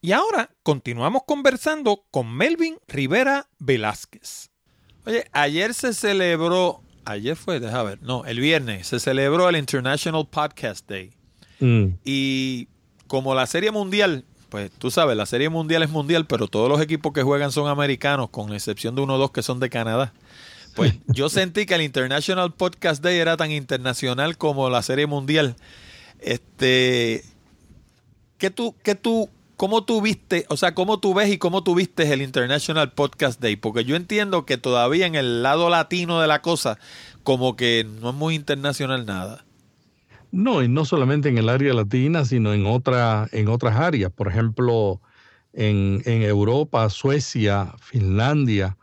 Y 0.03 0.13
ahora 0.13 0.51
continuamos 0.63 1.25
conversando 1.27 2.07
con 2.11 2.35
Melvin 2.35 2.79
Rivera 2.89 3.49
Velázquez. 3.59 4.51
Oye, 5.07 5.27
ayer 5.33 5.75
se 5.75 5.95
celebró, 5.95 6.83
ayer 7.11 7.37
fue, 7.37 7.61
deja 7.61 7.83
ver, 7.83 8.01
no, 8.03 8.25
el 8.25 8.41
viernes 8.41 8.87
se 8.87 9.01
celebró 9.01 9.49
el 9.49 9.57
International 9.57 10.27
Podcast 10.29 10.89
Day. 10.89 11.11
Mm. 11.61 11.95
Y 12.05 12.69
como 13.07 13.35
la 13.35 13.47
Serie 13.47 13.71
Mundial, 13.71 14.25
pues 14.49 14.71
tú 14.71 14.91
sabes, 14.91 15.17
la 15.17 15.27
Serie 15.27 15.49
Mundial 15.49 15.83
es 15.83 15.91
mundial, 15.91 16.27
pero 16.27 16.49
todos 16.49 16.69
los 16.69 16.81
equipos 16.81 17.13
que 17.13 17.23
juegan 17.23 17.53
son 17.53 17.69
americanos, 17.69 18.31
con 18.31 18.53
excepción 18.53 18.95
de 18.95 19.03
uno 19.03 19.15
o 19.15 19.19
dos 19.19 19.31
que 19.31 19.43
son 19.43 19.61
de 19.61 19.71
Canadá. 19.71 20.13
Pues 20.75 20.95
yo 21.07 21.29
sentí 21.29 21.67
que 21.67 21.75
el 21.75 21.83
International 21.83 22.53
Podcast 22.53 23.03
Day 23.03 23.19
era 23.19 23.37
tan 23.37 23.51
internacional 23.51 24.37
como 24.37 24.69
la 24.71 24.83
Serie 24.83 25.07
Mundial. 25.07 25.57
Este, 26.21 27.25
¿qué 28.39 28.51
tú, 28.51 28.75
qué 28.83 28.95
tú 28.95 29.29
¿Cómo 29.61 29.85
tú 29.85 30.01
viste, 30.01 30.47
o 30.49 30.57
sea, 30.57 30.75
cómo 30.75 31.01
tú 31.01 31.13
ves 31.13 31.29
y 31.29 31.37
cómo 31.37 31.63
tú 31.63 31.75
viste 31.75 32.11
el 32.11 32.23
International 32.23 32.93
Podcast 32.93 33.43
Day? 33.43 33.57
Porque 33.57 33.85
yo 33.85 33.95
entiendo 33.95 34.47
que 34.47 34.57
todavía 34.57 35.05
en 35.05 35.17
el 35.17 35.43
lado 35.43 35.69
latino 35.69 36.19
de 36.23 36.27
la 36.27 36.41
cosa, 36.41 36.79
como 37.25 37.57
que 37.57 37.87
no 38.01 38.09
es 38.09 38.17
muy 38.17 38.37
internacional 38.37 39.05
nada. 39.05 39.45
No, 40.33 40.63
y 40.63 40.69
no 40.69 40.87
solamente 40.87 41.29
en 41.29 41.37
el 41.37 41.51
área 41.51 41.75
latina, 41.75 42.25
sino 42.25 42.55
en, 42.55 42.65
otra, 42.65 43.29
en 43.33 43.49
otras 43.49 43.77
áreas. 43.77 44.11
Por 44.11 44.29
ejemplo, 44.29 45.03
en, 45.53 46.01
en 46.07 46.23
Europa, 46.23 46.89
Suecia, 46.89 47.75
Finlandia, 47.83 48.79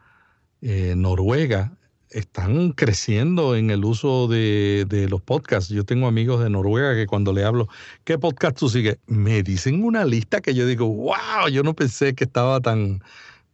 eh, 0.61 0.93
Noruega, 0.95 1.75
están 2.09 2.71
creciendo 2.71 3.55
en 3.55 3.69
el 3.69 3.83
uso 3.85 4.27
de, 4.27 5.07
los 5.09 5.21
podcasts. 5.21 5.69
Yo 5.69 5.85
tengo 5.85 6.07
amigos 6.07 6.43
de 6.43 6.49
Noruega 6.49 6.95
que 6.95 7.07
cuando 7.07 7.33
le 7.33 7.43
hablo, 7.43 7.67
¿qué 8.03 8.17
podcast 8.17 8.57
tú 8.57 8.69
sigues? 8.69 8.97
Me 9.07 9.43
dicen 9.43 9.83
una 9.83 10.05
lista 10.05 10.41
que 10.41 10.53
yo 10.53 10.65
digo, 10.65 10.87
wow, 10.87 11.49
yo 11.51 11.63
no 11.63 11.73
pensé 11.73 12.15
que 12.15 12.23
estaba 12.23 12.61
tan, 12.61 13.01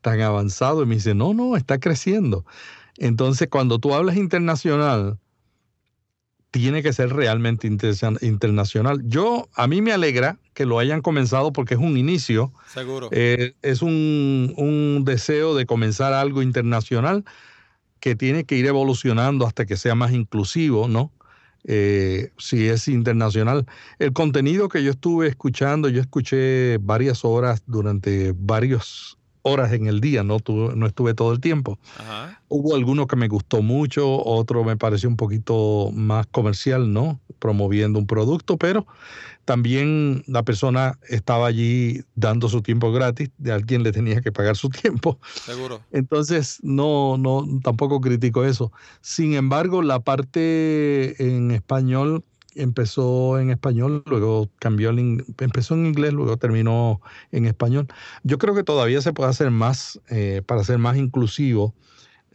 tan 0.02 0.22
avanzado. 0.22 0.84
Y 0.84 0.86
me 0.86 0.96
dicen, 0.96 1.18
no, 1.18 1.34
no, 1.34 1.58
está 1.58 1.80
creciendo. 1.80 2.46
Entonces, 2.98 3.48
cuando 3.50 3.80
tú 3.80 3.94
hablas 3.94 4.18
internacional, 4.18 5.18
tiene 6.52 6.84
que 6.84 6.94
ser 6.94 7.10
realmente 7.10 7.68
internacional. 7.68 9.02
Yo, 9.06 9.50
a 9.56 9.68
mí 9.68 9.82
me 9.82 9.92
alegra 9.92 10.38
que 10.54 10.68
lo 10.68 10.78
hayan 10.78 11.02
comenzado 11.02 11.52
porque 11.52 11.74
es 11.74 11.80
un 11.80 11.98
inicio. 11.98 12.54
Seguro. 12.72 13.10
Eh, 13.12 13.56
es 13.64 13.82
un, 13.82 14.54
un 14.56 15.04
deseo 15.04 15.56
de 15.56 15.66
comenzar 15.66 16.14
algo 16.14 16.44
internacional 16.44 17.26
que 18.04 18.18
tiene 18.18 18.44
que 18.44 18.58
ir 18.58 18.66
evolucionando 18.66 19.48
hasta 19.48 19.66
que 19.66 19.78
sea 19.78 19.96
más 19.96 20.12
inclusivo, 20.12 20.90
¿no? 20.90 21.10
Eh, 21.64 22.32
si 22.38 22.68
es 22.68 22.90
internacional. 22.90 23.66
El 23.98 24.12
contenido 24.12 24.68
que 24.68 24.84
yo 24.84 24.92
estuve 24.92 25.30
escuchando, 25.30 25.88
yo 25.88 26.02
escuché 26.02 26.80
varias 26.80 27.24
horas 27.24 27.64
durante 27.66 28.34
varias 28.36 29.18
horas 29.42 29.72
en 29.72 29.88
el 29.88 30.02
día, 30.02 30.22
no, 30.22 30.40
no 30.76 30.86
estuve 30.86 31.14
todo 31.14 31.32
el 31.32 31.40
tiempo. 31.40 31.80
Hubo 32.50 32.76
alguno 32.76 33.08
que 33.08 33.16
me 33.16 33.30
gustó 33.30 33.62
mucho, 33.62 34.22
otro 34.22 34.66
me 34.66 34.76
pareció 34.76 35.08
un 35.08 35.16
poquito 35.16 35.90
más 35.94 36.28
comercial, 36.28 36.92
¿no? 36.92 37.22
Promoviendo 37.40 38.00
un 38.00 38.08
producto, 38.08 38.58
pero 38.58 38.86
también 39.46 40.24
la 40.28 40.44
persona 40.44 41.00
estaba 41.10 41.48
allí 41.48 42.04
dando 42.16 42.50
su 42.50 42.62
tiempo 42.62 42.92
gratis, 42.92 43.30
de 43.38 43.52
alguien 43.52 43.84
le 43.84 43.92
tenía 43.92 44.22
que 44.22 44.32
pagar 44.32 44.56
su 44.56 44.70
tiempo. 44.82 45.20
Seguro. 45.46 45.82
Entonces, 45.92 46.60
no, 46.64 47.18
no, 47.18 47.46
tampoco 47.64 48.02
critico 48.02 48.46
eso. 48.46 48.72
Sin 49.02 49.34
embargo, 49.34 49.82
la 49.82 50.00
parte 50.00 51.16
en 51.24 51.52
español 51.52 52.24
empezó 52.56 53.40
en 53.40 53.50
español, 53.50 54.04
luego 54.06 54.50
cambió, 54.60 54.92
empezó 54.92 55.74
en 55.74 55.88
inglés, 55.88 56.14
luego 56.14 56.38
terminó 56.38 57.02
en 57.32 57.46
español. 57.46 57.88
Yo 58.24 58.38
creo 58.38 58.54
que 58.54 58.64
todavía 58.64 59.02
se 59.02 59.12
puede 59.12 59.32
hacer 59.32 59.50
más 59.50 60.00
eh, 60.10 60.42
para 60.46 60.64
ser 60.64 60.78
más 60.78 60.98
inclusivo 60.98 61.74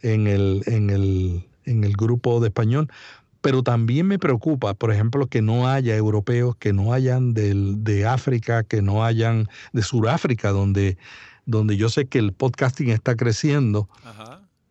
en 0.01 0.27
el, 0.27 0.63
en 0.65 0.89
el 0.89 1.49
en 1.69 1.83
el 1.83 1.93
grupo 1.93 2.39
de 2.39 2.47
español, 2.47 2.89
pero 3.41 3.63
también 3.63 4.07
me 4.07 4.19
preocupa, 4.19 4.73
por 4.73 4.91
ejemplo, 4.91 5.27
que 5.27 5.41
no 5.41 5.67
haya 5.67 5.95
europeos, 5.95 6.55
que 6.57 6.73
no 6.73 6.93
hayan 6.93 7.33
del, 7.33 7.83
de 7.83 8.05
África, 8.05 8.63
que 8.63 8.81
no 8.81 9.03
hayan 9.03 9.47
de 9.71 9.81
Sudáfrica, 9.81 10.51
donde, 10.51 10.97
donde 11.45 11.77
yo 11.77 11.89
sé 11.89 12.07
que 12.07 12.19
el 12.19 12.33
podcasting 12.33 12.89
está 12.89 13.15
creciendo, 13.15 13.89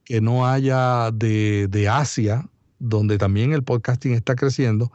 que 0.04 0.20
no 0.20 0.46
haya 0.46 1.10
de, 1.12 1.68
de 1.68 1.88
Asia, 1.88 2.48
donde 2.78 3.18
también 3.18 3.52
el 3.52 3.62
podcasting 3.62 4.12
está 4.12 4.34
creciendo, 4.36 4.92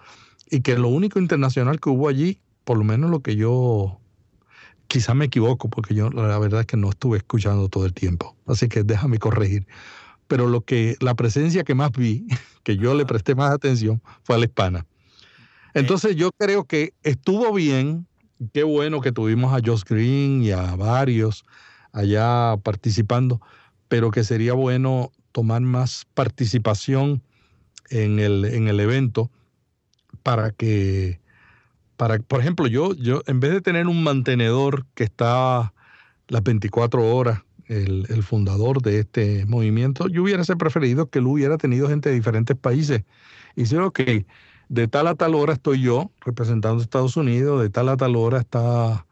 y 0.50 0.62
que 0.62 0.78
lo 0.78 0.90
único 0.90 1.20
internacional 1.20 1.80
que 1.80 1.90
hubo 1.90 2.08
allí, 2.08 2.40
por 2.64 2.78
lo 2.78 2.84
menos 2.84 3.10
lo 3.10 3.22
que 3.22 3.36
yo 3.36 4.00
quizás 4.88 5.16
me 5.16 5.26
equivoco, 5.26 5.70
porque 5.70 5.96
yo 5.96 6.12
la 6.12 6.38
verdad 6.38 6.62
es 6.62 6.68
que 6.68 6.78
no 6.78 6.90
estuve 6.90 7.18
escuchando 7.18 7.70
todo 7.70 7.86
el 7.86 7.94
tiempo, 7.94 8.36
así 8.46 8.68
que 8.70 8.84
déjame 8.84 9.18
corregir. 9.18 9.66
Pero 10.28 10.48
lo 10.48 10.62
que 10.62 10.96
la 11.00 11.16
presencia 11.16 11.64
que 11.64 11.76
más 11.76 11.92
vi, 11.92 12.28
que 12.64 12.78
yo 12.78 12.94
le 12.96 13.06
presté 13.06 13.36
más 13.36 13.52
atención, 13.52 14.02
fue 14.24 14.36
a 14.36 14.40
la 14.40 14.46
hispana. 14.46 14.86
Entonces 15.74 16.16
yo 16.16 16.32
creo 16.38 16.66
que 16.66 16.94
estuvo 17.04 17.52
bien, 17.54 18.08
qué 18.54 18.64
bueno 18.64 19.02
que 19.02 19.12
tuvimos 19.12 19.54
a 19.54 19.62
Josh 19.66 19.84
Green 19.84 20.44
y 20.44 20.52
a 20.52 20.76
varios 20.76 21.46
allá 21.92 22.58
participando, 22.64 23.42
pero 23.88 24.12
que 24.12 24.24
sería 24.24 24.54
bueno 24.54 25.12
tomar 25.32 25.62
más 25.62 26.06
participación 26.14 27.24
en 27.90 28.20
el, 28.20 28.46
en 28.46 28.68
el 28.68 28.80
evento 28.80 29.32
para 30.22 30.52
que 30.52 31.20
para, 31.98 32.18
por 32.20 32.40
ejemplo, 32.40 32.68
yo, 32.68 32.94
yo, 32.96 33.22
en 33.28 33.40
vez 33.40 33.52
de 33.52 33.62
tener 33.62 33.88
un 33.88 34.04
mantenedor 34.04 34.86
que 34.96 35.04
está 35.04 35.74
las 36.28 36.44
24 36.44 37.16
horas, 37.16 37.42
el, 37.68 38.06
el 38.10 38.24
fundador 38.24 38.82
de 38.82 39.00
este 39.00 39.46
movimiento, 39.46 40.08
yo 40.08 40.24
hubiera 40.24 40.44
preferido 40.44 41.10
que 41.10 41.20
él 41.20 41.28
hubiera 41.28 41.58
tenido 41.58 41.88
gente 41.90 42.10
de 42.10 42.16
diferentes 42.16 42.58
países. 42.58 43.04
Y 43.56 43.62
dice, 43.62 43.78
ok, 43.80 44.00
de 44.70 44.88
tal 44.88 45.08
a 45.08 45.16
tal 45.16 45.36
hora 45.36 45.54
estoy 45.54 45.82
yo 45.82 46.12
representando 46.22 46.80
a 46.80 46.84
Estados 46.84 47.18
Unidos, 47.18 47.62
de 47.62 47.70
tal 47.70 47.90
a 47.90 47.98
tal 47.98 48.16
hora 48.16 48.40
está 48.40 49.06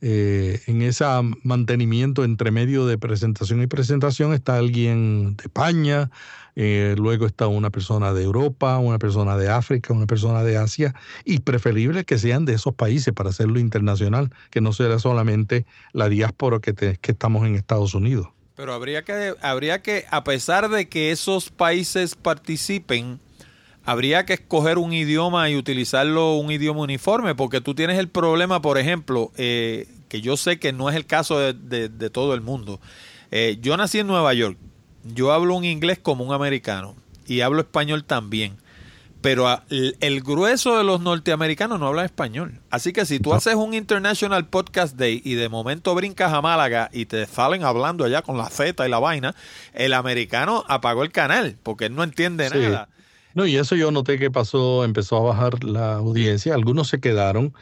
eh, 0.00 0.60
en 0.66 0.82
ese 0.82 1.04
mantenimiento 1.42 2.24
entre 2.24 2.50
medio 2.50 2.86
de 2.86 2.98
presentación 2.98 3.62
y 3.62 3.66
presentación 3.66 4.32
está 4.34 4.58
alguien 4.58 5.36
de 5.36 5.44
España, 5.44 6.10
eh, 6.54 6.94
luego 6.98 7.26
está 7.26 7.46
una 7.46 7.70
persona 7.70 8.12
de 8.12 8.22
Europa, 8.22 8.78
una 8.78 8.98
persona 8.98 9.36
de 9.36 9.48
África, 9.48 9.92
una 9.92 10.06
persona 10.06 10.42
de 10.42 10.56
Asia, 10.56 10.94
y 11.24 11.40
preferible 11.40 12.04
que 12.04 12.18
sean 12.18 12.44
de 12.44 12.54
esos 12.54 12.74
países 12.74 13.12
para 13.14 13.30
hacerlo 13.30 13.58
internacional, 13.58 14.30
que 14.50 14.60
no 14.60 14.72
sea 14.72 14.98
solamente 14.98 15.66
la 15.92 16.08
diáspora 16.08 16.60
que, 16.60 16.74
que 16.74 17.12
estamos 17.12 17.46
en 17.46 17.54
Estados 17.54 17.94
Unidos. 17.94 18.28
Pero 18.56 18.72
habría 18.72 19.02
que, 19.02 19.34
habría 19.42 19.82
que, 19.82 20.06
a 20.10 20.24
pesar 20.24 20.70
de 20.70 20.88
que 20.88 21.10
esos 21.10 21.50
países 21.50 22.14
participen, 22.14 23.20
habría 23.86 24.26
que 24.26 24.34
escoger 24.34 24.78
un 24.78 24.92
idioma 24.92 25.48
y 25.48 25.56
utilizarlo 25.56 26.34
un 26.34 26.50
idioma 26.50 26.80
uniforme, 26.80 27.36
porque 27.36 27.60
tú 27.60 27.74
tienes 27.74 27.98
el 27.98 28.08
problema, 28.08 28.60
por 28.60 28.78
ejemplo, 28.78 29.30
eh, 29.36 29.88
que 30.08 30.20
yo 30.20 30.36
sé 30.36 30.58
que 30.58 30.72
no 30.72 30.90
es 30.90 30.96
el 30.96 31.06
caso 31.06 31.38
de, 31.38 32.10
todo 32.10 32.34
el 32.34 32.40
mundo. 32.40 32.80
Eh, 33.30 33.58
yo 33.60 33.76
nací 33.76 34.00
en 34.00 34.08
Nueva 34.08 34.34
York, 34.34 34.58
yo 35.14 35.32
hablo 35.32 35.54
un 35.54 35.64
inglés 35.64 36.00
como 36.02 36.24
un 36.24 36.34
americano 36.34 36.96
y 37.28 37.40
hablo 37.42 37.60
español 37.60 38.02
también, 38.02 38.56
pero 39.20 39.62
el, 39.70 40.20
grueso 40.20 40.76
de 40.76 40.82
los 40.82 41.00
norteamericanos 41.00 41.78
no 41.78 41.86
habla 41.86 42.04
español. 42.04 42.60
Así 42.70 42.92
que 42.92 43.06
si 43.06 43.20
tú 43.20 43.34
haces 43.34 43.54
un 43.54 43.72
International 43.72 44.46
Podcast 44.48 44.96
Day 44.96 45.22
y 45.24 45.34
de 45.34 45.48
momento 45.48 45.94
brincas 45.94 46.32
a 46.32 46.42
Málaga 46.42 46.90
y 46.92 47.06
te 47.06 47.24
salen 47.26 47.62
hablando 47.62 48.04
allá 48.04 48.22
con 48.22 48.36
la 48.36 48.50
Z 48.50 48.84
y 48.84 48.90
la 48.90 48.98
vaina, 48.98 49.36
el 49.74 49.94
americano 49.94 50.64
apagó 50.68 51.04
el 51.04 51.12
canal 51.12 51.56
porque 51.62 51.86
él 51.86 51.94
no 51.94 52.02
entiende 52.02 52.50
nada. 52.50 52.88
No, 53.36 53.46
y 53.46 53.58
eso 53.58 53.76
yo 53.76 53.90
noté 53.90 54.18
que 54.18 54.30
pasó, 54.30 54.82
empezó 54.82 55.18
a 55.18 55.20
bajar 55.20 55.62
la 55.62 55.96
audiencia. 55.96 56.54
Algunos 56.54 56.88
se 56.88 57.00
quedaron, 57.00 57.52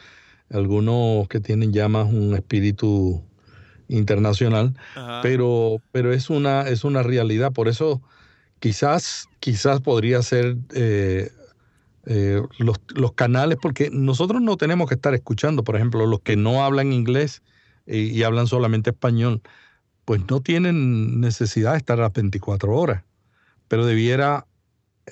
algunos 0.49 1.27
que 1.27 1.41
tienen 1.41 1.73
ya 1.73 1.89
más 1.89 2.07
un 2.07 2.33
espíritu 2.33 3.21
internacional, 3.89 4.73
pero, 5.21 5.81
pero 5.91 6.13
es 6.13 6.29
una, 6.29 6.61
es 6.61 6.85
una 6.85 7.03
realidad. 7.03 7.51
Por 7.51 7.67
eso 7.67 8.01
quizás, 8.59 9.27
quizás 9.41 9.81
podría 9.81 10.21
ser 10.21 10.55
eh, 10.73 11.33
eh, 12.05 12.41
los, 12.57 12.79
los, 12.95 13.11
canales, 13.11 13.57
porque 13.61 13.89
nosotros 13.91 14.41
no 14.41 14.55
tenemos 14.55 14.87
que 14.87 14.95
estar 14.95 15.13
escuchando, 15.13 15.65
por 15.65 15.75
ejemplo, 15.75 16.05
los 16.05 16.21
que 16.21 16.37
no 16.37 16.63
hablan 16.63 16.93
inglés 16.93 17.43
y, 17.85 17.97
y 18.11 18.23
hablan 18.23 18.47
solamente 18.47 18.91
español, 18.91 19.41
pues 20.05 20.21
no 20.29 20.39
tienen 20.39 21.19
necesidad 21.19 21.73
de 21.73 21.79
estar 21.79 21.99
a 21.99 22.03
las 22.03 22.13
24 22.13 22.73
horas, 22.73 23.03
pero 23.67 23.85
debiera 23.85 24.47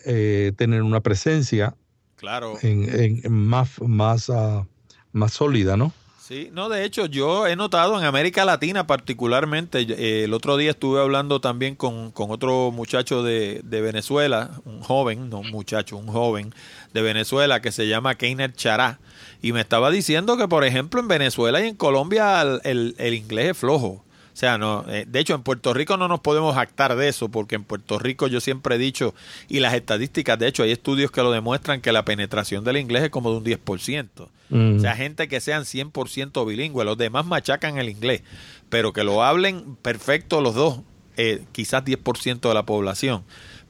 eh, 0.06 0.52
tener 0.58 0.82
una 0.82 1.02
presencia 1.02 1.76
claro. 2.16 2.58
en, 2.62 3.22
más, 3.32 3.82
más, 3.82 4.30
ah, 4.30 4.66
más 5.12 5.34
sólida, 5.34 5.78
¿no? 5.78 5.94
Sí, 6.20 6.50
no, 6.54 6.70
de 6.70 6.86
hecho 6.86 7.06
yo 7.06 7.48
he 7.48 7.58
notado 7.58 8.00
en 8.00 8.06
América 8.06 8.46
Latina 8.46 8.88
particularmente, 8.88 9.82
eh, 9.82 10.24
el 10.24 10.34
otro 10.34 10.56
día 10.56 10.72
estuve 10.72 11.02
hablando 11.02 11.42
también 11.42 11.76
con, 11.76 12.14
otro 12.16 12.72
muchacho 12.72 13.24
de, 13.24 13.62
Venezuela, 13.62 14.52
un 14.64 14.80
joven, 14.80 15.30
no 15.30 15.40
un 15.40 15.52
muchacho, 15.52 15.98
un 15.98 16.08
joven 16.08 16.54
de 16.94 17.02
Venezuela 17.02 17.62
que 17.62 17.74
se 17.74 17.90
llama 17.90 18.16
Keiner 18.16 18.54
Chará, 18.54 19.00
y 19.42 19.52
me 19.52 19.60
estaba 19.60 19.92
diciendo 19.92 20.38
que 20.38 20.48
por 20.48 20.64
ejemplo 20.64 21.02
en 21.02 21.10
Venezuela 21.10 21.60
y 21.60 21.68
en 21.68 21.76
Colombia 21.76 22.42
el, 22.64 22.96
el 22.98 23.14
inglés 23.14 23.52
es 23.52 23.58
flojo. 23.58 24.03
O 24.34 24.36
sea, 24.36 24.58
no, 24.58 24.84
eh, 24.90 25.06
de 25.08 25.20
hecho 25.20 25.36
en 25.36 25.44
Puerto 25.44 25.76
Rico 25.76 25.96
no 25.96 26.08
nos 26.08 26.20
podemos 26.20 26.56
jactar 26.56 26.96
de 26.96 27.08
eso, 27.08 27.30
porque 27.30 27.54
en 27.54 27.64
Puerto 27.64 28.00
Rico 28.00 28.28
yo 28.28 28.42
siempre 28.42 28.76
he 28.76 28.78
dicho, 28.80 29.14
y 29.48 29.60
las 29.60 29.76
estadísticas, 29.76 30.40
de 30.40 30.48
hecho 30.48 30.64
hay 30.64 30.72
estudios 30.72 31.12
que 31.12 31.22
lo 31.22 31.32
demuestran, 31.32 31.82
que 31.82 31.92
la 31.92 32.04
penetración 32.04 32.64
del 32.64 32.78
inglés 32.78 33.04
es 33.04 33.10
como 33.12 33.30
de 33.32 33.38
un 33.38 33.44
10%. 33.44 34.28
O 34.52 34.80
sea, 34.80 34.96
gente 34.96 35.28
que 35.28 35.40
sean 35.40 35.64
100% 35.64 36.46
bilingües, 36.46 36.86
los 36.86 36.98
demás 36.98 37.26
machacan 37.26 37.78
el 37.78 37.90
inglés, 37.90 38.22
pero 38.70 38.94
que 38.94 39.04
lo 39.04 39.24
hablen 39.24 39.76
perfecto 39.82 40.42
los 40.42 40.54
dos, 40.54 40.80
eh, 41.18 41.44
quizás 41.52 41.84
10% 41.84 42.50
de 42.50 42.54
la 42.54 42.64
población. 42.64 43.24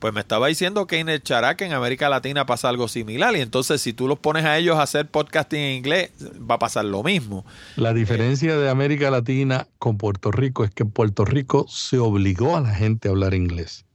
Pues 0.03 0.13
me 0.13 0.19
estaba 0.19 0.47
diciendo 0.47 0.85
que 0.85 0.99
en 0.99 1.07
el 1.07 1.23
Charac, 1.23 1.61
en 1.61 1.71
América 1.71 2.09
Latina, 2.09 2.45
pasa 2.45 2.67
algo 2.67 2.89
similar. 2.89 3.33
Y 3.37 3.39
entonces, 3.39 3.79
si 3.81 3.93
tú 3.93 4.09
los 4.09 4.19
pones 4.19 4.43
a 4.43 4.57
ellos 4.57 4.75
a 4.75 4.81
hacer 4.81 5.07
podcasting 5.07 5.61
en 5.61 5.77
inglés, 5.77 6.11
va 6.41 6.55
a 6.55 6.59
pasar 6.59 6.83
lo 6.83 7.03
mismo. 7.03 7.45
La 7.77 7.93
diferencia 7.93 8.57
de 8.57 8.69
América 8.69 9.09
Latina 9.09 9.65
con 9.79 9.97
Puerto 9.97 10.29
Rico 10.29 10.65
es 10.65 10.71
que 10.71 10.83
en 10.83 10.91
Puerto 10.91 11.23
Rico 11.23 11.67
se 11.69 11.99
obligó 11.99 12.57
a 12.57 12.59
la 12.59 12.75
gente 12.75 13.07
a 13.07 13.11
hablar 13.11 13.33
inglés. 13.33 13.85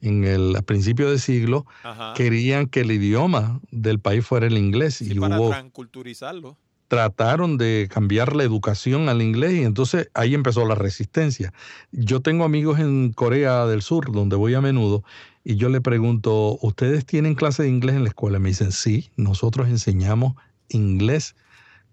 En 0.00 0.22
el 0.22 0.62
principio 0.62 1.10
de 1.10 1.18
siglo 1.18 1.66
querían 2.14 2.68
que 2.68 2.82
el 2.82 2.92
idioma 2.92 3.58
del 3.72 3.98
país 3.98 4.24
fuera 4.24 4.46
el 4.46 4.56
inglés. 4.56 5.02
y 5.02 5.12
para 5.18 5.40
hubo, 5.40 5.50
transculturizarlo 5.50 6.56
trataron 6.88 7.58
de 7.58 7.88
cambiar 7.92 8.34
la 8.34 8.42
educación 8.42 9.08
al 9.08 9.22
inglés 9.22 9.52
y 9.52 9.62
entonces 9.62 10.10
ahí 10.14 10.34
empezó 10.34 10.66
la 10.66 10.74
resistencia. 10.74 11.52
Yo 11.92 12.20
tengo 12.20 12.44
amigos 12.44 12.80
en 12.80 13.12
Corea 13.12 13.66
del 13.66 13.82
Sur, 13.82 14.10
donde 14.10 14.36
voy 14.36 14.54
a 14.54 14.62
menudo, 14.62 15.04
y 15.48 15.56
yo 15.56 15.70
le 15.70 15.80
pregunto, 15.80 16.58
¿ustedes 16.60 17.06
tienen 17.06 17.34
clase 17.34 17.62
de 17.62 17.70
inglés 17.70 17.96
en 17.96 18.02
la 18.02 18.10
escuela? 18.10 18.38
Me 18.38 18.50
dicen, 18.50 18.70
sí, 18.70 19.08
nosotros 19.16 19.68
enseñamos 19.68 20.34
inglés 20.68 21.36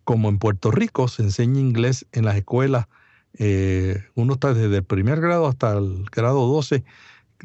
como 0.04 0.28
en 0.28 0.40
Puerto 0.40 0.72
Rico 0.72 1.08
se 1.08 1.24
enseña 1.24 1.62
inglés 1.62 2.06
en 2.12 2.26
las 2.26 2.36
escuelas. 2.36 2.88
Eh, 3.36 4.04
uno 4.14 4.34
está 4.34 4.54
desde 4.54 4.76
el 4.76 4.84
primer 4.84 5.22
grado 5.22 5.48
hasta 5.48 5.72
el 5.78 6.04
grado 6.12 6.46
12 6.48 6.84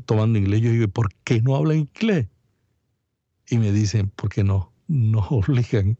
tomando 0.04 0.36
inglés. 0.36 0.62
Yo 0.62 0.72
digo, 0.72 0.88
¿por 0.88 1.14
qué 1.22 1.42
no 1.42 1.54
hablan 1.54 1.78
inglés? 1.78 2.26
Y 3.48 3.58
me 3.58 3.70
dicen, 3.70 4.10
porque 4.16 4.42
no, 4.42 4.72
nos 4.88 5.26
obligan 5.30 5.96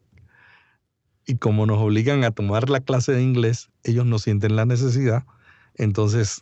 y 1.25 1.37
como 1.37 1.65
nos 1.65 1.77
obligan 1.77 2.25
a 2.25 2.31
tomar 2.31 2.69
la 2.69 2.81
clase 2.81 3.13
de 3.13 3.23
inglés, 3.23 3.69
ellos 3.85 4.05
no 4.05 4.19
sienten 4.19 4.57
la 4.57 4.65
necesidad. 4.65 5.23
Entonces... 5.75 6.41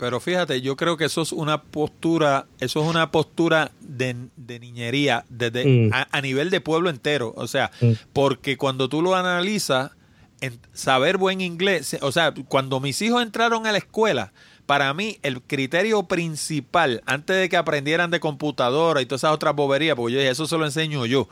Pero 0.00 0.18
fíjate, 0.18 0.62
yo 0.62 0.76
creo 0.76 0.96
que 0.96 1.04
eso 1.04 1.20
es 1.20 1.30
una 1.30 1.60
postura, 1.60 2.46
eso 2.58 2.82
es 2.82 2.88
una 2.88 3.10
postura 3.10 3.70
de, 3.80 4.16
niñería 4.58 5.26
desde, 5.28 5.66
mm. 5.66 5.90
a, 6.10 6.20
nivel 6.22 6.48
de 6.48 6.62
pueblo 6.62 6.88
entero. 6.88 7.34
O 7.36 7.46
sea, 7.46 7.70
mm. 7.82 7.92
porque 8.14 8.56
cuando 8.56 8.88
tú 8.88 9.02
lo 9.02 9.14
analizas, 9.14 9.90
en 10.40 10.58
saber 10.72 11.18
buen 11.18 11.42
inglés, 11.42 11.98
o 12.00 12.12
sea, 12.12 12.32
cuando 12.48 12.80
mis 12.80 13.02
hijos 13.02 13.22
entraron 13.22 13.66
a 13.66 13.72
la 13.72 13.78
escuela, 13.78 14.32
para 14.64 14.94
mí 14.94 15.18
el 15.22 15.42
criterio 15.42 16.04
principal, 16.04 17.02
antes 17.04 17.36
de 17.36 17.50
que 17.50 17.58
aprendieran 17.58 18.10
de 18.10 18.20
computadora 18.20 19.02
y 19.02 19.04
todas 19.04 19.20
esas 19.20 19.34
otras 19.34 19.54
boberías, 19.54 19.96
porque 19.96 20.14
yo 20.14 20.18
dije, 20.20 20.30
eso 20.30 20.46
se 20.46 20.56
lo 20.56 20.64
enseño 20.64 21.04
yo, 21.04 21.28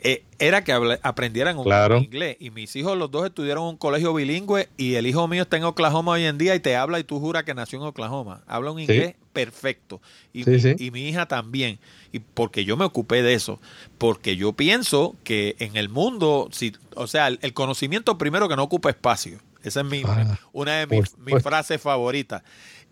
eh, 0.00 0.24
era 0.38 0.62
que 0.62 0.72
aprendieran 1.02 1.58
un 1.58 1.66
inglés. 2.02 2.36
Y 2.40 2.50
mis 2.50 2.74
hijos, 2.76 2.96
los 2.96 3.10
dos, 3.10 3.26
estudiaron 3.26 3.64
en 3.64 3.70
un 3.70 3.76
colegio 3.76 4.14
bilingüe 4.14 4.68
y 4.76 4.94
el 4.94 5.06
hijo 5.06 5.26
mío 5.26 5.42
está 5.42 5.56
en 5.56 5.64
Oklahoma 5.64 6.12
hoy 6.12 6.24
en 6.24 6.38
día 6.38 6.54
y 6.54 6.60
te 6.60 6.76
habla 6.76 7.00
y 7.00 7.04
tú 7.04 7.18
juras 7.18 7.44
que 7.44 7.54
nació 7.54 7.80
en 7.80 7.86
Oklahoma. 7.86 8.42
Habla 8.46 8.70
un 8.70 8.80
inglés 8.80 9.16
perfecto. 9.32 10.00
Y, 10.32 10.44
mi, 10.44 10.56
y 10.78 10.90
mi 10.90 11.08
hija 11.08 11.26
también. 11.26 11.78
Y 12.12 12.20
porque 12.20 12.64
yo 12.64 12.76
me 12.76 12.84
ocupé 12.84 13.22
de 13.22 13.34
eso. 13.34 13.60
Porque 13.98 14.36
yo 14.36 14.52
pienso 14.52 15.16
que 15.24 15.56
en 15.58 15.76
el 15.76 15.88
mundo, 15.88 16.48
si, 16.52 16.74
o 16.94 17.06
sea, 17.06 17.28
el, 17.28 17.52
conocimiento 17.52 18.18
primero 18.18 18.48
que 18.48 18.56
no 18.56 18.62
ocupa 18.62 18.90
espacio. 18.90 19.38
Esa 19.64 19.80
es 19.80 19.86
mi, 19.86 20.02
ah, 20.06 20.38
una 20.52 20.78
de 20.78 20.86
mis, 20.86 21.18
mis 21.18 21.42
frases 21.42 21.80
favoritas. 21.80 22.42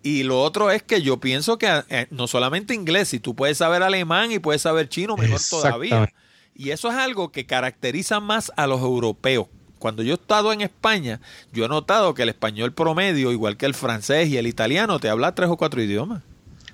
Y 0.02 0.22
lo 0.22 0.40
otro 0.40 0.70
es 0.70 0.82
que 0.82 1.02
yo 1.02 1.18
pienso 1.18 1.58
que 1.58 1.82
eh, 1.88 2.06
no 2.10 2.26
solamente 2.26 2.74
inglés, 2.74 3.08
si 3.08 3.18
tú 3.18 3.34
puedes 3.34 3.58
saber 3.58 3.82
alemán 3.82 4.30
y 4.30 4.38
puedes 4.38 4.62
saber 4.62 4.88
chino, 4.88 5.16
mejor 5.16 5.40
todavía. 5.50 6.12
Y 6.56 6.70
eso 6.70 6.88
es 6.88 6.96
algo 6.96 7.30
que 7.30 7.46
caracteriza 7.46 8.20
más 8.20 8.50
a 8.56 8.66
los 8.66 8.80
europeos. 8.80 9.46
Cuando 9.78 10.02
yo 10.02 10.12
he 10.12 10.16
estado 10.16 10.52
en 10.52 10.62
España, 10.62 11.20
yo 11.52 11.66
he 11.66 11.68
notado 11.68 12.14
que 12.14 12.22
el 12.22 12.30
español 12.30 12.72
promedio, 12.72 13.30
igual 13.30 13.56
que 13.56 13.66
el 13.66 13.74
francés 13.74 14.28
y 14.28 14.38
el 14.38 14.46
italiano, 14.46 14.98
te 14.98 15.10
habla 15.10 15.34
tres 15.34 15.50
o 15.50 15.56
cuatro 15.56 15.82
idiomas. 15.82 16.22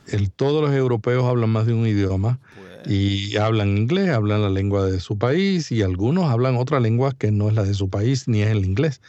El, 0.06 0.30
todos 0.30 0.62
los 0.62 0.72
europeos 0.72 1.24
hablan 1.24 1.50
más 1.50 1.66
de 1.66 1.74
un 1.74 1.86
idioma 1.86 2.38
pues. 2.54 2.92
y 2.94 3.36
hablan 3.36 3.76
inglés, 3.76 4.10
hablan 4.10 4.42
la 4.42 4.50
lengua 4.50 4.86
de 4.86 5.00
su 5.00 5.18
país 5.18 5.72
y 5.72 5.82
algunos 5.82 6.30
hablan 6.30 6.56
otra 6.56 6.80
lengua 6.80 7.12
que 7.12 7.30
no 7.30 7.48
es 7.48 7.54
la 7.54 7.64
de 7.64 7.74
su 7.74 7.88
país 7.88 8.28
ni 8.28 8.42
es 8.42 8.50
el 8.50 8.64
inglés. 8.64 9.00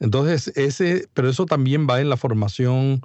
Entonces, 0.00 0.52
ese, 0.56 1.08
pero 1.14 1.28
eso 1.28 1.46
también 1.46 1.86
va 1.88 2.00
en 2.00 2.08
la 2.08 2.16
formación 2.16 3.02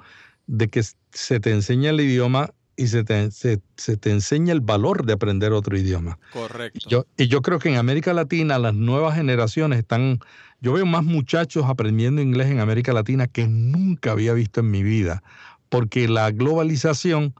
de 0.47 0.67
que 0.67 0.83
se 1.11 1.39
te 1.39 1.51
enseña 1.51 1.91
el 1.91 2.01
idioma 2.01 2.51
y 2.79 2.87
se 2.87 3.03
te, 3.03 3.29
se, 3.29 3.57
te 3.97 4.09
enseña 4.09 4.53
el 4.53 4.61
valor 4.61 5.05
de 5.05 5.11
aprender 5.11 5.51
otro 5.51 5.77
idioma. 5.77 6.17
Correcto. 6.31 6.87
Yo, 6.87 7.05
y 7.17 7.27
yo 7.27 7.41
creo 7.41 7.59
que 7.59 7.67
en 7.67 7.75
América 7.75 8.13
Latina 8.13 8.57
las 8.57 8.73
nuevas 8.73 9.15
generaciones 9.15 9.79
están, 9.79 10.19
yo 10.61 10.71
veo 10.71 10.85
más 10.85 11.03
muchachos 11.03 11.65
aprendiendo 11.67 12.21
inglés 12.21 12.47
en 12.47 12.61
América 12.61 12.93
Latina 12.93 13.27
que 13.27 13.49
nunca 13.49 14.13
había 14.13 14.33
visto 14.33 14.61
en 14.61 14.71
mi 14.71 14.81
vida, 14.81 15.23
porque 15.67 16.07
la 16.07 16.31
globalización 16.31 17.35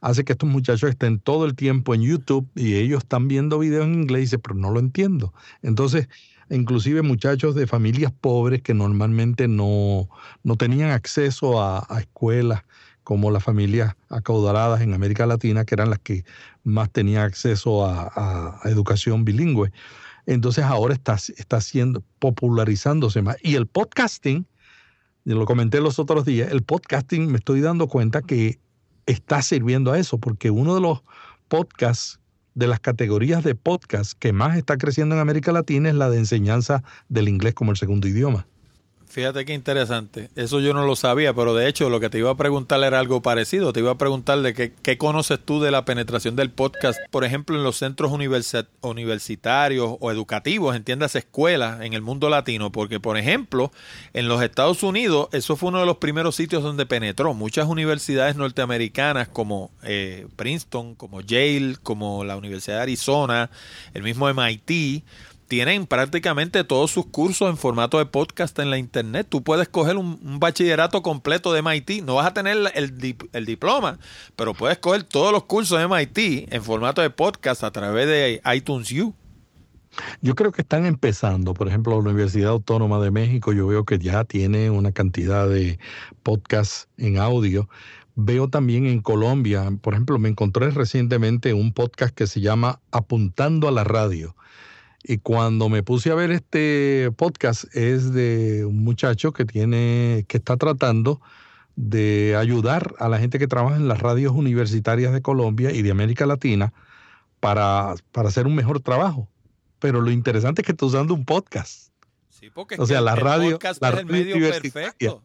hace 0.00 0.22
que 0.24 0.34
estos 0.34 0.48
muchachos 0.48 0.90
estén 0.90 1.18
todo 1.18 1.44
el 1.44 1.56
tiempo 1.56 1.92
en 1.96 2.02
YouTube 2.02 2.48
y 2.54 2.76
ellos 2.76 3.02
están 3.02 3.26
viendo 3.26 3.58
videos 3.58 3.86
en 3.86 3.94
inglés 3.94 4.18
y 4.18 4.24
dicen, 4.26 4.40
pero 4.44 4.54
no 4.54 4.70
lo 4.70 4.78
entiendo. 4.78 5.34
Entonces, 5.62 6.08
inclusive 6.50 7.02
muchachos 7.02 7.56
de 7.56 7.66
familias 7.66 8.12
pobres 8.12 8.62
que 8.62 8.74
normalmente 8.74 9.48
no, 9.48 10.08
no 10.44 10.54
tenían 10.54 10.90
acceso 10.90 11.60
a, 11.60 11.84
a 11.88 11.98
escuelas 11.98 12.62
como 13.04 13.30
las 13.30 13.44
familias 13.44 13.94
acaudaladas 14.08 14.80
en 14.80 14.94
América 14.94 15.26
Latina, 15.26 15.64
que 15.64 15.74
eran 15.74 15.90
las 15.90 16.00
que 16.00 16.24
más 16.64 16.90
tenían 16.90 17.24
acceso 17.24 17.86
a, 17.86 18.60
educación 18.64 19.24
bilingüe. 19.24 19.70
Entonces 20.26 20.64
ahora 20.64 20.94
está, 20.94 21.16
está 21.36 21.60
siendo, 21.60 22.02
popularizándose 22.18 23.20
más. 23.22 23.36
Y 23.42 23.54
el 23.56 23.66
podcasting, 23.66 24.46
lo 25.24 25.44
comenté 25.44 25.80
los 25.80 25.98
otros 25.98 26.24
días, 26.24 26.50
el 26.50 26.62
podcasting 26.62 27.30
me 27.30 27.36
estoy 27.36 27.60
dando 27.60 27.88
cuenta 27.88 28.22
que 28.22 28.58
está 29.06 29.42
sirviendo 29.42 29.92
a 29.92 29.98
eso, 29.98 30.18
porque 30.18 30.50
uno 30.50 30.74
de 30.74 30.80
los 30.80 31.02
podcasts, 31.48 32.20
de 32.54 32.68
las 32.68 32.80
categorías 32.80 33.44
de 33.44 33.54
podcast 33.54 34.12
que 34.18 34.32
más 34.32 34.56
está 34.56 34.78
creciendo 34.78 35.14
en 35.14 35.20
América 35.20 35.52
Latina 35.52 35.88
es 35.88 35.94
la 35.94 36.08
de 36.08 36.18
enseñanza 36.18 36.84
del 37.08 37.28
inglés 37.28 37.54
como 37.54 37.72
el 37.72 37.76
segundo 37.76 38.08
idioma. 38.08 38.46
Fíjate 39.14 39.44
qué 39.44 39.54
interesante. 39.54 40.28
Eso 40.34 40.58
yo 40.58 40.74
no 40.74 40.84
lo 40.84 40.96
sabía, 40.96 41.32
pero 41.32 41.54
de 41.54 41.68
hecho 41.68 41.88
lo 41.88 42.00
que 42.00 42.10
te 42.10 42.18
iba 42.18 42.32
a 42.32 42.36
preguntar 42.36 42.82
era 42.82 42.98
algo 42.98 43.22
parecido. 43.22 43.72
Te 43.72 43.78
iba 43.78 43.92
a 43.92 43.96
preguntar 43.96 44.42
de 44.42 44.54
qué, 44.54 44.72
qué 44.82 44.98
conoces 44.98 45.38
tú 45.38 45.62
de 45.62 45.70
la 45.70 45.84
penetración 45.84 46.34
del 46.34 46.50
podcast, 46.50 46.98
por 47.12 47.22
ejemplo, 47.22 47.56
en 47.56 47.62
los 47.62 47.76
centros 47.76 48.10
universitarios 48.10 49.96
o 50.00 50.10
educativos, 50.10 50.74
entiendas, 50.74 51.14
escuelas 51.14 51.82
en 51.82 51.92
el 51.92 52.02
mundo 52.02 52.28
latino. 52.28 52.72
Porque, 52.72 52.98
por 52.98 53.16
ejemplo, 53.16 53.70
en 54.14 54.26
los 54.26 54.42
Estados 54.42 54.82
Unidos, 54.82 55.28
eso 55.30 55.54
fue 55.54 55.68
uno 55.68 55.78
de 55.78 55.86
los 55.86 55.98
primeros 55.98 56.34
sitios 56.34 56.64
donde 56.64 56.84
penetró. 56.84 57.34
Muchas 57.34 57.68
universidades 57.68 58.34
norteamericanas 58.34 59.28
como 59.28 59.70
eh, 59.84 60.26
Princeton, 60.34 60.96
como 60.96 61.20
Yale, 61.20 61.76
como 61.84 62.24
la 62.24 62.36
Universidad 62.36 62.78
de 62.78 62.82
Arizona, 62.82 63.48
el 63.94 64.02
mismo 64.02 64.26
MIT, 64.34 65.04
tienen 65.48 65.86
prácticamente 65.86 66.64
todos 66.64 66.90
sus 66.90 67.06
cursos 67.06 67.50
en 67.50 67.56
formato 67.56 67.98
de 67.98 68.06
podcast 68.06 68.58
en 68.58 68.70
la 68.70 68.78
internet. 68.78 69.26
Tú 69.28 69.42
puedes 69.42 69.68
coger 69.68 69.96
un, 69.96 70.40
bachillerato 70.40 71.02
completo 71.02 71.52
de 71.52 71.62
MIT. 71.62 72.02
No 72.04 72.16
vas 72.16 72.26
a 72.26 72.34
tener 72.34 72.56
el, 72.74 73.16
el, 73.32 73.46
diploma, 73.46 73.98
pero 74.36 74.54
puedes 74.54 74.78
coger 74.78 75.04
todos 75.04 75.32
los 75.32 75.44
cursos 75.44 75.78
de 75.78 75.88
MIT 75.88 76.52
en 76.52 76.62
formato 76.62 77.02
de 77.02 77.10
podcast 77.10 77.64
a 77.64 77.70
través 77.70 78.06
de 78.06 78.40
iTunes 78.54 78.90
U. 78.92 79.14
Yo 80.20 80.34
creo 80.34 80.50
que 80.50 80.62
están 80.62 80.86
empezando. 80.86 81.54
Por 81.54 81.68
ejemplo, 81.68 81.92
la 81.92 82.10
Universidad 82.10 82.50
Autónoma 82.50 82.98
de 83.00 83.10
México, 83.10 83.52
yo 83.52 83.66
veo 83.66 83.84
que 83.84 83.98
ya 83.98 84.24
tiene 84.24 84.70
una 84.70 84.92
cantidad 84.92 85.48
de 85.48 85.78
podcasts 86.22 86.88
en 86.96 87.18
audio. 87.18 87.68
Veo 88.16 88.48
también 88.48 88.86
en 88.86 89.00
Colombia, 89.00 89.72
por 89.80 89.94
ejemplo, 89.94 90.18
me 90.18 90.28
encontré 90.28 90.70
recientemente 90.70 91.52
un 91.52 91.72
podcast 91.72 92.14
que 92.14 92.28
se 92.28 92.40
llama 92.40 92.80
Apuntando 92.92 93.66
a 93.66 93.72
la 93.72 93.82
Radio 93.82 94.36
y 95.06 95.18
cuando 95.18 95.68
me 95.68 95.82
puse 95.82 96.10
a 96.10 96.14
ver 96.14 96.30
este 96.30 97.10
podcast 97.16 97.64
es 97.76 98.12
de 98.12 98.64
un 98.64 98.82
muchacho 98.82 99.32
que 99.32 99.44
tiene, 99.44 100.24
que 100.28 100.38
está 100.38 100.56
tratando 100.56 101.20
de 101.76 102.36
ayudar 102.38 102.94
a 102.98 103.08
la 103.08 103.18
gente 103.18 103.38
que 103.38 103.46
trabaja 103.46 103.76
en 103.76 103.86
las 103.86 104.00
radios 104.00 104.32
universitarias 104.32 105.12
de 105.12 105.20
Colombia 105.20 105.72
y 105.72 105.82
de 105.82 105.90
América 105.90 106.24
Latina 106.24 106.72
para, 107.38 107.94
para 108.12 108.28
hacer 108.28 108.46
un 108.46 108.54
mejor 108.54 108.80
trabajo. 108.80 109.28
Pero 109.78 110.00
lo 110.00 110.10
interesante 110.10 110.62
es 110.62 110.66
que 110.66 110.72
está 110.72 110.86
usando 110.86 111.12
un 111.12 111.26
podcast. 111.26 111.90
Sí, 112.30 112.48
porque 112.48 112.76
o 112.78 112.86
sea, 112.86 113.02
la 113.02 113.14
radio, 113.14 113.58
la 113.80 113.90
radio 113.90 114.34
universitaria, 114.34 115.16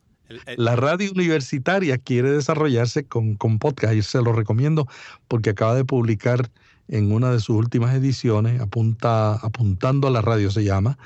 La 0.57 0.75
radio 0.75 1.09
universitaria 1.11 1.97
quiere 1.97 2.31
desarrollarse 2.31 3.05
con, 3.05 3.35
con 3.35 3.59
podcast 3.59 3.93
y 3.93 4.01
se 4.01 4.21
lo 4.21 4.33
recomiendo 4.33 4.87
porque 5.29 5.51
acaba 5.51 5.75
de 5.75 5.85
publicar 5.85 6.51
en 6.89 7.11
una 7.11 7.31
de 7.31 7.39
sus 7.39 7.55
últimas 7.55 7.93
ediciones, 7.95 8.59
apunta, 8.59 9.35
apuntando 9.35 10.07
a 10.07 10.11
la 10.11 10.21
radio 10.21 10.51
se 10.51 10.63
llama, 10.63 10.97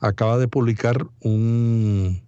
acaba 0.00 0.38
de 0.38 0.48
publicar 0.48 1.06
un, 1.20 2.22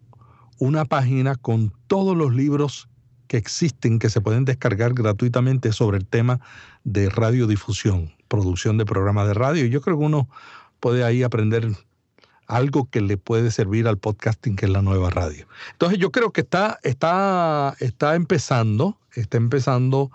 una 0.58 0.84
página 0.84 1.34
con 1.34 1.72
todos 1.86 2.16
los 2.16 2.34
libros 2.34 2.88
que 3.26 3.36
existen, 3.36 3.98
que 3.98 4.10
se 4.10 4.20
pueden 4.20 4.44
descargar 4.44 4.94
gratuitamente 4.94 5.72
sobre 5.72 5.98
el 5.98 6.06
tema 6.06 6.40
de 6.84 7.08
radiodifusión, 7.10 8.12
producción 8.28 8.78
de 8.78 8.86
programas 8.86 9.26
de 9.26 9.34
radio. 9.34 9.64
Y 9.64 9.70
yo 9.70 9.80
creo 9.80 9.98
que 9.98 10.04
uno 10.04 10.28
puede 10.80 11.04
ahí 11.04 11.22
aprender 11.22 11.68
algo 12.46 12.88
que 12.90 13.02
le 13.02 13.16
puede 13.18 13.50
servir 13.50 13.86
al 13.88 13.98
podcasting, 13.98 14.56
que 14.56 14.66
es 14.66 14.72
la 14.72 14.82
nueva 14.82 15.10
radio. 15.10 15.46
Entonces 15.72 15.98
yo 15.98 16.10
creo 16.10 16.32
que 16.32 16.40
está, 16.40 16.78
está, 16.82 17.74
está 17.80 18.14
empezando, 18.14 18.98
está 19.14 19.36
empezando 19.36 20.10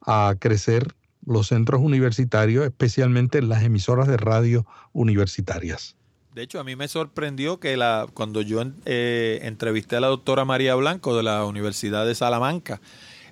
a 0.00 0.34
crecer 0.38 0.94
los 1.26 1.48
centros 1.48 1.80
universitarios, 1.80 2.64
especialmente 2.64 3.42
las 3.42 3.62
emisoras 3.62 4.08
de 4.08 4.16
radio 4.16 4.66
universitarias. 4.92 5.96
De 6.34 6.42
hecho, 6.42 6.58
a 6.58 6.64
mí 6.64 6.74
me 6.74 6.88
sorprendió 6.88 7.60
que 7.60 7.76
la, 7.76 8.06
cuando 8.12 8.40
yo 8.40 8.60
eh, 8.86 9.38
entrevisté 9.42 9.96
a 9.96 10.00
la 10.00 10.08
doctora 10.08 10.44
María 10.44 10.74
Blanco 10.74 11.16
de 11.16 11.22
la 11.22 11.44
Universidad 11.44 12.04
de 12.04 12.16
Salamanca, 12.16 12.80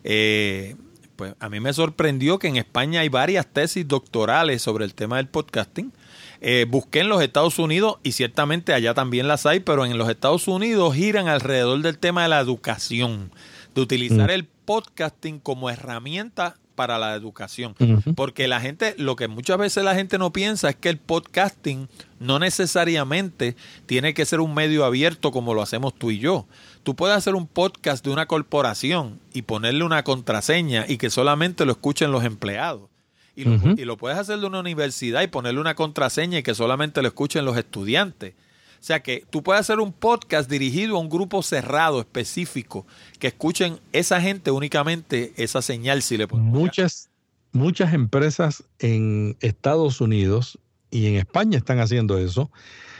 eh, 0.04 0.76
pues 1.16 1.34
a 1.40 1.48
mí 1.48 1.58
me 1.58 1.72
sorprendió 1.72 2.38
que 2.38 2.46
en 2.46 2.56
España 2.56 3.00
hay 3.00 3.08
varias 3.08 3.46
tesis 3.46 3.86
doctorales 3.88 4.62
sobre 4.62 4.84
el 4.84 4.94
tema 4.94 5.16
del 5.16 5.26
podcasting. 5.26 5.92
Eh, 6.40 6.64
busqué 6.68 7.00
en 7.00 7.08
los 7.08 7.20
Estados 7.22 7.58
Unidos 7.58 7.96
y 8.04 8.12
ciertamente 8.12 8.72
allá 8.72 8.94
también 8.94 9.26
las 9.26 9.46
hay, 9.46 9.60
pero 9.60 9.84
en 9.84 9.98
los 9.98 10.08
Estados 10.08 10.46
Unidos 10.46 10.94
giran 10.94 11.26
alrededor 11.26 11.82
del 11.82 11.98
tema 11.98 12.22
de 12.22 12.28
la 12.28 12.40
educación, 12.40 13.32
de 13.74 13.80
utilizar 13.80 14.28
mm. 14.28 14.34
el 14.34 14.44
podcasting 14.44 15.40
como 15.40 15.70
herramienta 15.70 16.56
para 16.74 16.98
la 16.98 17.14
educación. 17.14 17.74
Porque 18.16 18.48
la 18.48 18.60
gente, 18.60 18.94
lo 18.98 19.16
que 19.16 19.28
muchas 19.28 19.58
veces 19.58 19.84
la 19.84 19.94
gente 19.94 20.18
no 20.18 20.32
piensa 20.32 20.70
es 20.70 20.76
que 20.76 20.88
el 20.88 20.98
podcasting 20.98 21.88
no 22.18 22.38
necesariamente 22.38 23.56
tiene 23.86 24.14
que 24.14 24.24
ser 24.24 24.40
un 24.40 24.54
medio 24.54 24.84
abierto 24.84 25.32
como 25.32 25.54
lo 25.54 25.62
hacemos 25.62 25.94
tú 25.94 26.10
y 26.10 26.18
yo. 26.18 26.46
Tú 26.82 26.96
puedes 26.96 27.16
hacer 27.16 27.34
un 27.34 27.46
podcast 27.46 28.04
de 28.04 28.10
una 28.10 28.26
corporación 28.26 29.20
y 29.32 29.42
ponerle 29.42 29.84
una 29.84 30.02
contraseña 30.04 30.84
y 30.88 30.98
que 30.98 31.10
solamente 31.10 31.64
lo 31.64 31.72
escuchen 31.72 32.12
los 32.12 32.24
empleados. 32.24 32.88
Y 33.34 33.44
lo, 33.44 33.58
y 33.76 33.84
lo 33.86 33.96
puedes 33.96 34.18
hacer 34.18 34.40
de 34.40 34.46
una 34.46 34.60
universidad 34.60 35.22
y 35.22 35.26
ponerle 35.26 35.60
una 35.60 35.74
contraseña 35.74 36.38
y 36.38 36.42
que 36.42 36.54
solamente 36.54 37.00
lo 37.00 37.08
escuchen 37.08 37.46
los 37.46 37.56
estudiantes. 37.56 38.34
O 38.82 38.84
sea 38.84 39.00
que 39.00 39.24
tú 39.30 39.44
puedes 39.44 39.60
hacer 39.60 39.78
un 39.78 39.92
podcast 39.92 40.50
dirigido 40.50 40.96
a 40.96 40.98
un 40.98 41.08
grupo 41.08 41.44
cerrado, 41.44 42.00
específico, 42.00 42.84
que 43.20 43.28
escuchen 43.28 43.78
esa 43.92 44.20
gente 44.20 44.50
únicamente 44.50 45.32
esa 45.36 45.62
señal, 45.62 46.02
si 46.02 46.16
le 46.16 46.26
Muchas, 46.26 47.08
muchas 47.52 47.94
empresas 47.94 48.64
en 48.80 49.36
Estados 49.38 50.00
Unidos 50.00 50.58
y 50.90 51.06
en 51.06 51.14
España 51.14 51.58
están 51.58 51.78
haciendo 51.78 52.18
eso. 52.18 52.50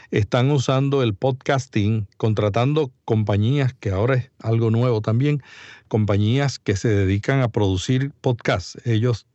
Están 0.09 0.51
usando 0.51 1.03
el 1.03 1.15
podcasting, 1.15 2.07
contratando 2.15 2.93
compañías, 3.03 3.73
que 3.73 3.89
ahora 3.89 4.15
es 4.15 4.31
algo 4.39 4.71
nuevo 4.71 5.01
también, 5.01 5.43
compañías 5.89 6.59
que 6.59 6.77
se 6.77 6.87
dedican 6.87 7.41
a 7.41 7.49
producir 7.49 8.13
podcasts. 8.21 8.77
Ellos, 8.85 9.27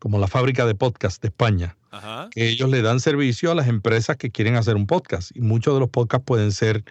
como 0.00 0.18
la 0.18 0.26
fábrica 0.26 0.66
de 0.66 0.74
podcast 0.74 1.22
de 1.22 1.28
España, 1.28 1.76
que 2.30 2.48
ellos 2.48 2.70
le 2.70 2.82
dan 2.82 3.00
servicio 3.00 3.50
a 3.50 3.54
las 3.54 3.68
empresas 3.68 4.16
que 4.16 4.30
quieren 4.30 4.56
hacer 4.56 4.76
un 4.76 4.86
podcast. 4.86 5.30
Y 5.34 5.40
muchos 5.40 5.74
de 5.74 5.80
los 5.80 5.90
podcasts 5.90 6.24
pueden 6.24 6.52
ser 6.52 6.84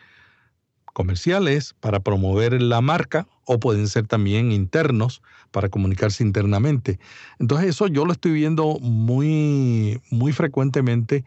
comerciales 0.93 1.73
para 1.79 1.99
promover 1.99 2.61
la 2.61 2.79
marca 2.81 3.27
o 3.45 3.59
pueden 3.59 3.87
ser 3.87 4.07
también 4.07 4.51
internos 4.51 5.21
para 5.51 5.69
comunicarse 5.69 6.23
internamente. 6.23 6.99
Entonces 7.39 7.69
eso 7.69 7.87
yo 7.87 8.05
lo 8.05 8.13
estoy 8.13 8.31
viendo 8.31 8.79
muy, 8.79 9.99
muy 10.09 10.31
frecuentemente 10.31 11.25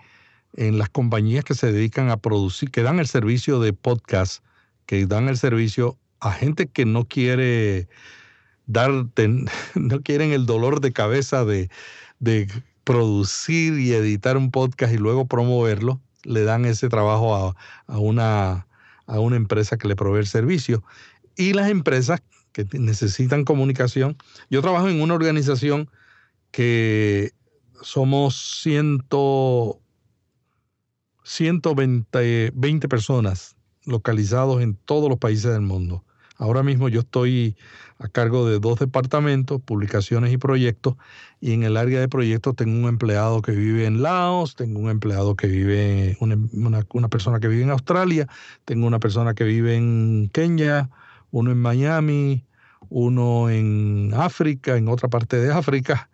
en 0.55 0.79
las 0.79 0.89
compañías 0.89 1.45
que 1.45 1.55
se 1.55 1.71
dedican 1.71 2.11
a 2.11 2.17
producir, 2.17 2.71
que 2.71 2.83
dan 2.83 2.99
el 2.99 3.07
servicio 3.07 3.61
de 3.61 3.73
podcast, 3.73 4.43
que 4.87 5.07
dan 5.07 5.29
el 5.29 5.37
servicio 5.37 5.99
a 6.21 6.33
gente 6.33 6.67
que 6.67 6.87
no 6.87 7.05
quiere 7.05 7.89
dar, 8.67 8.91
no 9.75 10.01
quieren 10.03 10.33
el 10.33 10.47
dolor 10.47 10.81
de 10.81 10.93
cabeza 10.93 11.45
de, 11.45 11.69
de 12.21 12.49
producir 12.87 13.81
y 13.81 13.93
editar 13.95 14.37
un 14.37 14.53
podcast 14.53 14.95
y 14.95 14.97
luego 14.97 15.27
promoverlo, 15.27 16.01
le 16.23 16.45
dan 16.45 16.65
ese 16.65 16.89
trabajo 16.89 17.35
a, 17.89 17.99
una, 17.99 18.69
a 19.07 19.19
una 19.19 19.35
empresa 19.35 19.77
que 19.77 19.89
le 19.89 19.97
provee 19.97 20.21
el 20.21 20.29
servicio. 20.29 20.85
Y 21.35 21.53
las 21.53 21.69
empresas 21.69 22.23
que 22.53 22.65
necesitan 22.79 23.45
comunicación. 23.45 24.17
Yo 24.51 24.63
trabajo 24.63 24.89
en 24.89 25.01
una 25.01 25.15
organización 25.15 25.91
que 26.53 27.33
somos 27.83 28.61
ciento, 28.63 29.81
120 31.25 32.53
20 32.55 32.89
personas 32.89 33.57
localizados 33.85 34.63
en 34.63 34.77
todos 34.77 35.11
los 35.11 35.19
países 35.19 35.53
del 35.53 35.63
mundo. 35.63 36.05
Ahora 36.39 36.63
mismo 36.63 36.89
yo 36.89 37.01
estoy 37.01 37.57
a 37.99 38.09
cargo 38.09 38.47
de 38.47 38.59
dos 38.59 38.79
departamentos, 38.79 39.61
publicaciones 39.63 40.33
y 40.33 40.37
proyectos, 40.37 40.97
y 41.41 41.53
en 41.53 41.63
el 41.63 41.77
área 41.77 41.99
de 41.99 42.09
proyectos 42.09 42.55
tengo 42.55 42.79
un 42.79 42.89
empleado 42.89 43.41
que 43.41 43.53
vive 43.53 43.87
en 43.87 44.03
Laos, 44.03 44.55
tengo 44.55 44.81
un 44.81 44.91
empleado 44.91 45.35
que 45.35 45.47
vive, 45.47 46.17
una, 46.21 47.09
persona 47.09 47.41
que 47.41 47.49
vive 47.49 47.63
en 47.63 47.71
Australia, 47.71 48.29
tengo 48.67 48.87
una 48.87 48.99
persona 48.99 49.35
que 49.35 49.45
vive 49.45 49.77
en 49.77 50.29
Kenia, 50.33 50.91
uno 51.31 51.53
en 51.53 51.59
Miami, 51.59 52.45
uno 52.91 53.49
en 53.49 54.13
África, 54.15 54.77
en 54.77 54.89
otra 54.89 55.09
parte 55.09 55.39
de 55.39 55.53
África, 55.53 56.11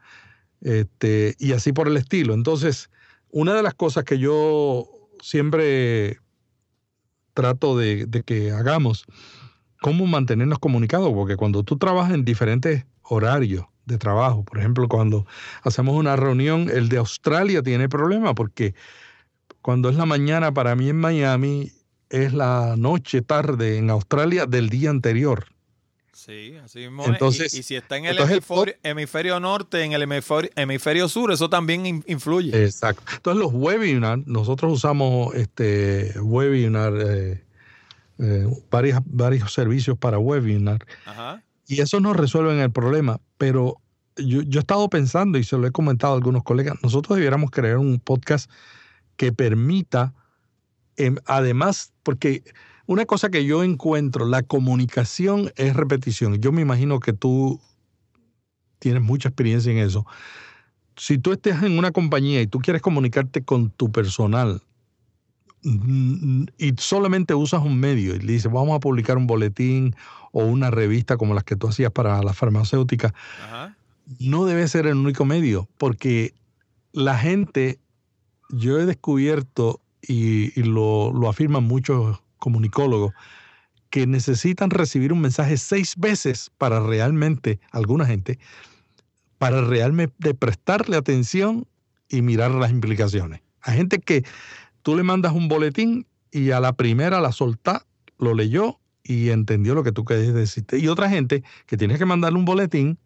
este, 0.61 1.35
y 1.40 1.53
así 1.53 1.73
por 1.73 1.89
el 1.89 1.97
estilo. 1.97 2.35
Entonces, 2.35 2.90
una 3.31 3.55
de 3.55 3.62
las 3.65 3.74
cosas 3.74 4.05
que 4.05 4.20
yo 4.20 4.89
siempre 5.20 6.19
trato 7.35 7.77
de 7.77 8.23
que 8.24 8.53
hagamos 8.53 9.07
cómo 9.82 10.06
mantenernos 10.06 10.59
comunicados, 10.60 11.12
porque 11.12 11.36
cuando 11.36 11.64
tú 11.64 11.76
trabajas 11.76 12.14
en 12.14 12.24
diferentes 12.24 12.86
horarios 13.02 13.66
de 13.84 13.98
trabajo, 13.98 14.44
por 14.44 14.59
ejemplo, 14.59 14.88
cuando 14.88 15.26
hacemos 15.62 15.96
una 15.96 16.16
reunión, 16.16 16.70
el 16.72 16.88
de 16.88 16.96
Australia 16.98 17.62
tiene 17.62 17.88
problema 17.88 18.34
porque 18.34 18.74
cuando 19.60 19.90
es 19.90 19.96
la 19.96 20.06
mañana 20.06 20.54
para 20.54 20.74
mí 20.76 20.88
en 20.88 20.98
Miami, 20.98 21.72
es 22.09 22.32
la 22.32 22.76
noche, 22.78 23.22
tarde 23.22 23.76
en 23.76 23.90
Australia 23.90 24.46
del 24.46 24.70
día 24.70 24.90
anterior. 24.90 25.46
Sí, 26.12 26.54
así 26.62 26.78
mismo. 26.80 27.04
Entonces, 27.06 27.52
y, 27.52 27.64
si 27.64 27.74
está 27.74 27.96
en 27.96 28.04
el 28.04 28.16
hemisferio, 28.84 29.40
norte, 29.40 29.82
en 29.82 29.92
el 29.92 30.02
hemisferio, 30.02 31.09
sur, 31.09 31.32
eso 31.32 31.50
también 31.50 32.04
influye. 32.06 32.64
Exacto. 32.64 33.02
Entonces 33.16 33.42
los 33.42 33.52
webinars, 33.52 34.24
nosotros 34.28 34.72
usamos 34.72 35.34
este 35.34 36.14
webinar 36.20 36.92
eh, 37.04 37.42
eh, 38.18 38.47
varios, 38.70 39.52
servicios 39.52 39.98
para 39.98 40.18
webinar. 40.18 40.86
Y 41.66 41.80
eso 41.80 42.01
no 42.01 42.12
resuelve 42.12 42.62
el 42.62 42.70
problema, 42.70 43.20
pero 43.39 43.76
yo, 44.16 44.43
yo, 44.43 44.59
he 44.59 44.60
estado 44.60 44.89
pensando 44.90 45.39
y 45.39 45.44
se 45.44 45.56
lo 45.56 45.66
he 45.66 45.70
comentado 45.70 46.12
a 46.12 46.16
algunos 46.16 46.43
colegas, 46.43 46.76
nosotros 46.82 47.16
debiéramos 47.16 47.51
crear 47.51 47.78
un 47.78 47.98
podcast 47.98 48.51
que 49.16 49.32
permita, 49.32 50.12
em, 50.97 51.16
además, 51.24 51.93
porque 52.02 52.43
una 52.86 53.06
cosa 53.06 53.30
que 53.30 53.44
yo 53.44 53.64
encuentro, 53.64 54.26
la 54.26 54.43
comunicación 54.43 55.52
es 55.56 55.74
repetición. 55.74 56.36
Yo 56.40 56.52
me 56.52 56.62
imagino 56.62 57.01
que 57.01 57.12
tú 57.12 57.60
tienes 58.78 59.02
mucha 59.02 59.28
experiencia 59.28 59.72
en 59.72 59.78
eso. 59.78 60.05
Si 60.97 61.16
tú 61.16 61.32
estás 61.32 61.62
en 61.62 61.78
una 61.78 61.93
compañía 61.93 62.43
y 62.43 62.47
tú 62.47 62.59
quieres 62.59 62.82
comunicarte 62.82 63.44
con 63.44 63.70
tu 63.70 63.90
personal 63.90 64.62
y 65.64 66.74
solamente 66.78 67.34
usas 67.34 67.62
un 67.62 67.78
medio 67.78 68.16
y 68.16 68.18
le 68.18 68.32
dices, 68.32 68.51
vamos 68.51 68.74
a 68.74 68.80
publicar 68.80 69.16
un 69.16 69.26
boletín 69.26 69.94
o 70.32 70.44
una 70.44 70.70
revista 70.70 71.16
como 71.16 71.34
las 71.34 71.44
que 71.44 71.56
tú 71.56 71.68
hacías 71.68 71.93
para 71.93 72.22
la 72.22 72.32
farmacéutica, 72.32 73.14
no 74.18 74.44
debe 74.44 74.66
ser 74.66 74.86
el 74.86 74.97
único 74.97 75.24
medio, 75.24 75.68
porque 75.78 76.34
la 76.93 77.16
gente, 77.16 77.78
yo 78.51 78.78
he 78.78 78.86
descubierto 78.86 79.80
y, 80.02 80.60
lo, 80.62 81.12
lo 81.12 81.28
afirman 81.28 81.64
muchos 81.64 82.20
comunicólogos, 82.39 83.12
que 83.90 84.06
necesitan 84.06 84.70
recibir 84.70 85.12
un 85.12 85.20
mensaje 85.20 85.59
seis 85.59 85.94
veces 85.97 86.51
para 86.56 86.80
realmente, 86.80 87.60
alguna 87.72 88.06
gente, 88.06 88.39
para 89.39 89.60
realmente 89.60 90.32
prestarle 90.34 90.97
atención 90.97 91.66
y 92.09 92.22
mirar 92.22 92.52
las 92.52 92.70
implicaciones. 92.70 93.43
Hay 93.60 93.76
gente 93.76 93.98
que 93.98 94.24
tú 94.82 94.96
le 94.96 95.02
mandas 95.02 95.32
un 95.32 95.48
boletín 95.48 96.06
y 96.30 96.50
a 96.50 96.60
la 96.60 96.72
primera 96.74 97.20
la 97.20 97.32
soltá, 97.32 97.86
lo 98.18 98.34
leyó 98.34 98.78
y 99.04 99.30
entendió 99.30 99.74
lo 99.74 99.82
que 99.82 99.92
tú 99.92 100.04
querías 100.04 100.34
decirte. 100.34 100.78
Y 100.78 100.88
otra 100.88 101.09
gente 101.09 101.42
que 101.66 101.76
tienes 101.76 101.98
que 101.98 102.06
mandarle 102.06 102.38
un 102.38 102.44
boletín, 102.44 102.98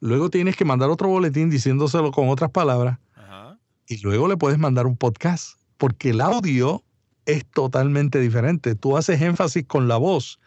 luego 0.00 0.30
tienes 0.30 0.56
que 0.56 0.64
mandar 0.64 0.90
otro 0.90 1.08
boletín 1.08 1.50
diciéndoselo 1.50 2.10
con 2.10 2.28
otras 2.28 2.50
palabras, 2.50 2.98
y 3.86 3.98
luego 4.02 4.28
le 4.28 4.36
puedes 4.36 4.58
mandar 4.58 4.86
un 4.86 4.96
podcast, 4.96 5.58
porque 5.76 6.10
el 6.10 6.20
audio 6.20 6.84
es 7.26 7.44
totalmente 7.44 8.20
diferente. 8.20 8.76
Tú 8.76 8.96
haces 8.96 9.20
énfasis 9.20 9.66
con 9.66 9.88
la 9.88 9.96
voz 9.96 10.38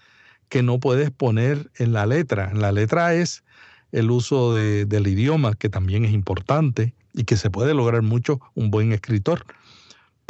que 0.48 0.64
no 0.64 0.80
puedes 0.80 1.12
poner 1.12 1.70
en 1.76 1.92
la 1.92 2.06
letra. 2.06 2.50
En 2.52 2.62
la 2.62 2.72
letra 2.72 3.14
es 3.16 3.44
el 3.92 4.12
uso 4.12 4.56
del 4.56 5.08
idioma, 5.08 5.56
que 5.56 5.68
también 5.68 6.06
es 6.06 6.14
importante 6.14 6.94
y 7.14 7.26
que 7.26 7.36
se 7.36 7.50
puede 7.50 7.74
lograr 7.74 8.02
mucho 8.02 8.40
un 8.56 8.72
buen 8.72 8.94
escritor 8.94 9.46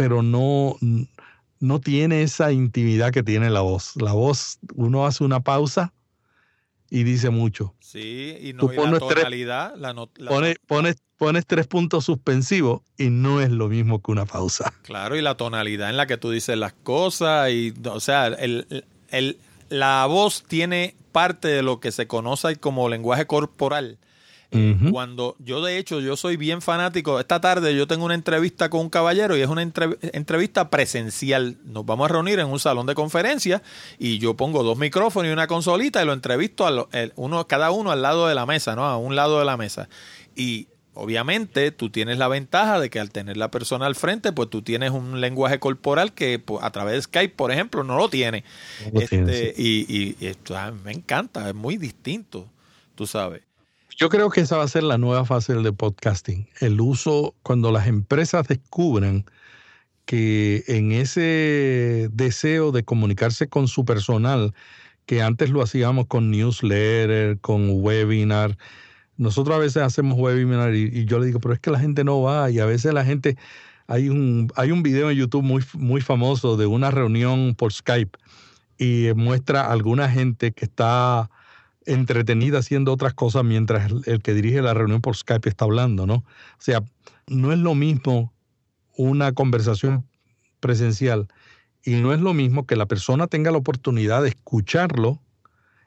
pero 0.03 0.21
no, 0.21 0.75
no 1.61 1.79
tiene 1.79 2.23
esa 2.23 2.51
intimidad 2.51 3.13
que 3.13 3.23
tiene 3.23 3.49
la 3.49 3.61
voz. 3.61 3.95
La 3.95 4.11
voz, 4.11 4.59
uno 4.75 5.05
hace 5.05 5.23
una 5.23 5.39
pausa 5.39 5.93
y 6.89 7.03
dice 7.03 7.29
mucho. 7.29 7.73
Sí, 7.79 8.37
y 8.41 8.51
no 8.51 8.69
la 8.69 8.99
tonalidad. 8.99 9.73
pones, 10.67 11.45
tres 11.47 11.67
puntos 11.67 12.03
suspensivos 12.03 12.81
y 12.97 13.11
no 13.11 13.39
es 13.39 13.49
lo 13.49 13.69
mismo 13.69 14.01
que 14.01 14.11
una 14.11 14.25
pausa. 14.25 14.73
Claro, 14.83 15.15
y 15.15 15.21
la 15.21 15.37
tonalidad 15.37 15.89
en 15.89 15.95
la 15.95 16.05
que 16.05 16.17
tú 16.17 16.31
dices 16.31 16.57
las 16.57 16.73
cosas, 16.73 17.49
y 17.51 17.73
o 17.89 18.01
sea, 18.01 18.27
el, 18.27 18.83
el, 19.09 19.37
la 19.69 20.05
voz 20.05 20.43
tiene 20.45 20.97
parte 21.13 21.47
de 21.47 21.63
lo 21.63 21.79
que 21.79 21.93
se 21.93 22.07
conoce 22.07 22.57
como 22.57 22.89
lenguaje 22.89 23.25
corporal 23.25 23.99
cuando 24.91 25.35
yo, 25.39 25.63
de 25.63 25.77
hecho, 25.77 25.99
yo 25.99 26.15
soy 26.15 26.37
bien 26.37 26.61
fanático. 26.61 27.19
Esta 27.19 27.41
tarde 27.41 27.75
yo 27.75 27.87
tengo 27.87 28.05
una 28.05 28.15
entrevista 28.15 28.69
con 28.69 28.81
un 28.81 28.89
caballero 28.89 29.35
y 29.35 29.41
es 29.41 29.47
una 29.47 29.61
entrevista 29.61 30.69
presencial. 30.69 31.57
Nos 31.65 31.85
vamos 31.85 32.09
a 32.09 32.13
reunir 32.13 32.39
en 32.39 32.47
un 32.47 32.59
salón 32.59 32.85
de 32.85 32.95
conferencias 32.95 33.61
y 33.99 34.19
yo 34.19 34.35
pongo 34.35 34.63
dos 34.63 34.77
micrófonos 34.77 35.29
y 35.29 35.33
una 35.33 35.47
consolita 35.47 36.01
y 36.01 36.05
lo 36.05 36.13
entrevisto 36.13 36.67
a 36.67 36.87
uno, 37.15 37.47
cada 37.47 37.71
uno 37.71 37.91
al 37.91 38.01
lado 38.01 38.27
de 38.27 38.35
la 38.35 38.45
mesa, 38.45 38.75
¿no? 38.75 38.85
A 38.85 38.97
un 38.97 39.15
lado 39.15 39.39
de 39.39 39.45
la 39.45 39.57
mesa. 39.57 39.89
Y 40.35 40.67
obviamente 40.93 41.71
tú 41.71 41.89
tienes 41.89 42.17
la 42.17 42.27
ventaja 42.27 42.79
de 42.79 42.89
que 42.89 42.99
al 42.99 43.11
tener 43.11 43.37
la 43.37 43.51
persona 43.51 43.85
al 43.85 43.95
frente, 43.95 44.31
pues 44.31 44.49
tú 44.49 44.61
tienes 44.61 44.91
un 44.91 45.21
lenguaje 45.21 45.59
corporal 45.59 46.13
que 46.13 46.39
pues, 46.39 46.63
a 46.63 46.71
través 46.71 46.95
de 46.95 47.01
Skype, 47.03 47.35
por 47.35 47.51
ejemplo, 47.51 47.83
no 47.83 47.97
lo 47.97 48.09
tiene. 48.09 48.43
Este, 48.93 49.53
y, 49.57 50.15
y 50.21 50.25
esto 50.25 50.57
ah, 50.57 50.71
me 50.71 50.91
encanta, 50.91 51.49
es 51.49 51.55
muy 51.55 51.77
distinto, 51.77 52.47
tú 52.95 53.07
sabes. 53.07 53.41
Yo 53.97 54.09
creo 54.09 54.29
que 54.29 54.41
esa 54.41 54.57
va 54.57 54.63
a 54.63 54.67
ser 54.67 54.83
la 54.83 54.97
nueva 54.97 55.23
fase 55.25 55.53
del 55.53 55.73
podcasting. 55.73 56.47
El 56.59 56.81
uso, 56.81 57.35
cuando 57.43 57.71
las 57.71 57.87
empresas 57.87 58.47
descubran 58.47 59.25
que 60.05 60.63
en 60.67 60.91
ese 60.91 62.09
deseo 62.11 62.71
de 62.71 62.83
comunicarse 62.83 63.47
con 63.47 63.67
su 63.67 63.85
personal, 63.85 64.53
que 65.05 65.21
antes 65.21 65.51
lo 65.51 65.61
hacíamos 65.61 66.07
con 66.07 66.31
newsletter, 66.31 67.39
con 67.39 67.69
webinar, 67.83 68.57
nosotros 69.17 69.55
a 69.55 69.59
veces 69.59 69.83
hacemos 69.83 70.17
webinar 70.17 70.73
y, 70.73 71.05
yo 71.05 71.19
le 71.19 71.27
digo, 71.27 71.39
pero 71.39 71.53
es 71.53 71.59
que 71.59 71.71
la 71.71 71.79
gente 71.79 72.03
no 72.03 72.21
va 72.21 72.49
y 72.49 72.59
a 72.59 72.65
veces 72.65 72.93
la 72.93 73.05
gente, 73.05 73.37
hay 73.87 74.09
un, 74.09 74.51
hay 74.55 74.71
un 74.71 74.81
video 74.81 75.11
en 75.11 75.17
YouTube 75.17 75.43
muy, 75.43 75.63
muy 75.73 76.01
famoso 76.01 76.57
de 76.57 76.65
una 76.65 76.89
reunión 76.89 77.53
por 77.55 77.71
Skype 77.71 78.17
y 78.79 79.09
muestra 79.15 79.61
a 79.61 79.71
alguna 79.71 80.09
gente 80.09 80.51
que 80.51 80.65
está 80.65 81.29
entretenida 81.85 82.59
haciendo 82.59 82.93
otras 82.93 83.13
cosas 83.13 83.43
mientras 83.43 83.91
el, 84.05 84.21
que 84.21 84.33
dirige 84.33 84.61
la 84.61 84.73
reunión 84.73 85.01
por 85.01 85.15
Skype 85.15 85.49
está 85.49 85.65
hablando, 85.65 86.05
¿no? 86.05 86.15
O 86.15 86.25
sea, 86.59 86.83
no 87.27 87.51
es 87.51 87.59
lo 87.59 87.75
mismo 87.75 88.33
una 88.95 89.33
conversación 89.33 90.05
presencial 90.59 91.27
y 91.83 91.95
no 91.95 92.13
es 92.13 92.21
lo 92.21 92.33
mismo 92.33 92.65
que 92.65 92.75
la 92.75 92.85
persona 92.85 93.27
tenga 93.27 93.51
la 93.51 93.57
oportunidad 93.57 94.23
de 94.23 94.29
escucharlo 94.29 95.21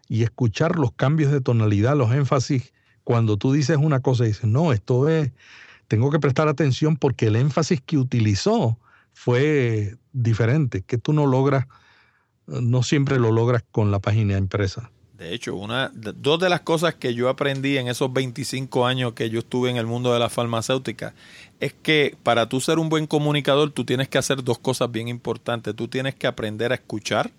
y 0.08 0.22
escuchar 0.22 0.76
los 0.76 0.92
cambios 0.92 1.32
de 1.32 1.40
tonalidad, 1.40 1.96
los 1.96 2.12
énfasis. 2.12 2.72
Cuando 3.04 3.36
tú 3.36 3.52
dices 3.52 3.78
una 3.80 4.00
cosa 4.00 4.24
y 4.24 4.28
dices, 4.28 4.44
no, 4.44 4.72
esto 4.72 5.08
es, 5.08 5.32
tengo 5.88 6.10
que 6.10 6.18
prestar 6.18 6.48
atención 6.48 6.96
porque 6.96 7.28
el 7.28 7.36
énfasis 7.36 7.80
que 7.80 7.98
utilizó 7.98 8.78
fue 9.12 9.96
diferente, 10.12 10.82
que 10.82 10.98
tú 10.98 11.12
no 11.12 11.26
logras, 11.26 11.66
no 12.46 12.82
siempre 12.82 13.18
lo 13.18 13.32
logras 13.32 13.64
con 13.70 13.90
la 13.90 13.98
página 13.98 14.36
impresa. 14.36 14.90
De 15.18 15.32
hecho, 15.32 15.56
una, 15.56 15.90
dos 15.94 16.38
de 16.38 16.50
las 16.50 16.60
cosas 16.60 16.94
que 16.94 17.14
yo 17.14 17.30
aprendí 17.30 17.78
en 17.78 17.88
esos 17.88 18.12
25 18.12 18.86
años 18.86 19.14
que 19.14 19.30
yo 19.30 19.38
estuve 19.38 19.70
en 19.70 19.78
el 19.78 19.86
mundo 19.86 20.12
de 20.12 20.18
la 20.18 20.28
farmacéutica 20.28 21.14
es 21.58 21.72
que 21.72 22.14
para 22.22 22.50
tú 22.50 22.60
ser 22.60 22.78
un 22.78 22.90
buen 22.90 23.06
comunicador 23.06 23.70
tú 23.70 23.84
tienes 23.84 24.08
que 24.08 24.18
hacer 24.18 24.44
dos 24.44 24.58
cosas 24.58 24.92
bien 24.92 25.08
importantes. 25.08 25.74
Tú 25.74 25.88
tienes 25.88 26.14
que 26.14 26.26
aprender 26.26 26.72
a 26.72 26.74
escuchar 26.74 27.30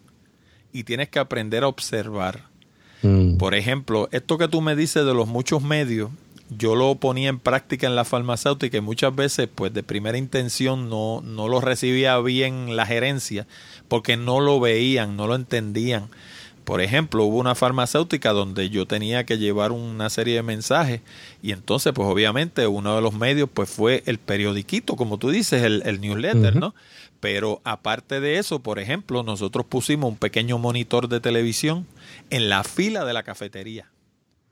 y 0.73 0.85
tienes 0.85 1.09
que 1.09 1.19
aprender 1.19 1.63
a 1.63 1.67
observar. 1.67 2.45
Mm. 3.03 3.37
Por 3.37 3.53
ejemplo, 3.53 4.09
esto 4.11 4.39
que 4.39 4.47
tú 4.47 4.61
me 4.61 4.75
dices 4.75 5.05
de 5.05 5.13
los 5.13 5.27
muchos 5.27 5.61
medios, 5.61 6.09
yo 6.49 6.75
lo 6.75 6.95
ponía 6.95 7.29
en 7.29 7.39
práctica 7.39 7.85
en 7.85 7.95
la 7.95 8.05
farmacéutica 8.05 8.77
y 8.77 8.81
muchas 8.81 9.13
veces, 9.15 9.49
pues 9.53 9.73
de 9.73 9.83
primera 9.83 10.17
intención, 10.17 10.89
no, 10.89 11.21
no 11.21 11.47
lo 11.47 11.61
recibía 11.61 12.17
bien 12.19 12.75
la 12.75 12.85
gerencia 12.85 13.45
porque 13.87 14.17
no 14.17 14.39
lo 14.39 14.59
veían, 14.59 15.15
no 15.15 15.27
lo 15.27 15.35
entendían. 15.35 16.09
Por 16.68 16.81
ejemplo, 16.81 17.23
hubo 17.23 17.38
una 17.38 17.56
farmacéutica 17.56 18.34
donde 18.34 18.69
yo 18.69 18.85
tenía 18.85 19.26
que 19.26 19.38
llevar 19.38 19.72
una 19.72 20.10
serie 20.10 20.35
de 20.35 20.44
mensajes 20.44 20.99
y 21.41 21.53
entonces, 21.53 21.94
pues 21.94 22.10
obviamente, 22.10 22.68
uno 22.68 22.94
de 22.94 23.02
los 23.02 23.14
medios 23.14 23.48
pues 23.53 23.69
fue 23.69 24.03
el 24.06 24.18
periodiquito, 24.18 24.98
como 24.98 25.18
tú 25.18 25.30
dices, 25.30 25.64
el, 25.64 26.02
newsletter, 26.02 26.57
¿no? 26.57 26.76
Pero 27.22 27.61
aparte 27.64 28.19
de 28.19 28.38
eso, 28.38 28.60
por 28.60 28.80
ejemplo, 28.80 29.23
nosotros 29.23 29.65
pusimos 29.65 30.10
un 30.10 30.18
pequeño 30.18 30.57
monitor 30.57 31.07
de 31.07 31.22
televisión 31.22 31.88
en 32.31 32.49
la 32.49 32.65
fila 32.65 33.06
de 33.06 33.14
la 33.14 33.23
cafetería, 33.23 33.89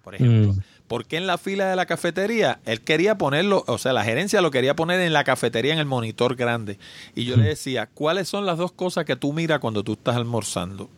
por 0.02 0.16
ejemplo. 0.16 0.54
Mm. 0.54 0.60
¿Por 0.88 1.06
qué 1.08 1.18
en 1.18 1.28
la 1.28 1.38
fila 1.38 1.70
de 1.70 1.76
la 1.76 1.86
cafetería? 1.86 2.62
Él 2.64 2.80
quería 2.80 3.18
ponerlo, 3.18 3.66
o 3.68 3.78
sea, 3.78 3.92
la 3.92 4.06
gerencia 4.06 4.40
lo 4.40 4.52
quería 4.52 4.74
poner 4.74 5.02
en 5.02 5.12
la 5.12 5.26
cafetería 5.26 5.74
en 5.74 5.80
el 5.80 5.86
monitor 5.86 6.38
grande. 6.38 6.80
Y 7.14 7.26
yo 7.26 7.36
le 7.36 7.44
decía, 7.44 7.90
¿cuáles 7.94 8.30
son 8.30 8.46
las 8.46 8.58
dos 8.58 8.72
cosas 8.72 9.04
que 9.04 9.18
tú 9.18 9.34
miras 9.34 9.60
cuando 9.60 9.84
tú 9.84 9.94
estás 9.94 10.16
almorzando? 10.16 10.90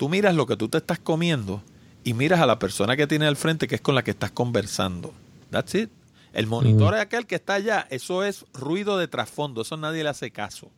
Tú 0.00 0.08
miras 0.08 0.34
lo 0.34 0.46
que 0.46 0.56
tú 0.56 0.70
te 0.70 0.78
estás 0.78 0.98
comiendo 0.98 1.62
y 2.04 2.14
miras 2.14 2.40
a 2.40 2.46
la 2.46 2.58
persona 2.58 2.96
que 2.96 3.06
tiene 3.06 3.26
al 3.26 3.36
frente 3.36 3.68
que 3.68 3.74
es 3.74 3.82
con 3.82 3.94
la 3.94 4.02
que 4.02 4.12
estás 4.12 4.30
conversando. 4.30 5.12
That's 5.50 5.74
it. 5.74 5.90
El 6.32 6.46
monitor 6.46 6.94
es 6.94 7.02
aquel 7.02 7.26
que 7.26 7.34
está 7.34 7.52
allá. 7.52 7.86
Eso 7.90 8.24
es 8.24 8.46
ruido 8.54 8.96
de 8.96 9.08
trasfondo. 9.08 9.60
Eso 9.60 9.76
nadie 9.76 10.02
le 10.02 10.08
hace 10.08 10.30
caso. 10.30 10.70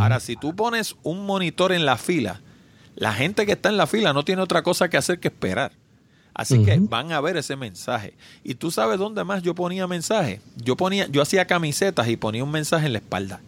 Ahora, 0.00 0.18
si 0.18 0.34
tú 0.34 0.56
pones 0.56 0.96
un 1.04 1.26
monitor 1.26 1.70
en 1.70 1.86
la 1.86 1.96
fila, 1.96 2.40
la 2.96 3.12
gente 3.12 3.46
que 3.46 3.52
está 3.52 3.68
en 3.68 3.76
la 3.76 3.86
fila 3.86 4.12
no 4.12 4.24
tiene 4.24 4.42
otra 4.42 4.64
cosa 4.64 4.90
que 4.90 4.96
hacer 4.96 5.20
que 5.20 5.28
esperar. 5.28 5.70
Así 6.34 6.64
que 6.64 6.76
van 6.80 7.12
a 7.12 7.20
ver 7.20 7.36
ese 7.36 7.54
mensaje. 7.54 8.14
Y 8.42 8.56
tú 8.56 8.72
sabes 8.72 8.98
dónde 8.98 9.22
más 9.22 9.44
yo 9.44 9.54
ponía 9.54 9.86
mensaje. 9.86 10.40
Yo 10.56 10.76
ponía, 10.76 11.06
yo 11.06 11.22
hacía 11.22 11.46
camisetas 11.46 12.08
y 12.08 12.16
ponía 12.16 12.42
un 12.42 12.50
mensaje 12.50 12.86
en 12.86 12.94
la 12.94 12.98
espalda. 12.98 13.40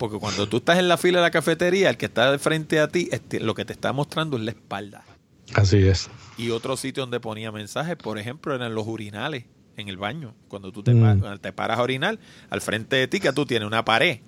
Porque 0.00 0.18
cuando 0.18 0.48
tú 0.48 0.56
estás 0.56 0.78
en 0.78 0.88
la 0.88 0.96
fila 0.96 1.18
de 1.18 1.24
la 1.24 1.30
cafetería, 1.30 1.90
el 1.90 1.98
que 1.98 2.06
está 2.06 2.32
de 2.32 2.38
frente 2.38 2.80
a 2.80 2.88
ti, 2.88 3.10
este, 3.12 3.38
lo 3.38 3.52
que 3.52 3.66
te 3.66 3.74
está 3.74 3.92
mostrando 3.92 4.38
es 4.38 4.44
la 4.44 4.52
espalda. 4.52 5.04
Así 5.52 5.76
es. 5.86 6.08
Y 6.38 6.48
otro 6.48 6.78
sitio 6.78 7.02
donde 7.02 7.20
ponía 7.20 7.52
mensajes, 7.52 7.96
por 7.96 8.16
ejemplo, 8.16 8.54
eran 8.54 8.74
los 8.74 8.86
urinales 8.86 9.44
en 9.76 9.88
el 9.88 9.98
baño. 9.98 10.34
Cuando 10.48 10.72
tú 10.72 10.82
te, 10.82 10.94
mm. 10.94 11.40
te 11.42 11.52
paras 11.52 11.78
a 11.78 11.82
orinar, 11.82 12.18
al 12.48 12.62
frente 12.62 12.96
de 12.96 13.08
ti 13.08 13.20
que 13.20 13.30
tú 13.34 13.44
tienes 13.44 13.66
una 13.66 13.84
pared 13.84 14.20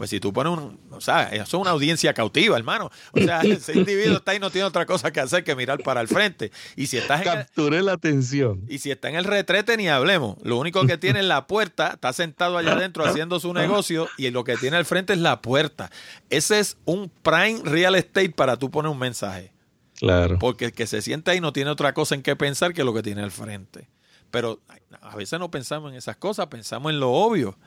pues 0.00 0.08
si 0.08 0.18
tú 0.18 0.32
pones 0.32 0.54
un, 0.54 0.80
o 0.92 1.00
sea, 1.02 1.24
eso 1.24 1.42
es 1.42 1.52
una 1.52 1.72
audiencia 1.72 2.14
cautiva, 2.14 2.56
hermano. 2.56 2.90
O 3.12 3.20
sea, 3.20 3.40
ese 3.44 3.76
individuo 3.76 4.16
está 4.16 4.30
ahí 4.30 4.38
no 4.38 4.48
tiene 4.48 4.66
otra 4.66 4.86
cosa 4.86 5.10
que 5.10 5.20
hacer 5.20 5.44
que 5.44 5.54
mirar 5.54 5.82
para 5.82 6.00
el 6.00 6.08
frente. 6.08 6.52
Y 6.74 6.86
si 6.86 6.96
estás 6.96 7.20
en 7.20 7.84
la 7.84 7.92
atención. 7.92 8.64
Y 8.66 8.78
si 8.78 8.90
está 8.90 9.10
en 9.10 9.16
el 9.16 9.24
retrete 9.24 9.76
ni 9.76 9.88
hablemos. 9.88 10.38
Lo 10.42 10.56
único 10.56 10.86
que 10.86 10.96
tiene 10.96 11.20
es 11.20 11.26
la 11.26 11.46
puerta, 11.46 11.88
está 11.88 12.14
sentado 12.14 12.56
allá 12.56 12.72
adentro 12.72 13.04
haciendo 13.04 13.40
su 13.40 13.52
negocio 13.52 14.08
y 14.16 14.30
lo 14.30 14.42
que 14.42 14.56
tiene 14.56 14.78
al 14.78 14.86
frente 14.86 15.12
es 15.12 15.18
la 15.18 15.42
puerta. 15.42 15.90
Ese 16.30 16.60
es 16.60 16.78
un 16.86 17.10
prime 17.22 17.60
real 17.64 17.94
estate 17.94 18.30
para 18.30 18.56
tú 18.56 18.70
poner 18.70 18.90
un 18.90 18.98
mensaje. 18.98 19.52
Claro. 19.96 20.38
Porque 20.38 20.64
el 20.64 20.72
que 20.72 20.86
se 20.86 21.02
sienta 21.02 21.32
ahí 21.32 21.42
no 21.42 21.52
tiene 21.52 21.68
otra 21.68 21.92
cosa 21.92 22.14
en 22.14 22.22
qué 22.22 22.36
pensar 22.36 22.72
que 22.72 22.84
lo 22.84 22.94
que 22.94 23.02
tiene 23.02 23.22
al 23.22 23.32
frente. 23.32 23.90
Pero 24.30 24.60
a 25.02 25.14
veces 25.14 25.38
no 25.38 25.50
pensamos 25.50 25.92
en 25.92 25.98
esas 25.98 26.16
cosas, 26.16 26.46
pensamos 26.46 26.90
en 26.90 27.00
lo 27.00 27.10
obvio. 27.10 27.58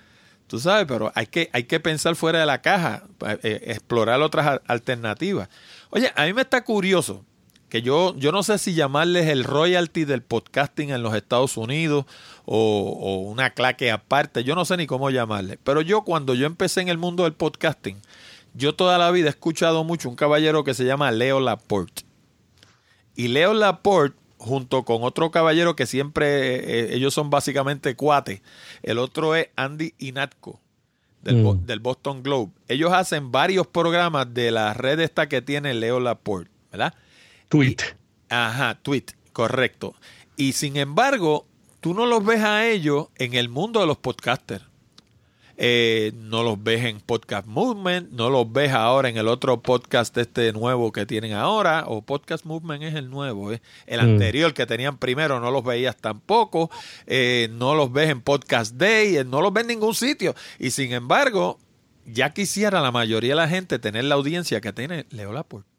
Tú 0.48 0.60
sabes, 0.60 0.86
pero 0.88 1.12
hay 1.16 1.28
que, 1.28 1.50
hay 1.54 1.64
que 1.64 1.80
pensar 1.80 2.16
fuera 2.16 2.40
de 2.40 2.46
la 2.46 2.62
caja, 2.62 3.04
eh, 3.42 3.62
explorar 3.68 4.22
otras 4.22 4.62
alternativas. 4.68 5.50
Oye, 5.90 6.12
a 6.16 6.26
mí 6.26 6.34
me 6.34 6.42
está 6.42 6.64
curioso 6.64 7.24
que 7.70 7.82
yo, 7.82 8.16
yo 8.18 8.32
no 8.32 8.44
sé 8.44 8.60
si 8.60 8.76
llamarles 8.76 9.28
el 9.30 9.44
royalty 9.44 10.06
del 10.06 10.22
podcasting 10.22 10.92
en 10.92 11.02
los 11.02 11.16
Estados 11.16 11.58
Unidos 11.58 12.06
o, 12.46 13.00
o 13.02 13.18
una 13.22 13.50
claque 13.50 13.90
aparte, 13.90 14.44
yo 14.44 14.54
no 14.54 14.64
sé 14.64 14.78
ni 14.78 14.86
cómo 14.86 15.10
llamarle. 15.10 15.58
Pero 15.64 15.82
yo 15.82 16.04
cuando 16.04 16.36
yo 16.36 16.46
empecé 16.46 16.82
en 16.82 16.90
el 16.90 17.00
mundo 17.00 17.24
del 17.24 17.34
podcasting, 17.34 18.00
yo 18.54 18.76
toda 18.76 19.00
la 19.00 19.10
vida 19.10 19.28
he 19.28 19.30
escuchado 19.32 19.84
mucho 19.84 20.08
un 20.08 20.16
caballero 20.16 20.64
que 20.64 20.76
se 20.76 20.86
llama 20.86 21.12
Leo 21.12 21.40
Laporte. 21.40 22.04
Y 23.16 23.30
Leo 23.30 23.54
Laporte 23.54 24.18
junto 24.44 24.84
con 24.84 25.04
otro 25.04 25.32
caballero 25.32 25.76
que 25.76 25.86
siempre, 25.86 26.56
eh, 26.56 26.96
ellos 26.96 27.14
son 27.14 27.30
básicamente 27.30 27.96
cuates. 27.96 28.42
El 28.84 29.00
otro 29.00 29.36
es 29.36 29.48
Andy 29.56 29.94
Inatko, 29.98 30.60
mm. 31.24 31.66
del, 31.66 31.80
Boston 31.80 32.22
Globe. 32.22 32.52
Ellos 32.68 32.92
hacen 32.94 33.32
varios 33.32 33.68
programas 33.68 34.34
de 34.34 34.52
la 34.52 34.74
red 34.74 35.00
esta 35.00 35.28
que 35.30 35.42
tiene 35.42 35.74
Leo 35.74 36.00
Laporte, 36.00 36.52
¿verdad? 36.72 36.94
Tweet. 37.50 37.78
ajá, 38.30 38.80
tweet, 38.82 39.06
correcto. 39.32 39.96
Y 40.36 40.54
sin 40.54 40.78
embargo, 40.78 41.46
tú 41.80 41.94
no 41.94 42.06
los 42.06 42.26
ves 42.26 42.42
a 42.42 42.68
ellos 42.68 43.08
en 43.16 43.34
el 43.36 43.50
mundo 43.50 43.80
de 43.80 43.88
los 43.88 43.98
podcasters. 43.98 44.66
Eh, 45.66 46.12
no 46.18 46.44
los 46.44 46.62
ves 46.62 46.84
en 46.84 47.00
Podcast 47.00 47.48
Movement, 47.48 48.12
no 48.12 48.30
los 48.30 48.52
ves 48.52 48.74
ahora 48.74 49.08
en 49.08 49.16
el 49.16 49.30
otro 49.30 49.62
podcast 49.62 50.18
este 50.18 50.52
nuevo 50.52 50.92
que 50.92 51.06
tienen 51.06 51.32
ahora, 51.32 51.86
o 51.88 52.02
Podcast 52.02 52.44
Movement 52.44 52.84
es 52.84 52.96
el 52.96 53.10
nuevo, 53.10 53.54
¿eh? 53.54 53.62
el 53.88 54.02
mm. 54.02 54.04
anterior 54.04 54.54
que 54.54 54.66
tenían 54.66 54.98
primero 54.98 55.40
no 55.40 55.52
los 55.52 55.64
veías 55.64 55.96
tampoco, 55.96 56.70
eh, 57.08 57.48
no 57.54 57.76
los 57.76 57.94
ves 57.94 58.10
en 58.10 58.20
Podcast 58.20 58.76
Day, 58.76 59.24
no 59.26 59.40
los 59.40 59.54
ves 59.54 59.62
en 59.62 59.68
ningún 59.70 59.96
sitio, 59.96 60.36
y 60.60 60.72
sin 60.72 60.92
embargo, 60.92 61.58
ya 62.06 62.32
quisiera 62.32 62.82
la 62.82 62.92
mayoría 62.92 63.30
de 63.30 63.38
la 63.38 63.48
gente 63.48 63.80
tener 63.80 64.04
la 64.04 64.16
audiencia 64.16 64.60
que 64.60 64.74
tiene 64.74 65.06
Leo 65.12 65.32
Laporte. 65.32 65.70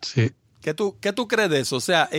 Sí. 0.00 0.32
¿Qué 0.62 0.74
tú, 0.74 0.96
¿Qué 1.00 1.12
tú 1.12 1.28
crees 1.28 1.48
de 1.48 1.60
eso? 1.60 1.76
O 1.76 1.80
sea, 1.80 2.10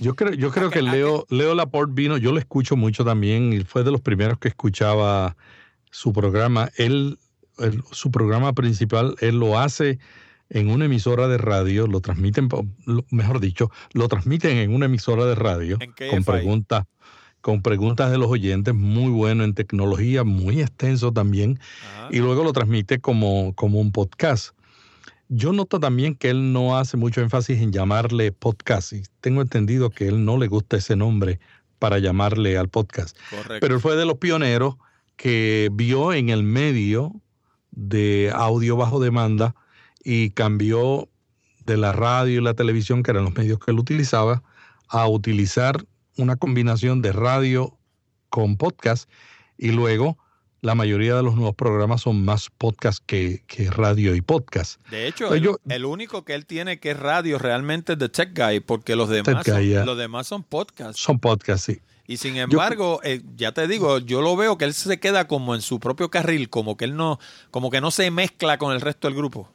yo 0.00 0.16
creo, 0.16 0.32
yo 0.32 0.50
creo 0.50 0.70
que 0.70 0.82
Leo, 0.82 1.24
Leo 1.30 1.54
Laporte 1.54 1.92
vino, 1.94 2.16
yo 2.16 2.32
lo 2.32 2.40
escucho 2.40 2.74
mucho 2.74 3.04
también, 3.04 3.52
y 3.52 3.60
fue 3.60 3.84
de 3.84 3.92
los 3.92 4.00
primeros 4.00 4.40
que 4.40 4.48
escuchaba 4.48 5.36
su 5.90 6.12
programa, 6.12 6.70
él, 6.76 7.18
su 7.92 8.10
programa 8.10 8.52
principal, 8.52 9.16
él 9.20 9.38
lo 9.38 9.58
hace 9.58 9.98
en 10.50 10.70
una 10.70 10.86
emisora 10.86 11.28
de 11.28 11.38
radio, 11.38 11.86
lo 11.86 12.00
transmiten, 12.00 12.48
mejor 13.10 13.40
dicho, 13.40 13.70
lo 13.92 14.08
transmiten 14.08 14.56
en 14.56 14.74
una 14.74 14.86
emisora 14.86 15.26
de 15.26 15.34
radio 15.34 15.78
con 16.10 16.24
preguntas 16.24 16.84
con 17.40 17.62
preguntas 17.62 18.10
de 18.10 18.18
los 18.18 18.28
oyentes, 18.28 18.74
muy 18.74 19.10
bueno 19.10 19.44
en 19.44 19.54
tecnología, 19.54 20.24
muy 20.24 20.60
extenso 20.60 21.12
también, 21.12 21.60
y 22.10 22.18
luego 22.18 22.42
lo 22.42 22.52
transmite 22.52 22.98
como, 22.98 23.54
como 23.54 23.80
un 23.80 23.92
podcast. 23.92 24.50
Yo 25.28 25.52
noto 25.52 25.78
también 25.78 26.14
que 26.14 26.30
él 26.30 26.52
no 26.52 26.76
hace 26.76 26.96
mucho 26.96 27.20
énfasis 27.20 27.60
en 27.60 27.72
llamarle 27.72 28.32
podcast, 28.32 28.92
y 28.92 29.02
tengo 29.20 29.40
entendido 29.40 29.90
que 29.90 30.08
él 30.08 30.24
no 30.24 30.36
le 30.36 30.48
gusta 30.48 30.76
ese 30.76 30.96
nombre 30.96 31.38
para 31.78 31.98
llamarle 31.98 32.58
al 32.58 32.68
podcast. 32.68 33.16
Pero 33.60 33.76
él 33.76 33.80
fue 33.80 33.96
de 33.96 34.04
los 34.04 34.18
pioneros 34.18 34.76
que 35.18 35.68
vio 35.72 36.14
en 36.14 36.30
el 36.30 36.44
medio 36.44 37.20
de 37.72 38.30
audio 38.34 38.76
bajo 38.76 39.00
demanda 39.00 39.54
y 40.02 40.30
cambió 40.30 41.08
de 41.66 41.76
la 41.76 41.92
radio 41.92 42.40
y 42.40 42.42
la 42.42 42.54
televisión, 42.54 43.02
que 43.02 43.10
eran 43.10 43.24
los 43.24 43.34
medios 43.34 43.58
que 43.58 43.72
él 43.72 43.78
utilizaba, 43.78 44.42
a 44.88 45.06
utilizar 45.08 45.84
una 46.16 46.36
combinación 46.36 47.02
de 47.02 47.12
radio 47.12 47.76
con 48.30 48.56
podcast 48.56 49.10
y 49.58 49.72
luego 49.72 50.16
la 50.60 50.76
mayoría 50.76 51.16
de 51.16 51.22
los 51.24 51.34
nuevos 51.34 51.56
programas 51.56 52.02
son 52.02 52.24
más 52.24 52.48
podcast 52.56 53.02
que, 53.04 53.42
radio 53.70 54.14
y 54.14 54.20
podcast. 54.20 54.80
De 54.88 55.08
hecho, 55.08 55.34
el, 55.34 55.84
único 55.84 56.24
que 56.24 56.34
él 56.34 56.46
tiene 56.46 56.78
que 56.78 56.92
es 56.92 56.98
radio 56.98 57.38
realmente 57.38 57.94
es 57.94 57.98
The 57.98 58.08
Tech 58.08 58.38
Guy, 58.38 58.60
porque 58.60 58.94
los 58.94 59.08
demás, 59.08 59.44
son, 59.44 59.84
los 59.84 59.98
demás 59.98 60.28
son 60.28 60.44
podcasts. 60.44 61.02
Son 61.02 61.18
podcasts, 61.18 61.64
sí. 61.64 61.80
Y 62.08 62.16
sin 62.16 62.38
embargo, 62.38 63.00
eh, 63.04 63.20
ya 63.36 63.52
te 63.52 63.68
digo, 63.68 63.98
yo 63.98 64.22
lo 64.22 64.34
veo 64.34 64.56
que 64.56 64.64
él 64.64 64.72
se 64.72 64.98
queda 64.98 65.28
como 65.28 65.54
en 65.54 65.60
su 65.60 65.78
propio 65.78 66.10
carril, 66.10 66.48
como 66.48 66.78
que 66.78 66.86
él 66.86 66.96
no, 66.96 67.20
como 67.50 67.70
que 67.70 67.82
no 67.82 67.90
se 67.90 68.10
mezcla 68.10 68.56
con 68.56 68.72
el 68.72 68.80
resto 68.80 69.08
del 69.08 69.14
grupo. 69.14 69.52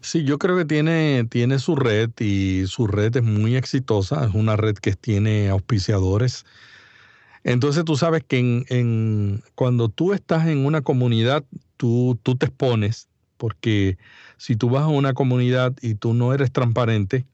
Sí, 0.00 0.22
yo 0.22 0.38
creo 0.38 0.56
que 0.56 0.64
tiene, 0.64 1.26
tiene 1.28 1.58
su 1.58 1.74
red 1.74 2.10
y 2.20 2.64
su 2.68 2.86
red 2.86 3.16
es 3.16 3.24
muy 3.24 3.56
exitosa, 3.56 4.24
es 4.24 4.32
una 4.34 4.54
red 4.54 4.76
que 4.76 4.92
tiene 4.92 5.48
auspiciadores. 5.48 6.46
Entonces 7.42 7.84
tú 7.84 7.96
sabes 7.96 8.22
que 8.22 8.38
en, 8.38 8.64
en, 8.68 9.42
cuando 9.56 9.88
tú 9.88 10.12
estás 10.12 10.46
en 10.46 10.64
una 10.64 10.82
comunidad, 10.82 11.42
tú, 11.76 12.16
tú 12.22 12.36
te 12.36 12.46
expones, 12.46 13.08
porque 13.36 13.98
si 14.36 14.54
tú 14.54 14.70
vas 14.70 14.84
a 14.84 14.88
una 14.88 15.12
comunidad 15.12 15.74
y 15.82 15.96
tú 15.96 16.14
no 16.14 16.32
eres 16.34 16.52
transparente, 16.52 17.26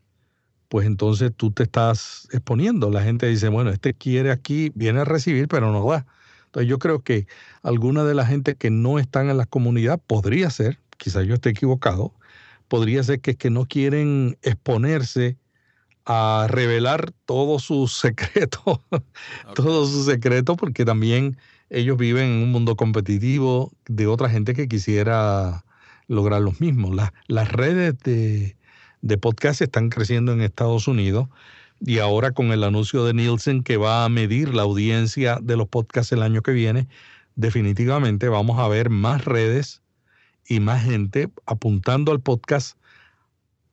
pues 0.69 0.87
entonces 0.87 1.33
tú 1.37 1.51
te 1.51 1.63
estás 1.63 2.29
exponiendo. 2.33 2.91
La 2.91 3.03
gente 3.03 3.27
dice, 3.27 3.49
bueno, 3.49 3.71
este 3.71 3.95
quiere 3.95 4.31
aquí, 4.31 4.73
viene 4.75 5.01
a 5.01 5.05
recibir, 5.05 5.49
pero 5.49 5.73
no 5.73 5.89
da. 5.89 6.07
Entonces 6.47 6.69
yo 6.69 6.79
creo 6.79 7.03
que 7.03 7.27
alguna 7.63 8.05
de 8.05 8.15
la 8.15 8.27
gente 8.27 8.55
que 8.57 8.71
no 8.71 8.99
están 8.99 9.31
en 9.31 9.37
la 9.37 9.47
comunidad 9.47 10.01
podría 10.07 10.51
ser, 10.51 10.79
quizás 10.97 11.27
yo 11.27 11.35
esté 11.35 11.51
equivocado, 11.51 12.15
podría 12.69 13.03
ser 13.03 13.21
que, 13.21 13.37
que 13.37 13.51
no 13.51 13.67
quieren 13.67 14.39
exponerse 14.43 15.39
a 16.07 16.47
revelar 16.49 17.13
todos 17.27 17.65
sus 17.65 17.93
secretos, 17.99 18.81
todos 19.55 19.91
sus 19.91 20.07
secretos, 20.07 20.57
porque 20.57 20.85
también 20.85 21.37
ellos 21.71 21.97
viven 21.99 22.25
en 22.25 22.43
un 22.45 22.53
mundo 22.53 22.77
competitivo 22.77 23.73
de 23.87 24.07
otra 24.07 24.31
gente 24.31 24.55
que 24.55 24.69
quisiera 24.69 25.65
lograr 26.09 26.41
los 26.41 26.61
mismos. 26.61 26.97
las 27.27 27.53
redes 27.53 27.99
de, 28.01 28.56
de 29.07 29.19
podcast 29.19 29.63
están 29.63 29.89
creciendo 29.89 30.33
en 30.33 30.41
Estados 30.41 30.89
Unidos 30.89 31.29
y 31.81 31.99
ahora 31.99 32.33
con 32.33 32.53
el 32.53 32.65
anuncio 32.65 33.05
de 33.05 33.15
Nielsen 33.15 33.63
que 33.63 33.77
va 33.77 34.05
a 34.05 34.09
medir 34.09 34.53
la 34.53 34.63
audiencia 34.63 35.39
de 35.41 35.57
los 35.57 35.69
podcasts 35.69 36.13
el 36.13 36.23
año 36.23 36.43
que 36.43 36.51
viene, 36.51 36.89
definitivamente 37.37 38.29
vamos 38.29 38.59
a 38.59 38.67
ver 38.67 38.91
más 38.91 39.25
redes 39.25 39.83
y 40.49 40.59
más 40.59 40.85
gente 40.85 41.29
apuntando 41.45 42.11
al 42.11 42.21
podcast 42.21 42.77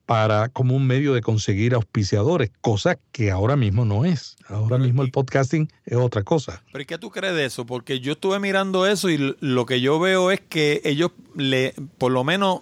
para 0.06 0.50
como 0.50 0.76
un 0.76 0.86
medio 0.86 1.14
de 1.14 1.22
conseguir 1.22 1.74
auspiciadores, 1.74 2.52
cosa 2.60 2.98
que 3.10 3.30
ahora 3.30 3.56
mismo 3.56 3.84
no 3.84 4.04
es. 4.04 4.36
Ahora 4.48 4.76
mismo 4.76 5.02
el 5.02 5.10
podcasting 5.10 5.68
es 5.86 5.96
otra 5.96 6.22
cosa. 6.22 6.62
Pero 6.70 6.82
¿y 6.82 6.86
qué 6.86 6.98
tú 6.98 7.10
crees 7.10 7.34
de 7.34 7.46
eso? 7.46 7.64
Porque 7.64 8.00
yo 8.00 8.12
estuve 8.12 8.38
mirando 8.38 8.86
eso 8.86 9.08
y 9.08 9.34
lo 9.40 9.66
que 9.66 9.80
yo 9.80 9.98
veo 9.98 10.30
es 10.30 10.40
que 10.40 10.82
ellos 10.84 11.10
le 11.34 11.74
por 11.96 12.12
lo 12.12 12.22
menos 12.22 12.60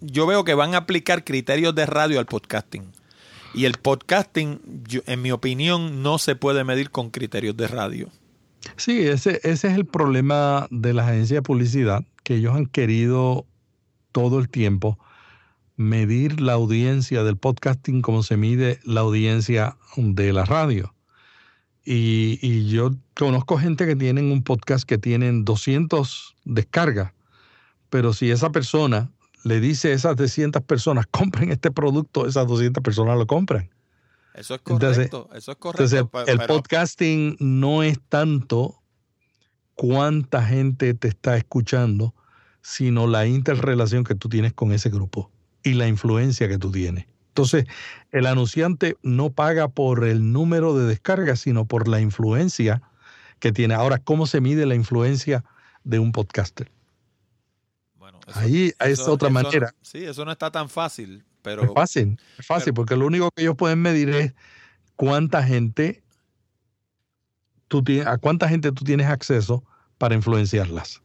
yo 0.00 0.26
veo 0.26 0.44
que 0.44 0.54
van 0.54 0.74
a 0.74 0.78
aplicar 0.78 1.24
criterios 1.24 1.74
de 1.74 1.86
radio 1.86 2.18
al 2.18 2.26
podcasting. 2.26 2.92
Y 3.54 3.64
el 3.64 3.74
podcasting, 3.74 4.60
en 5.06 5.22
mi 5.22 5.32
opinión, 5.32 6.02
no 6.02 6.18
se 6.18 6.36
puede 6.36 6.64
medir 6.64 6.90
con 6.90 7.10
criterios 7.10 7.56
de 7.56 7.66
radio. 7.66 8.08
Sí, 8.76 9.00
ese, 9.00 9.40
ese 9.42 9.68
es 9.68 9.74
el 9.74 9.86
problema 9.86 10.66
de 10.70 10.92
la 10.92 11.06
agencia 11.08 11.36
de 11.36 11.42
publicidad, 11.42 12.04
que 12.24 12.36
ellos 12.36 12.54
han 12.54 12.66
querido 12.66 13.46
todo 14.12 14.38
el 14.38 14.48
tiempo 14.48 14.98
medir 15.76 16.40
la 16.40 16.54
audiencia 16.54 17.22
del 17.22 17.36
podcasting 17.36 18.02
como 18.02 18.22
se 18.22 18.36
mide 18.36 18.80
la 18.84 19.00
audiencia 19.00 19.76
de 19.96 20.32
la 20.32 20.44
radio. 20.44 20.94
Y, 21.84 22.38
y, 22.42 22.68
yo 22.68 22.90
conozco 23.14 23.56
gente 23.56 23.86
que 23.86 23.96
tienen 23.96 24.30
un 24.30 24.42
podcast 24.42 24.86
que 24.86 24.98
tienen 24.98 25.44
200 25.46 26.34
descargas, 26.44 27.12
pero 27.88 28.12
si 28.12 28.30
esa 28.30 28.52
persona 28.52 29.10
le 29.48 29.60
dice 29.60 29.90
a 29.90 29.94
esas 29.94 30.16
200 30.16 30.62
personas, 30.62 31.06
compren 31.10 31.50
este 31.50 31.70
producto, 31.70 32.26
esas 32.26 32.46
200 32.46 32.82
personas 32.82 33.18
lo 33.18 33.26
compran. 33.26 33.70
Eso 34.34 34.54
es 34.54 34.60
correcto, 34.60 35.28
eso 35.34 35.50
es 35.50 35.58
correcto. 35.58 36.10
el 36.26 36.38
podcasting 36.46 37.36
no 37.40 37.82
es 37.82 37.98
tanto 38.08 38.80
cuánta 39.74 40.44
gente 40.44 40.94
te 40.94 41.08
está 41.08 41.36
escuchando, 41.36 42.14
sino 42.62 43.08
la 43.08 43.26
interrelación 43.26 44.04
que 44.04 44.14
tú 44.14 44.28
tienes 44.28 44.52
con 44.52 44.70
ese 44.70 44.90
grupo 44.90 45.30
y 45.64 45.74
la 45.74 45.88
influencia 45.88 46.48
que 46.48 46.58
tú 46.58 46.70
tienes. 46.70 47.06
Entonces, 47.28 47.64
el 48.12 48.26
anunciante 48.26 48.96
no 49.02 49.30
paga 49.30 49.68
por 49.68 50.04
el 50.04 50.32
número 50.32 50.76
de 50.76 50.86
descargas, 50.86 51.40
sino 51.40 51.64
por 51.66 51.88
la 51.88 52.00
influencia 52.00 52.82
que 53.38 53.52
tiene. 53.52 53.74
Ahora, 53.74 53.98
¿cómo 53.98 54.26
se 54.26 54.40
mide 54.40 54.66
la 54.66 54.74
influencia 54.74 55.44
de 55.84 55.98
un 55.98 56.12
podcaster? 56.12 56.70
Ahí 58.34 58.72
es 58.80 59.00
otra 59.00 59.30
manera. 59.30 59.74
sí, 59.82 60.04
eso 60.04 60.24
no 60.24 60.32
está 60.32 60.50
tan 60.50 60.68
fácil, 60.68 61.24
pero... 61.42 61.64
Es 61.64 61.72
fácil, 61.72 62.18
es 62.38 62.46
fácil, 62.46 62.74
porque 62.74 62.96
lo 62.96 63.06
único 63.06 63.30
que 63.30 63.42
ellos 63.42 63.56
pueden 63.56 63.80
medir 63.80 64.10
es 64.10 64.34
cuánta 64.96 65.42
gente 65.42 66.02
tú 67.68 67.82
tienes, 67.82 68.06
a 68.06 68.18
cuánta 68.18 68.48
gente 68.48 68.72
tú 68.72 68.84
tienes 68.84 69.06
acceso 69.06 69.64
para 69.98 70.14
influenciarlas. 70.14 71.02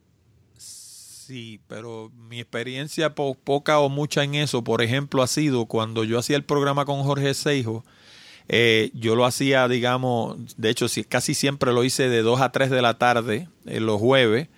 Sí, 0.56 1.60
pero 1.68 2.10
mi 2.14 2.40
experiencia 2.40 3.14
poca 3.14 3.78
o 3.78 3.88
mucha 3.88 4.24
en 4.24 4.34
eso, 4.34 4.62
por 4.62 4.82
ejemplo, 4.82 5.22
ha 5.22 5.26
sido 5.26 5.64
cuando 5.66 6.04
yo 6.04 6.18
hacía 6.18 6.36
el 6.36 6.44
programa 6.44 6.84
con 6.84 7.02
Jorge 7.02 7.32
Seijo, 7.32 7.82
eh, 8.48 8.90
yo 8.92 9.16
lo 9.16 9.24
hacía, 9.24 9.66
digamos, 9.68 10.36
de 10.58 10.68
hecho, 10.68 10.86
casi 11.08 11.32
siempre 11.32 11.72
lo 11.72 11.82
hice 11.82 12.10
de 12.10 12.20
2 12.20 12.40
a 12.42 12.52
3 12.52 12.68
de 12.68 12.82
la 12.82 12.98
tarde, 12.98 13.48
eh, 13.64 13.80
los 13.80 14.00
jueves, 14.00 14.48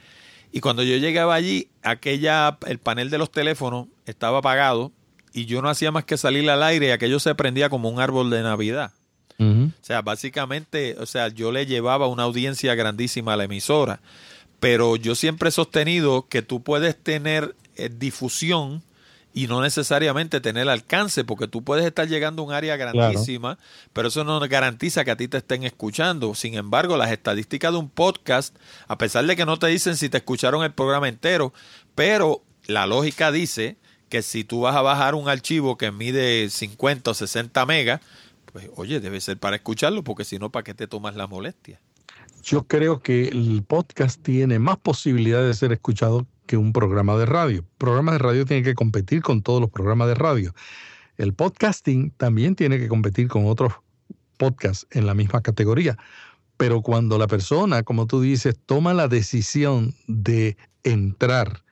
y 0.57 0.61
cuando 0.61 0.83
yo 0.83 0.97
llegaba 0.97 1.35
allí, 1.35 1.69
aquella, 1.83 2.57
el 2.67 2.79
panel 2.79 3.11
de 3.11 3.19
los 3.19 3.31
teléfonos 3.31 3.89
estaba 4.07 4.39
apagado 4.39 4.91
y 5.35 5.45
yo 5.45 5.61
no 5.61 5.69
hacía 5.69 5.93
más 5.93 6.07
que 6.07 6.17
salir 6.17 6.49
al 6.49 6.63
aire 6.63 6.87
y 6.87 6.91
aquello 6.93 7.21
se 7.21 7.35
prendía 7.35 7.69
como 7.69 7.91
un 7.91 8.01
árbol 8.01 8.31
de 8.31 8.43
Navidad. 8.43 8.91
O 9.39 9.71
sea, 9.83 10.01
básicamente, 10.01 10.97
o 10.99 11.05
sea, 11.05 11.29
yo 11.29 11.53
le 11.53 11.67
llevaba 11.67 12.07
una 12.07 12.23
audiencia 12.23 12.75
grandísima 12.75 13.35
a 13.35 13.37
la 13.37 13.45
emisora, 13.45 14.01
pero 14.59 14.97
yo 14.97 15.15
siempre 15.15 15.51
he 15.51 15.53
sostenido 15.53 16.27
que 16.27 16.41
tú 16.41 16.63
puedes 16.63 16.97
tener 16.97 17.55
eh, 17.77 17.91
difusión 17.95 18.83
y 19.37 19.49
no 19.49 19.61
necesariamente 19.61 20.41
tener 20.41 20.67
alcance, 20.67 21.23
porque 21.23 21.47
tú 21.47 21.63
puedes 21.63 21.85
estar 21.85 22.09
llegando 22.09 22.41
a 22.41 22.47
un 22.47 22.53
área 22.55 22.79
grandísima, 22.79 23.59
pero 23.93 24.09
eso 24.09 24.25
no 24.25 24.41
garantiza 24.41 25.05
que 25.05 25.11
a 25.11 25.17
ti 25.19 25.29
te 25.29 25.37
estén 25.37 25.63
escuchando. 25.63 26.35
Sin 26.35 26.55
embargo, 26.55 26.97
las 26.97 27.13
estadísticas 27.13 27.71
de 27.71 27.79
un 27.79 27.91
podcast, 27.91 28.57
a 28.89 28.97
pesar 28.97 29.27
de 29.27 29.37
que 29.37 29.45
no 29.45 29.59
te 29.59 29.67
dicen 29.67 29.99
si 29.99 30.09
te 30.09 30.17
escucharon 30.17 30.65
el 30.65 30.73
programa 30.73 31.07
entero, 31.07 31.53
pero 31.95 32.43
la 32.65 32.87
lógica 32.87 33.31
dice 33.31 33.77
que 34.09 34.23
si 34.23 34.43
tú 34.43 34.63
vas 34.63 34.75
a 34.75 34.81
bajar 34.81 35.15
un 35.15 35.29
archivo 35.29 35.77
que 35.77 35.93
mide 35.93 36.49
50 36.49 37.11
o 37.11 37.13
60 37.13 37.67
megas, 37.67 38.01
pues 38.51 38.71
oye, 38.77 39.01
debe 39.01 39.21
ser 39.21 39.37
para 39.37 39.57
escucharlo, 39.57 40.03
porque 40.03 40.25
si 40.25 40.39
no, 40.39 40.51
¿para 40.51 40.65
qué 40.65 40.73
te 40.73 40.87
tomas 40.87 41.15
la 41.15 41.27
molestia? 41.27 41.79
Yo 42.43 42.63
creo 42.63 43.03
que 43.03 43.29
el 43.29 43.63
podcast 43.69 44.19
tiene 44.23 44.59
más 44.59 44.79
posibilidades 44.79 45.47
de 45.47 45.53
ser 45.53 45.73
escuchado 45.73 46.27
que 46.47 46.57
un 46.57 46.73
programa 46.73 47.17
de 47.17 47.27
radio. 47.27 47.65
Programas 47.79 48.15
de 48.15 48.19
radio 48.19 48.45
tienen 48.47 48.65
que 48.65 48.75
competir 48.75 49.23
con 49.23 49.43
todos 49.43 49.61
los 49.61 49.71
programas 49.71 50.09
de 50.09 50.15
radio. 50.15 50.55
El 51.19 51.35
podcasting 51.35 52.13
también 52.13 52.55
tiene 52.55 52.79
que 52.79 52.89
competir 52.89 53.29
con 53.29 53.47
otros 53.47 53.75
podcasts 54.39 54.87
en 54.91 55.07
la 55.07 55.15
misma 55.15 55.43
categoría. 55.43 55.97
Pero 56.57 56.81
cuando 56.81 57.19
la 57.19 57.27
persona, 57.27 57.83
como 57.83 58.07
tú 58.07 58.21
dices, 58.21 58.59
toma 58.65 58.95
la 58.95 59.09
decisión 59.09 59.95
de 60.07 60.57
entrar 60.85 61.65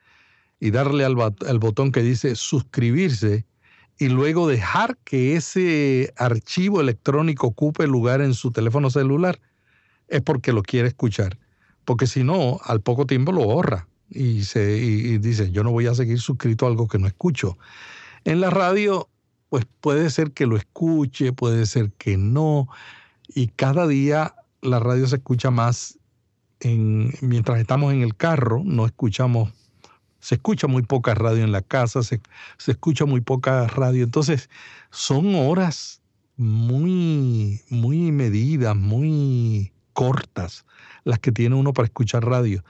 y 0.59 0.71
darle 0.71 1.05
al, 1.05 1.15
botón 1.15 1.91
que 1.91 2.01
dice 2.01 2.35
suscribirse 2.35 3.45
y 3.97 4.09
luego 4.09 4.47
dejar 4.47 4.97
que 5.03 5.35
ese 5.35 6.13
archivo 6.17 6.81
electrónico 6.81 7.47
ocupe 7.47 7.87
lugar 7.87 8.21
en 8.21 8.33
su 8.33 8.51
teléfono 8.51 8.89
celular, 8.89 9.39
es 10.07 10.21
porque 10.21 10.53
lo 10.53 10.63
quiere 10.63 10.89
escuchar. 10.89 11.37
Porque 11.85 12.07
si 12.07 12.23
no, 12.23 12.59
al 12.63 12.81
poco 12.81 13.05
tiempo 13.05 13.31
lo 13.31 13.45
borra 13.45 13.87
y, 14.09 14.43
se, 14.43 14.77
y, 14.77 15.17
dice, 15.17 15.51
yo 15.51 15.63
no 15.63 15.71
voy 15.71 15.87
a 15.87 15.95
seguir 15.95 16.19
suscrito 16.19 16.65
a 16.65 16.69
algo 16.69 16.87
que 16.87 16.99
no 16.99 17.07
escucho. 17.07 17.57
En 18.23 18.41
la 18.41 18.49
radio, 18.49 19.09
pues 19.49 19.65
puede 19.81 20.09
ser 20.09 20.31
que 20.31 20.45
lo 20.45 20.57
escuche, 20.57 21.33
puede 21.33 21.65
ser 21.65 21.91
que 21.93 22.17
no, 22.17 22.67
y 23.27 23.47
cada 23.47 23.87
día 23.87 24.35
la 24.61 24.79
radio 24.79 25.07
se 25.07 25.17
escucha 25.17 25.51
más 25.51 25.99
en, 26.59 27.13
mientras 27.21 27.59
estamos 27.59 27.93
en 27.93 28.01
el 28.01 28.15
carro, 28.15 28.61
no 28.63 28.85
escuchamos, 28.85 29.51
se 30.19 30.35
escucha 30.35 30.67
muy 30.67 30.83
poca 30.83 31.13
radio 31.13 31.43
en 31.43 31.51
la 31.51 31.61
casa, 31.61 32.01
se, 32.03 32.21
se 32.57 32.71
escucha 32.71 33.05
muy 33.05 33.21
poca 33.21 33.67
radio, 33.67 34.03
entonces 34.03 34.49
son 34.89 35.35
horas 35.35 36.01
muy, 36.37 37.61
muy 37.69 38.11
medidas, 38.11 38.75
muy 38.75 39.71
cortas 39.93 40.65
las 41.03 41.19
que 41.19 41.31
tiene 41.31 41.55
uno 41.55 41.73
para 41.73 41.85
escuchar 41.85 42.25
radio. 42.25 42.63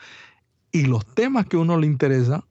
Y 0.76 0.84
los 0.88 1.06
temas 1.06 1.46
que 1.46 1.56
a 1.56 1.62
uno 1.62 1.78
le 1.78 1.88
interesa 1.88 2.44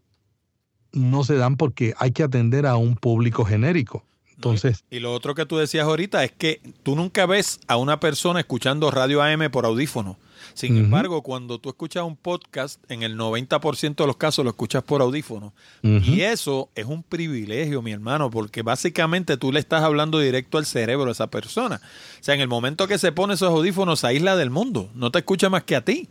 no 0.93 1.25
se 1.25 1.35
dan 1.35 1.59
porque 1.59 1.93
hay 1.99 2.13
que 2.13 2.23
atender 2.23 2.65
a 2.65 2.77
un 2.77 2.97
público 2.97 3.45
genérico. 3.45 4.03
Entonces, 4.35 4.83
y 4.91 5.01
lo 5.01 5.13
otro 5.13 5.35
que 5.35 5.45
tú 5.45 5.59
decías 5.59 5.85
ahorita 5.85 6.25
es 6.25 6.33
que 6.33 6.63
tú 6.83 6.97
nunca 6.97 7.27
ves 7.27 7.61
a 7.69 7.77
una 7.77 8.01
persona 8.01 8.41
escuchando 8.41 8.91
radio 8.91 9.23
AM 9.23 9.51
por 9.51 9.67
audífono. 9.67 10.17
Sin 10.55 10.79
embargo, 10.79 11.21
cuando 11.21 11.59
tú 11.59 11.69
escuchas 11.69 12.05
un 12.05 12.17
podcast, 12.17 12.83
en 12.91 13.03
el 13.03 13.19
90% 13.19 13.95
de 13.95 14.07
los 14.07 14.17
casos 14.17 14.43
lo 14.43 14.51
escuchas 14.53 14.83
por 14.83 15.03
audífono. 15.03 15.53
Y 15.83 16.23
eso 16.23 16.71
es 16.75 16.87
un 16.87 17.03
privilegio, 17.03 17.83
mi 17.83 17.93
hermano, 17.93 18.31
porque 18.31 18.63
básicamente 18.63 19.37
tú 19.37 19.53
le 19.53 19.61
estás 19.61 19.83
hablando 19.83 20.19
directo 20.19 20.57
al 20.57 20.65
cerebro 20.65 21.07
de 21.07 21.13
esa 21.13 21.27
persona. 21.27 21.83
O 22.21 22.23
sea, 22.25 22.35
en 22.35 22.41
el 22.41 22.49
momento 22.49 22.89
que 22.89 22.97
se 22.97 23.13
pone 23.13 23.35
esos 23.35 23.51
audífonos, 23.51 24.01
se 24.01 24.07
aísla 24.07 24.35
del 24.35 24.49
mundo. 24.49 24.91
No 24.95 25.11
te 25.11 25.19
escucha 25.19 25.51
más 25.51 25.65
que 25.65 25.77
a 25.77 25.85
ti. 25.85 26.09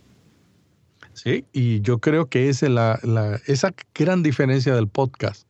Sí, 1.14 1.46
y 1.52 1.80
yo 1.80 1.98
creo 2.00 2.28
que 2.28 2.48
esa, 2.48 2.68
la, 2.68 2.98
la, 3.02 3.40
esa 3.46 3.72
gran 3.94 4.22
diferencia 4.22 4.74
del 4.74 4.88
podcast 4.88 5.46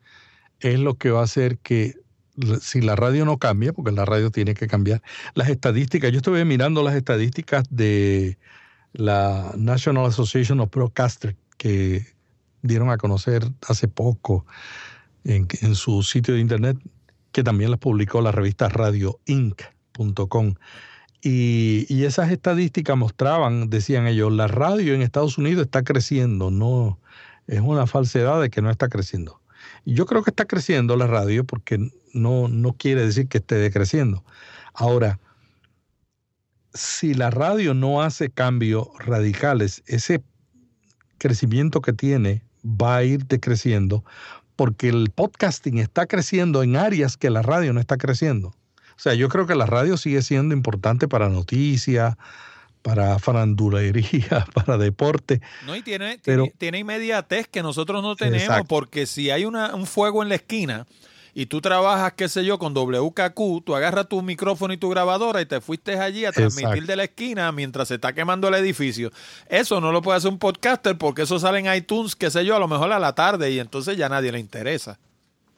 es 0.60 0.78
lo 0.78 0.94
que 0.94 1.10
va 1.10 1.20
a 1.20 1.24
hacer 1.24 1.58
que 1.58 1.94
si 2.60 2.80
la 2.80 2.96
radio 2.96 3.24
no 3.24 3.38
cambia, 3.38 3.72
porque 3.72 3.92
la 3.92 4.04
radio 4.04 4.30
tiene 4.30 4.54
que 4.54 4.66
cambiar, 4.66 5.02
las 5.34 5.48
estadísticas, 5.48 6.10
yo 6.12 6.18
estuve 6.18 6.44
mirando 6.44 6.82
las 6.82 6.94
estadísticas 6.94 7.64
de 7.70 8.38
la 8.92 9.52
National 9.56 10.06
Association 10.06 10.60
of 10.60 10.70
Broadcasters 10.70 11.36
que 11.56 12.06
dieron 12.62 12.90
a 12.90 12.98
conocer 12.98 13.44
hace 13.68 13.88
poco 13.88 14.46
en, 15.24 15.46
en 15.60 15.74
su 15.74 16.02
sitio 16.02 16.34
de 16.34 16.40
internet, 16.40 16.76
que 17.32 17.42
también 17.42 17.70
las 17.70 17.80
publicó 17.80 18.20
la 18.20 18.32
revista 18.32 18.68
radioinc.com. 18.68 20.54
Y, 21.26 22.04
esas 22.04 22.30
estadísticas 22.30 22.98
mostraban, 22.98 23.70
decían 23.70 24.06
ellos, 24.06 24.30
la 24.30 24.46
radio 24.46 24.92
en 24.92 25.00
Estados 25.00 25.38
Unidos 25.38 25.64
está 25.64 25.82
creciendo, 25.82 26.50
no 26.50 26.98
es 27.46 27.60
una 27.60 27.86
falsedad 27.86 28.42
de 28.42 28.50
que 28.50 28.60
no 28.60 28.70
está 28.70 28.90
creciendo. 28.90 29.40
Yo 29.86 30.04
creo 30.04 30.22
que 30.22 30.28
está 30.28 30.44
creciendo 30.44 30.98
la 30.98 31.06
radio 31.06 31.44
porque 31.44 31.78
no, 32.12 32.48
no 32.48 32.74
quiere 32.74 33.06
decir 33.06 33.26
que 33.28 33.38
esté 33.38 33.54
decreciendo. 33.54 34.22
Ahora, 34.74 35.18
si 36.74 37.14
la 37.14 37.30
radio 37.30 37.72
no 37.72 38.02
hace 38.02 38.28
cambios 38.28 38.88
radicales, 38.98 39.82
ese 39.86 40.22
crecimiento 41.16 41.80
que 41.80 41.94
tiene 41.94 42.42
va 42.66 42.96
a 42.96 43.04
ir 43.04 43.24
decreciendo 43.24 44.04
porque 44.56 44.90
el 44.90 45.08
podcasting 45.08 45.78
está 45.78 46.04
creciendo 46.04 46.62
en 46.62 46.76
áreas 46.76 47.16
que 47.16 47.30
la 47.30 47.40
radio 47.40 47.72
no 47.72 47.80
está 47.80 47.96
creciendo. 47.96 48.54
O 48.96 49.00
sea, 49.00 49.14
yo 49.14 49.28
creo 49.28 49.46
que 49.46 49.54
la 49.54 49.66
radio 49.66 49.96
sigue 49.96 50.22
siendo 50.22 50.54
importante 50.54 51.08
para 51.08 51.28
noticias, 51.28 52.16
para 52.84 53.18
farandulería, 53.18 54.46
para 54.54 54.76
deporte. 54.76 55.40
No, 55.66 55.74
y 55.74 55.82
tiene, 55.82 56.20
pero, 56.22 56.48
tiene, 56.58 56.80
inmediatez 56.80 57.48
que 57.48 57.62
nosotros 57.62 58.02
no 58.02 58.14
tenemos, 58.14 58.66
porque 58.68 59.06
si 59.06 59.30
hay 59.30 59.46
una, 59.46 59.74
un 59.74 59.86
fuego 59.86 60.22
en 60.22 60.28
la 60.28 60.34
esquina 60.34 60.86
y 61.32 61.46
tú 61.46 61.60
trabajas, 61.60 62.12
qué 62.12 62.28
sé 62.28 62.44
yo, 62.44 62.58
con 62.58 62.74
WKQ, 62.74 63.64
tú 63.64 63.74
agarras 63.74 64.08
tu 64.08 64.22
micrófono 64.22 64.72
y 64.74 64.76
tu 64.76 64.90
grabadora 64.90 65.40
y 65.40 65.46
te 65.46 65.60
fuiste 65.60 65.98
allí 65.98 66.26
a 66.26 66.32
transmitir 66.32 66.86
de 66.86 66.94
la 66.94 67.04
esquina 67.04 67.50
mientras 67.52 67.88
se 67.88 67.94
está 67.94 68.12
quemando 68.12 68.48
el 68.48 68.54
edificio. 68.54 69.10
Eso 69.48 69.80
no 69.80 69.90
lo 69.90 70.00
puede 70.00 70.18
hacer 70.18 70.30
un 70.30 70.38
podcaster 70.38 70.96
porque 70.96 71.22
eso 71.22 71.38
sale 71.38 71.58
en 71.58 71.74
iTunes, 71.74 72.14
qué 72.14 72.30
sé 72.30 72.44
yo, 72.44 72.54
a 72.54 72.60
lo 72.60 72.68
mejor 72.68 72.92
a 72.92 72.98
la 72.98 73.14
tarde 73.14 73.50
y 73.50 73.58
entonces 73.58 73.96
ya 73.96 74.08
nadie 74.08 74.30
le 74.30 74.38
interesa. 74.38 74.98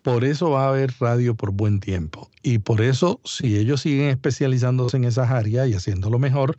Por 0.06 0.22
eso 0.22 0.50
va 0.50 0.66
a 0.66 0.68
haber 0.68 0.94
radio 1.00 1.34
por 1.34 1.50
buen 1.50 1.80
tiempo. 1.80 2.30
Y 2.40 2.60
por 2.60 2.80
eso, 2.80 3.20
si 3.24 3.56
ellos 3.56 3.80
siguen 3.80 4.10
especializándose 4.10 4.98
en 4.98 5.02
esas 5.02 5.32
áreas 5.32 5.68
y 5.68 5.74
haciéndolo 5.74 6.20
mejor, 6.20 6.56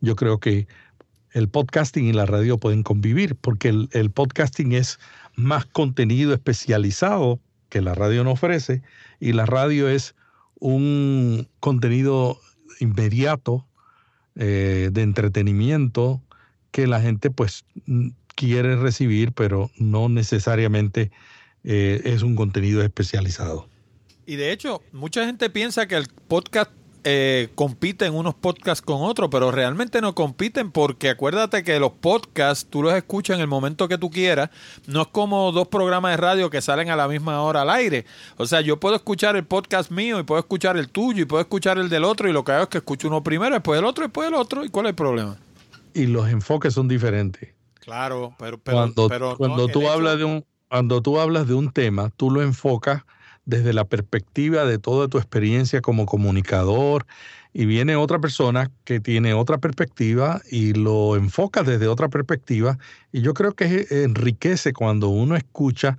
yo 0.00 0.16
creo 0.16 0.40
que 0.40 0.66
el 1.30 1.48
podcasting 1.48 2.06
y 2.06 2.12
la 2.12 2.26
radio 2.26 2.58
pueden 2.58 2.82
convivir, 2.82 3.36
porque 3.36 3.68
el, 3.68 4.10
podcasting 4.10 4.72
es 4.72 4.98
más 5.36 5.64
contenido 5.64 6.34
especializado 6.34 7.38
que 7.68 7.82
la 7.82 7.94
radio 7.94 8.24
no 8.24 8.32
ofrece 8.32 8.82
y 9.20 9.32
la 9.32 9.46
radio 9.46 9.88
es 9.88 10.16
un 10.58 11.46
contenido 11.60 12.40
inmediato 12.80 13.64
eh, 14.34 14.90
de 14.92 15.02
entretenimiento 15.02 16.20
que 16.72 16.88
la 16.88 17.00
gente 17.00 17.30
pues 17.30 17.64
quiere 18.34 18.74
recibir 18.74 19.30
pero 19.30 19.70
no 19.78 20.08
necesariamente 20.08 21.12
eh, 21.64 22.00
es 22.04 22.22
un 22.22 22.36
contenido 22.36 22.82
especializado. 22.82 23.68
Y 24.26 24.36
de 24.36 24.52
hecho, 24.52 24.82
mucha 24.92 25.24
gente 25.24 25.48
piensa 25.48 25.86
que 25.88 25.96
el 25.96 26.06
podcast 26.28 26.70
eh, 27.04 27.48
compiten 27.54 28.12
unos 28.12 28.34
podcasts 28.34 28.84
con 28.84 29.00
otros, 29.02 29.30
pero 29.30 29.50
realmente 29.50 30.02
no 30.02 30.14
compiten 30.14 30.70
porque 30.70 31.08
acuérdate 31.08 31.62
que 31.62 31.78
los 31.78 31.92
podcasts 31.92 32.66
tú 32.68 32.82
los 32.82 32.92
escuchas 32.92 33.36
en 33.36 33.40
el 33.40 33.46
momento 33.46 33.88
que 33.88 33.96
tú 33.96 34.10
quieras, 34.10 34.50
no 34.86 35.02
es 35.02 35.08
como 35.08 35.50
dos 35.52 35.68
programas 35.68 36.10
de 36.10 36.16
radio 36.18 36.50
que 36.50 36.60
salen 36.60 36.90
a 36.90 36.96
la 36.96 37.08
misma 37.08 37.40
hora 37.40 37.62
al 37.62 37.70
aire. 37.70 38.04
O 38.36 38.46
sea, 38.46 38.60
yo 38.60 38.78
puedo 38.78 38.96
escuchar 38.96 39.36
el 39.36 39.44
podcast 39.44 39.90
mío 39.90 40.18
y 40.18 40.24
puedo 40.24 40.40
escuchar 40.40 40.76
el 40.76 40.90
tuyo 40.90 41.22
y 41.22 41.24
puedo 41.24 41.40
escuchar 41.40 41.78
el 41.78 41.88
del 41.88 42.04
otro 42.04 42.28
y 42.28 42.32
lo 42.32 42.44
que 42.44 42.52
hago 42.52 42.64
es 42.64 42.68
que 42.68 42.78
escucho 42.78 43.08
uno 43.08 43.22
primero, 43.22 43.54
después 43.54 43.78
el 43.78 43.86
otro, 43.86 44.04
después 44.04 44.28
el 44.28 44.34
otro. 44.34 44.64
¿Y 44.64 44.68
cuál 44.68 44.86
es 44.86 44.90
el 44.90 44.96
problema? 44.96 45.38
Y 45.94 46.06
los 46.06 46.28
enfoques 46.28 46.74
son 46.74 46.88
diferentes. 46.88 47.54
Claro, 47.80 48.34
pero, 48.38 48.60
cuando, 48.62 49.08
pero 49.08 49.36
cuando 49.38 49.68
tú 49.68 49.88
hablas 49.88 50.18
de 50.18 50.24
un 50.24 50.44
cuando 50.68 51.02
tú 51.02 51.18
hablas 51.18 51.46
de 51.48 51.54
un 51.54 51.72
tema, 51.72 52.10
tú 52.16 52.30
lo 52.30 52.42
enfocas 52.42 53.02
desde 53.44 53.72
la 53.72 53.86
perspectiva 53.86 54.64
de 54.66 54.78
toda 54.78 55.08
tu 55.08 55.18
experiencia 55.18 55.80
como 55.80 56.04
comunicador 56.04 57.06
y 57.54 57.64
viene 57.64 57.96
otra 57.96 58.18
persona 58.18 58.70
que 58.84 59.00
tiene 59.00 59.32
otra 59.32 59.58
perspectiva 59.58 60.42
y 60.50 60.74
lo 60.74 61.16
enfoca 61.16 61.62
desde 61.62 61.88
otra 61.88 62.08
perspectiva 62.08 62.78
y 63.10 63.22
yo 63.22 63.32
creo 63.32 63.54
que 63.54 63.86
enriquece 63.90 64.74
cuando 64.74 65.08
uno 65.08 65.34
escucha 65.34 65.96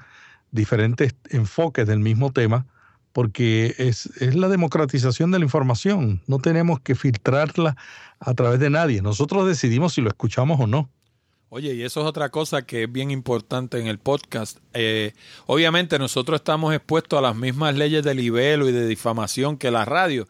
diferentes 0.51 1.15
enfoques 1.31 1.87
del 1.87 1.99
mismo 1.99 2.31
tema 2.31 2.67
porque 3.13 3.73
es, 3.79 4.05
es 4.21 4.35
la 4.35 4.47
democratización 4.47 5.31
de 5.31 5.39
la 5.39 5.45
información, 5.45 6.21
no 6.27 6.37
tenemos 6.37 6.79
que 6.79 6.93
filtrarla 6.93 7.75
a 8.19 8.33
través 8.35 8.59
de 8.59 8.69
nadie, 8.69 9.01
nosotros 9.01 9.47
decidimos 9.47 9.93
si 9.93 10.01
lo 10.01 10.09
escuchamos 10.09 10.59
o 10.59 10.67
no. 10.67 10.89
Oye, 11.51 11.73
y 11.73 11.81
eso 11.81 12.01
es 12.01 12.05
otra 12.07 12.29
cosa 12.29 12.61
que 12.61 12.83
es 12.83 12.91
bien 12.91 13.09
importante 13.09 13.79
en 13.79 13.87
el 13.87 13.97
podcast. 13.97 14.59
Eh, 14.73 15.13
obviamente 15.47 15.97
nosotros 15.97 16.39
estamos 16.39 16.75
expuestos 16.75 17.17
a 17.17 17.23
las 17.23 17.35
mismas 17.35 17.75
leyes 17.75 18.03
de 18.03 18.13
libelo 18.13 18.69
y 18.69 18.71
de 18.71 18.87
difamación 18.87 19.57
que 19.57 19.71
la 19.71 19.83
radio, 19.83 20.27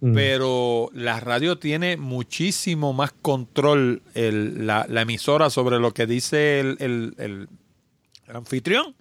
mm. 0.00 0.14
pero 0.14 0.88
la 0.94 1.20
radio 1.20 1.58
tiene 1.58 1.98
muchísimo 1.98 2.94
más 2.94 3.12
control, 3.12 4.02
el, 4.14 4.66
la, 4.66 4.86
la, 4.88 5.02
emisora, 5.02 5.50
sobre 5.50 5.78
lo 5.78 5.92
que 5.92 6.06
dice 6.06 6.60
el, 6.60 6.76
el, 6.80 7.14
el 7.18 7.48
anfitrión 8.34 8.94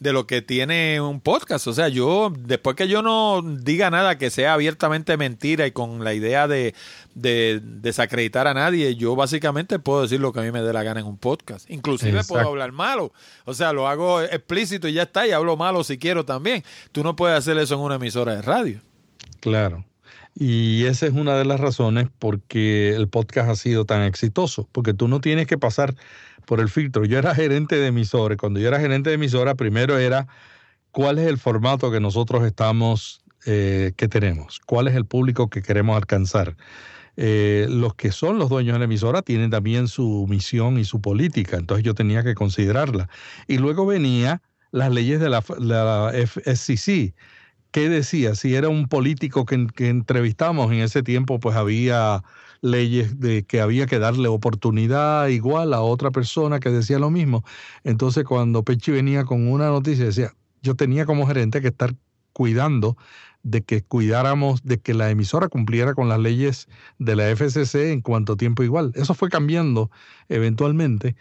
de 0.00 0.12
lo 0.12 0.26
que 0.26 0.42
tiene 0.42 1.00
un 1.00 1.20
podcast. 1.20 1.66
O 1.66 1.72
sea, 1.72 1.88
yo, 1.88 2.32
después 2.36 2.76
que 2.76 2.88
yo 2.88 3.02
no 3.02 3.42
diga 3.42 3.90
nada 3.90 4.18
que 4.18 4.30
sea 4.30 4.54
abiertamente 4.54 5.16
mentira 5.16 5.66
y 5.66 5.72
con 5.72 6.04
la 6.04 6.14
idea 6.14 6.48
de, 6.48 6.74
desacreditar 7.14 8.46
a 8.46 8.54
nadie, 8.54 8.94
yo 8.94 9.16
básicamente 9.16 9.78
puedo 9.78 10.02
decir 10.02 10.20
lo 10.20 10.32
que 10.32 10.40
a 10.40 10.42
mí 10.42 10.52
me 10.52 10.62
dé 10.62 10.72
la 10.72 10.82
gana 10.82 11.00
en 11.00 11.06
un 11.06 11.18
podcast. 11.18 11.68
Inclusive 11.70 12.22
puedo 12.24 12.48
hablar 12.48 12.72
malo. 12.72 13.12
O 13.44 13.54
sea, 13.54 13.72
lo 13.72 13.88
hago 13.88 14.22
explícito 14.22 14.88
y 14.88 14.92
ya 14.92 15.02
está, 15.02 15.26
y 15.26 15.32
hablo 15.32 15.56
malo 15.56 15.82
si 15.82 15.98
quiero 15.98 16.24
también. 16.24 16.62
Tú 16.92 17.02
no 17.02 17.16
puedes 17.16 17.36
hacer 17.36 17.58
eso 17.58 17.74
en 17.74 17.80
una 17.80 17.96
emisora 17.96 18.36
de 18.36 18.42
radio. 18.42 18.80
Claro. 19.40 19.84
Y 20.40 20.84
esa 20.84 21.06
es 21.06 21.12
una 21.12 21.36
de 21.36 21.44
las 21.44 21.58
razones 21.58 22.08
por 22.16 22.40
qué 22.42 22.94
el 22.94 23.08
podcast 23.08 23.50
ha 23.50 23.56
sido 23.56 23.84
tan 23.84 24.02
exitoso, 24.02 24.68
porque 24.70 24.94
tú 24.94 25.08
no 25.08 25.20
tienes 25.20 25.48
que 25.48 25.58
pasar 25.58 25.96
por 26.48 26.60
el 26.60 26.70
filtro. 26.70 27.04
Yo 27.04 27.18
era 27.18 27.34
gerente 27.34 27.76
de 27.76 27.88
emisora. 27.88 28.36
Cuando 28.36 28.58
yo 28.58 28.68
era 28.68 28.80
gerente 28.80 29.10
de 29.10 29.16
emisora, 29.16 29.54
primero 29.54 29.98
era 29.98 30.26
cuál 30.90 31.18
es 31.18 31.26
el 31.26 31.36
formato 31.36 31.92
que 31.92 32.00
nosotros 32.00 32.42
estamos, 32.44 33.20
eh, 33.44 33.92
que 33.96 34.08
tenemos, 34.08 34.58
cuál 34.64 34.88
es 34.88 34.96
el 34.96 35.04
público 35.04 35.50
que 35.50 35.60
queremos 35.60 35.94
alcanzar. 35.94 36.56
Eh, 37.18 37.66
los 37.68 37.94
que 37.96 38.12
son 38.12 38.38
los 38.38 38.48
dueños 38.48 38.72
de 38.72 38.78
la 38.78 38.86
emisora 38.86 39.20
tienen 39.20 39.50
también 39.50 39.88
su 39.88 40.26
misión 40.26 40.78
y 40.78 40.84
su 40.84 41.02
política, 41.02 41.58
entonces 41.58 41.84
yo 41.84 41.94
tenía 41.94 42.24
que 42.24 42.34
considerarla. 42.34 43.10
Y 43.46 43.58
luego 43.58 43.84
venía 43.84 44.40
las 44.70 44.90
leyes 44.90 45.20
de 45.20 45.28
la, 45.28 45.44
la 45.58 46.12
¿qué 47.72 47.88
decía? 47.90 48.34
Si 48.34 48.54
era 48.54 48.70
un 48.70 48.88
político 48.88 49.44
que 49.44 49.88
entrevistamos 49.88 50.72
en 50.72 50.78
ese 50.78 51.02
tiempo, 51.02 51.40
pues 51.40 51.56
había 51.56 52.22
leyes 52.60 53.20
de 53.20 53.44
que 53.44 53.60
había 53.60 53.86
que 53.86 53.98
darle 53.98 54.28
oportunidad 54.28 55.28
igual 55.28 55.74
a 55.74 55.80
otra 55.80 56.10
persona 56.10 56.60
que 56.60 56.70
decía 56.70 56.98
lo 56.98 57.10
mismo. 57.10 57.44
Entonces 57.84 58.24
cuando 58.24 58.62
Pechi 58.62 58.92
venía 58.92 59.24
con 59.24 59.48
una 59.48 59.68
noticia, 59.68 60.04
decía, 60.04 60.34
yo 60.62 60.74
tenía 60.74 61.06
como 61.06 61.26
gerente 61.26 61.60
que 61.60 61.68
estar 61.68 61.94
cuidando 62.32 62.96
de 63.42 63.62
que 63.62 63.82
cuidáramos, 63.82 64.62
de 64.62 64.78
que 64.78 64.94
la 64.94 65.10
emisora 65.10 65.48
cumpliera 65.48 65.94
con 65.94 66.08
las 66.08 66.18
leyes 66.18 66.68
de 66.98 67.16
la 67.16 67.28
FCC 67.30 67.92
en 67.92 68.02
cuanto 68.02 68.36
tiempo 68.36 68.62
igual. 68.62 68.92
Eso 68.94 69.14
fue 69.14 69.28
cambiando 69.28 69.90
eventualmente, 70.28 71.16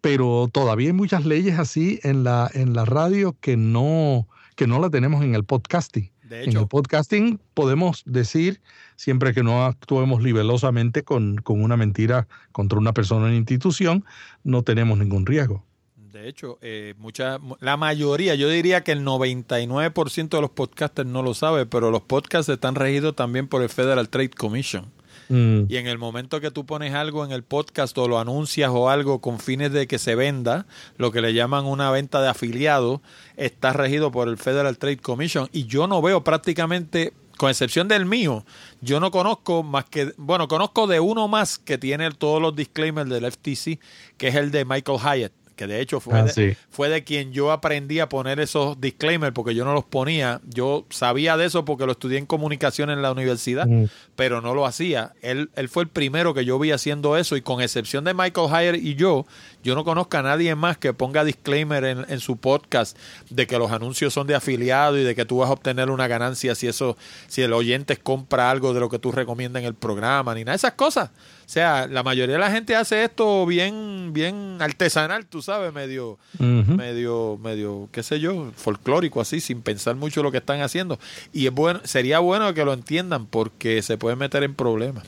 pero 0.00 0.48
todavía 0.52 0.88
hay 0.88 0.92
muchas 0.92 1.24
leyes 1.24 1.58
así 1.58 2.00
en 2.02 2.24
la, 2.24 2.50
en 2.54 2.74
la 2.74 2.84
radio 2.84 3.36
que 3.40 3.56
no, 3.56 4.28
que 4.56 4.66
no 4.66 4.78
la 4.80 4.90
tenemos 4.90 5.24
en 5.24 5.34
el 5.34 5.44
podcasting. 5.44 6.13
En 6.30 6.56
el 6.56 6.68
podcasting 6.68 7.40
podemos 7.54 8.02
decir 8.06 8.60
siempre 8.96 9.34
que 9.34 9.42
no 9.42 9.64
actuemos 9.64 10.22
libelosamente 10.22 11.02
con, 11.02 11.42
una 11.46 11.76
mentira 11.76 12.26
contra 12.52 12.78
una 12.78 12.92
persona 12.92 13.26
o 13.26 13.28
una 13.28 13.36
institución, 13.36 14.04
no 14.42 14.62
tenemos 14.62 14.98
ningún 14.98 15.26
riesgo. 15.26 15.64
De 15.96 16.28
hecho, 16.28 16.58
eh, 16.62 16.94
mucha, 16.98 17.40
la 17.60 17.76
mayoría, 17.76 18.36
yo 18.36 18.48
diría 18.48 18.84
que 18.84 18.92
el 18.92 19.04
99% 19.04 20.28
de 20.28 20.40
los 20.40 20.50
podcasters 20.50 21.08
no 21.08 21.22
lo 21.22 21.34
sabe, 21.34 21.66
pero 21.66 21.90
los 21.90 22.02
podcasts 22.02 22.48
están 22.48 22.76
regidos 22.76 23.16
también 23.16 23.48
por 23.48 23.62
el 23.62 23.68
Federal 23.68 24.08
Trade 24.08 24.30
Commission. 24.30 24.92
Mm. 25.34 25.64
Y 25.68 25.78
en 25.78 25.88
el 25.88 25.98
momento 25.98 26.40
que 26.40 26.52
tú 26.52 26.64
pones 26.64 26.94
algo 26.94 27.24
en 27.24 27.32
el 27.32 27.42
podcast 27.42 27.98
o 27.98 28.06
lo 28.06 28.20
anuncias 28.20 28.70
o 28.72 28.88
algo 28.88 29.20
con 29.20 29.40
fines 29.40 29.72
de 29.72 29.88
que 29.88 29.98
se 29.98 30.14
venda, 30.14 30.64
lo 30.96 31.10
que 31.10 31.20
le 31.20 31.34
llaman 31.34 31.66
una 31.66 31.90
venta 31.90 32.22
de 32.22 32.28
afiliado, 32.28 33.02
está 33.36 33.72
regido 33.72 34.12
por 34.12 34.28
el 34.28 34.38
Federal 34.38 34.78
Trade 34.78 34.98
Commission. 34.98 35.48
Y 35.52 35.64
yo 35.66 35.88
no 35.88 36.00
veo 36.00 36.22
prácticamente 36.22 37.12
con 37.36 37.50
excepción 37.50 37.88
del 37.88 38.06
mío, 38.06 38.44
yo 38.80 39.00
no 39.00 39.10
conozco 39.10 39.64
más 39.64 39.86
que, 39.86 40.14
bueno, 40.16 40.46
conozco 40.46 40.86
de 40.86 41.00
uno 41.00 41.26
más 41.26 41.58
que 41.58 41.78
tiene 41.78 42.08
todos 42.12 42.40
los 42.40 42.54
disclaimers 42.54 43.10
del 43.10 43.28
FTC, 43.28 43.80
que 44.16 44.28
es 44.28 44.36
el 44.36 44.52
de 44.52 44.64
Michael 44.64 45.00
Hyatt 45.00 45.32
que 45.56 45.66
de 45.66 45.80
hecho 45.80 46.00
fue, 46.00 46.18
ah, 46.18 46.24
de, 46.24 46.56
fue 46.70 46.88
de 46.88 47.04
quien 47.04 47.32
yo 47.32 47.52
aprendí 47.52 48.00
a 48.00 48.08
poner 48.08 48.40
esos 48.40 48.80
disclaimers 48.80 49.32
porque 49.32 49.54
yo 49.54 49.64
no 49.64 49.72
los 49.72 49.84
ponía. 49.84 50.40
Yo 50.48 50.84
sabía 50.90 51.36
de 51.36 51.46
eso 51.46 51.64
porque 51.64 51.86
lo 51.86 51.92
estudié 51.92 52.18
en 52.18 52.26
comunicación 52.26 52.90
en 52.90 53.02
la 53.02 53.12
universidad, 53.12 53.68
pero 54.16 54.40
no 54.40 54.54
lo 54.54 54.66
hacía. 54.66 55.12
Él, 55.22 55.50
él 55.54 55.68
fue 55.68 55.84
el 55.84 55.88
primero 55.88 56.34
que 56.34 56.44
yo 56.44 56.58
vi 56.58 56.72
haciendo 56.72 57.16
eso 57.16 57.36
y 57.36 57.42
con 57.42 57.60
excepción 57.60 58.04
de 58.04 58.14
Michael 58.14 58.48
Hyatt 58.48 58.82
y 58.82 58.94
yo, 58.94 59.26
yo 59.64 59.74
no 59.74 59.82
conozco 59.82 60.16
a 60.16 60.22
nadie 60.22 60.54
más 60.54 60.78
que 60.78 60.92
ponga 60.92 61.24
disclaimer 61.24 61.84
en, 61.84 62.06
en 62.08 62.20
su 62.20 62.36
podcast 62.36 62.96
de 63.30 63.46
que 63.46 63.58
los 63.58 63.72
anuncios 63.72 64.14
son 64.14 64.26
de 64.26 64.34
afiliado 64.34 64.98
y 64.98 65.02
de 65.02 65.14
que 65.14 65.24
tú 65.24 65.38
vas 65.38 65.50
a 65.50 65.54
obtener 65.54 65.90
una 65.90 66.06
ganancia 66.06 66.54
si 66.54 66.68
eso, 66.68 66.96
si 67.26 67.42
el 67.42 67.52
oyente 67.52 67.96
compra 67.96 68.50
algo 68.50 68.74
de 68.74 68.80
lo 68.80 68.88
que 68.88 68.98
tú 68.98 69.10
recomiendas 69.10 69.62
en 69.62 69.66
el 69.66 69.74
programa, 69.74 70.34
ni 70.34 70.42
nada 70.42 70.52
de 70.52 70.56
esas 70.56 70.74
cosas. 70.74 71.10
O 71.10 71.48
sea, 71.48 71.86
la 71.86 72.02
mayoría 72.02 72.34
de 72.34 72.40
la 72.40 72.50
gente 72.50 72.74
hace 72.74 73.04
esto 73.04 73.44
bien, 73.44 74.12
bien 74.12 74.56
artesanal, 74.60 75.26
tú 75.26 75.42
sabes, 75.42 75.72
medio, 75.72 76.18
medio, 76.38 77.38
medio, 77.42 77.88
qué 77.92 78.02
sé 78.02 78.18
yo, 78.20 78.50
folclórico 78.56 79.20
así, 79.20 79.40
sin 79.40 79.60
pensar 79.60 79.94
mucho 79.96 80.22
lo 80.22 80.30
que 80.30 80.38
están 80.38 80.62
haciendo. 80.62 80.98
Y 81.32 81.46
es 81.46 81.52
bueno, 81.52 81.80
sería 81.84 82.18
bueno 82.18 82.52
que 82.54 82.64
lo 82.64 82.72
entiendan 82.72 83.26
porque 83.26 83.82
se 83.82 83.98
pueden 83.98 84.18
meter 84.18 84.42
en 84.42 84.54
problemas. 84.54 85.04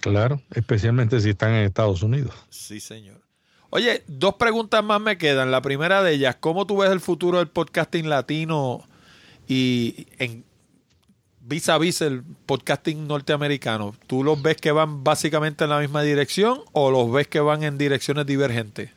Claro, 0.00 0.40
especialmente 0.54 1.20
si 1.20 1.30
están 1.30 1.52
en 1.52 1.64
Estados 1.64 2.02
Unidos. 2.02 2.34
Sí, 2.50 2.80
señor. 2.80 3.25
Oye, 3.76 4.02
dos 4.06 4.36
preguntas 4.36 4.82
más 4.82 5.02
me 5.02 5.18
quedan. 5.18 5.50
La 5.50 5.60
primera 5.60 6.02
de 6.02 6.14
ellas, 6.14 6.38
¿cómo 6.40 6.66
tú 6.66 6.78
ves 6.78 6.90
el 6.90 7.00
futuro 7.00 7.36
del 7.36 7.48
podcasting 7.48 8.08
latino 8.08 8.82
y 9.46 10.06
en 10.18 10.44
vis 11.42 11.68
a 11.68 11.76
vis 11.76 12.00
el 12.00 12.22
podcasting 12.46 13.06
norteamericano? 13.06 13.94
¿Tú 14.06 14.24
los 14.24 14.40
ves 14.40 14.56
que 14.56 14.72
van 14.72 15.04
básicamente 15.04 15.64
en 15.64 15.68
la 15.68 15.78
misma 15.78 16.00
dirección 16.00 16.60
o 16.72 16.90
los 16.90 17.12
ves 17.12 17.28
que 17.28 17.40
van 17.40 17.64
en 17.64 17.76
direcciones 17.76 18.24
divergentes? 18.24 18.92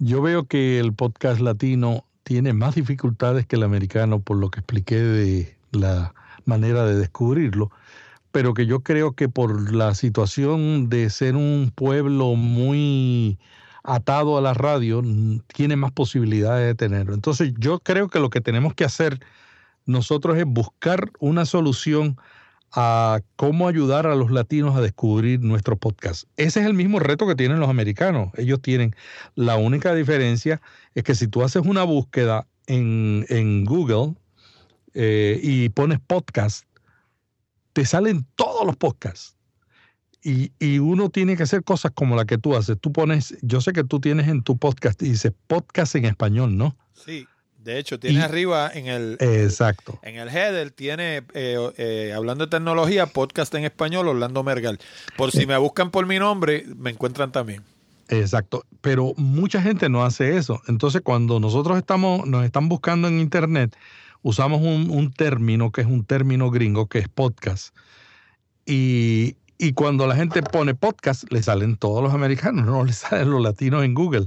Yo 0.00 0.20
veo 0.20 0.46
que 0.46 0.80
el 0.80 0.92
podcast 0.94 1.40
latino 1.40 2.04
tiene 2.24 2.52
más 2.54 2.74
dificultades 2.74 3.46
que 3.46 3.54
el 3.54 3.62
americano 3.62 4.18
por 4.18 4.36
lo 4.36 4.50
que 4.50 4.58
expliqué 4.58 4.96
de 4.96 5.56
la 5.70 6.12
manera 6.44 6.84
de 6.86 6.96
descubrirlo, 6.96 7.70
pero 8.32 8.52
que 8.52 8.66
yo 8.66 8.80
creo 8.80 9.12
que 9.12 9.28
por 9.28 9.72
la 9.72 9.94
situación 9.94 10.88
de 10.88 11.08
ser 11.08 11.36
un 11.36 11.70
pueblo 11.72 12.34
muy 12.34 13.38
atado 13.82 14.38
a 14.38 14.40
la 14.40 14.54
radio, 14.54 15.02
tiene 15.54 15.76
más 15.76 15.92
posibilidades 15.92 16.66
de 16.66 16.74
tenerlo. 16.74 17.14
Entonces 17.14 17.52
yo 17.58 17.80
creo 17.80 18.08
que 18.08 18.20
lo 18.20 18.30
que 18.30 18.40
tenemos 18.40 18.74
que 18.74 18.84
hacer 18.84 19.20
nosotros 19.86 20.36
es 20.38 20.44
buscar 20.46 21.10
una 21.18 21.44
solución 21.44 22.16
a 22.74 23.20
cómo 23.36 23.68
ayudar 23.68 24.06
a 24.06 24.14
los 24.14 24.30
latinos 24.30 24.76
a 24.76 24.80
descubrir 24.80 25.40
nuestro 25.40 25.76
podcast. 25.76 26.24
Ese 26.36 26.60
es 26.60 26.66
el 26.66 26.74
mismo 26.74 27.00
reto 27.00 27.26
que 27.26 27.34
tienen 27.34 27.60
los 27.60 27.68
americanos. 27.68 28.30
Ellos 28.36 28.62
tienen 28.62 28.96
la 29.34 29.56
única 29.56 29.94
diferencia 29.94 30.62
es 30.94 31.04
que 31.04 31.14
si 31.14 31.28
tú 31.28 31.42
haces 31.42 31.62
una 31.66 31.82
búsqueda 31.82 32.46
en, 32.66 33.26
en 33.28 33.64
Google 33.64 34.14
eh, 34.94 35.38
y 35.42 35.68
pones 35.68 36.00
podcast, 36.00 36.64
te 37.74 37.84
salen 37.84 38.26
todos 38.36 38.64
los 38.66 38.76
podcasts. 38.76 39.36
Y, 40.24 40.52
y, 40.60 40.78
uno 40.78 41.10
tiene 41.10 41.36
que 41.36 41.42
hacer 41.42 41.64
cosas 41.64 41.90
como 41.92 42.14
la 42.14 42.24
que 42.24 42.38
tú 42.38 42.54
haces. 42.54 42.78
Tú 42.80 42.92
pones, 42.92 43.36
yo 43.42 43.60
sé 43.60 43.72
que 43.72 43.82
tú 43.82 43.98
tienes 43.98 44.28
en 44.28 44.42
tu 44.42 44.56
podcast 44.56 45.02
y 45.02 45.10
dice 45.10 45.32
podcast 45.48 45.96
en 45.96 46.04
español, 46.04 46.56
¿no? 46.56 46.76
Sí. 46.94 47.26
De 47.64 47.78
hecho, 47.78 48.00
tiene 48.00 48.20
arriba 48.20 48.70
en 48.74 48.86
el, 48.88 49.16
exacto. 49.20 50.00
en 50.02 50.16
el 50.16 50.28
header, 50.28 50.72
tiene, 50.72 51.22
eh, 51.32 51.72
eh, 51.76 52.12
hablando 52.12 52.46
de 52.46 52.50
tecnología, 52.50 53.06
podcast 53.06 53.54
en 53.54 53.64
español, 53.64 54.08
Orlando 54.08 54.42
Mergal. 54.42 54.80
Por 55.16 55.30
si 55.30 55.46
me 55.46 55.56
buscan 55.58 55.92
por 55.92 56.06
mi 56.06 56.18
nombre, 56.18 56.64
me 56.76 56.90
encuentran 56.90 57.30
también. 57.30 57.62
Exacto, 58.08 58.64
pero 58.80 59.14
mucha 59.16 59.62
gente 59.62 59.88
no 59.88 60.04
hace 60.04 60.36
eso. 60.36 60.60
Entonces, 60.66 61.02
cuando 61.02 61.38
nosotros 61.38 61.78
estamos, 61.78 62.26
nos 62.26 62.44
están 62.44 62.68
buscando 62.68 63.06
en 63.06 63.20
Internet, 63.20 63.76
usamos 64.22 64.60
un, 64.60 64.90
un 64.90 65.12
término 65.12 65.70
que 65.70 65.82
es 65.82 65.86
un 65.86 66.04
término 66.04 66.50
gringo, 66.50 66.88
que 66.88 66.98
es 66.98 67.08
podcast. 67.08 67.76
Y, 68.66 69.36
y 69.58 69.72
cuando 69.72 70.06
la 70.06 70.16
gente 70.16 70.42
pone 70.42 70.74
podcast, 70.74 71.24
le 71.32 71.42
salen 71.42 71.76
todos 71.76 72.02
los 72.02 72.12
americanos, 72.14 72.66
no 72.66 72.84
le 72.84 72.92
salen 72.92 73.30
los 73.30 73.42
latinos 73.42 73.84
en 73.84 73.94
Google 73.94 74.26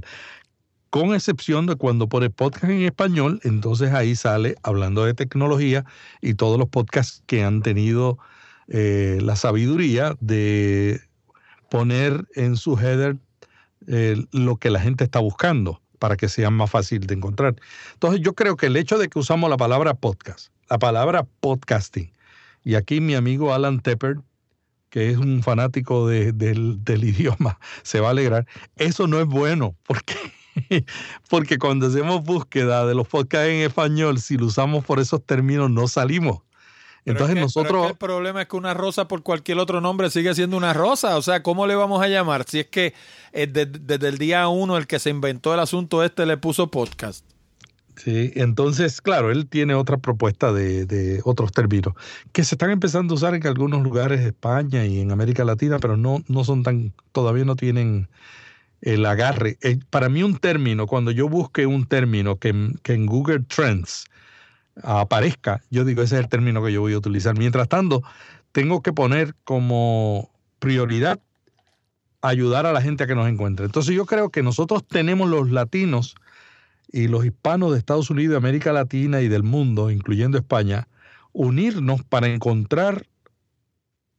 con 0.90 1.14
excepción 1.14 1.66
de 1.66 1.76
cuando 1.76 2.08
pone 2.08 2.30
podcast 2.30 2.64
en 2.64 2.82
español, 2.82 3.40
entonces 3.44 3.92
ahí 3.92 4.16
sale 4.16 4.56
hablando 4.62 5.04
de 5.04 5.12
tecnología 5.12 5.84
y 6.22 6.34
todos 6.34 6.58
los 6.58 6.68
podcasts 6.68 7.22
que 7.26 7.44
han 7.44 7.60
tenido 7.60 8.18
eh, 8.68 9.18
la 9.20 9.36
sabiduría 9.36 10.16
de 10.20 11.00
poner 11.70 12.26
en 12.34 12.56
su 12.56 12.78
header 12.78 13.18
eh, 13.88 14.16
lo 14.32 14.56
que 14.56 14.70
la 14.70 14.80
gente 14.80 15.04
está 15.04 15.18
buscando 15.18 15.82
para 15.98 16.16
que 16.16 16.28
sea 16.28 16.50
más 16.50 16.70
fácil 16.70 17.06
de 17.06 17.14
encontrar. 17.14 17.56
Entonces 17.92 18.20
yo 18.22 18.34
creo 18.34 18.56
que 18.56 18.66
el 18.66 18.76
hecho 18.76 18.96
de 18.96 19.08
que 19.08 19.18
usamos 19.18 19.50
la 19.50 19.56
palabra 19.56 19.94
podcast, 19.94 20.48
la 20.70 20.78
palabra 20.78 21.26
podcasting, 21.40 22.10
y 22.64 22.74
aquí 22.74 23.00
mi 23.00 23.14
amigo 23.14 23.52
Alan 23.52 23.80
Tepper, 23.80 24.16
que 24.96 25.10
es 25.10 25.18
un 25.18 25.42
fanático 25.42 26.08
del, 26.08 26.82
del 26.82 27.04
idioma, 27.04 27.58
se 27.82 28.00
va 28.00 28.08
a 28.08 28.10
alegrar, 28.12 28.46
eso 28.76 29.06
no 29.06 29.20
es 29.20 29.26
bueno, 29.26 29.76
porque 29.86 30.14
porque 31.28 31.58
cuando 31.58 31.88
hacemos 31.88 32.22
búsqueda 32.22 32.86
de 32.86 32.94
los 32.94 33.06
podcasts 33.06 33.50
en 33.50 33.60
español, 33.60 34.18
si 34.20 34.38
lo 34.38 34.46
usamos 34.46 34.86
por 34.86 34.98
esos 34.98 35.22
términos, 35.22 35.70
no 35.70 35.86
salimos. 35.86 36.38
Entonces 37.04 37.36
nosotros... 37.36 37.90
el 37.90 37.96
problema 37.96 38.40
es 38.40 38.48
que 38.48 38.56
una 38.56 38.72
rosa 38.72 39.06
por 39.06 39.22
cualquier 39.22 39.58
otro 39.58 39.82
nombre 39.82 40.08
sigue 40.08 40.34
siendo 40.34 40.56
una 40.56 40.72
rosa. 40.72 41.18
O 41.18 41.22
sea, 41.22 41.42
¿cómo 41.42 41.66
le 41.66 41.74
vamos 41.74 42.02
a 42.02 42.08
llamar? 42.08 42.46
Si 42.48 42.60
es 42.60 42.66
que 42.68 42.94
eh, 43.32 43.46
desde, 43.46 44.08
el 44.08 44.16
día 44.16 44.48
uno 44.48 44.78
el 44.78 44.86
que 44.86 44.98
se 44.98 45.10
inventó 45.10 45.52
el 45.52 45.60
asunto 45.60 46.02
este 46.04 46.24
le 46.24 46.38
puso 46.38 46.70
podcast. 46.70 47.22
Sí, 47.96 48.32
entonces, 48.34 49.00
claro, 49.00 49.30
él 49.30 49.46
tiene 49.48 49.74
otra 49.74 49.96
propuesta 49.96 50.52
de, 50.52 50.84
de, 50.84 51.22
otros 51.24 51.50
términos 51.52 51.94
que 52.32 52.44
se 52.44 52.54
están 52.54 52.70
empezando 52.70 53.14
a 53.14 53.16
usar 53.16 53.34
en 53.34 53.46
algunos 53.46 53.82
lugares 53.82 54.20
de 54.20 54.28
España 54.28 54.84
y 54.84 55.00
en 55.00 55.12
América 55.12 55.44
Latina, 55.44 55.78
pero 55.78 55.96
no, 55.96 56.22
no 56.28 56.44
son 56.44 56.62
tan, 56.62 56.92
todavía 57.12 57.46
no 57.46 57.56
tienen 57.56 58.08
el 58.82 59.04
agarre. 59.06 59.58
Eh, 59.62 59.78
para 59.90 60.08
mí 60.08 60.22
un 60.22 60.36
término, 60.36 60.86
cuando 60.86 61.10
yo 61.10 61.28
busque 61.28 61.66
un 61.66 61.86
término 61.86 62.36
que, 62.36 62.50
en 62.50 63.06
Google 63.06 63.40
Trends 63.48 64.04
aparezca, 64.82 65.62
yo 65.70 65.84
digo, 65.84 66.02
ese 66.02 66.16
es 66.16 66.22
el 66.22 66.28
término 66.28 66.62
que 66.62 66.72
yo 66.72 66.82
voy 66.82 66.92
a 66.92 66.98
utilizar. 66.98 67.36
Mientras 67.38 67.68
tanto, 67.68 68.02
tengo 68.52 68.82
que 68.82 68.92
poner 68.92 69.34
como 69.44 70.30
prioridad 70.58 71.18
ayudar 72.20 72.66
a 72.66 72.72
la 72.72 72.82
gente 72.82 73.04
a 73.04 73.06
que 73.06 73.14
nos 73.14 73.28
encuentre. 73.28 73.66
Entonces 73.66 73.94
yo 73.94 74.06
creo 74.06 74.30
que 74.30 74.42
nosotros 74.42 74.86
tenemos 74.86 75.28
los 75.28 75.50
latinos 75.50 76.14
y 76.96 77.08
los 77.08 77.26
hispanos 77.26 77.72
de 77.72 77.78
Estados 77.78 78.08
Unidos, 78.08 78.38
América 78.38 78.72
Latina 78.72 79.20
y 79.20 79.28
del 79.28 79.42
mundo, 79.42 79.90
incluyendo 79.90 80.38
España, 80.38 80.88
unirnos 81.34 82.02
para 82.02 82.26
encontrar 82.26 83.06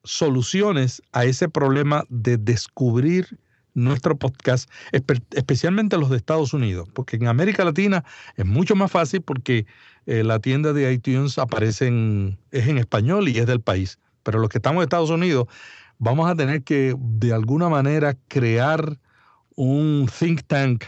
soluciones 0.04 1.02
a 1.12 1.26
ese 1.26 1.50
problema 1.50 2.04
de 2.10 2.38
descubrir 2.38 3.40
nuestro 3.74 4.16
podcast, 4.16 4.70
especialmente 4.92 5.98
los 5.98 6.12
de 6.12 6.18
Estados 6.18 6.54
Unidos, 6.54 6.88
porque 6.94 7.16
en 7.16 7.26
América 7.26 7.66
Latina 7.66 8.06
es 8.36 8.46
mucho 8.46 8.76
más 8.76 8.92
fácil 8.92 9.24
porque 9.24 9.66
eh, 10.06 10.24
la 10.24 10.38
tienda 10.38 10.72
de 10.72 10.94
iTunes 10.94 11.40
aparece 11.40 11.88
en, 11.88 12.38
es 12.52 12.68
en 12.68 12.78
español 12.78 13.28
y 13.28 13.40
es 13.40 13.48
del 13.48 13.62
país. 13.62 13.98
Pero 14.22 14.38
los 14.38 14.50
que 14.50 14.60
estamos 14.60 14.82
en 14.82 14.84
Estados 14.84 15.10
Unidos 15.10 15.48
vamos 15.98 16.30
a 16.30 16.36
tener 16.36 16.62
que 16.62 16.96
de 16.96 17.34
alguna 17.34 17.70
manera 17.70 18.16
crear 18.28 19.00
un 19.56 20.08
think 20.20 20.44
tank 20.46 20.84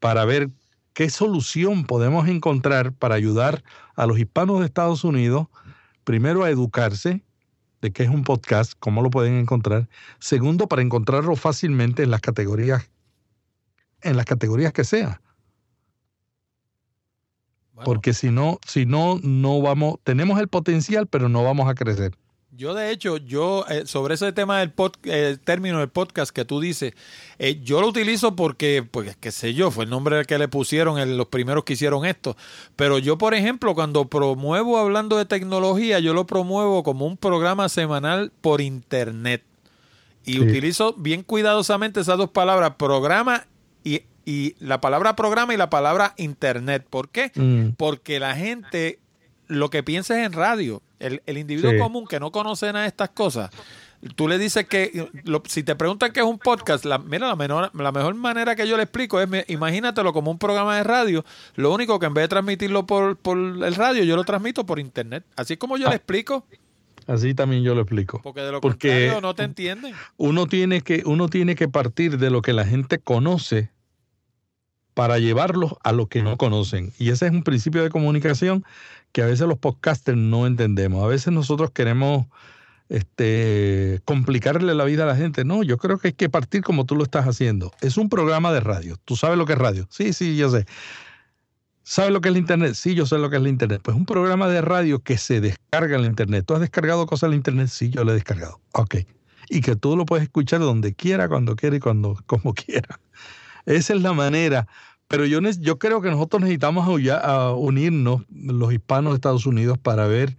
para 0.00 0.26
ver 0.26 0.50
qué 0.92 1.10
solución 1.10 1.84
podemos 1.84 2.28
encontrar 2.28 2.92
para 2.92 3.14
ayudar 3.14 3.62
a 3.96 4.06
los 4.06 4.18
hispanos 4.18 4.60
de 4.60 4.66
Estados 4.66 5.04
Unidos, 5.04 5.48
primero 6.04 6.44
a 6.44 6.50
educarse 6.50 7.22
de 7.80 7.92
qué 7.92 8.02
es 8.02 8.10
un 8.10 8.24
podcast, 8.24 8.74
cómo 8.78 9.02
lo 9.02 9.10
pueden 9.10 9.34
encontrar. 9.34 9.88
Segundo, 10.18 10.68
para 10.68 10.82
encontrarlo 10.82 11.36
fácilmente 11.36 12.02
en 12.02 12.10
las 12.10 12.20
categorías, 12.20 12.90
en 14.02 14.16
las 14.16 14.26
categorías 14.26 14.72
que 14.72 14.84
sea. 14.84 15.20
Porque 17.84 18.12
si 18.12 18.30
no, 18.30 18.58
si 18.66 18.84
no, 18.84 19.18
no 19.22 19.62
vamos, 19.62 19.96
tenemos 20.04 20.38
el 20.38 20.48
potencial, 20.48 21.06
pero 21.06 21.28
no 21.28 21.42
vamos 21.42 21.68
a 21.68 21.74
crecer. 21.74 22.12
Yo, 22.52 22.74
de 22.74 22.90
hecho, 22.90 23.16
yo, 23.16 23.64
eh, 23.68 23.86
sobre 23.86 24.14
ese 24.14 24.32
tema 24.32 24.58
del 24.58 24.72
pod, 24.72 24.92
término 25.44 25.78
del 25.78 25.88
podcast 25.88 26.34
que 26.34 26.44
tú 26.44 26.58
dices, 26.58 26.94
eh, 27.38 27.60
yo 27.62 27.80
lo 27.80 27.86
utilizo 27.86 28.34
porque, 28.34 28.82
pues, 28.82 29.16
qué 29.16 29.30
sé 29.30 29.54
yo, 29.54 29.70
fue 29.70 29.84
el 29.84 29.90
nombre 29.90 30.24
que 30.24 30.36
le 30.36 30.48
pusieron 30.48 31.16
los 31.16 31.28
primeros 31.28 31.62
que 31.62 31.74
hicieron 31.74 32.04
esto. 32.04 32.36
Pero 32.74 32.98
yo, 32.98 33.18
por 33.18 33.34
ejemplo, 33.34 33.74
cuando 33.76 34.08
promuevo 34.08 34.78
hablando 34.78 35.16
de 35.16 35.26
tecnología, 35.26 36.00
yo 36.00 36.12
lo 36.12 36.26
promuevo 36.26 36.82
como 36.82 37.06
un 37.06 37.16
programa 37.16 37.68
semanal 37.68 38.32
por 38.40 38.60
internet. 38.60 39.44
Y 40.24 40.40
utilizo 40.40 40.94
bien 40.94 41.22
cuidadosamente 41.22 42.00
esas 42.00 42.18
dos 42.18 42.30
palabras, 42.30 42.74
programa 42.76 43.46
y, 43.84 44.02
y, 44.26 44.54
la 44.58 44.80
palabra 44.80 45.16
programa 45.16 45.54
y 45.54 45.56
la 45.56 45.70
palabra 45.70 46.14
internet. 46.18 46.84
¿Por 46.90 47.08
qué? 47.08 47.30
Mm. 47.34 47.70
Porque 47.76 48.20
la 48.20 48.34
gente 48.36 48.98
lo 49.46 49.70
que 49.70 49.82
piensa 49.82 50.20
es 50.20 50.26
en 50.26 50.32
radio 50.32 50.82
el, 51.00 51.38
individuo 51.38 51.72
común 51.78 52.06
que 52.06 52.20
no 52.20 52.30
conoce 52.30 52.66
nada 52.66 52.82
de 52.82 52.88
estas 52.88 53.10
cosas, 53.10 53.50
tú 54.14 54.28
le 54.28 54.38
dices 54.38 54.66
que, 54.66 55.08
si 55.46 55.62
te 55.62 55.74
preguntan 55.74 56.12
qué 56.12 56.20
es 56.20 56.26
un 56.26 56.38
podcast, 56.38 56.84
la, 56.84 56.98
mira, 56.98 57.28
la, 57.28 57.36
menor, 57.36 57.70
la 57.74 57.92
mejor 57.92 58.14
manera 58.14 58.54
que 58.54 58.66
yo 58.68 58.76
le 58.76 58.84
explico 58.84 59.20
es, 59.20 59.28
imagínatelo 59.48 60.12
como 60.12 60.30
un 60.30 60.38
programa 60.38 60.76
de 60.76 60.84
radio, 60.84 61.24
lo 61.56 61.72
único 61.72 61.98
que 61.98 62.06
en 62.06 62.14
vez 62.14 62.24
de 62.24 62.28
transmitirlo 62.28 62.86
por, 62.86 63.16
por 63.16 63.36
el 63.36 63.74
radio, 63.74 64.04
yo 64.04 64.16
lo 64.16 64.24
transmito 64.24 64.64
por 64.64 64.78
internet. 64.78 65.24
Así 65.36 65.54
es 65.54 65.58
como 65.58 65.76
yo 65.76 65.88
le 65.88 65.96
explico. 65.96 66.46
Así 67.06 67.34
también 67.34 67.62
yo 67.62 67.74
lo 67.74 67.80
explico. 67.80 68.20
Porque 68.22 68.40
de 68.40 68.52
lo 68.52 68.60
contrario 68.60 69.20
no 69.20 69.34
te 69.34 69.42
entienden. 69.42 69.94
Uno 70.16 70.46
tiene, 70.46 70.82
que, 70.82 71.02
uno 71.06 71.28
tiene 71.28 71.54
que 71.56 71.68
partir 71.68 72.18
de 72.18 72.30
lo 72.30 72.40
que 72.42 72.52
la 72.52 72.64
gente 72.64 72.98
conoce 72.98 73.70
para 74.94 75.18
llevarlos 75.18 75.74
a 75.82 75.92
lo 75.92 76.06
que 76.06 76.22
no 76.22 76.36
conocen. 76.36 76.92
Y 76.98 77.10
ese 77.10 77.26
es 77.26 77.32
un 77.32 77.42
principio 77.42 77.82
de 77.82 77.90
comunicación 77.90 78.64
que 79.12 79.22
a 79.22 79.26
veces 79.26 79.46
los 79.46 79.58
podcasters 79.58 80.18
no 80.18 80.46
entendemos. 80.46 81.02
A 81.02 81.06
veces 81.06 81.32
nosotros 81.32 81.70
queremos 81.70 82.26
este, 82.88 84.00
complicarle 84.04 84.74
la 84.74 84.84
vida 84.84 85.04
a 85.04 85.06
la 85.06 85.16
gente. 85.16 85.44
No, 85.44 85.62
yo 85.62 85.78
creo 85.78 85.98
que 85.98 86.08
hay 86.08 86.14
que 86.14 86.28
partir 86.28 86.62
como 86.62 86.84
tú 86.84 86.96
lo 86.96 87.04
estás 87.04 87.26
haciendo. 87.26 87.72
Es 87.80 87.96
un 87.96 88.08
programa 88.08 88.52
de 88.52 88.60
radio. 88.60 88.96
¿Tú 89.04 89.16
sabes 89.16 89.38
lo 89.38 89.46
que 89.46 89.54
es 89.54 89.58
radio? 89.58 89.86
Sí, 89.90 90.12
sí, 90.12 90.36
yo 90.36 90.50
sé. 90.50 90.66
¿Sabes 91.82 92.12
lo 92.12 92.20
que 92.20 92.28
es 92.28 92.34
el 92.34 92.40
Internet? 92.40 92.74
Sí, 92.74 92.94
yo 92.94 93.06
sé 93.06 93.18
lo 93.18 93.30
que 93.30 93.36
es 93.36 93.42
el 93.42 93.48
Internet. 93.48 93.80
Pues 93.82 93.96
un 93.96 94.06
programa 94.06 94.48
de 94.48 94.60
radio 94.60 95.00
que 95.00 95.18
se 95.18 95.40
descarga 95.40 95.96
en 95.96 96.02
el 96.02 96.10
Internet. 96.10 96.44
¿Tú 96.46 96.54
has 96.54 96.60
descargado 96.60 97.06
cosas 97.06 97.28
en 97.28 97.32
el 97.32 97.36
Internet? 97.38 97.68
Sí, 97.68 97.90
yo 97.90 98.04
lo 98.04 98.12
he 98.12 98.14
descargado. 98.14 98.60
Ok. 98.72 98.96
Y 99.48 99.60
que 99.60 99.74
tú 99.76 99.96
lo 99.96 100.04
puedes 100.04 100.24
escuchar 100.24 100.60
donde 100.60 100.94
quiera, 100.94 101.28
cuando 101.28 101.56
quiera 101.56 101.76
y 101.76 101.80
cuando, 101.80 102.16
como 102.26 102.54
quiera. 102.54 103.00
Esa 103.66 103.94
es 103.94 104.02
la 104.02 104.12
manera. 104.12 104.66
Pero 105.10 105.26
yo, 105.26 105.40
yo 105.40 105.78
creo 105.80 106.00
que 106.00 106.08
nosotros 106.08 106.40
necesitamos 106.40 106.86
unirnos, 107.56 108.22
los 108.30 108.72
hispanos 108.72 109.12
de 109.12 109.16
Estados 109.16 109.44
Unidos, 109.44 109.76
para 109.76 110.06
ver 110.06 110.36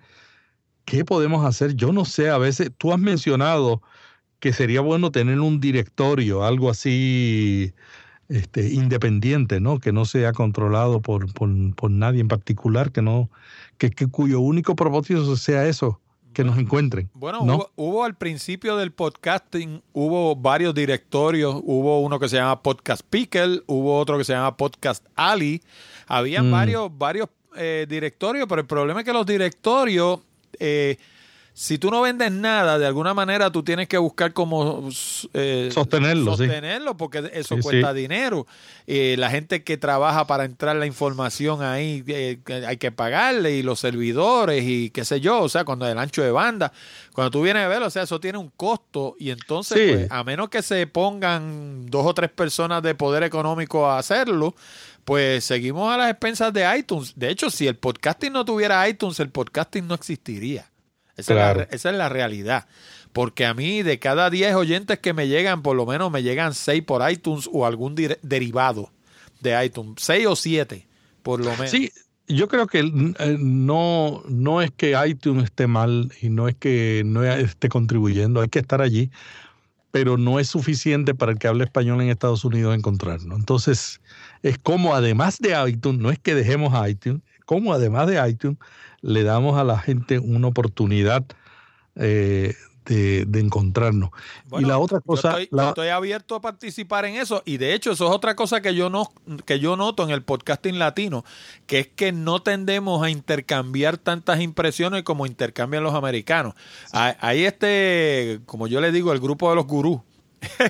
qué 0.85 1.03
podemos 1.03 1.45
hacer. 1.45 1.75
Yo 1.75 1.91
no 1.91 2.05
sé, 2.05 2.29
a 2.29 2.37
veces 2.37 2.71
tú 2.77 2.93
has 2.93 2.99
mencionado 2.99 3.81
que 4.39 4.53
sería 4.53 4.79
bueno 4.79 5.11
tener 5.11 5.41
un 5.41 5.59
directorio, 5.59 6.45
algo 6.45 6.69
así 6.69 7.73
este, 8.29 8.69
independiente, 8.69 9.59
¿no? 9.59 9.79
Que 9.79 9.91
no 9.91 10.05
sea 10.05 10.31
controlado 10.31 11.01
por, 11.01 11.33
por, 11.33 11.91
nadie 11.91 12.21
en 12.21 12.29
particular, 12.29 12.93
que 12.93 13.01
no, 13.01 13.29
que, 13.77 13.91
cuyo 13.91 14.39
único 14.39 14.77
propósito 14.77 15.35
sea 15.35 15.67
eso, 15.67 16.00
que 16.33 16.43
nos 16.43 16.57
encuentren. 16.57 17.09
Bueno, 17.13 17.69
hubo, 17.75 18.03
al 18.03 18.15
principio 18.15 18.77
del 18.77 18.91
podcasting, 18.91 19.81
hubo 19.93 20.35
varios 20.35 20.73
directorios, 20.73 21.55
hubo 21.63 22.01
uno 22.01 22.19
que 22.19 22.29
se 22.29 22.37
llama 22.37 22.61
Podcast 22.61 23.01
Pickle, 23.09 23.61
hubo 23.67 23.97
otro 23.97 24.17
que 24.17 24.23
se 24.23 24.33
llama 24.33 24.55
Podcast 24.55 25.05
Ali, 25.15 25.61
habían 26.07 26.49
mm. 26.49 26.51
varios, 26.51 26.97
varios 26.97 27.29
eh, 27.55 27.85
directorios, 27.89 28.47
pero 28.47 28.61
el 28.61 28.67
problema 28.67 29.01
es 29.01 29.05
que 29.05 29.13
los 29.13 29.25
directorios 29.25 30.19
eh, 30.59 30.97
si 31.53 31.77
tú 31.77 31.91
no 31.91 32.01
vendes 32.01 32.31
nada, 32.31 32.79
de 32.79 32.85
alguna 32.85 33.13
manera 33.13 33.51
tú 33.51 33.61
tienes 33.61 33.89
que 33.89 33.97
buscar 33.97 34.31
cómo 34.31 34.89
eh, 35.33 35.69
sostenerlo, 35.73 36.37
sostenerlo 36.37 36.95
porque 36.95 37.29
eso 37.33 37.57
cuesta 37.59 37.93
dinero. 37.93 38.47
Eh, 38.87 39.15
la 39.17 39.29
gente 39.29 39.63
que 39.63 39.77
trabaja 39.77 40.25
para 40.27 40.45
entrar 40.45 40.77
la 40.77 40.85
información 40.85 41.61
ahí 41.61 42.03
eh, 42.07 42.39
hay 42.65 42.77
que 42.77 42.91
pagarle 42.91 43.51
y 43.51 43.63
los 43.63 43.81
servidores 43.81 44.63
y 44.65 44.91
qué 44.91 45.03
sé 45.03 45.19
yo, 45.19 45.41
o 45.41 45.49
sea, 45.49 45.65
cuando 45.65 45.85
el 45.87 45.97
ancho 45.97 46.23
de 46.23 46.31
banda, 46.31 46.71
cuando 47.13 47.31
tú 47.31 47.41
vienes 47.41 47.63
a 47.63 47.67
ver, 47.67 47.83
o 47.83 47.89
sea, 47.89 48.03
eso 48.03 48.21
tiene 48.21 48.37
un 48.37 48.49
costo 48.55 49.15
y 49.19 49.31
entonces, 49.31 49.77
pues, 49.77 50.11
a 50.11 50.23
menos 50.23 50.49
que 50.49 50.61
se 50.61 50.87
pongan 50.87 51.85
dos 51.87 52.05
o 52.05 52.13
tres 52.13 52.29
personas 52.29 52.81
de 52.81 52.95
poder 52.95 53.23
económico 53.23 53.87
a 53.87 53.99
hacerlo, 53.99 54.55
pues 55.03 55.43
seguimos 55.43 55.93
a 55.93 55.97
las 55.97 56.09
expensas 56.09 56.53
de 56.53 56.77
iTunes. 56.77 57.13
De 57.15 57.29
hecho, 57.29 57.49
si 57.49 57.67
el 57.67 57.75
podcasting 57.75 58.31
no 58.31 58.45
tuviera 58.45 58.87
iTunes, 58.87 59.19
el 59.19 59.29
podcasting 59.29 59.85
no 59.85 59.95
existiría. 59.95 60.70
Esa, 61.17 61.65
es 61.69 61.83
la, 61.83 62.09
realidad. 62.09 62.67
Porque 63.13 63.45
a 63.45 63.53
mí, 63.53 63.83
de 63.83 63.99
cada 63.99 64.29
10 64.29 64.55
oyentes 64.55 64.99
que 64.99 65.13
me 65.13 65.27
llegan, 65.27 65.61
por 65.61 65.75
lo 65.75 65.85
menos 65.85 66.11
me 66.11 66.23
llegan 66.23 66.53
6 66.53 66.83
por 66.83 67.09
iTunes 67.09 67.49
o 67.51 67.65
algún 67.65 67.95
derivado 67.95 68.91
de 69.41 69.65
iTunes. 69.65 69.95
6 69.97 70.27
o 70.27 70.35
7, 70.35 70.87
por 71.23 71.39
lo 71.39 71.51
menos. 71.51 71.69
Sí, 71.69 71.91
yo 72.27 72.47
creo 72.47 72.67
que 72.67 72.79
eh, 72.79 73.37
no, 73.39 74.23
no 74.27 74.61
es 74.61 74.71
que 74.71 74.95
iTunes 75.07 75.45
esté 75.45 75.67
mal 75.67 76.11
y 76.21 76.29
no 76.29 76.47
es 76.47 76.55
que 76.55 77.03
no 77.05 77.23
esté 77.23 77.69
contribuyendo, 77.69 78.41
hay 78.41 78.49
que 78.49 78.59
estar 78.59 78.81
allí, 78.81 79.11
pero 79.91 80.17
no 80.17 80.39
es 80.39 80.47
suficiente 80.47 81.13
para 81.13 81.33
el 81.33 81.37
que 81.37 81.47
hable 81.47 81.65
español 81.65 82.01
en 82.01 82.09
Estados 82.09 82.45
Unidos 82.45 82.75
encontrarnos. 82.75 83.37
Entonces, 83.37 84.01
es 84.41 84.57
como 84.57 84.95
además 84.95 85.39
de 85.39 85.55
iTunes, 85.67 86.01
no 86.01 86.11
es 86.11 86.19
que 86.19 86.33
dejemos 86.33 86.73
iTunes, 86.89 87.21
como 87.45 87.73
además 87.73 88.07
de 88.07 88.29
iTunes, 88.29 88.57
le 89.01 89.23
damos 89.23 89.57
a 89.57 89.63
la 89.63 89.79
gente 89.79 90.19
una 90.19 90.47
oportunidad 90.47 91.25
eh, 91.95 92.55
de, 92.85 93.39
encontrarnos. 93.39 94.09
y 94.59 94.65
la 94.65 94.77
otra 94.77 94.99
cosa... 94.99 95.37
estoy, 95.39 95.87
abierto 95.87 96.35
a 96.35 96.41
participar 96.41 97.05
en 97.05 97.15
eso 97.15 97.41
y 97.45 97.57
de 97.57 97.73
hecho 97.73 97.91
eso 97.91 98.07
es 98.07 98.11
otra 98.11 98.35
cosa 98.35 98.61
que 98.61 98.75
yo, 98.75 98.89
no, 98.89 99.11
que 99.45 99.59
yo 99.59 99.77
noto 99.77 100.03
en 100.03 100.09
el 100.09 100.23
podcasting 100.23 100.77
latino, 100.77 101.23
que 101.67 101.79
es 101.79 101.87
que 101.87 102.11
no 102.11 102.41
tendemos 102.41 103.03
a 103.03 103.09
intercambiar 103.09 103.97
tantas 103.97 104.41
impresiones 104.41 105.03
como 105.03 105.25
intercambian 105.25 105.83
los 105.83 105.93
americanos. 105.93 106.53
Hay 106.91 107.45
este, 107.45 108.41
como 108.45 108.67
yo 108.67 108.81
le 108.81 108.91
digo, 108.91 109.13
el 109.13 109.19
grupo 109.19 109.49
de 109.49 109.55
los 109.55 109.67
gurús. 109.67 109.99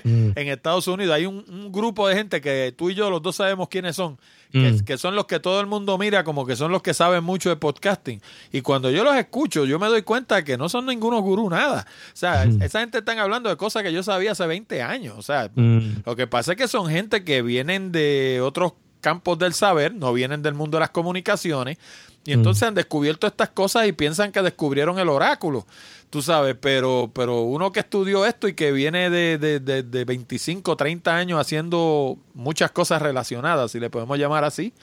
Mm. 0.04 0.32
en 0.36 0.48
Estados 0.50 0.88
Unidos 0.88 1.16
hay 1.16 1.26
un, 1.26 1.72
grupo 1.72 2.08
de 2.08 2.16
gente 2.16 2.42
que 2.42 2.74
tú 2.76 2.90
y 2.90 2.96
yo 2.96 3.10
los 3.10 3.22
dos 3.22 3.38
sabemos 3.38 3.70
quiénes 3.70 3.96
son, 3.96 4.20
mm. 4.54 4.80
que, 4.80 4.98
son 4.98 5.16
los 5.16 5.26
que 5.26 5.40
todo 5.40 5.60
el 5.60 5.68
mundo 5.68 5.98
mira 5.98 6.24
como 6.24 6.46
que 6.46 6.56
son 6.56 6.72
los 6.72 6.82
que 6.82 6.94
saben 6.94 7.24
mucho 7.24 7.50
de 7.50 7.56
podcasting. 7.56 8.22
Y 8.52 8.62
cuando 8.62 8.90
yo 8.92 9.04
los 9.04 9.16
escucho, 9.16 9.66
yo 9.66 9.80
me 9.80 9.88
doy 9.88 10.04
cuenta 10.04 10.44
que 10.44 10.58
no 10.58 10.70
son 10.70 10.86
ningunos 10.86 11.22
gurú 11.22 11.50
nada. 11.50 11.86
O 12.08 12.16
sea, 12.16 12.46
mm. 12.46 12.62
esa 12.62 12.80
gente 12.80 13.00
están 13.00 13.20
hablando 13.20 13.50
de 13.50 13.58
cosas 13.58 13.84
que 13.84 13.94
yo 13.94 14.04
sabía 14.04 14.32
hace 14.32 14.46
20 14.46 14.82
años. 14.82 15.16
O 15.18 15.22
sea, 15.22 15.50
lo 16.06 16.16
que 16.16 16.28
pasa 16.28 16.54
es 16.54 16.58
que 16.58 16.68
son 16.68 16.90
gente 16.90 17.24
que 17.24 17.42
vienen 17.42 17.92
de 17.92 18.42
otros 18.42 18.74
campos 19.02 19.38
del 19.40 19.54
saber, 19.54 19.94
no 19.94 20.14
vienen 20.14 20.42
del 20.42 20.54
mundo 20.54 20.78
de 20.78 20.82
las 20.82 20.92
comunicaciones, 20.92 21.78
y 22.24 22.34
entonces 22.34 22.64
han 22.64 22.76
descubierto 22.76 23.26
estas 23.26 23.50
cosas 23.50 23.88
y 23.88 23.94
piensan 23.94 24.32
que 24.32 24.44
descubrieron 24.44 25.00
el 25.00 25.10
oráculo 25.10 25.66
tú 26.12 26.22
sabes, 26.22 26.56
pero, 26.60 27.10
pero 27.14 27.42
uno 27.42 27.72
que 27.72 27.80
estudió 27.80 28.26
esto 28.26 28.48
y 28.50 28.54
que 28.54 28.74
viene 28.74 29.10
de, 29.10 29.38
de, 29.38 29.60
de, 29.62 29.82
de 29.82 30.06
25, 30.06 30.76
30 30.76 31.16
años 31.16 31.40
haciendo 31.40 32.18
muchas 32.34 32.70
cosas 32.72 33.02
relacionadas, 33.02 33.72
si 33.72 33.80
le 33.80 33.90
podemos 33.90 34.20
llamar 34.20 34.44
así, 34.44 34.74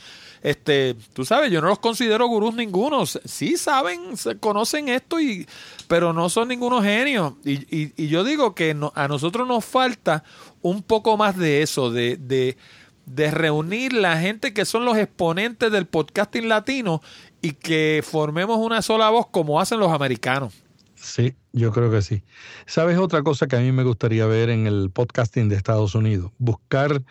este, 0.43 0.97
tú 1.13 1.27
sabes, 1.27 1.51
yo 1.51 1.61
no 1.61 1.69
los 1.69 1.81
considero 1.81 2.27
gurús 2.29 2.55
ningunos, 2.55 3.21
sí 3.27 3.59
saben, 3.59 4.15
conocen 4.41 4.89
esto, 4.89 5.21
y, 5.21 5.47
pero 5.87 6.15
no 6.15 6.31
son 6.31 6.49
ningunos 6.49 6.83
genios. 6.83 7.35
Y, 7.45 7.57
y, 7.77 7.93
y 7.97 8.09
yo 8.09 8.25
digo 8.25 8.55
que 8.55 8.75
a 8.95 9.09
nosotros 9.09 9.47
nos 9.47 9.67
falta 9.67 10.25
un 10.63 10.83
poco 10.83 11.19
más 11.19 11.37
de 11.37 11.61
eso, 11.61 11.91
de, 11.91 12.17
de, 12.17 12.57
de 13.05 13.31
reunir 13.31 13.93
la 13.93 14.19
gente 14.19 14.55
que 14.55 14.65
son 14.65 14.87
los 14.87 14.97
exponentes 14.97 15.71
del 15.71 15.87
podcasting 15.87 16.49
latino 16.49 17.03
y 17.43 17.53
que 17.53 18.03
formemos 18.03 18.59
una 18.59 18.81
sola 18.81 19.11
voz 19.11 19.27
como 19.27 19.61
hacen 19.61 19.79
los 19.79 19.93
americanos. 19.93 20.55
Sí, 21.01 21.35
yo 21.53 21.73
creo 21.73 21.91
que 21.91 22.03
sí. 22.03 22.23
¿Sabes 22.67 22.99
otra 22.99 23.23
cosa 23.23 23.47
que 23.47 23.57
a 23.57 23.61
mí 23.61 23.73
me 23.73 23.85
gustaría 23.85 24.27
ver 24.27 24.51
en 24.51 24.67
el 24.67 24.91
podcasting 24.91 25.49
de 25.49 25.57
Estados 25.57 25.95
Unidos? 25.95 26.33
Buscar, 26.39 27.03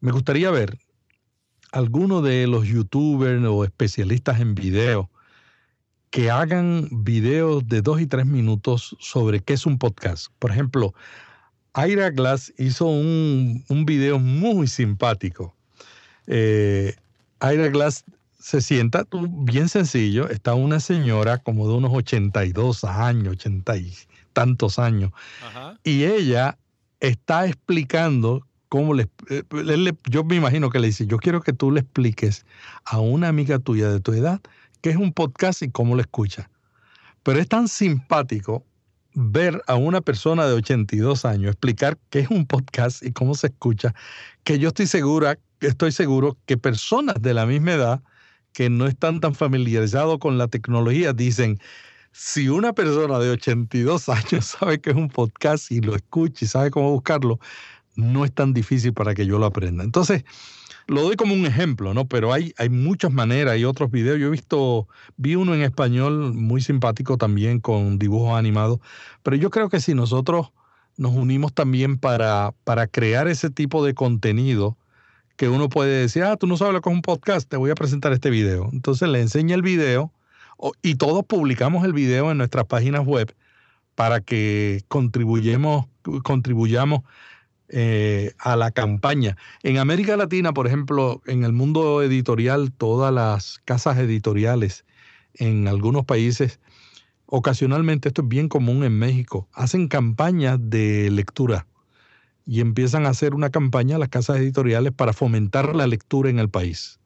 me 0.00 0.12
gustaría 0.12 0.50
ver 0.50 0.78
alguno 1.72 2.22
de 2.22 2.46
los 2.46 2.66
youtubers 2.66 3.42
o 3.44 3.64
especialistas 3.64 4.40
en 4.40 4.54
video 4.54 5.10
que 6.10 6.30
hagan 6.30 6.88
videos 6.90 7.66
de 7.68 7.82
dos 7.82 8.00
y 8.00 8.06
tres 8.06 8.26
minutos 8.26 8.96
sobre 8.98 9.40
qué 9.40 9.52
es 9.52 9.64
un 9.64 9.78
podcast. 9.78 10.26
Por 10.40 10.50
ejemplo, 10.50 10.92
Ira 11.76 12.10
Glass 12.10 12.52
hizo 12.58 12.86
un, 12.86 13.64
video 13.86 14.18
muy 14.18 14.66
simpático. 14.66 15.54
Eh, 16.26 16.96
Ira 17.40 17.68
Glass 17.68 18.04
se 18.40 18.62
sienta, 18.62 19.06
bien 19.28 19.68
sencillo, 19.68 20.28
está 20.28 20.54
una 20.54 20.80
señora 20.80 21.38
como 21.38 21.68
de 21.68 21.74
unos 21.74 21.92
82 21.92 22.84
años, 22.84 23.34
80 23.34 23.76
y 23.76 23.94
tantos 24.32 24.78
años, 24.78 25.12
y 25.84 26.04
ella 26.04 26.58
está 27.00 27.46
explicando 27.46 28.46
cómo 28.68 28.94
le, 28.94 29.08
eh, 29.28 29.42
yo 30.08 30.24
me 30.24 30.36
imagino 30.36 30.70
que 30.70 30.80
le 30.80 30.86
dice, 30.86 31.06
yo 31.06 31.18
quiero 31.18 31.42
que 31.42 31.52
tú 31.52 31.70
le 31.70 31.80
expliques 31.80 32.46
a 32.84 32.98
una 32.98 33.28
amiga 33.28 33.58
tuya 33.58 33.90
de 33.90 34.00
tu 34.00 34.12
edad 34.12 34.40
qué 34.80 34.90
es 34.90 34.96
un 34.96 35.12
podcast 35.12 35.62
y 35.62 35.70
cómo 35.70 35.94
lo 35.94 36.00
escucha. 36.00 36.48
Pero 37.22 37.38
es 37.40 37.48
tan 37.48 37.68
simpático 37.68 38.64
ver 39.12 39.60
a 39.66 39.74
una 39.74 40.00
persona 40.00 40.46
de 40.46 40.54
82 40.54 41.24
años 41.24 41.50
explicar 41.50 41.98
qué 42.08 42.20
es 42.20 42.30
un 42.30 42.46
podcast 42.46 43.02
y 43.02 43.12
cómo 43.12 43.34
se 43.34 43.48
escucha, 43.48 43.94
que 44.44 44.58
yo 44.58 44.68
estoy 44.68 44.86
segura, 44.86 45.38
estoy 45.60 45.92
seguro 45.92 46.38
que 46.46 46.56
personas 46.56 47.20
de 47.20 47.34
la 47.34 47.44
misma 47.44 47.72
edad 47.72 48.02
que 48.60 48.68
no 48.68 48.86
están 48.86 49.20
tan 49.20 49.34
familiarizados 49.34 50.18
con 50.18 50.36
la 50.36 50.46
tecnología 50.46 51.14
dicen, 51.14 51.58
si 52.12 52.50
una 52.50 52.74
persona 52.74 53.18
de 53.18 53.30
82 53.30 54.10
años 54.10 54.44
sabe 54.58 54.82
que 54.82 54.90
es 54.90 54.96
un 54.96 55.08
podcast 55.08 55.72
y 55.72 55.80
lo 55.80 55.96
escucha 55.96 56.44
y 56.44 56.48
sabe 56.48 56.70
cómo 56.70 56.90
buscarlo, 56.90 57.40
no 57.96 58.22
es 58.26 58.34
tan 58.34 58.52
difícil 58.52 58.92
para 58.92 59.14
que 59.14 59.24
yo 59.24 59.38
lo 59.38 59.46
aprenda. 59.46 59.82
Entonces, 59.82 60.24
lo 60.88 61.00
doy 61.00 61.16
como 61.16 61.32
un 61.32 61.46
ejemplo, 61.46 61.94
¿no? 61.94 62.06
Pero 62.06 62.34
hay, 62.34 62.52
hay 62.58 62.68
muchas 62.68 63.10
maneras, 63.10 63.54
hay 63.54 63.64
otros 63.64 63.90
videos. 63.90 64.20
Yo 64.20 64.26
he 64.26 64.30
visto, 64.30 64.86
vi 65.16 65.36
uno 65.36 65.54
en 65.54 65.62
español 65.62 66.34
muy 66.34 66.60
simpático 66.60 67.16
también 67.16 67.60
con 67.60 67.98
dibujos 67.98 68.38
animados, 68.38 68.80
pero 69.22 69.36
yo 69.36 69.48
creo 69.48 69.70
que 69.70 69.80
si 69.80 69.94
nosotros 69.94 70.52
nos 70.98 71.12
unimos 71.12 71.54
también 71.54 71.96
para, 71.96 72.52
para 72.64 72.86
crear 72.88 73.26
ese 73.26 73.48
tipo 73.48 73.82
de 73.82 73.94
contenido, 73.94 74.76
que 75.40 75.48
uno 75.48 75.70
puede 75.70 76.02
decir, 76.02 76.22
ah, 76.24 76.36
tú 76.36 76.46
no 76.46 76.58
sabes 76.58 76.74
lo 76.74 76.82
que 76.82 76.90
es 76.90 76.94
un 76.94 77.00
podcast, 77.00 77.48
te 77.48 77.56
voy 77.56 77.70
a 77.70 77.74
presentar 77.74 78.12
este 78.12 78.28
video. 78.28 78.68
Entonces 78.74 79.08
le 79.08 79.22
enseña 79.22 79.54
el 79.54 79.62
video 79.62 80.12
y 80.82 80.96
todos 80.96 81.24
publicamos 81.24 81.82
el 81.86 81.94
video 81.94 82.30
en 82.30 82.36
nuestras 82.36 82.66
páginas 82.66 83.06
web 83.06 83.34
para 83.94 84.20
que 84.20 84.84
contribuyamos, 84.88 85.86
contribuyamos 86.24 87.04
eh, 87.70 88.34
a 88.38 88.54
la 88.54 88.70
campaña. 88.70 89.38
En 89.62 89.78
América 89.78 90.14
Latina, 90.18 90.52
por 90.52 90.66
ejemplo, 90.66 91.22
en 91.24 91.44
el 91.44 91.54
mundo 91.54 92.02
editorial, 92.02 92.70
todas 92.70 93.10
las 93.10 93.62
casas 93.64 93.96
editoriales 93.96 94.84
en 95.32 95.68
algunos 95.68 96.04
países, 96.04 96.60
ocasionalmente, 97.24 98.08
esto 98.08 98.20
es 98.20 98.28
bien 98.28 98.50
común 98.50 98.84
en 98.84 98.98
México, 98.98 99.48
hacen 99.54 99.88
campañas 99.88 100.58
de 100.60 101.10
lectura 101.10 101.66
y 102.46 102.60
empiezan 102.60 103.06
a 103.06 103.10
hacer 103.10 103.34
una 103.34 103.50
campaña 103.50 103.98
las 103.98 104.08
casas 104.08 104.38
editoriales 104.38 104.92
para 104.92 105.12
fomentar 105.12 105.74
la 105.74 105.86
lectura 105.86 106.30
en 106.30 106.38
el 106.38 106.48
país. 106.48 106.98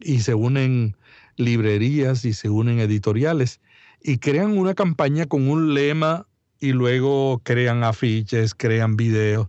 Y 0.00 0.20
se 0.20 0.34
unen 0.34 0.96
librerías 1.36 2.24
y 2.24 2.32
se 2.32 2.48
unen 2.48 2.78
editoriales 2.78 3.60
y 4.02 4.18
crean 4.18 4.56
una 4.56 4.74
campaña 4.74 5.26
con 5.26 5.48
un 5.48 5.74
lema 5.74 6.26
y 6.60 6.72
luego 6.72 7.40
crean 7.44 7.84
afiches, 7.84 8.54
crean 8.54 8.96
videos. 8.96 9.48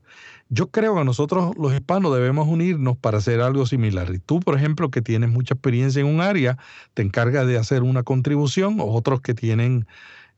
Yo 0.50 0.70
creo 0.70 0.96
que 0.96 1.04
nosotros 1.04 1.56
los 1.58 1.74
hispanos 1.74 2.14
debemos 2.14 2.48
unirnos 2.48 2.98
para 2.98 3.18
hacer 3.18 3.42
algo 3.42 3.66
similar. 3.66 4.14
Y 4.14 4.20
tú, 4.20 4.40
por 4.40 4.56
ejemplo, 4.56 4.92
que 4.92 5.02
tienes 5.02 5.30
mucha 5.30 5.56
experiencia 5.56 6.02
en 6.02 6.08
un 6.08 6.22
área, 6.22 6.58
te 6.94 7.02
encargas 7.02 7.48
de 7.48 7.58
hacer 7.58 7.84
una 7.84 8.04
contribución, 8.04 8.78
otros 8.80 9.22
que 9.22 9.34
tienen 9.34 9.88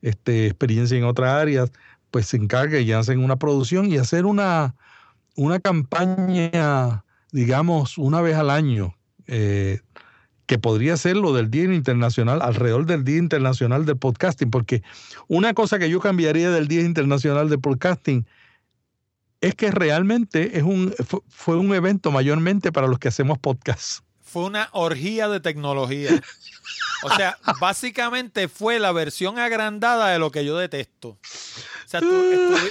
este, 0.02 0.46
experiencia 0.46 0.96
en 0.96 1.04
otra 1.04 1.40
área, 1.40 1.66
pues 2.10 2.26
se 2.26 2.36
encargan 2.38 2.82
y 2.82 2.92
hacen 2.92 3.22
una 3.22 3.36
producción 3.36 3.90
y 3.90 3.98
hacer 3.98 4.24
una, 4.24 4.74
una 5.38 5.60
campaña, 5.60 7.04
digamos, 7.30 7.96
una 7.96 8.20
vez 8.20 8.36
al 8.36 8.50
año. 8.50 8.94
Eh, 9.28 9.80
que 10.46 10.58
podría 10.58 10.96
ser 10.96 11.16
lo 11.16 11.34
del 11.34 11.50
Día 11.50 11.64
Internacional, 11.64 12.40
alrededor 12.40 12.86
del 12.86 13.04
Día 13.04 13.18
Internacional 13.18 13.84
del 13.84 13.98
Podcasting, 13.98 14.50
porque 14.50 14.82
una 15.26 15.52
cosa 15.52 15.78
que 15.78 15.90
yo 15.90 16.00
cambiaría 16.00 16.50
del 16.50 16.68
Día 16.68 16.80
Internacional 16.80 17.50
del 17.50 17.60
Podcasting 17.60 18.26
es 19.42 19.54
que 19.54 19.70
realmente 19.70 20.56
es 20.56 20.62
un, 20.62 20.94
fue 21.28 21.56
un 21.56 21.74
evento 21.74 22.10
mayormente 22.10 22.72
para 22.72 22.86
los 22.86 22.98
que 22.98 23.08
hacemos 23.08 23.38
podcasts. 23.38 24.02
Fue 24.30 24.44
una 24.44 24.68
orgía 24.72 25.28
de 25.28 25.40
tecnología. 25.40 26.20
O 27.02 27.10
sea, 27.10 27.38
básicamente 27.60 28.48
fue 28.48 28.78
la 28.78 28.92
versión 28.92 29.38
agrandada 29.38 30.10
de 30.10 30.18
lo 30.18 30.30
que 30.30 30.44
yo 30.44 30.56
detesto. 30.56 31.10
O 31.10 31.90
sea, 31.90 32.00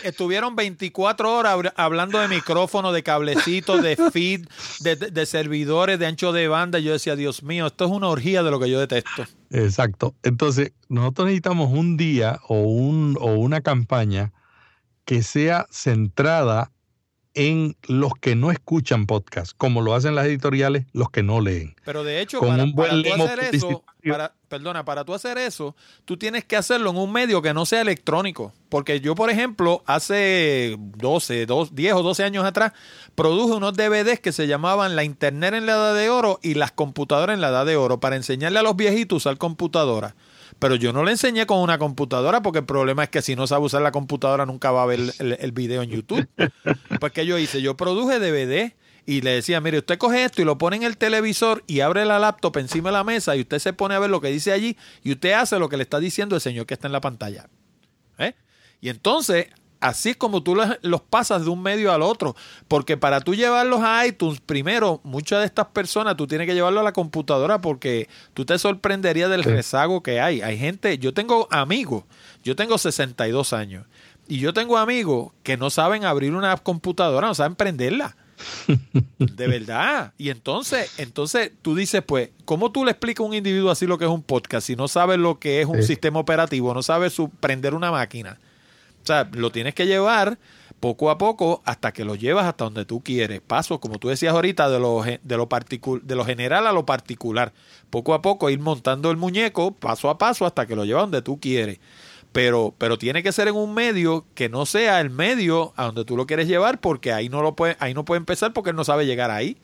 estuvieron 0.04 0.56
24 0.56 1.34
horas 1.34 1.58
hablando 1.76 2.20
de 2.20 2.28
micrófono, 2.28 2.92
de 2.92 3.02
cablecitos, 3.02 3.82
de 3.82 3.96
feed, 4.12 4.48
de, 4.80 5.26
servidores, 5.26 5.98
de 5.98 6.06
ancho 6.06 6.32
de 6.32 6.48
banda. 6.48 6.78
Yo 6.78 6.92
decía, 6.94 7.16
Dios 7.16 7.42
mío, 7.42 7.68
esto 7.68 7.86
es 7.86 7.92
una 7.92 8.10
orgía 8.10 8.44
de 8.44 8.52
lo 8.52 8.60
que 8.60 8.70
yo 8.70 8.80
detesto. 8.80 9.26
Exacto. 9.50 10.14
Entonces, 10.22 10.74
nosotros 10.88 11.26
necesitamos 11.26 11.72
un 11.72 11.98
día 11.98 12.40
o, 12.48 12.60
un, 12.60 13.18
o 13.20 13.34
una 13.34 13.62
campaña 13.62 14.34
que 15.06 15.24
sea 15.24 15.66
centrada 15.72 16.72
en 17.38 17.78
los 17.84 18.14
que 18.20 18.36
no 18.36 18.50
escuchan 18.50 19.06
podcast, 19.06 19.52
como 19.56 19.82
lo 19.82 19.94
hacen 19.94 20.16
las 20.16 20.26
editoriales, 20.26 20.88
los 20.92 21.12
que 21.12 21.22
no 21.22 21.40
leen. 21.40 21.76
Pero 21.86 22.04
de 22.04 22.20
hecho, 22.20 22.40
para, 22.40 22.66
tú 22.66 22.82
hacer 22.82 23.54
eso, 23.54 23.84
perdona, 24.50 24.84
para 24.84 25.06
tú 25.06 25.14
hacer 25.14 25.38
eso, 25.38 25.76
tú 26.06 26.18
tienes 26.18 26.46
que 26.46 26.56
hacerlo 26.56 26.90
en 26.90 26.98
un 26.98 27.12
medio 27.12 27.44
que 27.44 27.54
no 27.54 27.68
sea 27.68 27.82
electrónico. 27.82 28.54
Porque 28.70 29.02
yo, 29.02 29.14
por 29.14 29.30
ejemplo, 29.30 29.84
hace 29.86 30.78
12, 30.80 31.46
10 31.72 31.94
o 31.94 32.02
12 32.02 32.24
años 32.24 32.44
atrás, 32.44 32.74
produje 33.14 33.54
unos 33.54 33.76
DVDs 33.76 34.20
que 34.20 34.32
se 34.32 34.48
llamaban 34.48 34.96
La 34.96 35.04
Internet 35.04 35.54
en 35.54 35.68
la 35.68 35.74
Edad 35.74 35.96
de 35.96 36.10
Oro 36.10 36.40
y 36.42 36.56
Las 36.56 36.72
Computadoras 36.72 37.36
en 37.36 37.42
la 37.42 37.50
Edad 37.50 37.68
de 37.68 37.76
Oro, 37.76 38.00
para 38.00 38.16
enseñarle 38.16 38.58
a 38.58 38.64
los 38.64 38.76
viejitos 38.76 39.16
a 39.16 39.30
usar 39.30 39.38
computadoras. 39.38 40.16
Pero 40.60 40.76
yo 40.76 40.92
no 40.92 41.04
le 41.04 41.12
enseñé 41.12 41.46
con 41.46 41.60
una 41.60 41.78
computadora 41.78 42.42
porque 42.42 42.60
el 42.60 42.66
problema 42.66 43.04
es 43.04 43.10
que 43.10 43.22
si 43.22 43.36
no 43.36 43.46
sabe 43.46 43.66
usar 43.66 43.82
la 43.82 43.92
computadora 43.92 44.46
nunca 44.46 44.72
va 44.72 44.84
a 44.84 44.86
ver 44.88 45.00
el, 45.20 45.52
video 45.52 45.82
en 45.82 45.90
YouTube. 45.90 46.28
Pues 47.00 47.12
que 47.12 47.26
yo 47.26 47.38
hice, 47.38 47.62
yo 47.62 47.78
produje 47.78 48.20
DVD 48.20 48.74
y 49.06 49.22
le 49.22 49.32
decía, 49.32 49.62
mire, 49.62 49.78
usted 49.78 49.98
coge 49.98 50.24
esto 50.24 50.42
y 50.42 50.46
lo 50.46 50.58
pone 50.58 50.78
en 50.78 50.84
el 50.84 50.98
televisor 50.98 51.64
y 51.68 51.82
abre 51.82 52.06
la 52.06 52.18
laptop 52.18 52.58
encima 52.58 52.90
de 52.90 52.94
la 52.94 53.04
mesa 53.04 53.36
y 53.36 53.42
usted 53.42 53.60
se 53.60 53.74
pone 53.74 53.94
a 53.94 54.00
ver 54.00 54.10
lo 54.10 54.20
que 54.20 54.30
dice 54.30 54.52
allí 54.52 54.78
y 55.04 55.12
usted 55.12 55.34
hace 55.34 55.60
lo 55.60 55.70
que 55.70 55.78
le 55.78 55.84
está 55.84 56.00
diciendo 56.00 56.36
el 56.36 56.42
señor 56.42 56.66
que 56.66 56.74
está 56.74 56.88
en 56.88 56.94
la 56.94 57.02
pantalla. 57.02 57.48
¿Eh? 58.18 58.34
Y 58.82 58.90
entonces 58.90 59.48
así 59.80 60.14
como 60.14 60.44
tú 60.44 60.56
los, 60.82 61.02
pasas 61.02 61.46
de 61.46 61.50
un 61.50 61.62
medio 61.62 61.92
al 61.92 62.02
otro. 62.02 62.36
Porque 62.68 62.98
para 62.98 63.22
tú 63.22 63.36
llevarlos 63.36 63.82
a 63.82 64.06
iTunes, 64.06 64.40
primero, 64.40 65.02
muchas 65.04 65.40
de 65.40 65.46
estas 65.46 65.68
personas 65.68 66.18
tú 66.18 66.28
tienes 66.28 66.48
que 66.48 66.54
llevarlo 66.54 66.80
a 66.80 66.84
la 66.84 66.94
computadora 66.94 67.62
porque 67.62 68.10
tú 68.34 68.46
te 68.46 68.58
sorprenderías 68.58 69.30
del 69.30 69.44
rezago 69.44 70.04
que 70.04 70.20
hay. 70.20 70.42
Hay 70.42 70.58
gente, 70.58 70.98
yo 70.98 71.14
tengo 71.14 71.48
amigos, 71.52 72.04
yo 72.44 72.56
tengo 72.56 72.78
62 72.78 73.54
años, 73.54 73.86
y 74.28 74.40
yo 74.40 74.54
tengo 74.54 74.78
amigos 74.78 75.32
que 75.44 75.58
no 75.58 75.70
saben 75.70 76.04
abrir 76.04 76.34
una 76.34 76.56
computadora, 76.58 77.28
no 77.28 77.36
saben 77.36 77.56
prenderla. 77.56 78.18
De 79.18 79.48
verdad. 79.48 80.14
Y 80.18 80.30
entonces, 80.30 80.92
entonces 80.98 81.52
tú 81.62 81.76
dices, 81.76 82.04
pues, 82.06 82.30
¿cómo 82.46 82.72
tú 82.72 82.84
le 82.84 82.92
explicas 82.92 83.24
a 83.24 83.28
un 83.28 83.34
individuo 83.34 83.72
así 83.72 83.88
lo 83.88 83.98
que 83.98 84.06
es 84.06 84.12
un 84.12 84.24
podcast 84.24 84.68
si 84.68 84.76
no 84.76 84.88
sabe 84.88 85.18
lo 85.18 85.40
que 85.40 85.62
es 85.62 85.68
un 85.68 85.82
sistema 85.82 86.20
operativo, 86.20 86.74
no 86.74 86.84
sabe 86.84 87.10
su, 87.10 87.30
prender 87.30 87.74
una 87.74 87.90
máquina? 87.90 88.38
O 89.08 89.14
sea, 89.16 89.30
lo 89.32 89.52
tienes 89.54 89.74
que 89.74 89.88
llevar 89.88 90.38
poco 90.82 91.10
a 91.10 91.18
poco 91.18 91.62
hasta 91.64 91.94
que 91.94 92.04
lo 92.04 92.16
llevas 92.16 92.46
hasta 92.46 92.66
donde 92.66 92.84
tú 92.84 93.02
quieres. 93.02 93.40
Paso, 93.40 93.80
como 93.80 94.00
tú 94.00 94.10
decías 94.10 94.34
ahorita, 94.34 94.70
de 94.70 94.82
lo, 94.82 95.02
de 95.02 95.38
lo, 95.38 95.48
de 96.04 96.16
lo 96.16 96.26
general 96.26 96.68
a 96.68 96.74
lo 96.74 96.86
particular. 96.86 97.54
Poco 97.90 98.14
a 98.14 98.22
poco 98.22 98.50
ir 98.50 98.60
montando 98.60 99.10
el 99.10 99.16
muñeco 99.16 99.72
paso 99.72 100.10
a 100.10 100.18
paso 100.18 100.46
hasta 100.46 100.66
que 100.66 100.76
lo 100.76 100.84
llevas 100.84 101.04
donde 101.04 101.22
tú 101.22 101.40
quieres. 101.40 101.80
Pero, 102.34 102.76
pero 102.78 102.98
tiene 102.98 103.24
que 103.24 103.32
ser 103.32 103.48
en 103.48 103.56
un 103.56 103.74
medio 103.74 104.26
que 104.36 104.50
no 104.50 104.66
sea 104.66 105.00
el 105.00 105.10
medio 105.10 105.72
a 105.78 105.86
donde 105.86 106.04
tú 106.04 106.18
lo 106.18 106.28
quieres 106.28 106.50
llevar 106.50 106.82
porque 106.82 107.14
ahí 107.14 107.30
no 107.30 107.42
lo 107.42 107.56
puede, 107.56 107.78
ahí 107.80 107.94
no 107.94 108.04
puede 108.04 108.18
empezar 108.18 108.52
porque 108.52 108.72
él 108.72 108.76
no 108.76 108.84
sabe 108.84 109.06
llegar 109.06 109.32
ahí. 109.32 109.56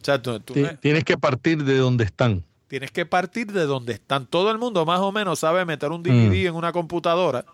O 0.00 0.04
sea, 0.04 0.22
tú, 0.22 0.38
tienes 0.38 1.02
que 1.02 1.18
partir 1.18 1.64
de 1.64 1.78
donde 1.78 2.04
están. 2.04 2.44
Tienes 2.68 2.92
que 2.92 3.06
partir 3.06 3.50
de 3.50 3.66
donde 3.66 3.94
están. 3.94 4.26
Todo 4.26 4.52
el 4.52 4.58
mundo 4.58 4.86
más 4.86 5.00
o 5.00 5.10
menos 5.10 5.40
sabe 5.40 5.64
meter 5.64 5.90
un 5.90 6.04
DVD 6.04 6.44
mm. 6.44 6.46
en 6.46 6.54
una 6.54 6.70
computadora 6.70 7.44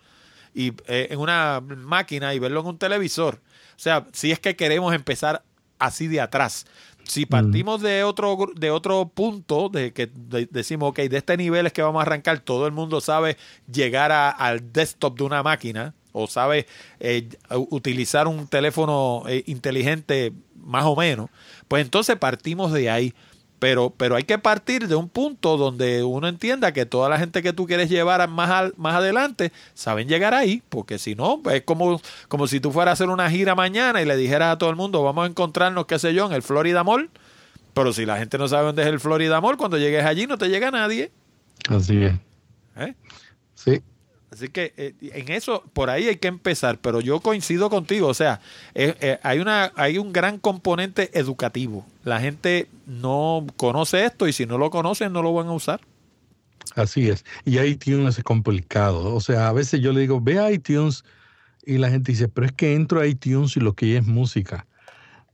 y 0.54 0.68
eh, 0.86 1.08
en 1.10 1.18
una 1.18 1.60
máquina 1.60 2.34
y 2.34 2.38
verlo 2.38 2.60
en 2.60 2.66
un 2.66 2.78
televisor. 2.78 3.40
O 3.76 3.82
sea, 3.82 4.06
si 4.12 4.32
es 4.32 4.38
que 4.40 4.56
queremos 4.56 4.94
empezar 4.94 5.42
así 5.78 6.06
de 6.06 6.20
atrás. 6.20 6.66
Si 7.04 7.26
partimos 7.26 7.80
de 7.80 8.04
otro 8.04 8.36
de 8.54 8.70
otro 8.70 9.08
punto, 9.08 9.68
de 9.68 9.92
que 9.92 10.08
decimos, 10.50 10.90
ok, 10.90 10.98
de 11.00 11.16
este 11.16 11.36
nivel 11.36 11.66
es 11.66 11.72
que 11.72 11.82
vamos 11.82 11.98
a 11.98 12.02
arrancar, 12.02 12.38
todo 12.38 12.66
el 12.66 12.72
mundo 12.72 13.00
sabe 13.00 13.36
llegar 13.72 14.12
al 14.12 14.72
desktop 14.72 15.18
de 15.18 15.24
una 15.24 15.42
máquina 15.42 15.94
o 16.12 16.28
sabe 16.28 16.66
eh, 17.00 17.28
utilizar 17.48 18.28
un 18.28 18.46
teléfono 18.46 19.24
eh, 19.28 19.42
inteligente 19.46 20.32
más 20.56 20.84
o 20.84 20.94
menos, 20.94 21.30
pues 21.66 21.84
entonces 21.84 22.16
partimos 22.16 22.72
de 22.72 22.90
ahí. 22.90 23.14
Pero, 23.60 23.90
pero 23.94 24.16
hay 24.16 24.24
que 24.24 24.38
partir 24.38 24.88
de 24.88 24.94
un 24.94 25.10
punto 25.10 25.58
donde 25.58 26.02
uno 26.02 26.26
entienda 26.28 26.72
que 26.72 26.86
toda 26.86 27.10
la 27.10 27.18
gente 27.18 27.42
que 27.42 27.52
tú 27.52 27.66
quieres 27.66 27.90
llevar 27.90 28.26
más, 28.26 28.72
más 28.78 28.94
adelante 28.94 29.52
saben 29.74 30.08
llegar 30.08 30.32
ahí, 30.32 30.62
porque 30.70 30.98
si 30.98 31.14
no, 31.14 31.42
es 31.52 31.62
como, 31.62 32.00
como 32.28 32.46
si 32.46 32.58
tú 32.58 32.72
fueras 32.72 32.92
a 32.92 32.94
hacer 32.94 33.10
una 33.10 33.30
gira 33.30 33.54
mañana 33.54 34.00
y 34.00 34.06
le 34.06 34.16
dijeras 34.16 34.54
a 34.54 34.58
todo 34.58 34.70
el 34.70 34.76
mundo, 34.76 35.02
vamos 35.02 35.24
a 35.24 35.28
encontrarnos, 35.28 35.84
qué 35.84 35.98
sé 35.98 36.14
yo, 36.14 36.26
en 36.26 36.32
el 36.32 36.42
Florida 36.42 36.82
Mall. 36.82 37.10
Pero 37.74 37.92
si 37.92 38.06
la 38.06 38.16
gente 38.16 38.38
no 38.38 38.48
sabe 38.48 38.64
dónde 38.64 38.82
es 38.82 38.88
el 38.88 38.98
Florida 38.98 39.42
Mall, 39.42 39.58
cuando 39.58 39.76
llegues 39.76 40.06
allí 40.06 40.26
no 40.26 40.38
te 40.38 40.48
llega 40.48 40.70
nadie. 40.70 41.12
Así 41.68 42.02
es. 42.02 42.14
¿Eh? 42.76 42.94
Sí. 43.54 43.82
Así 44.30 44.48
que 44.48 44.72
eh, 44.76 44.94
en 45.00 45.32
eso, 45.32 45.64
por 45.72 45.90
ahí 45.90 46.06
hay 46.06 46.16
que 46.16 46.28
empezar, 46.28 46.78
pero 46.78 47.00
yo 47.00 47.20
coincido 47.20 47.68
contigo, 47.68 48.06
o 48.06 48.14
sea, 48.14 48.40
eh, 48.74 48.94
eh, 49.00 49.18
hay, 49.24 49.40
una, 49.40 49.72
hay 49.74 49.98
un 49.98 50.12
gran 50.12 50.38
componente 50.38 51.18
educativo. 51.18 51.84
La 52.04 52.20
gente 52.20 52.68
no 52.86 53.44
conoce 53.56 54.04
esto 54.04 54.28
y 54.28 54.32
si 54.32 54.46
no 54.46 54.56
lo 54.56 54.70
conocen 54.70 55.12
no 55.12 55.22
lo 55.22 55.34
van 55.34 55.48
a 55.48 55.52
usar. 55.52 55.80
Así 56.76 57.08
es. 57.08 57.24
Y 57.44 57.58
iTunes 57.58 58.18
es 58.18 58.24
complicado. 58.24 59.12
O 59.14 59.20
sea, 59.20 59.48
a 59.48 59.52
veces 59.52 59.80
yo 59.80 59.92
le 59.92 60.02
digo, 60.02 60.20
ve 60.20 60.38
a 60.38 60.52
iTunes 60.52 61.02
y 61.66 61.78
la 61.78 61.90
gente 61.90 62.12
dice, 62.12 62.28
pero 62.28 62.46
es 62.46 62.52
que 62.52 62.74
entro 62.74 63.00
a 63.00 63.06
iTunes 63.08 63.56
y 63.56 63.60
lo 63.60 63.74
que 63.74 63.86
hay 63.86 63.96
es 63.96 64.06
música. 64.06 64.66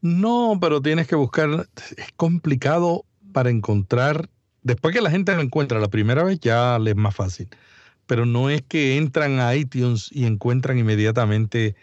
No, 0.01 0.56
pero 0.59 0.81
tienes 0.81 1.06
que 1.06 1.16
buscar, 1.16 1.68
es 1.98 2.12
complicado 2.16 3.05
para 3.32 3.51
encontrar, 3.51 4.31
después 4.62 4.94
que 4.94 5.02
la 5.02 5.10
gente 5.10 5.35
lo 5.35 5.43
encuentra 5.43 5.81
la 5.81 5.89
primera 5.89 6.24
vez 6.24 6.40
ya 6.40 6.78
le 6.78 6.93
es 6.93 6.97
más 6.97 7.14
fácil 7.14 7.48
pero 8.07 8.27
no 8.27 8.51
es 8.51 8.62
que 8.62 8.97
entran 8.97 9.41
a 9.41 9.55
iTunes 9.55 10.09
y 10.12 10.24
encuentran 10.27 10.78
inmediatamente 10.78 11.74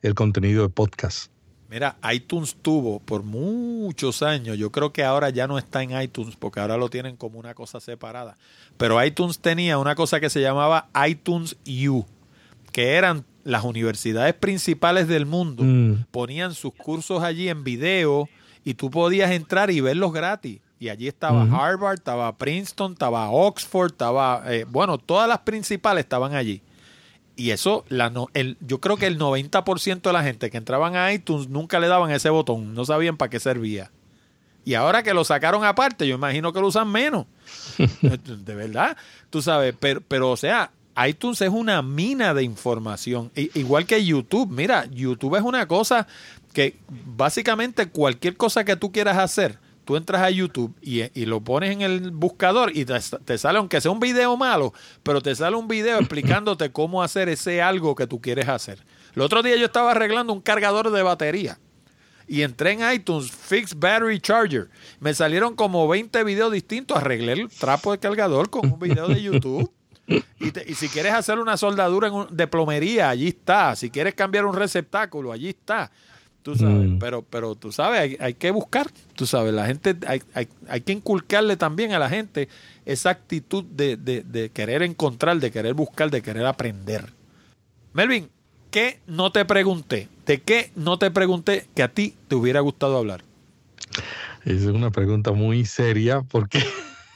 el 0.00 0.14
contenido 0.14 0.62
de 0.62 0.68
podcast. 0.68 1.30
Mira, 1.68 1.96
iTunes 2.12 2.56
tuvo 2.60 3.00
por 3.00 3.22
muchos 3.22 4.22
años, 4.22 4.58
yo 4.58 4.70
creo 4.70 4.92
que 4.92 5.04
ahora 5.04 5.30
ya 5.30 5.46
no 5.46 5.56
está 5.56 5.82
en 5.82 5.98
iTunes 5.98 6.36
porque 6.36 6.60
ahora 6.60 6.76
lo 6.76 6.90
tienen 6.90 7.16
como 7.16 7.38
una 7.38 7.54
cosa 7.54 7.80
separada, 7.80 8.36
pero 8.76 9.02
iTunes 9.02 9.38
tenía 9.38 9.78
una 9.78 9.94
cosa 9.94 10.20
que 10.20 10.28
se 10.28 10.42
llamaba 10.42 10.90
iTunes 11.08 11.56
U, 11.66 12.04
que 12.72 12.92
eran 12.96 13.24
las 13.44 13.64
universidades 13.64 14.34
principales 14.34 15.08
del 15.08 15.24
mundo, 15.24 15.62
mm. 15.64 16.08
ponían 16.10 16.54
sus 16.54 16.74
cursos 16.74 17.22
allí 17.22 17.48
en 17.48 17.64
video 17.64 18.28
y 18.64 18.74
tú 18.74 18.90
podías 18.90 19.30
entrar 19.30 19.70
y 19.70 19.80
verlos 19.80 20.12
gratis. 20.12 20.60
Y 20.82 20.88
allí 20.88 21.06
estaba 21.06 21.42
Harvard, 21.44 21.98
estaba 21.98 22.36
Princeton, 22.36 22.94
estaba 22.94 23.30
Oxford, 23.30 23.92
estaba, 23.92 24.42
eh, 24.52 24.66
bueno, 24.68 24.98
todas 24.98 25.28
las 25.28 25.38
principales 25.38 26.02
estaban 26.02 26.34
allí. 26.34 26.60
Y 27.36 27.52
eso, 27.52 27.84
la 27.88 28.10
no, 28.10 28.26
el, 28.34 28.56
yo 28.58 28.80
creo 28.80 28.96
que 28.96 29.06
el 29.06 29.16
90% 29.16 30.02
de 30.02 30.12
la 30.12 30.24
gente 30.24 30.50
que 30.50 30.56
entraban 30.56 30.96
a 30.96 31.12
iTunes 31.12 31.48
nunca 31.48 31.78
le 31.78 31.86
daban 31.86 32.10
ese 32.10 32.30
botón, 32.30 32.74
no 32.74 32.84
sabían 32.84 33.16
para 33.16 33.30
qué 33.30 33.38
servía. 33.38 33.92
Y 34.64 34.74
ahora 34.74 35.04
que 35.04 35.14
lo 35.14 35.22
sacaron 35.22 35.64
aparte, 35.64 36.04
yo 36.08 36.16
imagino 36.16 36.52
que 36.52 36.60
lo 36.60 36.66
usan 36.66 36.90
menos. 36.90 37.26
de 38.02 38.54
verdad, 38.56 38.96
tú 39.30 39.40
sabes, 39.40 39.76
pero, 39.78 40.00
pero 40.00 40.32
o 40.32 40.36
sea, 40.36 40.72
iTunes 41.06 41.42
es 41.42 41.50
una 41.50 41.80
mina 41.82 42.34
de 42.34 42.42
información, 42.42 43.30
igual 43.36 43.86
que 43.86 44.04
YouTube. 44.04 44.50
Mira, 44.50 44.86
YouTube 44.86 45.36
es 45.36 45.42
una 45.44 45.68
cosa 45.68 46.08
que 46.52 46.76
básicamente 46.88 47.86
cualquier 47.86 48.36
cosa 48.36 48.64
que 48.64 48.74
tú 48.74 48.90
quieras 48.90 49.18
hacer, 49.18 49.60
tú 49.84 49.96
entras 49.96 50.22
a 50.22 50.30
YouTube 50.30 50.74
y, 50.80 51.24
lo 51.26 51.40
pones 51.40 51.70
en 51.70 51.82
el 51.82 52.10
buscador 52.10 52.70
y 52.76 52.84
te, 52.84 53.38
sale, 53.38 53.58
aunque 53.58 53.80
sea 53.80 53.90
un 53.90 54.00
video 54.00 54.36
malo, 54.36 54.72
pero 55.02 55.20
te 55.20 55.34
sale 55.34 55.56
un 55.56 55.68
video 55.68 55.98
explicándote 55.98 56.70
cómo 56.72 57.02
hacer 57.02 57.28
ese 57.28 57.62
algo 57.62 57.94
que 57.94 58.06
tú 58.06 58.20
quieres 58.20 58.48
hacer. 58.48 58.84
El 59.14 59.22
otro 59.22 59.42
día 59.42 59.56
yo 59.56 59.66
estaba 59.66 59.90
arreglando 59.90 60.32
un 60.32 60.40
cargador 60.40 60.90
de 60.90 61.02
batería. 61.02 61.58
Y 62.28 62.42
entré 62.42 62.72
en 62.72 62.92
iTunes, 62.92 63.30
Fix 63.30 63.78
Battery 63.78 64.20
Charger. 64.20 64.70
Me 65.00 65.12
salieron 65.12 65.54
como 65.54 65.86
20 65.88 66.24
videos 66.24 66.52
distintos. 66.52 66.96
Arreglé 66.96 67.32
el 67.32 67.48
trapo 67.50 67.92
de 67.92 67.98
cargador 67.98 68.48
con 68.48 68.72
un 68.72 68.78
video 68.78 69.08
de 69.08 69.20
YouTube. 69.20 69.70
Y, 70.06 70.74
si 70.74 70.88
quieres 70.88 71.12
hacer 71.12 71.38
una 71.38 71.56
soldadura 71.56 72.10
de 72.30 72.46
plomería, 72.46 73.10
allí 73.10 73.28
está. 73.28 73.76
Si 73.76 73.90
quieres 73.90 74.14
cambiar 74.14 74.46
un 74.46 74.54
receptáculo, 74.54 75.32
allí 75.32 75.50
está. 75.50 75.90
Tú 76.42 76.56
sabes, 76.56 76.88
mm. 76.88 76.98
pero, 76.98 77.22
pero 77.22 77.54
tú 77.54 77.70
sabes, 77.70 78.18
hay, 78.20 78.34
que 78.34 78.50
buscar, 78.50 78.90
tú 79.14 79.26
sabes, 79.26 79.54
la 79.54 79.66
gente, 79.66 79.96
hay, 80.08 80.22
hay, 80.34 80.48
hay, 80.68 80.80
que 80.80 80.90
inculcarle 80.90 81.56
también 81.56 81.92
a 81.92 82.00
la 82.00 82.08
gente 82.08 82.48
esa 82.84 83.10
actitud 83.10 83.62
de, 83.62 83.96
de, 83.96 84.22
de 84.22 84.50
querer 84.50 84.82
encontrar, 84.82 85.38
de 85.38 85.52
querer 85.52 85.74
buscar, 85.74 86.10
de 86.10 86.20
querer 86.20 86.44
aprender. 86.46 87.12
Melvin, 87.92 88.28
¿qué 88.72 88.98
no 89.06 89.30
te 89.30 89.44
pregunté? 89.44 90.08
¿De 90.26 90.40
qué 90.40 90.72
no 90.74 90.98
te 90.98 91.12
pregunté 91.12 91.68
que 91.76 91.84
a 91.84 91.88
ti 91.88 92.16
te 92.26 92.34
hubiera 92.34 92.58
gustado 92.58 92.98
hablar? 92.98 93.22
Esa 94.44 94.64
es 94.64 94.66
una 94.66 94.90
pregunta 94.90 95.30
muy 95.32 95.64
seria 95.64 96.22
porque 96.22 96.64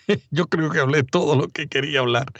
yo 0.30 0.46
creo 0.46 0.70
que 0.70 0.78
hablé 0.78 1.02
todo 1.02 1.34
lo 1.34 1.48
que 1.48 1.66
quería 1.66 2.00
hablar. 2.00 2.32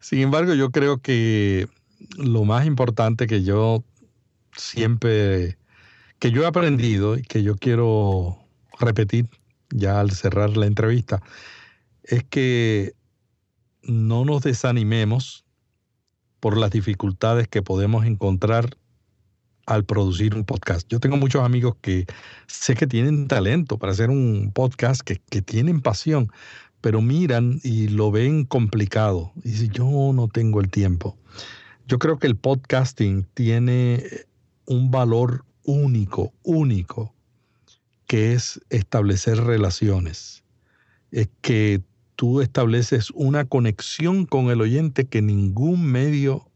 Sin 0.00 0.20
embargo, 0.20 0.54
yo 0.54 0.70
creo 0.70 0.98
que 0.98 1.68
lo 2.16 2.44
más 2.44 2.66
importante 2.66 3.26
que 3.26 3.44
yo 3.44 3.84
siempre, 4.56 5.56
que 6.18 6.30
yo 6.30 6.42
he 6.42 6.46
aprendido 6.46 7.16
y 7.16 7.22
que 7.22 7.42
yo 7.42 7.56
quiero 7.56 8.38
repetir 8.78 9.28
ya 9.70 10.00
al 10.00 10.10
cerrar 10.12 10.56
la 10.56 10.66
entrevista, 10.66 11.22
es 12.02 12.24
que 12.24 12.94
no 13.82 14.24
nos 14.24 14.42
desanimemos 14.42 15.44
por 16.40 16.56
las 16.56 16.70
dificultades 16.70 17.48
que 17.48 17.62
podemos 17.62 18.04
encontrar 18.04 18.76
al 19.66 19.84
producir 19.84 20.34
un 20.34 20.44
podcast. 20.44 20.86
Yo 20.90 21.00
tengo 21.00 21.16
muchos 21.16 21.42
amigos 21.42 21.76
que 21.80 22.06
sé 22.46 22.74
que 22.74 22.86
tienen 22.86 23.28
talento 23.28 23.78
para 23.78 23.92
hacer 23.92 24.10
un 24.10 24.52
podcast, 24.54 25.00
que, 25.00 25.20
que 25.30 25.40
tienen 25.42 25.80
pasión, 25.80 26.30
pero 26.80 27.00
miran 27.00 27.60
y 27.62 27.88
lo 27.88 28.10
ven 28.10 28.44
complicado. 28.44 29.32
Y 29.42 29.50
dicen, 29.50 29.70
yo 29.70 30.12
no 30.14 30.28
tengo 30.28 30.60
el 30.60 30.70
tiempo. 30.70 31.16
Yo 31.86 31.98
creo 31.98 32.18
que 32.18 32.26
el 32.26 32.36
podcasting 32.36 33.26
tiene 33.34 34.04
un 34.66 34.90
valor 34.90 35.43
único, 35.64 36.32
único, 36.42 37.14
que 38.06 38.34
es 38.34 38.60
establecer 38.70 39.38
relaciones. 39.38 40.44
Es 41.10 41.28
que 41.40 41.82
tú 42.16 42.40
estableces 42.40 43.10
una 43.10 43.44
conexión 43.44 44.26
con 44.26 44.50
el 44.50 44.60
oyente 44.60 45.06
que 45.06 45.22
ningún 45.22 45.84
medio 45.84 46.48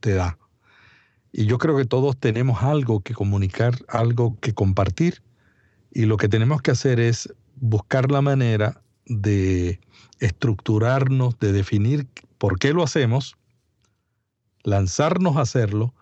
te 0.00 0.14
da. 0.14 0.38
Y 1.32 1.46
yo 1.46 1.58
creo 1.58 1.76
que 1.76 1.84
todos 1.84 2.16
tenemos 2.16 2.62
algo 2.62 3.00
que 3.00 3.14
comunicar, 3.14 3.74
algo 3.88 4.38
que 4.40 4.52
compartir. 4.52 5.22
Y 5.92 6.06
lo 6.06 6.16
que 6.16 6.28
tenemos 6.28 6.62
que 6.62 6.72
hacer 6.72 7.00
es 7.00 7.32
buscar 7.56 8.10
la 8.10 8.20
manera 8.20 8.82
de 9.06 9.80
estructurarnos, 10.18 11.38
de 11.38 11.52
definir 11.52 12.06
por 12.38 12.58
qué 12.58 12.72
lo 12.72 12.82
hacemos, 12.82 13.36
lanzarnos 14.62 15.36
a 15.36 15.42
hacerlo 15.42 15.94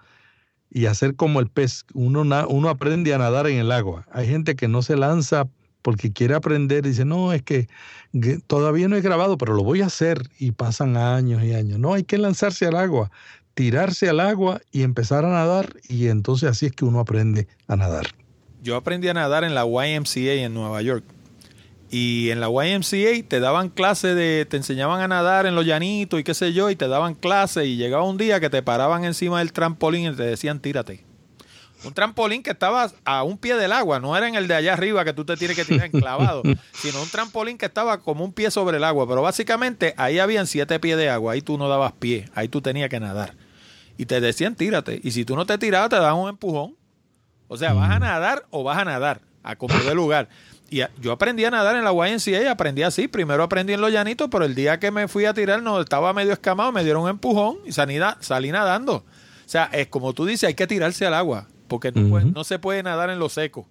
y 0.70 0.86
hacer 0.86 1.14
como 1.16 1.40
el 1.40 1.48
pez. 1.48 1.84
Uno, 1.94 2.22
uno 2.48 2.68
aprende 2.68 3.14
a 3.14 3.18
nadar 3.18 3.46
en 3.46 3.58
el 3.58 3.72
agua. 3.72 4.06
Hay 4.12 4.26
gente 4.26 4.56
que 4.56 4.68
no 4.68 4.82
se 4.82 4.96
lanza 4.96 5.48
porque 5.82 6.12
quiere 6.12 6.34
aprender 6.34 6.84
y 6.84 6.90
dice, 6.90 7.04
no, 7.04 7.32
es 7.32 7.42
que, 7.42 7.68
todavía 8.46 8.88
no 8.88 8.96
he 8.96 9.00
grabado, 9.00 9.38
pero 9.38 9.54
lo 9.54 9.64
voy 9.64 9.80
a 9.80 9.86
hacer 9.86 10.28
y 10.38 10.52
pasan 10.52 10.96
años 10.96 11.42
y 11.42 11.54
años. 11.54 11.78
No, 11.78 11.94
hay 11.94 12.04
que 12.04 12.18
lanzarse 12.18 12.66
al 12.66 12.76
agua, 12.76 13.10
tirarse 13.54 14.08
al 14.08 14.20
agua 14.20 14.60
y 14.70 14.82
empezar 14.82 15.24
a 15.24 15.30
nadar 15.30 15.74
y 15.88 16.08
entonces 16.08 16.50
así 16.50 16.66
es 16.66 16.72
que 16.72 16.84
uno 16.84 17.00
aprende 17.00 17.48
a 17.68 17.76
nadar. 17.76 18.06
Yo 18.62 18.76
aprendí 18.76 19.08
a 19.08 19.14
nadar 19.14 19.44
en 19.44 19.54
la 19.54 19.64
YMCA 19.64 20.34
en 20.34 20.52
Nueva 20.52 20.82
York. 20.82 21.04
Y 21.90 22.30
en 22.30 22.40
la 22.40 22.48
YMCA 22.48 23.26
te 23.26 23.40
daban 23.40 23.70
clases 23.70 24.14
de, 24.14 24.46
te 24.48 24.58
enseñaban 24.58 25.00
a 25.00 25.08
nadar 25.08 25.46
en 25.46 25.54
los 25.54 25.64
llanitos 25.64 26.20
y 26.20 26.24
qué 26.24 26.34
sé 26.34 26.52
yo, 26.52 26.68
y 26.68 26.76
te 26.76 26.86
daban 26.86 27.14
clases 27.14 27.66
y 27.66 27.76
llegaba 27.76 28.04
un 28.04 28.18
día 28.18 28.40
que 28.40 28.50
te 28.50 28.62
paraban 28.62 29.04
encima 29.04 29.38
del 29.38 29.52
trampolín 29.52 30.12
y 30.12 30.16
te 30.16 30.22
decían 30.24 30.60
tírate. 30.60 31.04
Un 31.84 31.94
trampolín 31.94 32.42
que 32.42 32.50
estaba 32.50 32.90
a 33.04 33.22
un 33.22 33.38
pie 33.38 33.54
del 33.54 33.72
agua, 33.72 34.00
no 34.00 34.16
era 34.16 34.26
en 34.26 34.34
el 34.34 34.48
de 34.48 34.54
allá 34.54 34.72
arriba 34.72 35.04
que 35.04 35.12
tú 35.12 35.24
te 35.24 35.36
tienes 35.36 35.56
que 35.56 35.64
tirar 35.64 35.86
enclavado, 35.86 36.42
sino 36.72 37.00
un 37.00 37.08
trampolín 37.08 37.56
que 37.56 37.66
estaba 37.66 37.98
como 37.98 38.24
un 38.24 38.32
pie 38.32 38.50
sobre 38.50 38.78
el 38.78 38.84
agua. 38.84 39.06
Pero 39.08 39.22
básicamente 39.22 39.94
ahí 39.96 40.18
habían 40.18 40.48
siete 40.48 40.80
pies 40.80 40.98
de 40.98 41.08
agua, 41.08 41.34
ahí 41.34 41.40
tú 41.40 41.56
no 41.56 41.68
dabas 41.68 41.92
pie, 41.92 42.28
ahí 42.34 42.48
tú 42.48 42.60
tenías 42.60 42.90
que 42.90 42.98
nadar. 42.98 43.34
Y 43.96 44.06
te 44.06 44.20
decían 44.20 44.56
tírate. 44.56 45.00
Y 45.04 45.12
si 45.12 45.24
tú 45.24 45.36
no 45.36 45.46
te 45.46 45.56
tirabas, 45.56 45.88
te 45.88 45.96
daban 45.96 46.16
un 46.16 46.28
empujón. 46.28 46.76
O 47.46 47.56
sea, 47.56 47.72
vas 47.72 47.90
a 47.90 47.98
mm. 47.98 48.02
nadar 48.02 48.46
o 48.50 48.64
vas 48.64 48.78
a 48.78 48.84
nadar, 48.84 49.20
a 49.44 49.54
como 49.54 49.78
de 49.78 49.94
lugar. 49.94 50.28
Y 50.70 50.82
yo 51.00 51.12
aprendí 51.12 51.44
a 51.44 51.50
nadar 51.50 51.76
en 51.76 51.84
la 51.84 51.92
YNCA 51.92 52.42
y 52.42 52.46
aprendí 52.46 52.82
así. 52.82 53.08
Primero 53.08 53.42
aprendí 53.42 53.72
en 53.72 53.80
los 53.80 53.90
llanitos, 53.90 54.28
pero 54.30 54.44
el 54.44 54.54
día 54.54 54.78
que 54.78 54.90
me 54.90 55.08
fui 55.08 55.24
a 55.24 55.32
tirar, 55.32 55.62
no 55.62 55.80
estaba 55.80 56.12
medio 56.12 56.32
escamado, 56.32 56.72
me 56.72 56.84
dieron 56.84 57.02
un 57.04 57.08
empujón 57.08 57.58
y 57.64 57.72
salí, 57.72 57.98
salí 58.20 58.52
nadando. 58.52 58.96
O 58.96 59.04
sea, 59.50 59.64
es 59.72 59.88
como 59.88 60.12
tú 60.12 60.26
dices, 60.26 60.48
hay 60.48 60.54
que 60.54 60.66
tirarse 60.66 61.06
al 61.06 61.14
agua, 61.14 61.48
porque 61.68 61.90
no, 61.92 62.20
no 62.20 62.44
se 62.44 62.58
puede 62.58 62.82
nadar 62.82 63.08
en 63.08 63.18
lo 63.18 63.30
seco. 63.30 63.66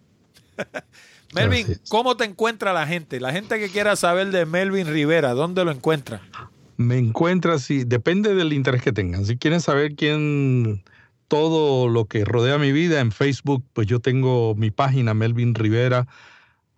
Melvin, 1.34 1.68
¿cómo 1.90 2.18
te 2.18 2.26
encuentra 2.26 2.74
la 2.74 2.88
gente? 2.88 3.20
La 3.20 3.32
gente 3.32 3.60
que 3.60 3.70
quiera 3.70 3.96
saber 3.96 4.32
de 4.32 4.46
Melvin 4.46 4.88
Rivera, 4.88 5.34
¿dónde 5.34 5.66
lo 5.66 5.72
encuentra? 5.72 6.22
Me 6.78 6.98
encuentra, 6.98 7.60
sí, 7.60 7.84
depende 7.84 8.34
del 8.34 8.54
interés 8.54 8.82
que 8.82 8.92
tengan. 8.92 9.26
Si 9.26 9.38
quieren 9.38 9.62
saber 9.62 9.96
quién, 9.96 10.84
todo 11.28 11.90
lo 11.90 12.06
que 12.06 12.24
rodea 12.24 12.58
mi 12.58 12.72
vida 12.72 13.00
en 13.00 13.12
Facebook, 13.12 13.64
pues 13.74 13.88
yo 13.88 14.00
tengo 14.00 14.56
mi 14.56 14.72
página 14.72 15.14
Melvin 15.14 15.54
Rivera 15.54 16.08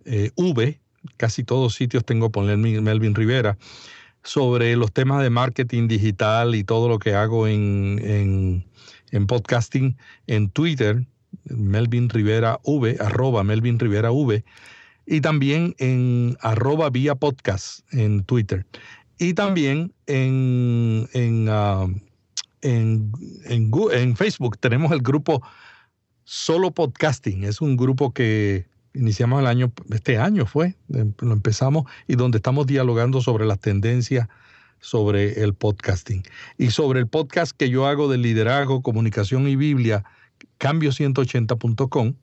eh, 0.06 0.32
v, 0.36 0.80
casi 1.18 1.44
todos 1.44 1.76
sitios 1.76 2.06
tengo 2.06 2.32
poner 2.32 2.58
Melvin 2.58 3.16
Rivera, 3.16 3.58
sobre 4.24 4.76
los 4.76 4.92
temas 4.92 5.24
de 5.24 5.30
marketing 5.30 5.88
digital 5.88 6.56
y 6.56 6.64
todo 6.64 6.90
lo 6.90 7.00
que 7.00 7.14
hago 7.14 7.48
en, 7.48 8.66
en, 9.12 9.28
podcasting 9.28 9.98
en 10.28 10.50
Twitter, 10.50 11.06
Melvin 11.46 12.10
Rivera 12.10 12.60
V, 12.64 12.98
arroba 13.00 13.44
Melvin 13.44 13.80
Rivera 13.80 14.12
V, 14.12 14.44
y 15.06 15.22
también 15.22 15.74
en 15.80 16.38
arroba 16.42 16.90
vía 16.90 17.16
podcast 17.16 17.82
en 17.94 18.24
Twitter. 18.24 18.66
Y 19.18 19.34
también 19.34 19.94
en, 20.06 21.10
en, 21.14 21.48
ah, 21.50 21.88
en, 22.62 23.12
en, 23.46 24.16
Facebook 24.16 24.58
tenemos 24.60 24.92
el 24.92 25.02
grupo 25.02 25.42
Solo 26.24 26.72
Podcasting. 26.72 27.44
Es 27.44 27.60
un 27.60 27.76
grupo 27.76 28.14
que 28.14 28.68
iniciamos 28.94 29.41
el 29.41 29.48
año, 29.48 29.72
este 29.91 30.18
año 30.18 30.45
fue, 30.45 30.76
em, 30.94 31.14
lo 31.20 31.34
empezamos, 31.34 31.86
y 32.07 32.16
donde 32.16 32.38
estamos 32.38 32.68
dialogando 32.68 33.22
sobre 33.22 33.45
las 33.45 33.60
tendencias 33.60 34.30
sobre 34.80 35.44
el 35.44 35.53
podcasting. 35.53 36.24
Y 36.57 36.72
sobre 36.72 36.99
el 36.99 37.07
podcast 37.07 37.56
que 37.56 37.70
yo 37.70 37.88
hago 37.88 38.10
de 38.10 38.18
liderazgo, 38.18 38.82
comunicación 38.82 39.48
y 39.48 39.56
Biblia, 39.56 40.03
cambio180.com. 40.60 42.16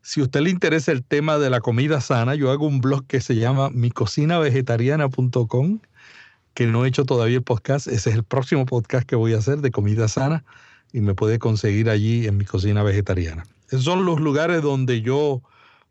Si 0.00 0.20
a 0.20 0.24
usted 0.24 0.40
le 0.40 0.50
interesa 0.50 0.92
el 0.92 1.04
tema 1.04 1.38
de 1.38 1.50
la 1.50 1.60
comida 1.60 2.00
sana, 2.00 2.34
yo 2.34 2.50
hago 2.50 2.66
un 2.66 2.80
blog 2.80 3.06
que 3.06 3.20
se 3.20 3.36
llama 3.36 3.68
micocinavegetariana.com, 3.70 5.80
que 6.54 6.66
no 6.66 6.84
he 6.84 6.88
hecho 6.88 7.04
todavía 7.04 7.36
el 7.36 7.42
podcast. 7.42 7.88
Ese 7.88 8.10
es 8.10 8.16
el 8.16 8.24
próximo 8.24 8.64
podcast 8.64 9.06
que 9.06 9.16
voy 9.16 9.34
a 9.34 9.38
hacer 9.38 9.58
de 9.58 9.70
comida 9.70 10.08
sana 10.08 10.44
y 10.92 11.00
me 11.00 11.14
puede 11.14 11.38
conseguir 11.38 11.90
allí 11.90 12.26
en 12.26 12.36
mi 12.36 12.44
cocina 12.44 12.82
vegetariana. 12.82 13.44
Esos 13.68 13.84
son 13.84 14.06
los 14.06 14.20
lugares 14.20 14.62
donde 14.62 15.02
yo 15.02 15.42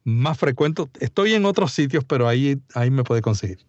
más 0.08 0.38
frecuente. 0.38 0.86
Estoy 1.02 1.34
en 1.34 1.46
otros 1.46 1.74
sitios, 1.74 2.06
pero 2.06 2.30
ahí, 2.30 2.62
ahí 2.74 2.90
me 2.90 3.04
puede 3.04 3.22
conseguir. 3.22 3.60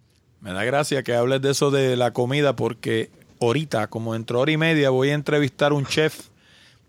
Me 0.40 0.52
da 0.52 0.62
gracia 0.62 1.02
que 1.02 1.12
hables 1.12 1.43
de 1.43 1.51
eso 1.51 1.73
de 1.73 1.97
la 1.97 2.12
comida 2.12 2.55
porque 2.55 3.10
ahorita, 3.40 3.89
como 3.89 4.12
dentro 4.12 4.39
de 4.39 4.43
hora 4.43 4.52
y 4.52 4.56
media, 4.56 4.90
voy 4.90 5.10
a 5.10 5.15
entrevistar 5.15 5.73
a 5.73 5.74
un 5.74 5.85
chef 5.85 6.28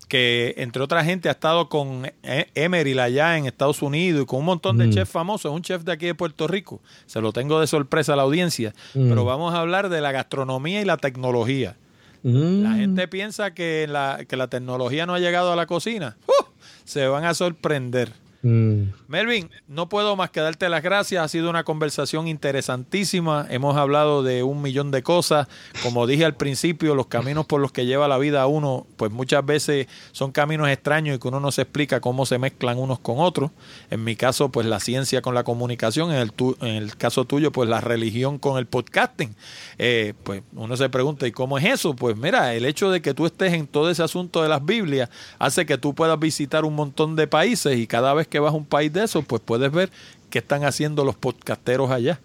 que, 0.06 0.54
entre 0.56 0.84
otra 0.84 1.04
gente, 1.04 1.28
ha 1.28 1.32
estado 1.32 1.68
con 1.68 2.06
e-, 2.22 2.46
Emery 2.54 2.96
allá 3.00 3.36
en 3.38 3.46
Estados 3.46 3.82
Unidos 3.82 4.22
y 4.22 4.26
con 4.26 4.38
un 4.38 4.44
montón 4.44 4.78
de 4.78 4.86
mm. 4.86 4.90
chefs 4.90 5.10
famosos. 5.10 5.52
Un 5.52 5.62
chef 5.62 5.82
de 5.82 5.90
aquí 5.90 6.06
de 6.06 6.14
Puerto 6.14 6.46
Rico. 6.46 6.80
Se 7.06 7.20
lo 7.20 7.32
tengo 7.32 7.58
de 7.58 7.66
sorpresa 7.66 8.12
a 8.12 8.16
la 8.16 8.22
audiencia. 8.22 8.72
Mm. 8.94 9.08
Pero 9.08 9.24
vamos 9.24 9.52
a 9.52 9.58
hablar 9.58 9.88
de 9.88 10.00
la 10.00 10.12
gastronomía 10.12 10.80
y 10.80 10.84
la 10.84 10.96
tecnología. 10.96 11.76
Mm. 12.22 12.62
La 12.62 12.74
gente 12.74 13.08
piensa 13.08 13.52
que 13.52 13.88
la, 13.88 14.20
que 14.28 14.36
la 14.36 14.46
tecnología 14.46 15.06
no 15.06 15.14
ha 15.14 15.18
llegado 15.18 15.52
a 15.52 15.56
la 15.56 15.66
cocina. 15.66 16.16
¡Uh! 16.28 16.44
Se 16.84 17.08
van 17.08 17.24
a 17.24 17.34
sorprender. 17.34 18.12
Mm. 18.42 18.84
Melvin, 19.08 19.50
no 19.68 19.88
puedo 19.90 20.16
más 20.16 20.30
que 20.30 20.40
darte 20.40 20.68
las 20.68 20.82
gracias. 20.82 21.22
Ha 21.22 21.28
sido 21.28 21.50
una 21.50 21.64
conversación 21.64 22.26
interesantísima. 22.26 23.46
Hemos 23.50 23.76
hablado 23.76 24.22
de 24.22 24.42
un 24.42 24.62
millón 24.62 24.90
de 24.90 25.02
cosas. 25.02 25.46
Como 25.82 26.06
dije 26.06 26.24
al 26.24 26.36
principio, 26.36 26.94
los 26.94 27.06
caminos 27.06 27.46
por 27.46 27.60
los 27.60 27.72
que 27.72 27.84
lleva 27.84 28.08
la 28.08 28.18
vida 28.18 28.46
uno, 28.46 28.86
pues 28.96 29.10
muchas 29.10 29.44
veces 29.44 29.88
son 30.12 30.32
caminos 30.32 30.68
extraños 30.68 31.16
y 31.16 31.18
que 31.18 31.28
uno 31.28 31.40
no 31.40 31.52
se 31.52 31.62
explica 31.62 32.00
cómo 32.00 32.24
se 32.24 32.38
mezclan 32.38 32.78
unos 32.78 32.98
con 33.00 33.18
otros. 33.18 33.50
En 33.90 34.04
mi 34.04 34.16
caso, 34.16 34.50
pues 34.50 34.66
la 34.66 34.80
ciencia 34.80 35.20
con 35.20 35.34
la 35.34 35.44
comunicación. 35.44 36.10
En 36.10 36.18
el, 36.18 36.32
en 36.60 36.76
el 36.76 36.96
caso 36.96 37.26
tuyo, 37.26 37.52
pues 37.52 37.68
la 37.68 37.80
religión 37.80 38.38
con 38.38 38.58
el 38.58 38.66
podcasting. 38.66 39.34
Eh, 39.76 40.14
pues 40.22 40.42
uno 40.54 40.76
se 40.76 40.88
pregunta, 40.88 41.26
¿y 41.26 41.32
cómo 41.32 41.58
es 41.58 41.64
eso? 41.64 41.94
Pues 41.94 42.16
mira, 42.16 42.54
el 42.54 42.64
hecho 42.64 42.90
de 42.90 43.02
que 43.02 43.12
tú 43.12 43.26
estés 43.26 43.52
en 43.52 43.66
todo 43.66 43.90
ese 43.90 44.02
asunto 44.02 44.42
de 44.42 44.48
las 44.48 44.64
Biblias 44.64 45.10
hace 45.38 45.66
que 45.66 45.76
tú 45.76 45.94
puedas 45.94 46.18
visitar 46.18 46.64
un 46.64 46.74
montón 46.74 47.16
de 47.16 47.26
países 47.26 47.78
y 47.78 47.86
cada 47.86 48.14
vez 48.14 48.29
que 48.30 48.38
vas 48.38 48.54
a 48.54 48.56
un 48.56 48.64
país 48.64 48.92
de 48.92 49.04
esos, 49.04 49.24
pues 49.24 49.42
puedes 49.44 49.70
ver 49.70 49.90
qué 50.30 50.38
están 50.38 50.64
haciendo 50.64 51.04
los 51.04 51.16
podcasteros 51.16 51.90
allá. 51.90 52.20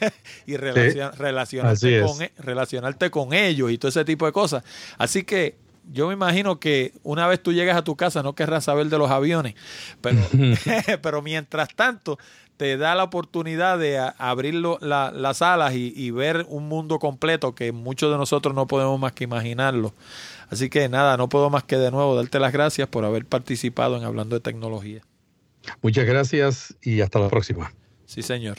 y 0.46 0.56
relacionarte, 0.56 2.02
con, 2.02 2.22
e, 2.22 2.32
relacionarte 2.38 3.10
con 3.10 3.32
ellos 3.32 3.70
y 3.70 3.78
todo 3.78 3.88
ese 3.88 4.04
tipo 4.04 4.26
de 4.26 4.32
cosas. 4.32 4.64
Así 4.98 5.24
que 5.24 5.56
yo 5.92 6.08
me 6.08 6.14
imagino 6.14 6.60
que 6.60 6.92
una 7.02 7.26
vez 7.26 7.42
tú 7.42 7.52
llegas 7.52 7.76
a 7.76 7.82
tu 7.82 7.96
casa 7.96 8.22
no 8.22 8.34
querrás 8.34 8.64
saber 8.64 8.86
de 8.86 8.98
los 8.98 9.10
aviones, 9.10 9.54
pero, 10.00 10.18
pero 11.02 11.22
mientras 11.22 11.74
tanto 11.74 12.18
te 12.60 12.76
da 12.76 12.94
la 12.94 13.04
oportunidad 13.04 13.78
de 13.78 13.98
abrir 14.18 14.54
las 14.54 15.40
alas 15.40 15.72
y, 15.74 16.10
ver 16.10 16.44
un 16.50 16.68
mundo 16.68 16.98
completo 16.98 17.54
que 17.54 17.72
muchos 17.72 18.12
de 18.12 18.18
nosotros 18.18 18.54
no 18.54 18.66
podemos 18.66 19.00
más 19.00 19.12
que 19.12 19.24
imaginarlo. 19.24 19.94
Así 20.50 20.68
que 20.68 20.86
nada, 20.90 21.16
no 21.16 21.30
puedo 21.30 21.48
más 21.48 21.64
que 21.64 21.78
de 21.78 21.90
nuevo 21.90 22.14
darte 22.14 22.38
las 22.38 22.52
gracias 22.52 22.86
por 22.86 23.06
haber 23.06 23.24
participado 23.24 23.96
en 23.96 24.04
Hablando 24.04 24.36
de 24.36 24.40
Tecnología. 24.40 25.00
Muchas 25.82 26.06
gracias 26.06 26.76
y 26.82 27.00
hasta 27.00 27.18
la 27.18 27.28
próxima. 27.28 27.72
Sí, 28.06 28.22
señor. 28.22 28.58